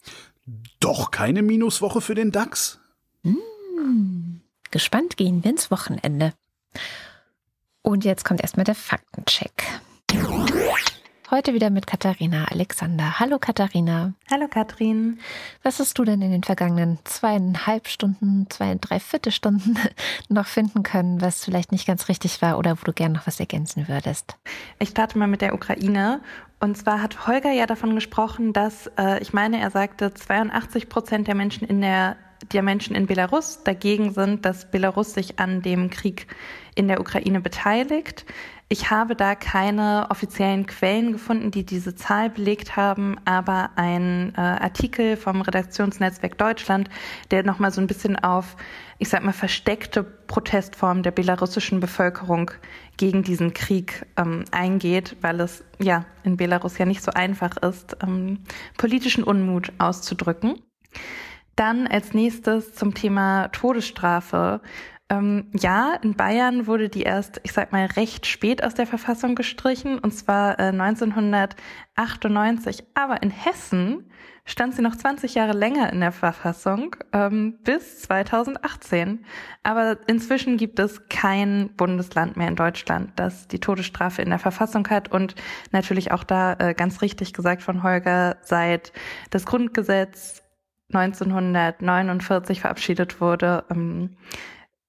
Doch 0.81 1.10
keine 1.10 1.43
Minuswoche 1.43 2.01
für 2.01 2.14
den 2.14 2.32
DAX. 2.32 2.81
Gespannt 4.70 5.16
gehen 5.16 5.44
wir 5.44 5.51
ins 5.51 5.70
Wochenende. 5.70 6.32
Und 7.82 8.05
jetzt 8.05 8.24
kommt 8.24 8.40
erstmal 8.40 8.64
der 8.64 8.74
Faktencheck. 8.74 9.64
Heute 11.34 11.54
wieder 11.54 11.70
mit 11.70 11.86
Katharina 11.86 12.44
Alexander. 12.50 13.18
Hallo 13.18 13.38
Katharina. 13.38 14.12
Hallo 14.30 14.48
Katrin. 14.48 15.18
Was 15.62 15.78
hast 15.78 15.98
du 15.98 16.04
denn 16.04 16.20
in 16.20 16.30
den 16.30 16.42
vergangenen 16.42 16.98
zweieinhalb 17.04 17.88
Stunden, 17.88 18.50
zwei, 18.50 18.76
drei 18.78 19.00
Viertelstunden 19.00 19.78
noch 20.28 20.46
finden 20.46 20.82
können, 20.82 21.22
was 21.22 21.42
vielleicht 21.42 21.72
nicht 21.72 21.86
ganz 21.86 22.10
richtig 22.10 22.42
war 22.42 22.59
oder 22.59 22.78
wo 22.78 22.84
du 22.84 22.92
gern 22.92 23.12
noch 23.12 23.26
was 23.26 23.40
ergänzen 23.40 23.88
würdest? 23.88 24.36
Ich 24.78 24.90
starte 24.90 25.16
mal 25.16 25.26
mit 25.26 25.40
der 25.40 25.54
Ukraine. 25.54 26.20
Und 26.60 26.76
zwar 26.76 27.00
hat 27.00 27.26
Holger 27.26 27.50
ja 27.50 27.64
davon 27.64 27.94
gesprochen, 27.94 28.52
dass, 28.52 28.88
äh, 28.98 29.18
ich 29.22 29.32
meine, 29.32 29.59
er 29.59 29.70
sagte, 29.70 30.12
82 30.12 30.90
Prozent 30.90 31.28
der 31.28 31.34
Menschen 31.34 31.66
in 31.66 31.80
der 31.80 32.18
der 32.52 32.62
Menschen 32.62 32.96
in 32.96 33.06
Belarus 33.06 33.62
dagegen 33.62 34.12
sind, 34.12 34.44
dass 34.44 34.70
Belarus 34.70 35.14
sich 35.14 35.38
an 35.38 35.62
dem 35.62 35.90
Krieg 35.90 36.26
in 36.74 36.88
der 36.88 37.00
Ukraine 37.00 37.40
beteiligt. 37.40 38.26
Ich 38.73 38.90
habe 38.90 39.15
da 39.16 39.35
keine 39.35 40.07
offiziellen 40.09 40.65
Quellen 40.65 41.12
gefunden, 41.12 41.51
die 41.51 41.66
diese 41.66 41.94
Zahl 41.94 42.31
belegt 42.31 42.74
haben, 42.74 43.16
aber 43.27 43.69
ein 43.77 44.32
äh, 44.35 44.40
Artikel 44.40 45.19
vom 45.19 45.43
Redaktionsnetzwerk 45.43 46.39
Deutschland, 46.39 46.89
der 47.31 47.43
nochmal 47.43 47.70
so 47.70 47.82
ein 47.82 47.86
bisschen 47.86 48.16
auf, 48.16 48.57
ich 48.99 49.11
sag 49.11 49.24
mal, 49.24 49.35
versteckte 49.35 50.03
Protestformen 50.03 51.03
der 51.03 51.11
belarussischen 51.11 51.81
Bevölkerung 51.81 52.51
gegen 52.97 53.23
diesen 53.23 53.53
Krieg 53.53 54.07
ähm, 54.16 54.47
eingeht, 54.53 55.19
weil 55.20 55.40
es 55.40 55.62
ja 55.78 56.07
in 56.24 56.39
Belarus 56.39 56.78
ja 56.78 56.86
nicht 56.86 57.03
so 57.03 57.12
einfach 57.12 57.59
ist, 57.59 57.99
ähm, 58.03 58.39
politischen 58.78 59.23
Unmut 59.23 59.70
auszudrücken. 59.77 60.55
Dann 61.57 61.86
als 61.86 62.15
nächstes 62.15 62.74
zum 62.74 62.94
Thema 62.94 63.49
Todesstrafe. 63.49 64.62
Ähm, 65.12 65.51
ja, 65.52 65.94
in 66.02 66.14
Bayern 66.14 66.66
wurde 66.66 66.89
die 66.89 67.02
erst, 67.02 67.39
ich 67.43 67.52
sag 67.52 67.70
mal, 67.70 67.84
recht 67.84 68.24
spät 68.24 68.64
aus 68.64 68.72
der 68.72 68.86
Verfassung 68.86 69.34
gestrichen, 69.34 69.98
und 69.98 70.12
zwar 70.12 70.59
äh, 70.59 70.68
1998. 70.68 72.84
Aber 72.94 73.22
in 73.22 73.30
Hessen 73.30 74.10
stand 74.47 74.74
sie 74.74 74.80
noch 74.80 74.97
20 74.97 75.34
Jahre 75.34 75.52
länger 75.52 75.93
in 75.93 76.01
der 76.01 76.12
Verfassung, 76.12 76.97
ähm, 77.12 77.59
bis 77.62 78.01
2018. 78.01 79.26
Aber 79.62 79.98
inzwischen 80.06 80.56
gibt 80.56 80.78
es 80.78 81.06
kein 81.09 81.76
Bundesland 81.76 82.39
mehr 82.39 82.48
in 82.48 82.56
Deutschland, 82.56 83.12
das 83.16 83.48
die 83.48 83.60
Todesstrafe 83.60 84.22
in 84.22 84.30
der 84.30 84.39
Verfassung 84.39 84.89
hat. 84.89 85.12
Und 85.12 85.34
natürlich 85.72 86.10
auch 86.10 86.24
da 86.24 86.55
äh, 86.55 86.72
ganz 86.72 87.02
richtig 87.02 87.34
gesagt 87.34 87.60
von 87.60 87.82
Holger, 87.82 88.39
seit 88.40 88.94
das 89.28 89.44
Grundgesetz 89.44 90.43
1949 90.94 92.62
verabschiedet 92.62 93.20
wurde, 93.20 93.64
ähm, 93.70 94.16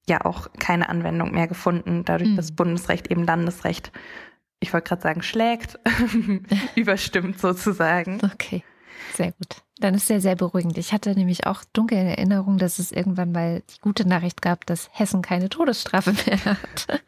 ja 0.08 0.26
auch 0.26 0.48
keine 0.60 0.90
Anwendung 0.90 1.32
mehr 1.32 1.48
gefunden, 1.48 2.04
dadurch, 2.06 2.32
Mhm. 2.32 2.36
dass 2.36 2.52
Bundesrecht 2.52 3.08
eben 3.12 3.24
Landesrecht, 3.26 3.92
ich 4.60 4.74
wollte 4.74 4.90
gerade 4.90 5.02
sagen, 5.02 5.22
schlägt, 5.22 5.80
überstimmt 6.76 7.40
sozusagen. 7.40 8.20
Okay, 8.24 8.64
sehr 9.14 9.32
gut. 9.34 9.64
Dann 9.80 9.96
ist 9.96 10.08
sehr, 10.08 10.22
sehr 10.22 10.36
beruhigend. 10.36 10.78
Ich 10.78 10.94
hatte 10.94 11.14
nämlich 11.16 11.48
auch 11.48 11.64
dunkel 11.74 11.98
in 11.98 12.08
Erinnerung, 12.08 12.58
dass 12.58 12.80
es 12.80 12.92
irgendwann 12.92 13.32
mal 13.32 13.62
die 13.70 13.80
gute 13.82 14.08
Nachricht 14.08 14.42
gab, 14.42 14.66
dass 14.66 14.90
Hessen 14.94 15.22
keine 15.22 15.50
Todesstrafe 15.50 16.14
mehr 16.26 16.40
hat. 16.46 17.02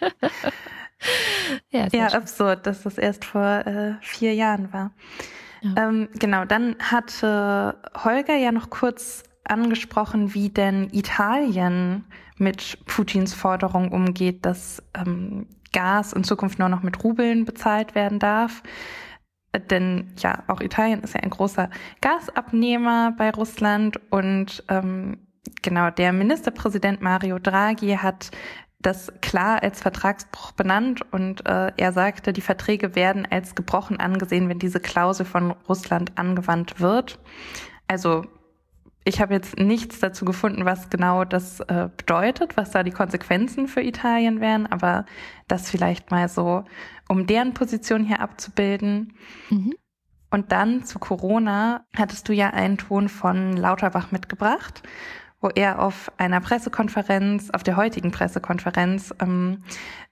ja, 1.69 1.87
Ja, 1.93 2.07
absurd, 2.07 2.65
dass 2.65 2.83
das 2.83 2.97
erst 2.97 3.25
vor 3.25 3.65
äh, 3.65 3.93
vier 4.01 4.33
Jahren 4.33 4.71
war. 4.73 4.91
Ähm, 5.77 6.09
genau, 6.19 6.45
dann 6.45 6.75
hatte 6.79 7.79
Holger 8.03 8.35
ja 8.35 8.51
noch 8.51 8.69
kurz 8.69 9.23
angesprochen, 9.45 10.33
wie 10.35 10.49
denn 10.49 10.89
Italien 10.91 12.05
mit 12.37 12.77
Putins 12.85 13.33
Forderung 13.33 13.91
umgeht, 13.91 14.45
dass 14.45 14.83
ähm, 14.93 15.47
Gas 15.73 16.13
in 16.13 16.23
Zukunft 16.23 16.59
nur 16.59 16.69
noch 16.69 16.83
mit 16.83 17.03
Rubeln 17.03 17.45
bezahlt 17.45 17.95
werden 17.95 18.19
darf. 18.19 18.63
Äh, 19.51 19.59
Denn 19.59 20.13
ja, 20.17 20.43
auch 20.47 20.61
Italien 20.61 21.01
ist 21.01 21.13
ja 21.13 21.21
ein 21.21 21.29
großer 21.29 21.69
Gasabnehmer 22.01 23.13
bei 23.17 23.31
Russland 23.31 23.99
und 24.09 24.63
ähm, 24.69 25.17
genau 25.61 25.89
der 25.89 26.13
Ministerpräsident 26.13 27.01
Mario 27.01 27.39
Draghi 27.39 27.97
hat 27.97 28.31
das 28.79 29.11
klar 29.21 29.63
als 29.63 29.81
Vertragsbruch 29.81 30.51
benannt 30.51 31.01
und 31.11 31.45
äh, 31.47 31.71
er 31.75 31.91
sagte, 31.91 32.33
die 32.33 32.41
Verträge 32.41 32.95
werden 32.95 33.27
als 33.29 33.55
gebrochen 33.55 33.99
angesehen, 33.99 34.47
wenn 34.47 34.59
diese 34.59 34.79
Klausel 34.79 35.25
von 35.25 35.51
Russland 35.67 36.11
angewandt 36.17 36.79
wird. 36.79 37.17
Also 37.87 38.25
ich 39.05 39.21
habe 39.21 39.35
jetzt 39.35 39.59
nichts 39.59 39.99
dazu 39.99 40.25
gefunden, 40.25 40.65
was 40.65 40.89
genau 40.89 41.25
das 41.25 41.59
äh, 41.61 41.89
bedeutet, 41.95 42.57
was 42.57 42.71
da 42.71 42.81
die 42.81 42.91
Konsequenzen 42.91 43.67
für 43.67 43.81
Italien 43.81 44.41
wären, 44.41 44.65
aber 44.65 45.05
das 45.47 45.69
vielleicht 45.69 46.09
mal 46.09 46.27
so, 46.27 46.63
um 47.07 47.27
deren 47.27 47.53
Position 47.53 48.03
hier 48.03 48.19
abzubilden. 48.19 49.13
Und 50.31 50.51
dann 50.51 50.83
zu 50.83 50.97
Corona 50.99 51.85
hattest 51.95 52.27
du 52.27 52.33
ja 52.33 52.49
einen 52.49 52.77
Ton 52.77 53.07
von 53.07 53.55
Lauterbach 53.55 54.11
mitgebracht, 54.11 54.81
wo 55.45 55.51
er 55.53 55.79
auf 55.79 56.11
einer 56.17 56.41
Pressekonferenz, 56.41 57.51
auf 57.51 57.61
der 57.61 57.77
heutigen 57.77 58.09
Pressekonferenz, 58.09 59.13
ähm, 59.21 59.61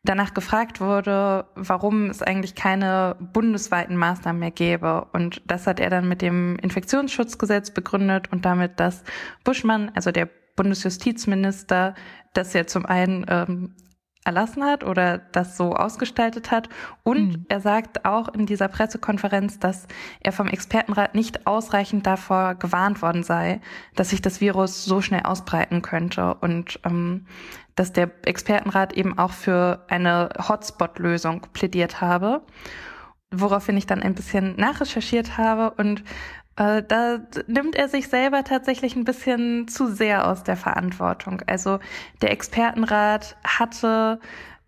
danach 0.03 0.35
gefragt 0.35 0.79
wurde, 0.79 1.47
warum 1.55 2.11
es 2.11 2.21
eigentlich 2.21 2.53
keine 2.53 3.15
bundesweiten 3.33 3.97
Maßnahmen 3.97 4.39
mehr 4.39 4.51
gäbe. 4.51 5.07
Und 5.11 5.41
das 5.47 5.65
hat 5.65 5.79
er 5.79 5.89
dann 5.89 6.07
mit 6.07 6.21
dem 6.21 6.57
Infektionsschutzgesetz 6.57 7.71
begründet 7.71 8.31
und 8.31 8.45
damit, 8.45 8.79
dass 8.79 9.03
Buschmann, 9.43 9.91
also 9.95 10.11
der 10.11 10.29
Bundesjustizminister, 10.55 11.95
das 12.33 12.53
ja 12.53 12.67
zum 12.67 12.85
einen 12.85 13.25
ähm, 13.27 13.73
erlassen 14.25 14.63
hat 14.63 14.83
oder 14.83 15.17
das 15.17 15.57
so 15.57 15.73
ausgestaltet 15.73 16.51
hat. 16.51 16.69
Und 17.03 17.29
mhm. 17.29 17.45
er 17.49 17.59
sagt 17.59 18.05
auch 18.05 18.29
in 18.29 18.45
dieser 18.45 18.67
Pressekonferenz, 18.67 19.59
dass 19.59 19.87
er 20.21 20.31
vom 20.31 20.47
Expertenrat 20.47 21.15
nicht 21.15 21.45
ausreichend 21.45 22.05
davor 22.05 22.55
gewarnt 22.55 23.01
worden 23.01 23.23
sei, 23.23 23.61
dass 23.95 24.09
sich 24.09 24.21
das 24.21 24.41
Virus 24.41 24.85
so 24.85 25.01
schnell 25.01 25.23
ausbreiten 25.23 25.81
könnte 25.81 26.35
und 26.35 26.79
ähm, 26.85 27.25
dass 27.75 27.91
der 27.91 28.11
Expertenrat 28.25 28.93
eben 28.93 29.17
auch 29.17 29.31
für 29.31 29.83
eine 29.87 30.29
Hotspot-Lösung 30.47 31.47
plädiert 31.53 32.01
habe, 32.01 32.41
woraufhin 33.31 33.77
ich 33.77 33.87
dann 33.87 34.03
ein 34.03 34.13
bisschen 34.13 34.55
nachrecherchiert 34.57 35.37
habe 35.37 35.71
und 35.71 36.03
äh, 36.55 36.83
da 36.83 37.19
nimmt 37.47 37.75
er 37.75 37.89
sich 37.89 38.07
selber 38.07 38.43
tatsächlich 38.43 38.95
ein 38.95 39.05
bisschen 39.05 39.67
zu 39.67 39.93
sehr 39.93 40.27
aus 40.27 40.43
der 40.43 40.57
Verantwortung. 40.57 41.41
Also 41.47 41.79
der 42.21 42.31
Expertenrat 42.31 43.35
hatte, 43.43 44.19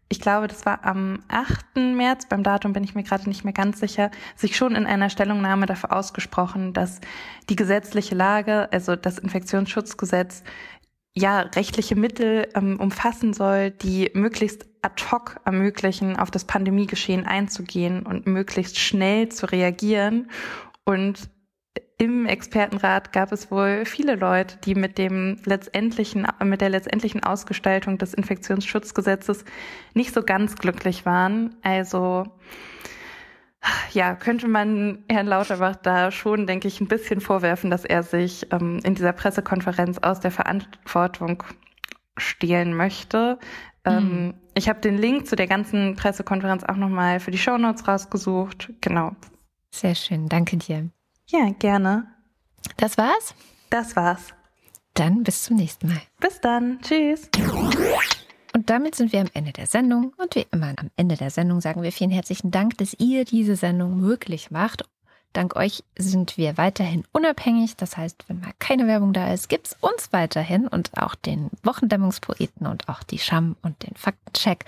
ich 0.10 0.20
glaube, 0.20 0.48
das 0.48 0.66
war 0.66 0.84
am 0.84 1.20
8. 1.28 1.78
März, 1.96 2.28
beim 2.28 2.44
Datum 2.44 2.74
bin 2.74 2.84
ich 2.84 2.96
mir 2.96 3.04
gerade 3.04 3.28
nicht 3.30 3.44
mehr 3.44 3.54
ganz 3.54 3.80
sicher, 3.80 4.10
sich 4.36 4.56
schon 4.56 4.76
in 4.76 4.86
einer 4.88 5.10
Stellungnahme 5.10 5.68
dafür 5.68 5.94
ausgesprochen, 5.94 6.74
dass 6.74 7.02
die 7.50 7.56
gesetzliche 7.56 8.16
Lage, 8.16 8.72
also 8.72 8.96
das 8.96 9.20
Infektionsschutzgesetz, 9.20 10.44
ja, 11.18 11.42
rechtliche 11.42 11.96
Mittel 11.96 12.50
ähm, 12.56 12.80
umfassen 12.80 13.34
soll, 13.34 13.72
die 13.72 14.12
möglichst 14.14 14.66
ad 14.82 15.02
hoc 15.12 15.40
ermöglichen, 15.46 16.18
auf 16.18 16.30
das 16.30 16.46
Pandemiegeschehen 16.46 17.26
einzugehen 17.26 18.06
und 18.06 18.28
möglichst 18.28 18.78
schnell 18.78 19.30
zu 19.30 19.46
reagieren. 19.46 20.30
Und 20.84 21.30
im 21.98 22.26
Expertenrat 22.26 23.14
gab 23.14 23.32
es 23.32 23.52
wohl 23.52 23.86
viele 23.86 24.16
Leute, 24.16 24.58
die 24.58 24.76
mit 24.76 24.98
dem 24.98 25.38
letztendlichen, 25.46 26.28
mit 26.44 26.60
der 26.62 26.70
letztendlichen 26.70 27.24
Ausgestaltung 27.24 27.98
des 27.98 28.14
Infektionsschutzgesetzes 28.14 29.46
nicht 29.94 30.14
so 30.14 30.22
ganz 30.22 30.56
glücklich 30.56 31.06
waren. 31.06 31.56
Also, 31.62 32.26
ja, 33.94 34.16
könnte 34.16 34.48
man 34.48 35.06
Herrn 35.10 35.28
Lauterbach 35.28 35.78
da 35.78 36.12
schon, 36.12 36.48
denke 36.48 36.68
ich, 36.68 36.82
ein 36.82 36.88
bisschen 36.88 37.22
vorwerfen, 37.22 37.70
dass 37.70 37.86
er 37.86 38.04
sich 38.04 38.52
ähm, 38.52 38.80
in 38.84 38.96
dieser 38.96 39.14
Pressekonferenz 39.14 39.98
aus 40.00 40.20
der 40.20 40.32
Verantwortung 40.32 41.44
stehlen 42.18 42.76
möchte. 42.76 43.40
Mhm. 43.86 43.92
Ähm, 43.92 44.34
ich 44.54 44.68
habe 44.68 44.82
den 44.82 44.98
Link 44.98 45.28
zu 45.28 45.36
der 45.36 45.48
ganzen 45.48 45.96
Pressekonferenz 45.96 46.64
auch 46.64 46.76
nochmal 46.76 47.20
für 47.22 47.32
die 47.32 47.38
Shownotes 47.38 47.88
rausgesucht. 47.88 48.74
Genau. 48.82 49.16
Sehr 49.72 49.96
schön, 49.96 50.28
danke 50.28 50.58
dir. 50.58 50.90
Ja, 51.28 51.50
gerne. 51.58 52.08
Das 52.78 52.98
war's? 52.98 53.34
Das 53.70 53.96
war's. 53.96 54.28
Dann 54.94 55.24
bis 55.24 55.44
zum 55.44 55.58
nächsten 55.58 55.88
Mal. 55.88 56.02
Bis 56.20 56.40
dann. 56.40 56.80
Tschüss. 56.82 57.30
Und 58.54 58.70
damit 58.70 58.96
sind 58.96 59.12
wir 59.12 59.22
am 59.22 59.30
Ende 59.34 59.52
der 59.52 59.66
Sendung. 59.66 60.14
Und 60.18 60.36
wie 60.36 60.46
immer 60.52 60.74
am 60.78 60.92
Ende 60.96 61.18
der 61.18 61.32
Sendung 61.32 61.62
sagen 61.62 61.82
wir 61.82 61.92
vielen 61.92 62.12
herzlichen 62.12 62.52
Dank, 62.52 62.78
dass 62.78 62.94
ihr 63.00 63.26
diese 63.26 63.56
Sendung 63.56 64.00
möglich 64.00 64.52
macht. 64.52 64.86
Dank 65.34 65.56
euch 65.58 65.84
sind 65.98 66.38
wir 66.38 66.58
weiterhin 66.58 67.04
unabhängig. 67.12 67.76
Das 67.76 67.98
heißt, 67.98 68.24
wenn 68.28 68.40
mal 68.40 68.54
keine 68.60 68.88
Werbung 68.88 69.12
da 69.12 69.34
ist, 69.34 69.50
gibt's 69.50 69.76
uns 69.82 70.14
weiterhin 70.14 70.68
und 70.68 70.92
auch 70.98 71.16
den 71.16 71.50
Wochendämmungspoeten 71.64 72.68
und 72.68 72.88
auch 72.88 73.04
die 73.04 73.20
Scham 73.20 73.58
und 73.62 73.84
den 73.84 73.96
Faktencheck. 73.96 74.64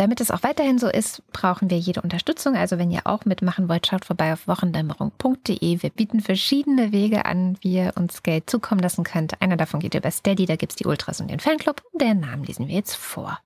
Damit 0.00 0.22
es 0.22 0.30
auch 0.30 0.42
weiterhin 0.42 0.78
so 0.78 0.88
ist, 0.88 1.22
brauchen 1.30 1.68
wir 1.68 1.76
jede 1.76 2.00
Unterstützung. 2.00 2.56
Also 2.56 2.78
wenn 2.78 2.90
ihr 2.90 3.02
auch 3.04 3.26
mitmachen 3.26 3.68
wollt, 3.68 3.86
schaut 3.86 4.06
vorbei 4.06 4.32
auf 4.32 4.48
wochendämmerung.de. 4.48 5.82
Wir 5.82 5.90
bieten 5.90 6.20
verschiedene 6.20 6.90
Wege 6.90 7.26
an, 7.26 7.58
wie 7.60 7.74
ihr 7.74 7.92
uns 7.96 8.22
Geld 8.22 8.48
zukommen 8.48 8.80
lassen 8.80 9.04
könnt. 9.04 9.42
Einer 9.42 9.58
davon 9.58 9.78
geht 9.78 9.94
über 9.94 10.10
Steady, 10.10 10.46
da 10.46 10.56
gibt 10.56 10.72
es 10.72 10.76
die 10.76 10.86
Ultras 10.86 11.20
und 11.20 11.30
den 11.30 11.38
Fanclub. 11.38 11.82
Und 11.92 12.00
deren 12.00 12.20
Namen 12.20 12.44
lesen 12.44 12.66
wir 12.66 12.76
jetzt 12.76 12.96
vor. 12.96 13.40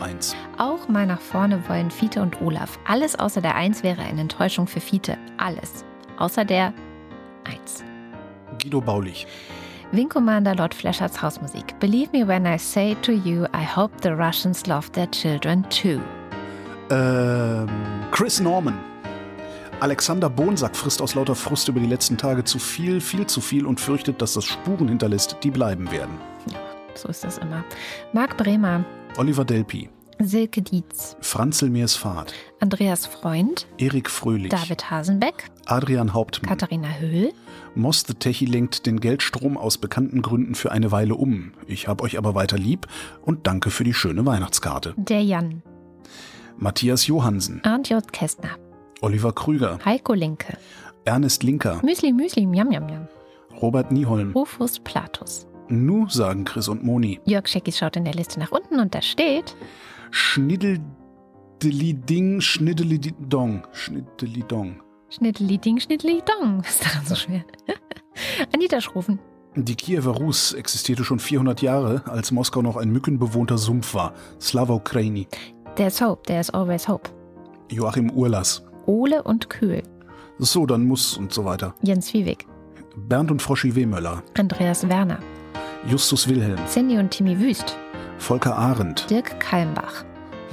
1. 0.00 0.34
Auch 0.56 0.88
mal 0.88 1.04
nach 1.04 1.20
vorne 1.20 1.68
wollen 1.68 1.90
Fiete 1.90 2.22
und 2.22 2.40
Olaf. 2.40 2.78
Alles 2.86 3.18
außer 3.18 3.42
der 3.42 3.56
1 3.56 3.82
wäre 3.82 4.00
eine 4.00 4.22
Enttäuschung 4.22 4.68
für 4.68 4.80
Fiete. 4.80 5.18
Alles. 5.36 5.84
Außer 6.16 6.46
der 6.46 6.72
1. 7.44 7.84
Guido 8.58 8.80
Baulich. 8.80 9.26
Wing 9.92 10.08
Commander 10.08 10.54
Lord 10.54 10.74
Fleschards 10.74 11.22
Hausmusik. 11.22 11.78
Believe 11.78 12.12
me 12.12 12.26
when 12.26 12.44
I 12.46 12.58
say 12.58 12.96
to 13.02 13.12
you, 13.12 13.44
I 13.54 13.64
hope 13.64 13.92
the 14.02 14.10
Russians 14.10 14.66
love 14.66 14.90
their 14.92 15.08
children 15.10 15.64
too. 15.70 16.00
Ähm, 16.90 17.68
Chris 18.10 18.40
Norman. 18.40 18.78
Alexander 19.80 20.28
Bonsack 20.30 20.74
frisst 20.74 21.02
aus 21.02 21.14
lauter 21.14 21.34
Frust 21.34 21.68
über 21.68 21.78
die 21.78 21.86
letzten 21.86 22.16
Tage 22.16 22.42
zu 22.42 22.58
viel, 22.58 23.00
viel 23.00 23.26
zu 23.26 23.40
viel 23.40 23.66
und 23.66 23.78
fürchtet, 23.78 24.20
dass 24.22 24.32
das 24.32 24.44
Spuren 24.44 24.88
hinterlässt, 24.88 25.36
die 25.42 25.50
bleiben 25.50 25.90
werden. 25.90 26.18
Ja, 26.50 26.58
so 26.94 27.08
ist 27.08 27.24
das 27.24 27.38
immer. 27.38 27.62
Marc 28.12 28.36
Bremer. 28.36 28.84
Oliver 29.18 29.44
Delpi. 29.44 29.90
Silke 30.18 30.62
Dietz. 30.62 31.16
Franzl 31.20 31.68
Meersfahrt. 31.68 32.32
Andreas 32.60 33.06
Freund. 33.06 33.66
Erik 33.76 34.08
Fröhlich. 34.08 34.48
David 34.48 34.90
Hasenbeck. 34.90 35.50
Adrian 35.66 36.14
Hauptmann. 36.14 36.48
Katharina 36.48 36.88
Höhl. 36.98 37.32
Moss 37.74 38.04
the 38.06 38.14
Techie 38.14 38.46
lenkt 38.46 38.86
den 38.86 39.00
Geldstrom 39.00 39.58
aus 39.58 39.78
bekannten 39.78 40.22
Gründen 40.22 40.54
für 40.54 40.72
eine 40.72 40.92
Weile 40.92 41.14
um. 41.14 41.52
Ich 41.66 41.88
hab 41.88 42.02
euch 42.02 42.16
aber 42.16 42.34
weiter 42.34 42.56
lieb 42.56 42.86
und 43.22 43.46
danke 43.46 43.70
für 43.70 43.84
die 43.84 43.94
schöne 43.94 44.24
Weihnachtskarte. 44.24 44.94
Der 44.96 45.22
Jan. 45.22 45.62
Matthias 46.56 47.06
Johansen. 47.06 47.62
Arndt 47.64 47.90
J. 47.90 48.12
Kästner. 48.12 48.56
Oliver 49.02 49.32
Krüger. 49.32 49.78
Heiko 49.84 50.14
Linke. 50.14 50.56
Ernest 51.04 51.42
Linker. 51.42 51.80
Müsli 51.84 52.12
Müsli, 52.12 52.46
Miam 52.46 52.68
Miam 52.68 52.86
Miam. 52.86 53.08
Robert 53.60 53.92
Nieholm. 53.92 54.32
Rufus 54.32 54.80
Platus. 54.80 55.46
Nu, 55.68 56.08
sagen 56.08 56.44
Chris 56.44 56.68
und 56.68 56.84
Moni. 56.84 57.20
Jörg 57.24 57.48
Scheckis 57.48 57.78
schaut 57.78 57.96
in 57.96 58.04
der 58.04 58.14
Liste 58.14 58.38
nach 58.38 58.52
unten 58.52 58.78
und 58.80 58.94
da 58.94 59.02
steht 59.02 59.56
Schniddelding, 60.10 62.40
Schniddelidong. 62.40 63.66
Schniddelidong. 63.72 64.76
Schnitteli-Ding, 65.10 65.80
Schnitteli-Dong. 65.80 66.62
Ist 66.68 66.84
daran 66.84 67.06
so 67.06 67.14
schwer. 67.14 67.44
Anita 68.54 68.80
Schrofen. 68.80 69.18
Die 69.54 69.74
Kiewer 69.74 70.14
Rus 70.14 70.52
existierte 70.52 71.02
schon 71.04 71.18
400 71.18 71.62
Jahre, 71.62 72.02
als 72.06 72.30
Moskau 72.30 72.60
noch 72.60 72.76
ein 72.76 72.90
mückenbewohnter 72.90 73.56
Sumpf 73.56 73.94
war. 73.94 74.12
Slava 74.38 74.74
Ukraini. 74.74 75.26
There's 75.76 76.00
hope, 76.00 76.22
there's 76.26 76.50
always 76.50 76.86
hope. 76.86 77.08
Joachim 77.70 78.10
Urlas. 78.10 78.62
Ole 78.84 79.22
und 79.22 79.48
Kühl. 79.48 79.82
So, 80.38 80.66
dann 80.66 80.84
muss 80.84 81.16
und 81.16 81.32
so 81.32 81.44
weiter. 81.46 81.74
Jens 81.82 82.12
Wiewig. 82.12 82.46
Bernd 82.96 83.30
und 83.30 83.40
Froschi 83.40 83.74
Wehmöller. 83.74 84.22
Andreas 84.38 84.86
Werner. 84.88 85.18
Justus 85.88 86.28
Wilhelm. 86.28 86.58
Cindy 86.66 86.98
und 86.98 87.10
Timmy 87.10 87.38
Wüst. 87.40 87.78
Volker 88.18 88.56
Arendt. 88.56 89.08
Dirk 89.08 89.40
Kalmbach. 89.40 90.04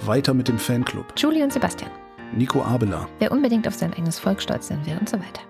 Weiter 0.06 0.34
mit 0.34 0.48
dem 0.48 0.58
Fanclub. 0.58 1.06
Julie 1.18 1.44
und 1.44 1.52
Sebastian. 1.52 1.92
Nico 2.36 2.64
Abela. 2.64 3.08
Wer 3.20 3.32
unbedingt 3.32 3.68
auf 3.68 3.76
sein 3.76 3.94
eigenes 3.94 4.20
Volk 4.20 4.42
stolz 4.42 4.68
sein 4.68 4.86
will 4.86 4.98
und 5.00 5.10
so 5.10 5.18
weiter. 5.18 5.42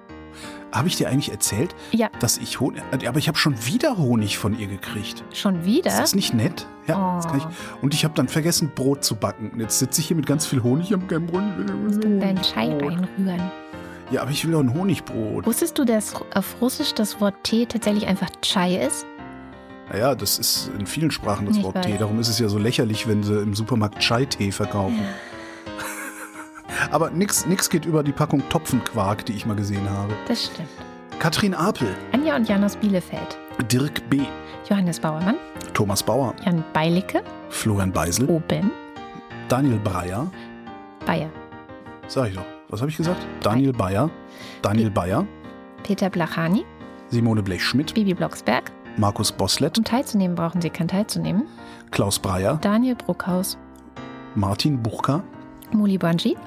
Habe 0.72 0.88
ich 0.88 0.95
dir 0.95 1.07
eigentlich 1.10 1.31
erzählt, 1.31 1.76
ja. 1.91 2.10
dass 2.19 2.39
ich 2.39 2.60
Honig. 2.60 2.81
Aber 3.07 3.19
ich 3.19 3.27
habe 3.27 3.38
schon 3.38 3.65
wieder 3.65 3.97
Honig 3.97 4.39
von 4.39 4.57
ihr 4.57 4.68
gekriegt. 4.68 5.23
Schon 5.31 5.65
wieder? 5.65 5.91
Ist 5.91 5.99
das 5.99 6.15
nicht 6.15 6.34
nett? 6.34 6.68
Ja, 6.88 6.97
oh. 6.97 7.15
das 7.18 7.27
kann 7.27 7.38
ich. 7.38 7.84
Und 7.84 7.93
ich 7.93 8.03
habe 8.03 8.15
dann 8.15 8.27
vergessen, 8.27 8.72
Brot 8.73 9.03
zu 9.03 9.15
backen. 9.15 9.51
Und 9.51 9.60
jetzt 9.60 9.77
sitze 9.77 10.01
ich 10.01 10.07
hier 10.07 10.18
mit 10.18 10.26
ganz 10.26 10.47
viel 10.47 10.64
Honig. 10.64 10.88
Ich 10.88 10.93
habe 10.93 11.05
kein 11.05 11.27
Brot. 11.27 11.43
Dein 12.01 12.41
Chai 12.41 12.69
reinrühren. 12.69 13.51
Ja, 14.10 14.23
aber 14.23 14.31
ich 14.31 14.45
will 14.45 14.51
doch 14.51 14.61
ein 14.61 14.73
Honigbrot. 14.73 15.45
Wusstest 15.45 15.77
du, 15.77 15.85
dass 15.85 16.15
auf 16.34 16.55
Russisch 16.60 16.93
das 16.93 17.22
Wort 17.22 17.35
Tee 17.43 17.65
tatsächlich 17.68 18.07
einfach 18.07 18.30
Chai 18.41 18.77
ist? 18.77 19.05
Naja, 19.91 20.15
das 20.15 20.39
ist 20.39 20.72
in 20.77 20.88
vielen 20.88 21.11
Sprachen 21.11 21.45
das 21.45 21.57
ich 21.57 21.64
Wort 21.64 21.76
weiß. 21.76 21.85
Tee. 21.85 21.97
Darum 21.97 22.19
ist 22.19 22.30
es 22.30 22.39
ja 22.39 22.49
so 22.49 22.57
lächerlich, 22.57 23.07
wenn 23.07 23.23
sie 23.23 23.39
im 23.41 23.53
Supermarkt 23.53 23.99
Chai-Tee 23.99 24.51
verkaufen. 24.51 24.97
Ja. 24.97 25.03
Aber 26.91 27.09
nichts 27.09 27.45
nix 27.45 27.69
geht 27.69 27.85
über 27.85 28.03
die 28.03 28.11
Packung 28.11 28.47
Topfenquark, 28.49 29.25
die 29.25 29.33
ich 29.33 29.45
mal 29.45 29.55
gesehen 29.55 29.89
habe. 29.89 30.13
Das 30.27 30.45
stimmt. 30.45 30.69
Katrin 31.19 31.53
Apel. 31.53 31.87
Anja 32.11 32.35
und 32.35 32.49
Jan 32.49 32.63
aus 32.63 32.75
Bielefeld. 32.75 33.37
Dirk 33.71 34.09
B. 34.09 34.21
Johannes 34.69 34.99
Bauermann. 34.99 35.35
Thomas 35.73 36.03
Bauer. 36.03 36.33
Jan 36.45 36.63
Beilicke. 36.73 37.23
Florian 37.49 37.91
Beisel. 37.91 38.29
Oben. 38.29 38.71
Daniel 39.47 39.79
Breyer. 39.79 40.29
Bayer. 41.05 41.29
Sag 42.07 42.29
ich 42.29 42.35
doch. 42.35 42.45
Was 42.69 42.81
habe 42.81 42.89
ich 42.89 42.97
gesagt? 42.97 43.25
Daniel 43.41 43.73
Bayer. 43.73 44.09
Daniel 44.61 44.89
Bayer. 44.89 45.27
Peter 45.83 46.09
Blachani. 46.09 46.65
Simone 47.09 47.43
Blech-Schmidt. 47.43 47.93
Bibi 47.93 48.13
Blocksberg. 48.13 48.71
Markus 48.97 49.31
Boslett. 49.31 49.77
Um 49.77 49.83
teilzunehmen, 49.83 50.35
brauchen 50.35 50.61
Sie 50.61 50.69
kein 50.69 50.87
teilzunehmen. 50.87 51.43
Klaus 51.91 52.19
Breyer. 52.19 52.57
Daniel 52.61 52.95
Bruckhaus. 52.95 53.57
Martin 54.35 54.81
Buchka. 54.81 55.23
Muli 55.71 55.97
Bonji, 55.97 56.37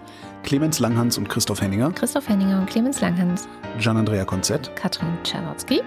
Clemens 0.47 0.79
Langhans 0.79 1.19
und 1.19 1.29
Christoph 1.29 1.61
Henninger, 1.61 1.91
Christoph 1.91 2.29
Henninger 2.29 2.61
und 2.61 2.71
Clemens 2.71 3.01
Langhans, 3.01 3.49
Gian-Andrea 3.81 4.25
Konzett. 4.25 4.71
Katrin 4.77 5.09
Czernotzki. 5.25 5.83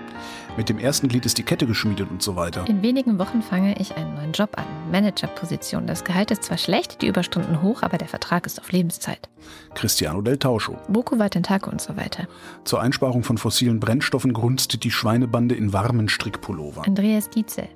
Mit 0.57 0.67
dem 0.67 0.79
ersten 0.79 1.07
Glied 1.07 1.25
ist 1.25 1.37
die 1.37 1.43
Kette 1.43 1.65
geschmiedet 1.65 2.11
und 2.11 2.21
so 2.21 2.35
weiter. 2.35 2.65
In 2.67 2.81
wenigen 2.81 3.17
Wochen 3.19 3.41
fange 3.41 3.79
ich 3.79 3.95
einen 3.95 4.15
neuen 4.15 4.33
Job 4.33 4.57
an. 4.57 4.65
Managerposition. 4.91 5.87
Das 5.87 6.03
Gehalt 6.03 6.31
ist 6.31 6.43
zwar 6.43 6.57
schlecht, 6.57 7.01
die 7.01 7.07
Überstunden 7.07 7.61
hoch, 7.61 7.83
aber 7.83 7.97
der 7.97 8.09
Vertrag 8.09 8.45
ist 8.45 8.59
auf 8.59 8.69
Lebenszeit. 8.73 9.29
Cristiano 9.75 10.21
del 10.21 10.37
Tauscho. 10.37 10.75
Boku 10.89 11.17
Watentake 11.17 11.71
und 11.71 11.79
so 11.79 11.95
weiter. 11.95 12.27
Zur 12.65 12.81
Einsparung 12.81 13.23
von 13.23 13.37
fossilen 13.37 13.79
Brennstoffen 13.79 14.33
grunzt 14.33 14.83
die 14.83 14.91
Schweinebande 14.91 15.55
in 15.55 15.71
warmen 15.71 16.09
Strickpullover. 16.09 16.85
Andreas 16.85 17.29
Dietzel. 17.29 17.69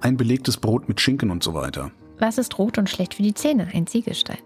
Ein 0.00 0.16
belegtes 0.16 0.56
Brot 0.56 0.88
mit 0.88 0.98
Schinken 0.98 1.30
und 1.30 1.42
so 1.42 1.52
weiter. 1.52 1.90
Was 2.18 2.38
ist 2.38 2.58
rot 2.58 2.78
und 2.78 2.88
schlecht 2.88 3.12
für 3.12 3.22
die 3.22 3.34
Zähne? 3.34 3.68
Ein 3.74 3.86
Ziegelstein. 3.86 4.38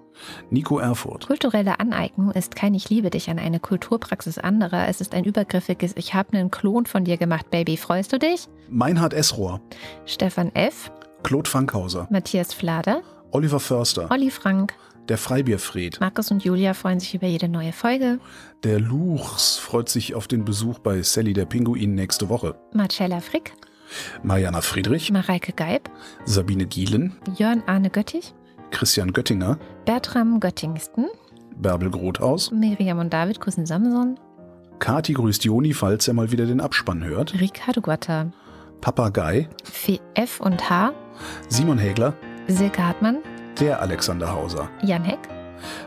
Nico 0.50 0.78
Erfurt. 0.78 1.26
Kulturelle 1.26 1.80
Aneignung 1.80 2.30
ist 2.32 2.56
kein 2.56 2.74
Ich 2.74 2.88
liebe 2.90 3.10
dich 3.10 3.28
an 3.30 3.38
eine 3.38 3.60
Kulturpraxis 3.60 4.38
anderer. 4.38 4.88
Es 4.88 5.00
ist 5.00 5.14
ein 5.14 5.24
übergriffiges 5.24 5.92
Ich 5.96 6.14
habe 6.14 6.36
einen 6.36 6.50
Klon 6.50 6.86
von 6.86 7.04
dir 7.04 7.16
gemacht, 7.16 7.50
Baby. 7.50 7.76
Freust 7.76 8.12
du 8.12 8.18
dich? 8.18 8.48
Meinhard 8.68 9.12
Esrohr. 9.14 9.60
Stefan 10.06 10.54
F., 10.54 10.90
Claude 11.22 11.48
Fankhauser. 11.48 12.06
Matthias 12.10 12.52
Flader, 12.54 13.02
Oliver 13.32 13.60
Förster. 13.60 14.08
Olli 14.10 14.30
Frank, 14.30 14.74
Der 15.08 15.18
Freibierfried. 15.18 16.00
Markus 16.00 16.30
und 16.30 16.44
Julia 16.44 16.74
freuen 16.74 17.00
sich 17.00 17.14
über 17.14 17.26
jede 17.26 17.48
neue 17.48 17.72
Folge. 17.72 18.18
Der 18.64 18.80
Luchs 18.80 19.56
freut 19.58 19.88
sich 19.88 20.14
auf 20.14 20.26
den 20.28 20.44
Besuch 20.44 20.78
bei 20.78 21.02
Sally 21.02 21.32
der 21.32 21.44
Pinguin 21.46 21.94
nächste 21.94 22.28
Woche. 22.28 22.54
Marcella 22.72 23.20
Frick, 23.20 23.52
Mariana 24.22 24.60
Friedrich. 24.60 25.10
Mareike 25.12 25.52
Geib, 25.52 25.90
Sabine 26.24 26.66
Gielen. 26.66 27.16
Jörn 27.36 27.62
Arne 27.66 27.90
Göttich, 27.90 28.34
Christian 28.70 29.12
Göttinger. 29.12 29.58
Bertram 29.84 30.40
Göttingsten, 30.40 31.06
Bärbel 31.56 31.90
Grothaus. 31.90 32.50
Miriam 32.50 32.98
und 32.98 33.12
David 33.12 33.40
Kussen 33.40 33.66
Samson, 33.66 34.18
Kati 34.78 35.14
grüßt 35.14 35.44
Joni, 35.44 35.72
falls 35.72 36.06
er 36.08 36.14
mal 36.14 36.30
wieder 36.30 36.46
den 36.46 36.60
Abspann 36.60 37.02
hört. 37.04 37.38
Ricardo 37.40 37.80
Guatta, 37.80 38.26
Papagei. 38.80 39.48
F 39.64 39.98
F 40.14 40.40
und 40.40 40.68
H, 40.68 40.92
Simon 41.48 41.78
Hägler. 41.78 42.12
Silke 42.48 42.86
Hartmann, 42.86 43.18
Der 43.58 43.80
Alexander 43.80 44.30
Hauser. 44.32 44.68
Jan 44.82 45.02
Heck, 45.04 45.18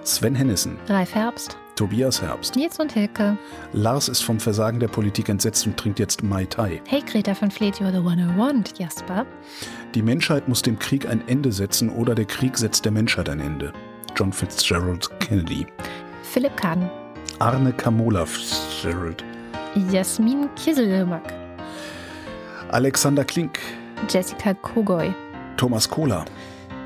Sven 0.03 0.35
Hennissen. 0.35 0.77
Ralf 0.87 1.13
Herbst, 1.13 1.57
Tobias 1.79 2.21
Herbst. 2.21 2.57
Nils 2.57 2.77
und 2.77 2.91
Hilke. 2.91 3.37
Lars 3.71 4.09
ist 4.09 4.21
vom 4.21 4.37
Versagen 4.37 4.81
der 4.81 4.89
Politik 4.89 5.29
entsetzt 5.29 5.65
und 5.65 5.77
trinkt 5.77 5.97
jetzt 5.97 6.21
Mai 6.21 6.43
Tai. 6.43 6.81
Hey 6.85 7.01
Greta 7.01 7.33
von 7.33 7.49
Fleet, 7.49 7.75
you're 7.75 7.89
the 7.89 7.99
one 7.99 8.21
I 8.21 8.37
want, 8.37 8.77
Jasper. 8.77 9.25
Die 9.95 10.01
Menschheit 10.01 10.49
muss 10.49 10.61
dem 10.61 10.77
Krieg 10.77 11.07
ein 11.07 11.25
Ende 11.29 11.53
setzen 11.53 11.89
oder 11.89 12.15
der 12.15 12.25
Krieg 12.25 12.57
setzt 12.57 12.83
der 12.83 12.91
Menschheit 12.91 13.29
ein 13.29 13.39
Ende. 13.39 13.71
John 14.13 14.33
Fitzgerald 14.33 15.09
Kennedy. 15.21 15.67
Philipp 16.23 16.57
Kahn, 16.57 16.89
Arne 17.39 17.71
Kamola 17.71 18.25
Fitzgerald. 18.25 19.23
Jasmin 19.89 20.49
Kisselmack, 20.55 21.33
Alexander 22.71 23.23
Klink. 23.23 23.57
Jessica 24.09 24.53
Kogoy, 24.53 25.13
Thomas 25.55 25.89
Kohler. 25.89 26.25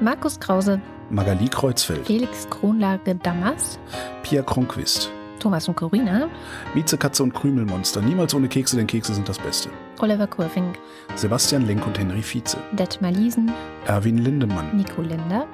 Markus 0.02 0.40
Krause, 0.40 0.80
Magali 1.14 1.48
Kreuzfeld. 1.48 2.08
Felix 2.08 2.50
Kronlage 2.50 3.14
Damas, 3.14 3.78
Pia 4.24 4.42
Kronquist. 4.42 5.12
Thomas 5.40 5.68
und 5.68 5.76
Corina, 5.76 6.28
Mieze 6.74 6.98
Katze 6.98 7.22
und 7.22 7.34
Krümelmonster. 7.36 8.02
Niemals 8.02 8.34
ohne 8.34 8.48
Kekse, 8.48 8.78
denn 8.78 8.88
Kekse 8.88 9.14
sind 9.14 9.30
das 9.30 9.38
Beste. 9.38 9.70
Oliver 10.00 10.26
Kurfing, 10.26 10.74
Sebastian 11.16 11.68
Lenk 11.68 11.86
und 11.86 12.00
Henry 12.00 12.24
Vize. 12.24 12.58
Detmar 12.72 13.12
Liesen, 13.12 13.52
Erwin 13.86 14.18
Lindemann. 14.18 14.76
Nico 14.76 15.04
Linder. 15.04 15.46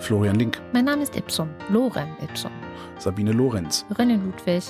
Florian 0.00 0.34
Link. 0.34 0.60
Mein 0.72 0.86
Name 0.86 1.04
ist 1.04 1.14
Ipsum, 1.14 1.50
Lorem 1.68 2.08
Ipsum. 2.20 2.50
Sabine 2.98 3.30
Lorenz. 3.30 3.86
René 3.94 4.16
Ludwig, 4.16 4.64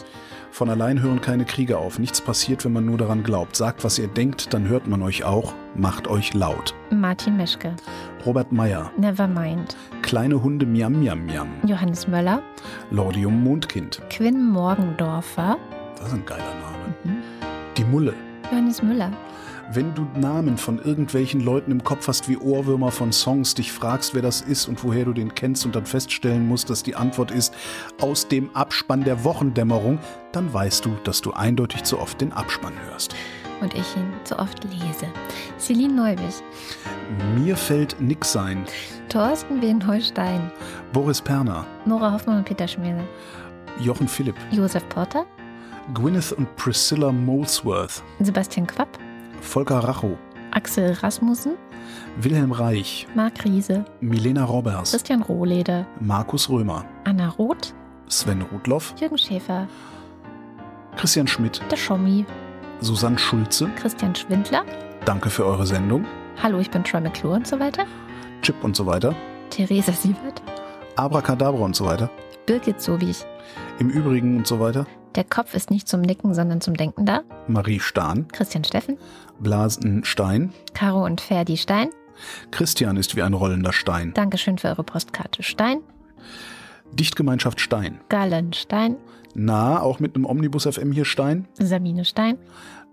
Von 0.53 0.69
allein 0.69 1.01
hören 1.01 1.23
keine 1.23 1.47
Kriege 1.47 1.79
auf. 1.79 1.99
Nichts 1.99 2.21
passiert, 2.21 2.67
wenn 2.67 2.75
man 2.75 2.85
nur 2.85 2.99
daran 2.99 3.23
glaubt. 3.23 3.57
Sagt, 3.57 3.85
was 3.85 3.99
ihr 3.99 4.07
denkt, 4.07 4.53
dann 4.53 4.69
hört 4.69 4.87
man 4.87 5.01
euch 5.01 5.25
auch. 5.25 5.55
Macht 5.75 6.09
euch 6.09 6.35
laut. 6.35 6.75
Martin 6.91 7.39
Meschke, 7.39 7.75
Robert 8.27 8.53
Meyer. 8.53 8.91
Nevermind, 8.99 9.75
Kleine 10.03 10.43
Hunde 10.43 10.67
Miam 10.67 11.01
Miam 11.01 11.25
Miam. 11.25 11.49
Johannes 11.67 12.07
Möller, 12.07 12.43
Lordium 12.91 13.43
Mondkind. 13.43 14.03
Quinn 14.11 14.51
Morgendorfer, 14.51 15.57
Das 15.97 16.09
ist 16.09 16.13
ein 16.15 16.27
geiler 16.27 16.43
Name. 16.45 17.17
Die 17.79 17.85
Mulle. 17.85 18.13
Johannes 18.51 18.83
Müller, 18.83 19.11
Wenn 19.75 19.95
du 19.95 20.07
Namen 20.19 20.59
von 20.59 20.79
irgendwelchen 20.81 21.41
Leuten 21.41 21.71
im 21.71 21.85
Kopf 21.85 22.09
hast 22.09 22.29
wie 22.29 22.37
Ohrwürmer 22.37 22.91
von 22.91 23.13
Songs, 23.13 23.55
dich 23.55 23.73
fragst, 23.73 24.13
wer 24.15 24.21
das 24.21 24.41
ist 24.41 24.67
und 24.69 24.83
woher 24.85 25.05
du 25.05 25.13
den 25.13 25.35
kennst 25.35 25.65
und 25.65 25.75
dann 25.77 25.87
feststellen 25.87 26.47
musst, 26.47 26.69
dass 26.69 26.83
die 26.83 26.95
Antwort 26.97 27.31
ist 27.31 27.55
aus 28.01 28.29
dem 28.29 28.55
Abspann 28.55 29.05
der 29.05 29.25
Wochendämmerung, 29.25 29.99
dann 30.33 30.53
weißt 30.53 30.85
du, 30.85 30.97
dass 31.05 31.21
du 31.21 31.33
eindeutig 31.33 31.85
zu 31.85 31.99
oft 32.01 32.21
den 32.21 32.33
Abspann 32.33 32.75
hörst. 32.89 33.15
und 33.61 33.73
ich 33.75 33.97
ihn 33.97 34.13
zu 34.25 34.39
oft 34.39 34.65
lese. 34.65 35.07
Celine 35.59 35.95
Neubig, 35.95 36.35
Mir 37.37 37.57
fällt 37.57 37.99
nix 38.01 38.37
ein. 38.37 38.65
Thorsten 39.09 39.63
Wien-Holstein, 39.63 40.51
Boris 40.93 41.21
Perner, 41.21 41.65
Nora 41.87 42.13
Hoffmann 42.13 42.39
und 42.39 42.45
Peter 42.45 42.67
Schmiele, 42.67 43.05
Jochen 43.81 44.09
Philipp, 44.09 44.35
Josef 44.51 44.87
Porter, 44.89 45.25
Gwyneth 45.95 46.33
und 46.33 46.55
Priscilla 46.57 47.13
Molesworth, 47.13 48.03
Sebastian 48.21 48.67
Quapp, 48.67 48.99
Volker 49.43 49.81
Rachow, 49.81 50.17
Axel 50.53 50.93
Rasmussen, 51.03 51.53
Wilhelm 52.21 52.53
Reich, 52.53 53.07
Marc 53.15 53.45
Riese, 53.45 53.85
Milena 54.01 54.45
Robbers, 54.45 54.91
Christian 54.91 55.21
Rohleder, 55.23 55.87
Markus 56.01 56.49
Römer, 56.49 56.85
Anna 57.05 57.29
Roth, 57.29 57.75
Sven 58.09 58.43
Rudloff, 58.43 58.95
Jürgen 58.99 59.19
Schäfer, 59.19 59.69
Christian 60.97 61.27
Schmidt, 61.27 61.61
der 61.71 61.77
Schommi, 61.77 62.25
Susanne 62.81 63.19
Schulze. 63.19 63.69
Christian 63.77 64.15
Schwindler, 64.15 64.65
Danke 65.05 65.29
für 65.29 65.45
eure 65.45 65.67
Sendung. 65.67 66.07
Hallo, 66.43 66.61
ich 66.61 66.71
bin 66.71 66.85
Troy 66.85 67.01
McClure 67.01 67.35
und 67.35 67.47
so 67.47 67.59
weiter, 67.59 67.85
Chip 68.43 68.63
und 68.63 68.77
so 68.77 68.87
weiter. 68.87 69.15
Theresa 69.51 69.93
Siebert, 69.93 70.41
Abracadabra 70.97 71.65
und 71.65 71.77
so 71.77 71.85
weiter. 71.85 72.09
Birgit 72.47 72.81
Sobich. 72.81 73.25
Im 73.79 73.91
Übrigen 73.91 74.39
und 74.39 74.47
so 74.47 74.59
weiter. 74.61 74.87
Der 75.15 75.25
Kopf 75.25 75.55
ist 75.55 75.71
nicht 75.71 75.89
zum 75.89 76.01
Nicken, 76.01 76.35
sondern 76.35 76.61
zum 76.61 76.75
Denken 76.77 77.05
da. 77.05 77.23
Marie 77.49 77.81
Stahn, 77.81 78.29
Christian 78.29 78.65
Steffen, 78.65 78.97
Blasen 79.41 80.05
Stein. 80.05 80.53
Caro 80.75 81.05
und 81.05 81.21
Ferdi 81.21 81.57
Stein. 81.57 81.91
Christian 82.51 82.97
ist 82.97 83.17
wie 83.17 83.23
ein 83.23 83.35
rollender 83.35 83.73
Stein. 83.73 84.13
Dankeschön 84.15 84.59
für 84.59 84.69
eure 84.69 84.85
Postkarte 84.85 85.43
Stein. 85.43 85.81
Dichtgemeinschaft 86.93 87.61
Stein. 87.61 88.01
Galen 88.09 88.53
Stein. 88.53 88.97
Na, 89.35 89.81
auch 89.81 89.99
mit 89.99 90.15
einem 90.15 90.27
Omnibus 90.27 90.65
FM 90.67 90.93
hier 90.93 91.05
Stein. 91.07 91.47
Sabine 91.55 92.05
Stein. 92.05 92.39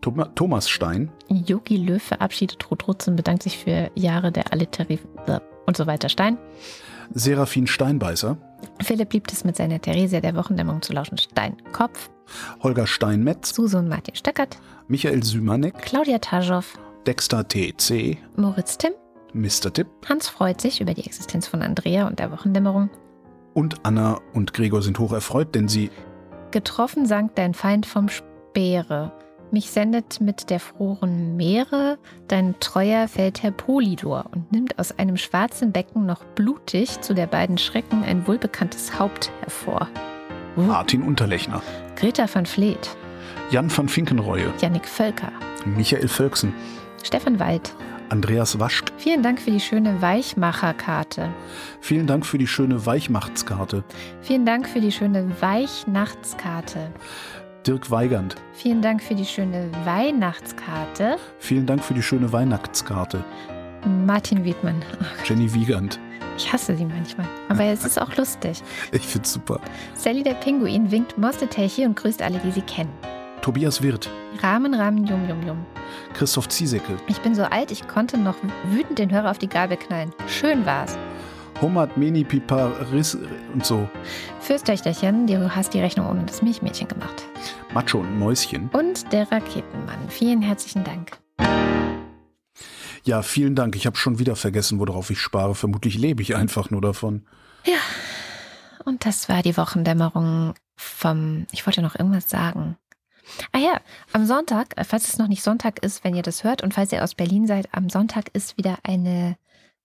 Thoma- 0.01 0.33
Thomas 0.35 0.69
Stein. 0.69 1.11
Yogi 1.27 1.75
Löw 1.77 2.01
verabschiedet 2.01 2.69
Ruth 2.71 3.07
und 3.07 3.17
bedankt 3.17 3.43
sich 3.43 3.57
für 3.57 3.91
Jahre 3.95 4.31
der 4.31 4.53
Alliterie 4.53 4.99
und 5.65 5.75
so 5.75 5.85
weiter 5.85 6.07
Stein. 6.07 6.37
Serafin 7.13 7.67
Steinbeißer. 7.67 8.37
Philipp 8.81 9.13
liebt 9.13 9.31
es 9.31 9.43
mit 9.43 9.55
seiner 9.55 9.81
Theresia 9.81 10.21
der 10.21 10.35
Wochendämmerung 10.35 10.81
zu 10.81 10.93
lauschen. 10.93 11.17
Stein 11.17 11.57
Kopf. 11.71 12.09
Holger 12.61 12.87
Steinmetz. 12.87 13.53
Suse 13.53 13.77
und 13.77 13.87
Martin 13.87 14.15
Stöckert. 14.15 14.57
Michael 14.87 15.23
Sümanek. 15.23 15.77
Claudia 15.81 16.19
Taschow. 16.19 16.77
Dexter 17.05 17.47
TC. 17.47 18.17
Moritz 18.35 18.77
Timm. 18.77 18.93
Mr. 19.33 19.71
Tipp. 19.73 19.87
Hans 20.07 20.27
freut 20.27 20.59
sich 20.61 20.81
über 20.81 20.93
die 20.93 21.05
Existenz 21.05 21.47
von 21.47 21.61
Andrea 21.61 22.07
und 22.07 22.19
der 22.19 22.31
Wochendämmerung. 22.31 22.89
Und 23.53 23.77
Anna 23.83 24.19
und 24.33 24.53
Gregor 24.53 24.81
sind 24.81 24.99
hoch 24.99 25.13
erfreut, 25.13 25.55
denn 25.55 25.67
sie 25.67 25.89
Getroffen 26.51 27.05
sank 27.05 27.35
dein 27.35 27.53
Feind 27.53 27.85
vom 27.85 28.09
Speere. 28.09 29.11
Mich 29.51 29.71
sendet 29.71 30.21
mit 30.21 30.51
der 30.51 30.59
frohen 30.59 31.35
Meere 31.35 31.97
dein 32.27 32.59
treuer 32.59 33.07
Feldherr 33.07 33.49
Polydor 33.51 34.25
und 34.31 34.51
nimmt 34.51 34.77
aus 34.77 34.97
einem 34.99 35.17
schwarzen 35.17 35.71
Becken 35.71 36.05
noch 36.05 36.23
blutig 36.23 37.01
zu 37.01 37.15
der 37.15 37.25
beiden 37.25 37.57
Schrecken 37.57 38.03
ein 38.03 38.27
wohlbekanntes 38.27 38.99
Haupt 38.99 39.31
hervor. 39.41 39.87
Martin 40.55 41.01
Unterlechner. 41.01 41.63
Greta 41.95 42.27
van 42.31 42.45
Vleet, 42.45 42.95
Jan 43.49 43.75
van 43.75 43.89
Finkenreue. 43.89 44.53
Jannik 44.61 44.85
Völker, 44.85 45.31
Michael 45.65 46.07
Völksen. 46.07 46.53
Stefan 47.03 47.39
Wald. 47.39 47.73
Andreas 48.09 48.59
Waschk. 48.59 48.91
Vielen 48.97 49.23
Dank 49.23 49.39
für 49.39 49.51
die 49.51 49.59
schöne 49.59 50.01
Weichmacherkarte. 50.01 51.29
Vielen 51.79 52.07
Dank 52.07 52.25
für 52.25 52.37
die 52.37 52.47
schöne 52.47 52.85
Weichmachtskarte. 52.85 53.83
Vielen 54.21 54.45
Dank 54.45 54.67
für 54.67 54.81
die 54.81 54.91
schöne 54.91 55.31
Weichnachtskarte. 55.41 56.91
Dirk 57.69 57.91
Weigand. 57.91 58.35
Vielen 58.53 58.81
Dank 58.81 58.99
für 58.99 59.13
die 59.13 59.25
schöne 59.25 59.69
Weihnachtskarte. 59.85 61.17
Vielen 61.37 61.67
Dank 61.67 61.83
für 61.83 61.93
die 61.93 62.01
schöne 62.01 62.33
Weihnachtskarte. 62.33 63.23
Martin 64.07 64.43
Wiedmann. 64.43 64.81
Jenny 65.23 65.53
Wiegand. 65.53 65.99
Ich 66.35 66.51
hasse 66.51 66.75
sie 66.75 66.85
manchmal. 66.85 67.27
Aber 67.47 67.65
es 67.65 67.85
ist 67.85 68.01
auch 68.01 68.15
lustig. 68.15 68.63
Ich 68.91 69.05
find's 69.05 69.33
super. 69.33 69.61
Sally 69.93 70.23
der 70.23 70.33
Pinguin 70.33 70.89
winkt 70.89 71.19
Mostetechi 71.19 71.85
und 71.85 71.95
grüßt 71.95 72.23
alle, 72.23 72.39
die 72.39 72.49
sie 72.49 72.63
kennen. 72.63 72.89
Tobias 73.43 73.83
Wirth. 73.83 74.09
Rahmen, 74.41 74.73
Rahmen, 74.73 75.05
Jum, 75.05 75.29
Jum, 75.29 75.45
Jum. 75.45 75.63
Christoph 76.15 76.49
Ziesecke. 76.49 76.97
Ich 77.05 77.21
bin 77.21 77.35
so 77.35 77.43
alt, 77.43 77.69
ich 77.69 77.87
konnte 77.87 78.17
noch 78.17 78.37
wütend 78.71 78.97
den 78.97 79.11
Hörer 79.11 79.29
auf 79.29 79.37
die 79.37 79.47
Gabel 79.47 79.77
knallen. 79.77 80.11
Schön 80.27 80.65
war's. 80.65 80.97
Hummat, 81.61 81.97
Meni, 81.97 82.23
Pipa, 82.23 82.67
Riss 82.93 83.17
und 83.53 83.65
so. 83.65 83.89
Fürs 84.39 84.63
Töchterchen, 84.63 85.27
du 85.27 85.53
hast 85.53 85.73
die 85.73 85.81
Rechnung 85.81 86.07
ohne 86.07 86.23
das 86.23 86.41
Milchmädchen 86.41 86.87
gemacht. 86.87 87.25
Macho 87.73 87.99
und 87.99 88.17
Mäuschen. 88.17 88.69
Und 88.69 89.11
der 89.11 89.29
Raketenmann. 89.29 90.09
Vielen 90.09 90.41
herzlichen 90.41 90.85
Dank. 90.85 91.19
Ja, 93.03 93.21
vielen 93.23 93.55
Dank. 93.55 93.75
Ich 93.75 93.85
habe 93.85 93.97
schon 93.97 94.19
wieder 94.19 94.37
vergessen, 94.37 94.79
worauf 94.79 95.09
ich 95.09 95.19
spare. 95.19 95.53
Vermutlich 95.53 95.97
lebe 95.97 96.21
ich 96.21 96.35
einfach 96.35 96.69
nur 96.69 96.79
davon. 96.79 97.25
Ja. 97.65 97.79
Und 98.85 99.05
das 99.05 99.27
war 99.27 99.41
die 99.41 99.57
Wochendämmerung 99.57 100.53
vom, 100.77 101.45
ich 101.51 101.65
wollte 101.67 101.81
noch 101.81 101.99
irgendwas 101.99 102.29
sagen. 102.29 102.77
Ah 103.51 103.59
ja, 103.59 103.81
am 104.13 104.25
Sonntag, 104.25 104.75
falls 104.87 105.09
es 105.09 105.17
noch 105.17 105.27
nicht 105.27 105.43
Sonntag 105.43 105.83
ist, 105.83 106.05
wenn 106.05 106.15
ihr 106.15 106.23
das 106.23 106.45
hört 106.45 106.63
und 106.63 106.73
falls 106.73 106.93
ihr 106.93 107.03
aus 107.03 107.15
Berlin 107.15 107.47
seid, 107.47 107.67
am 107.73 107.89
Sonntag 107.89 108.29
ist 108.33 108.57
wieder 108.57 108.77
eine 108.83 109.37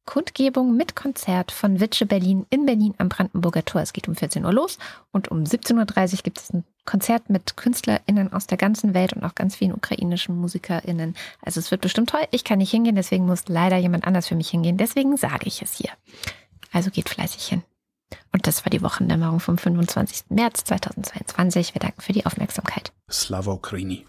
Kundgebung 0.07 0.77
mit 0.77 0.95
Konzert 0.95 1.51
von 1.51 1.81
Witsche 1.81 2.07
Berlin 2.07 2.47
in 2.51 2.67
Berlin 2.67 2.95
am 2.99 3.09
Brandenburger 3.09 3.65
Tor. 3.65 3.81
Es 3.81 3.93
geht 3.93 4.09
um 4.09 4.15
14 4.15 4.45
Uhr 4.45 4.53
los 4.53 4.79
und 5.13 5.31
um 5.31 5.45
17.30 5.45 6.13
Uhr 6.13 6.19
gibt 6.23 6.41
es 6.41 6.53
ein 6.53 6.65
Konzert 6.85 7.31
mit 7.31 7.57
KünstlerInnen 7.57 8.33
aus 8.33 8.47
der 8.47 8.59
ganzen 8.59 8.93
Welt 8.93 9.15
und 9.15 9.25
auch 9.25 9.35
ganz 9.35 9.57
vielen 9.57 9.73
ukrainischen 9.73 10.37
MusikerInnen. 10.37 11.17
Also 11.41 11.61
es 11.61 11.71
wird 11.71 11.81
bestimmt 11.81 12.11
toll. 12.11 12.27
Ich 12.31 12.45
kann 12.45 12.59
nicht 12.59 12.71
hingehen, 12.71 12.97
deswegen 12.97 13.27
muss 13.27 13.49
leider 13.49 13.77
jemand 13.79 14.07
anders 14.07 14.29
für 14.29 14.35
mich 14.35 14.51
hingehen. 14.51 14.77
Deswegen 14.77 15.17
sage 15.17 15.47
ich 15.47 15.63
es 15.63 15.73
hier. 15.73 15.91
Also 16.73 16.91
geht 16.91 17.09
fleißig 17.09 17.47
hin. 17.47 17.63
Und 18.33 18.47
das 18.47 18.65
war 18.65 18.71
die 18.71 18.83
Wochendämmerung 18.83 19.41
vom 19.41 19.57
25. 19.57 20.25
März 20.29 20.65
2022. 20.65 21.75
Wir 21.75 21.81
danken 21.81 22.03
für 22.03 22.13
die 22.13 22.27
Aufmerksamkeit. 22.27 22.93
Slava 23.11 23.53
Ukraini. 23.53 24.05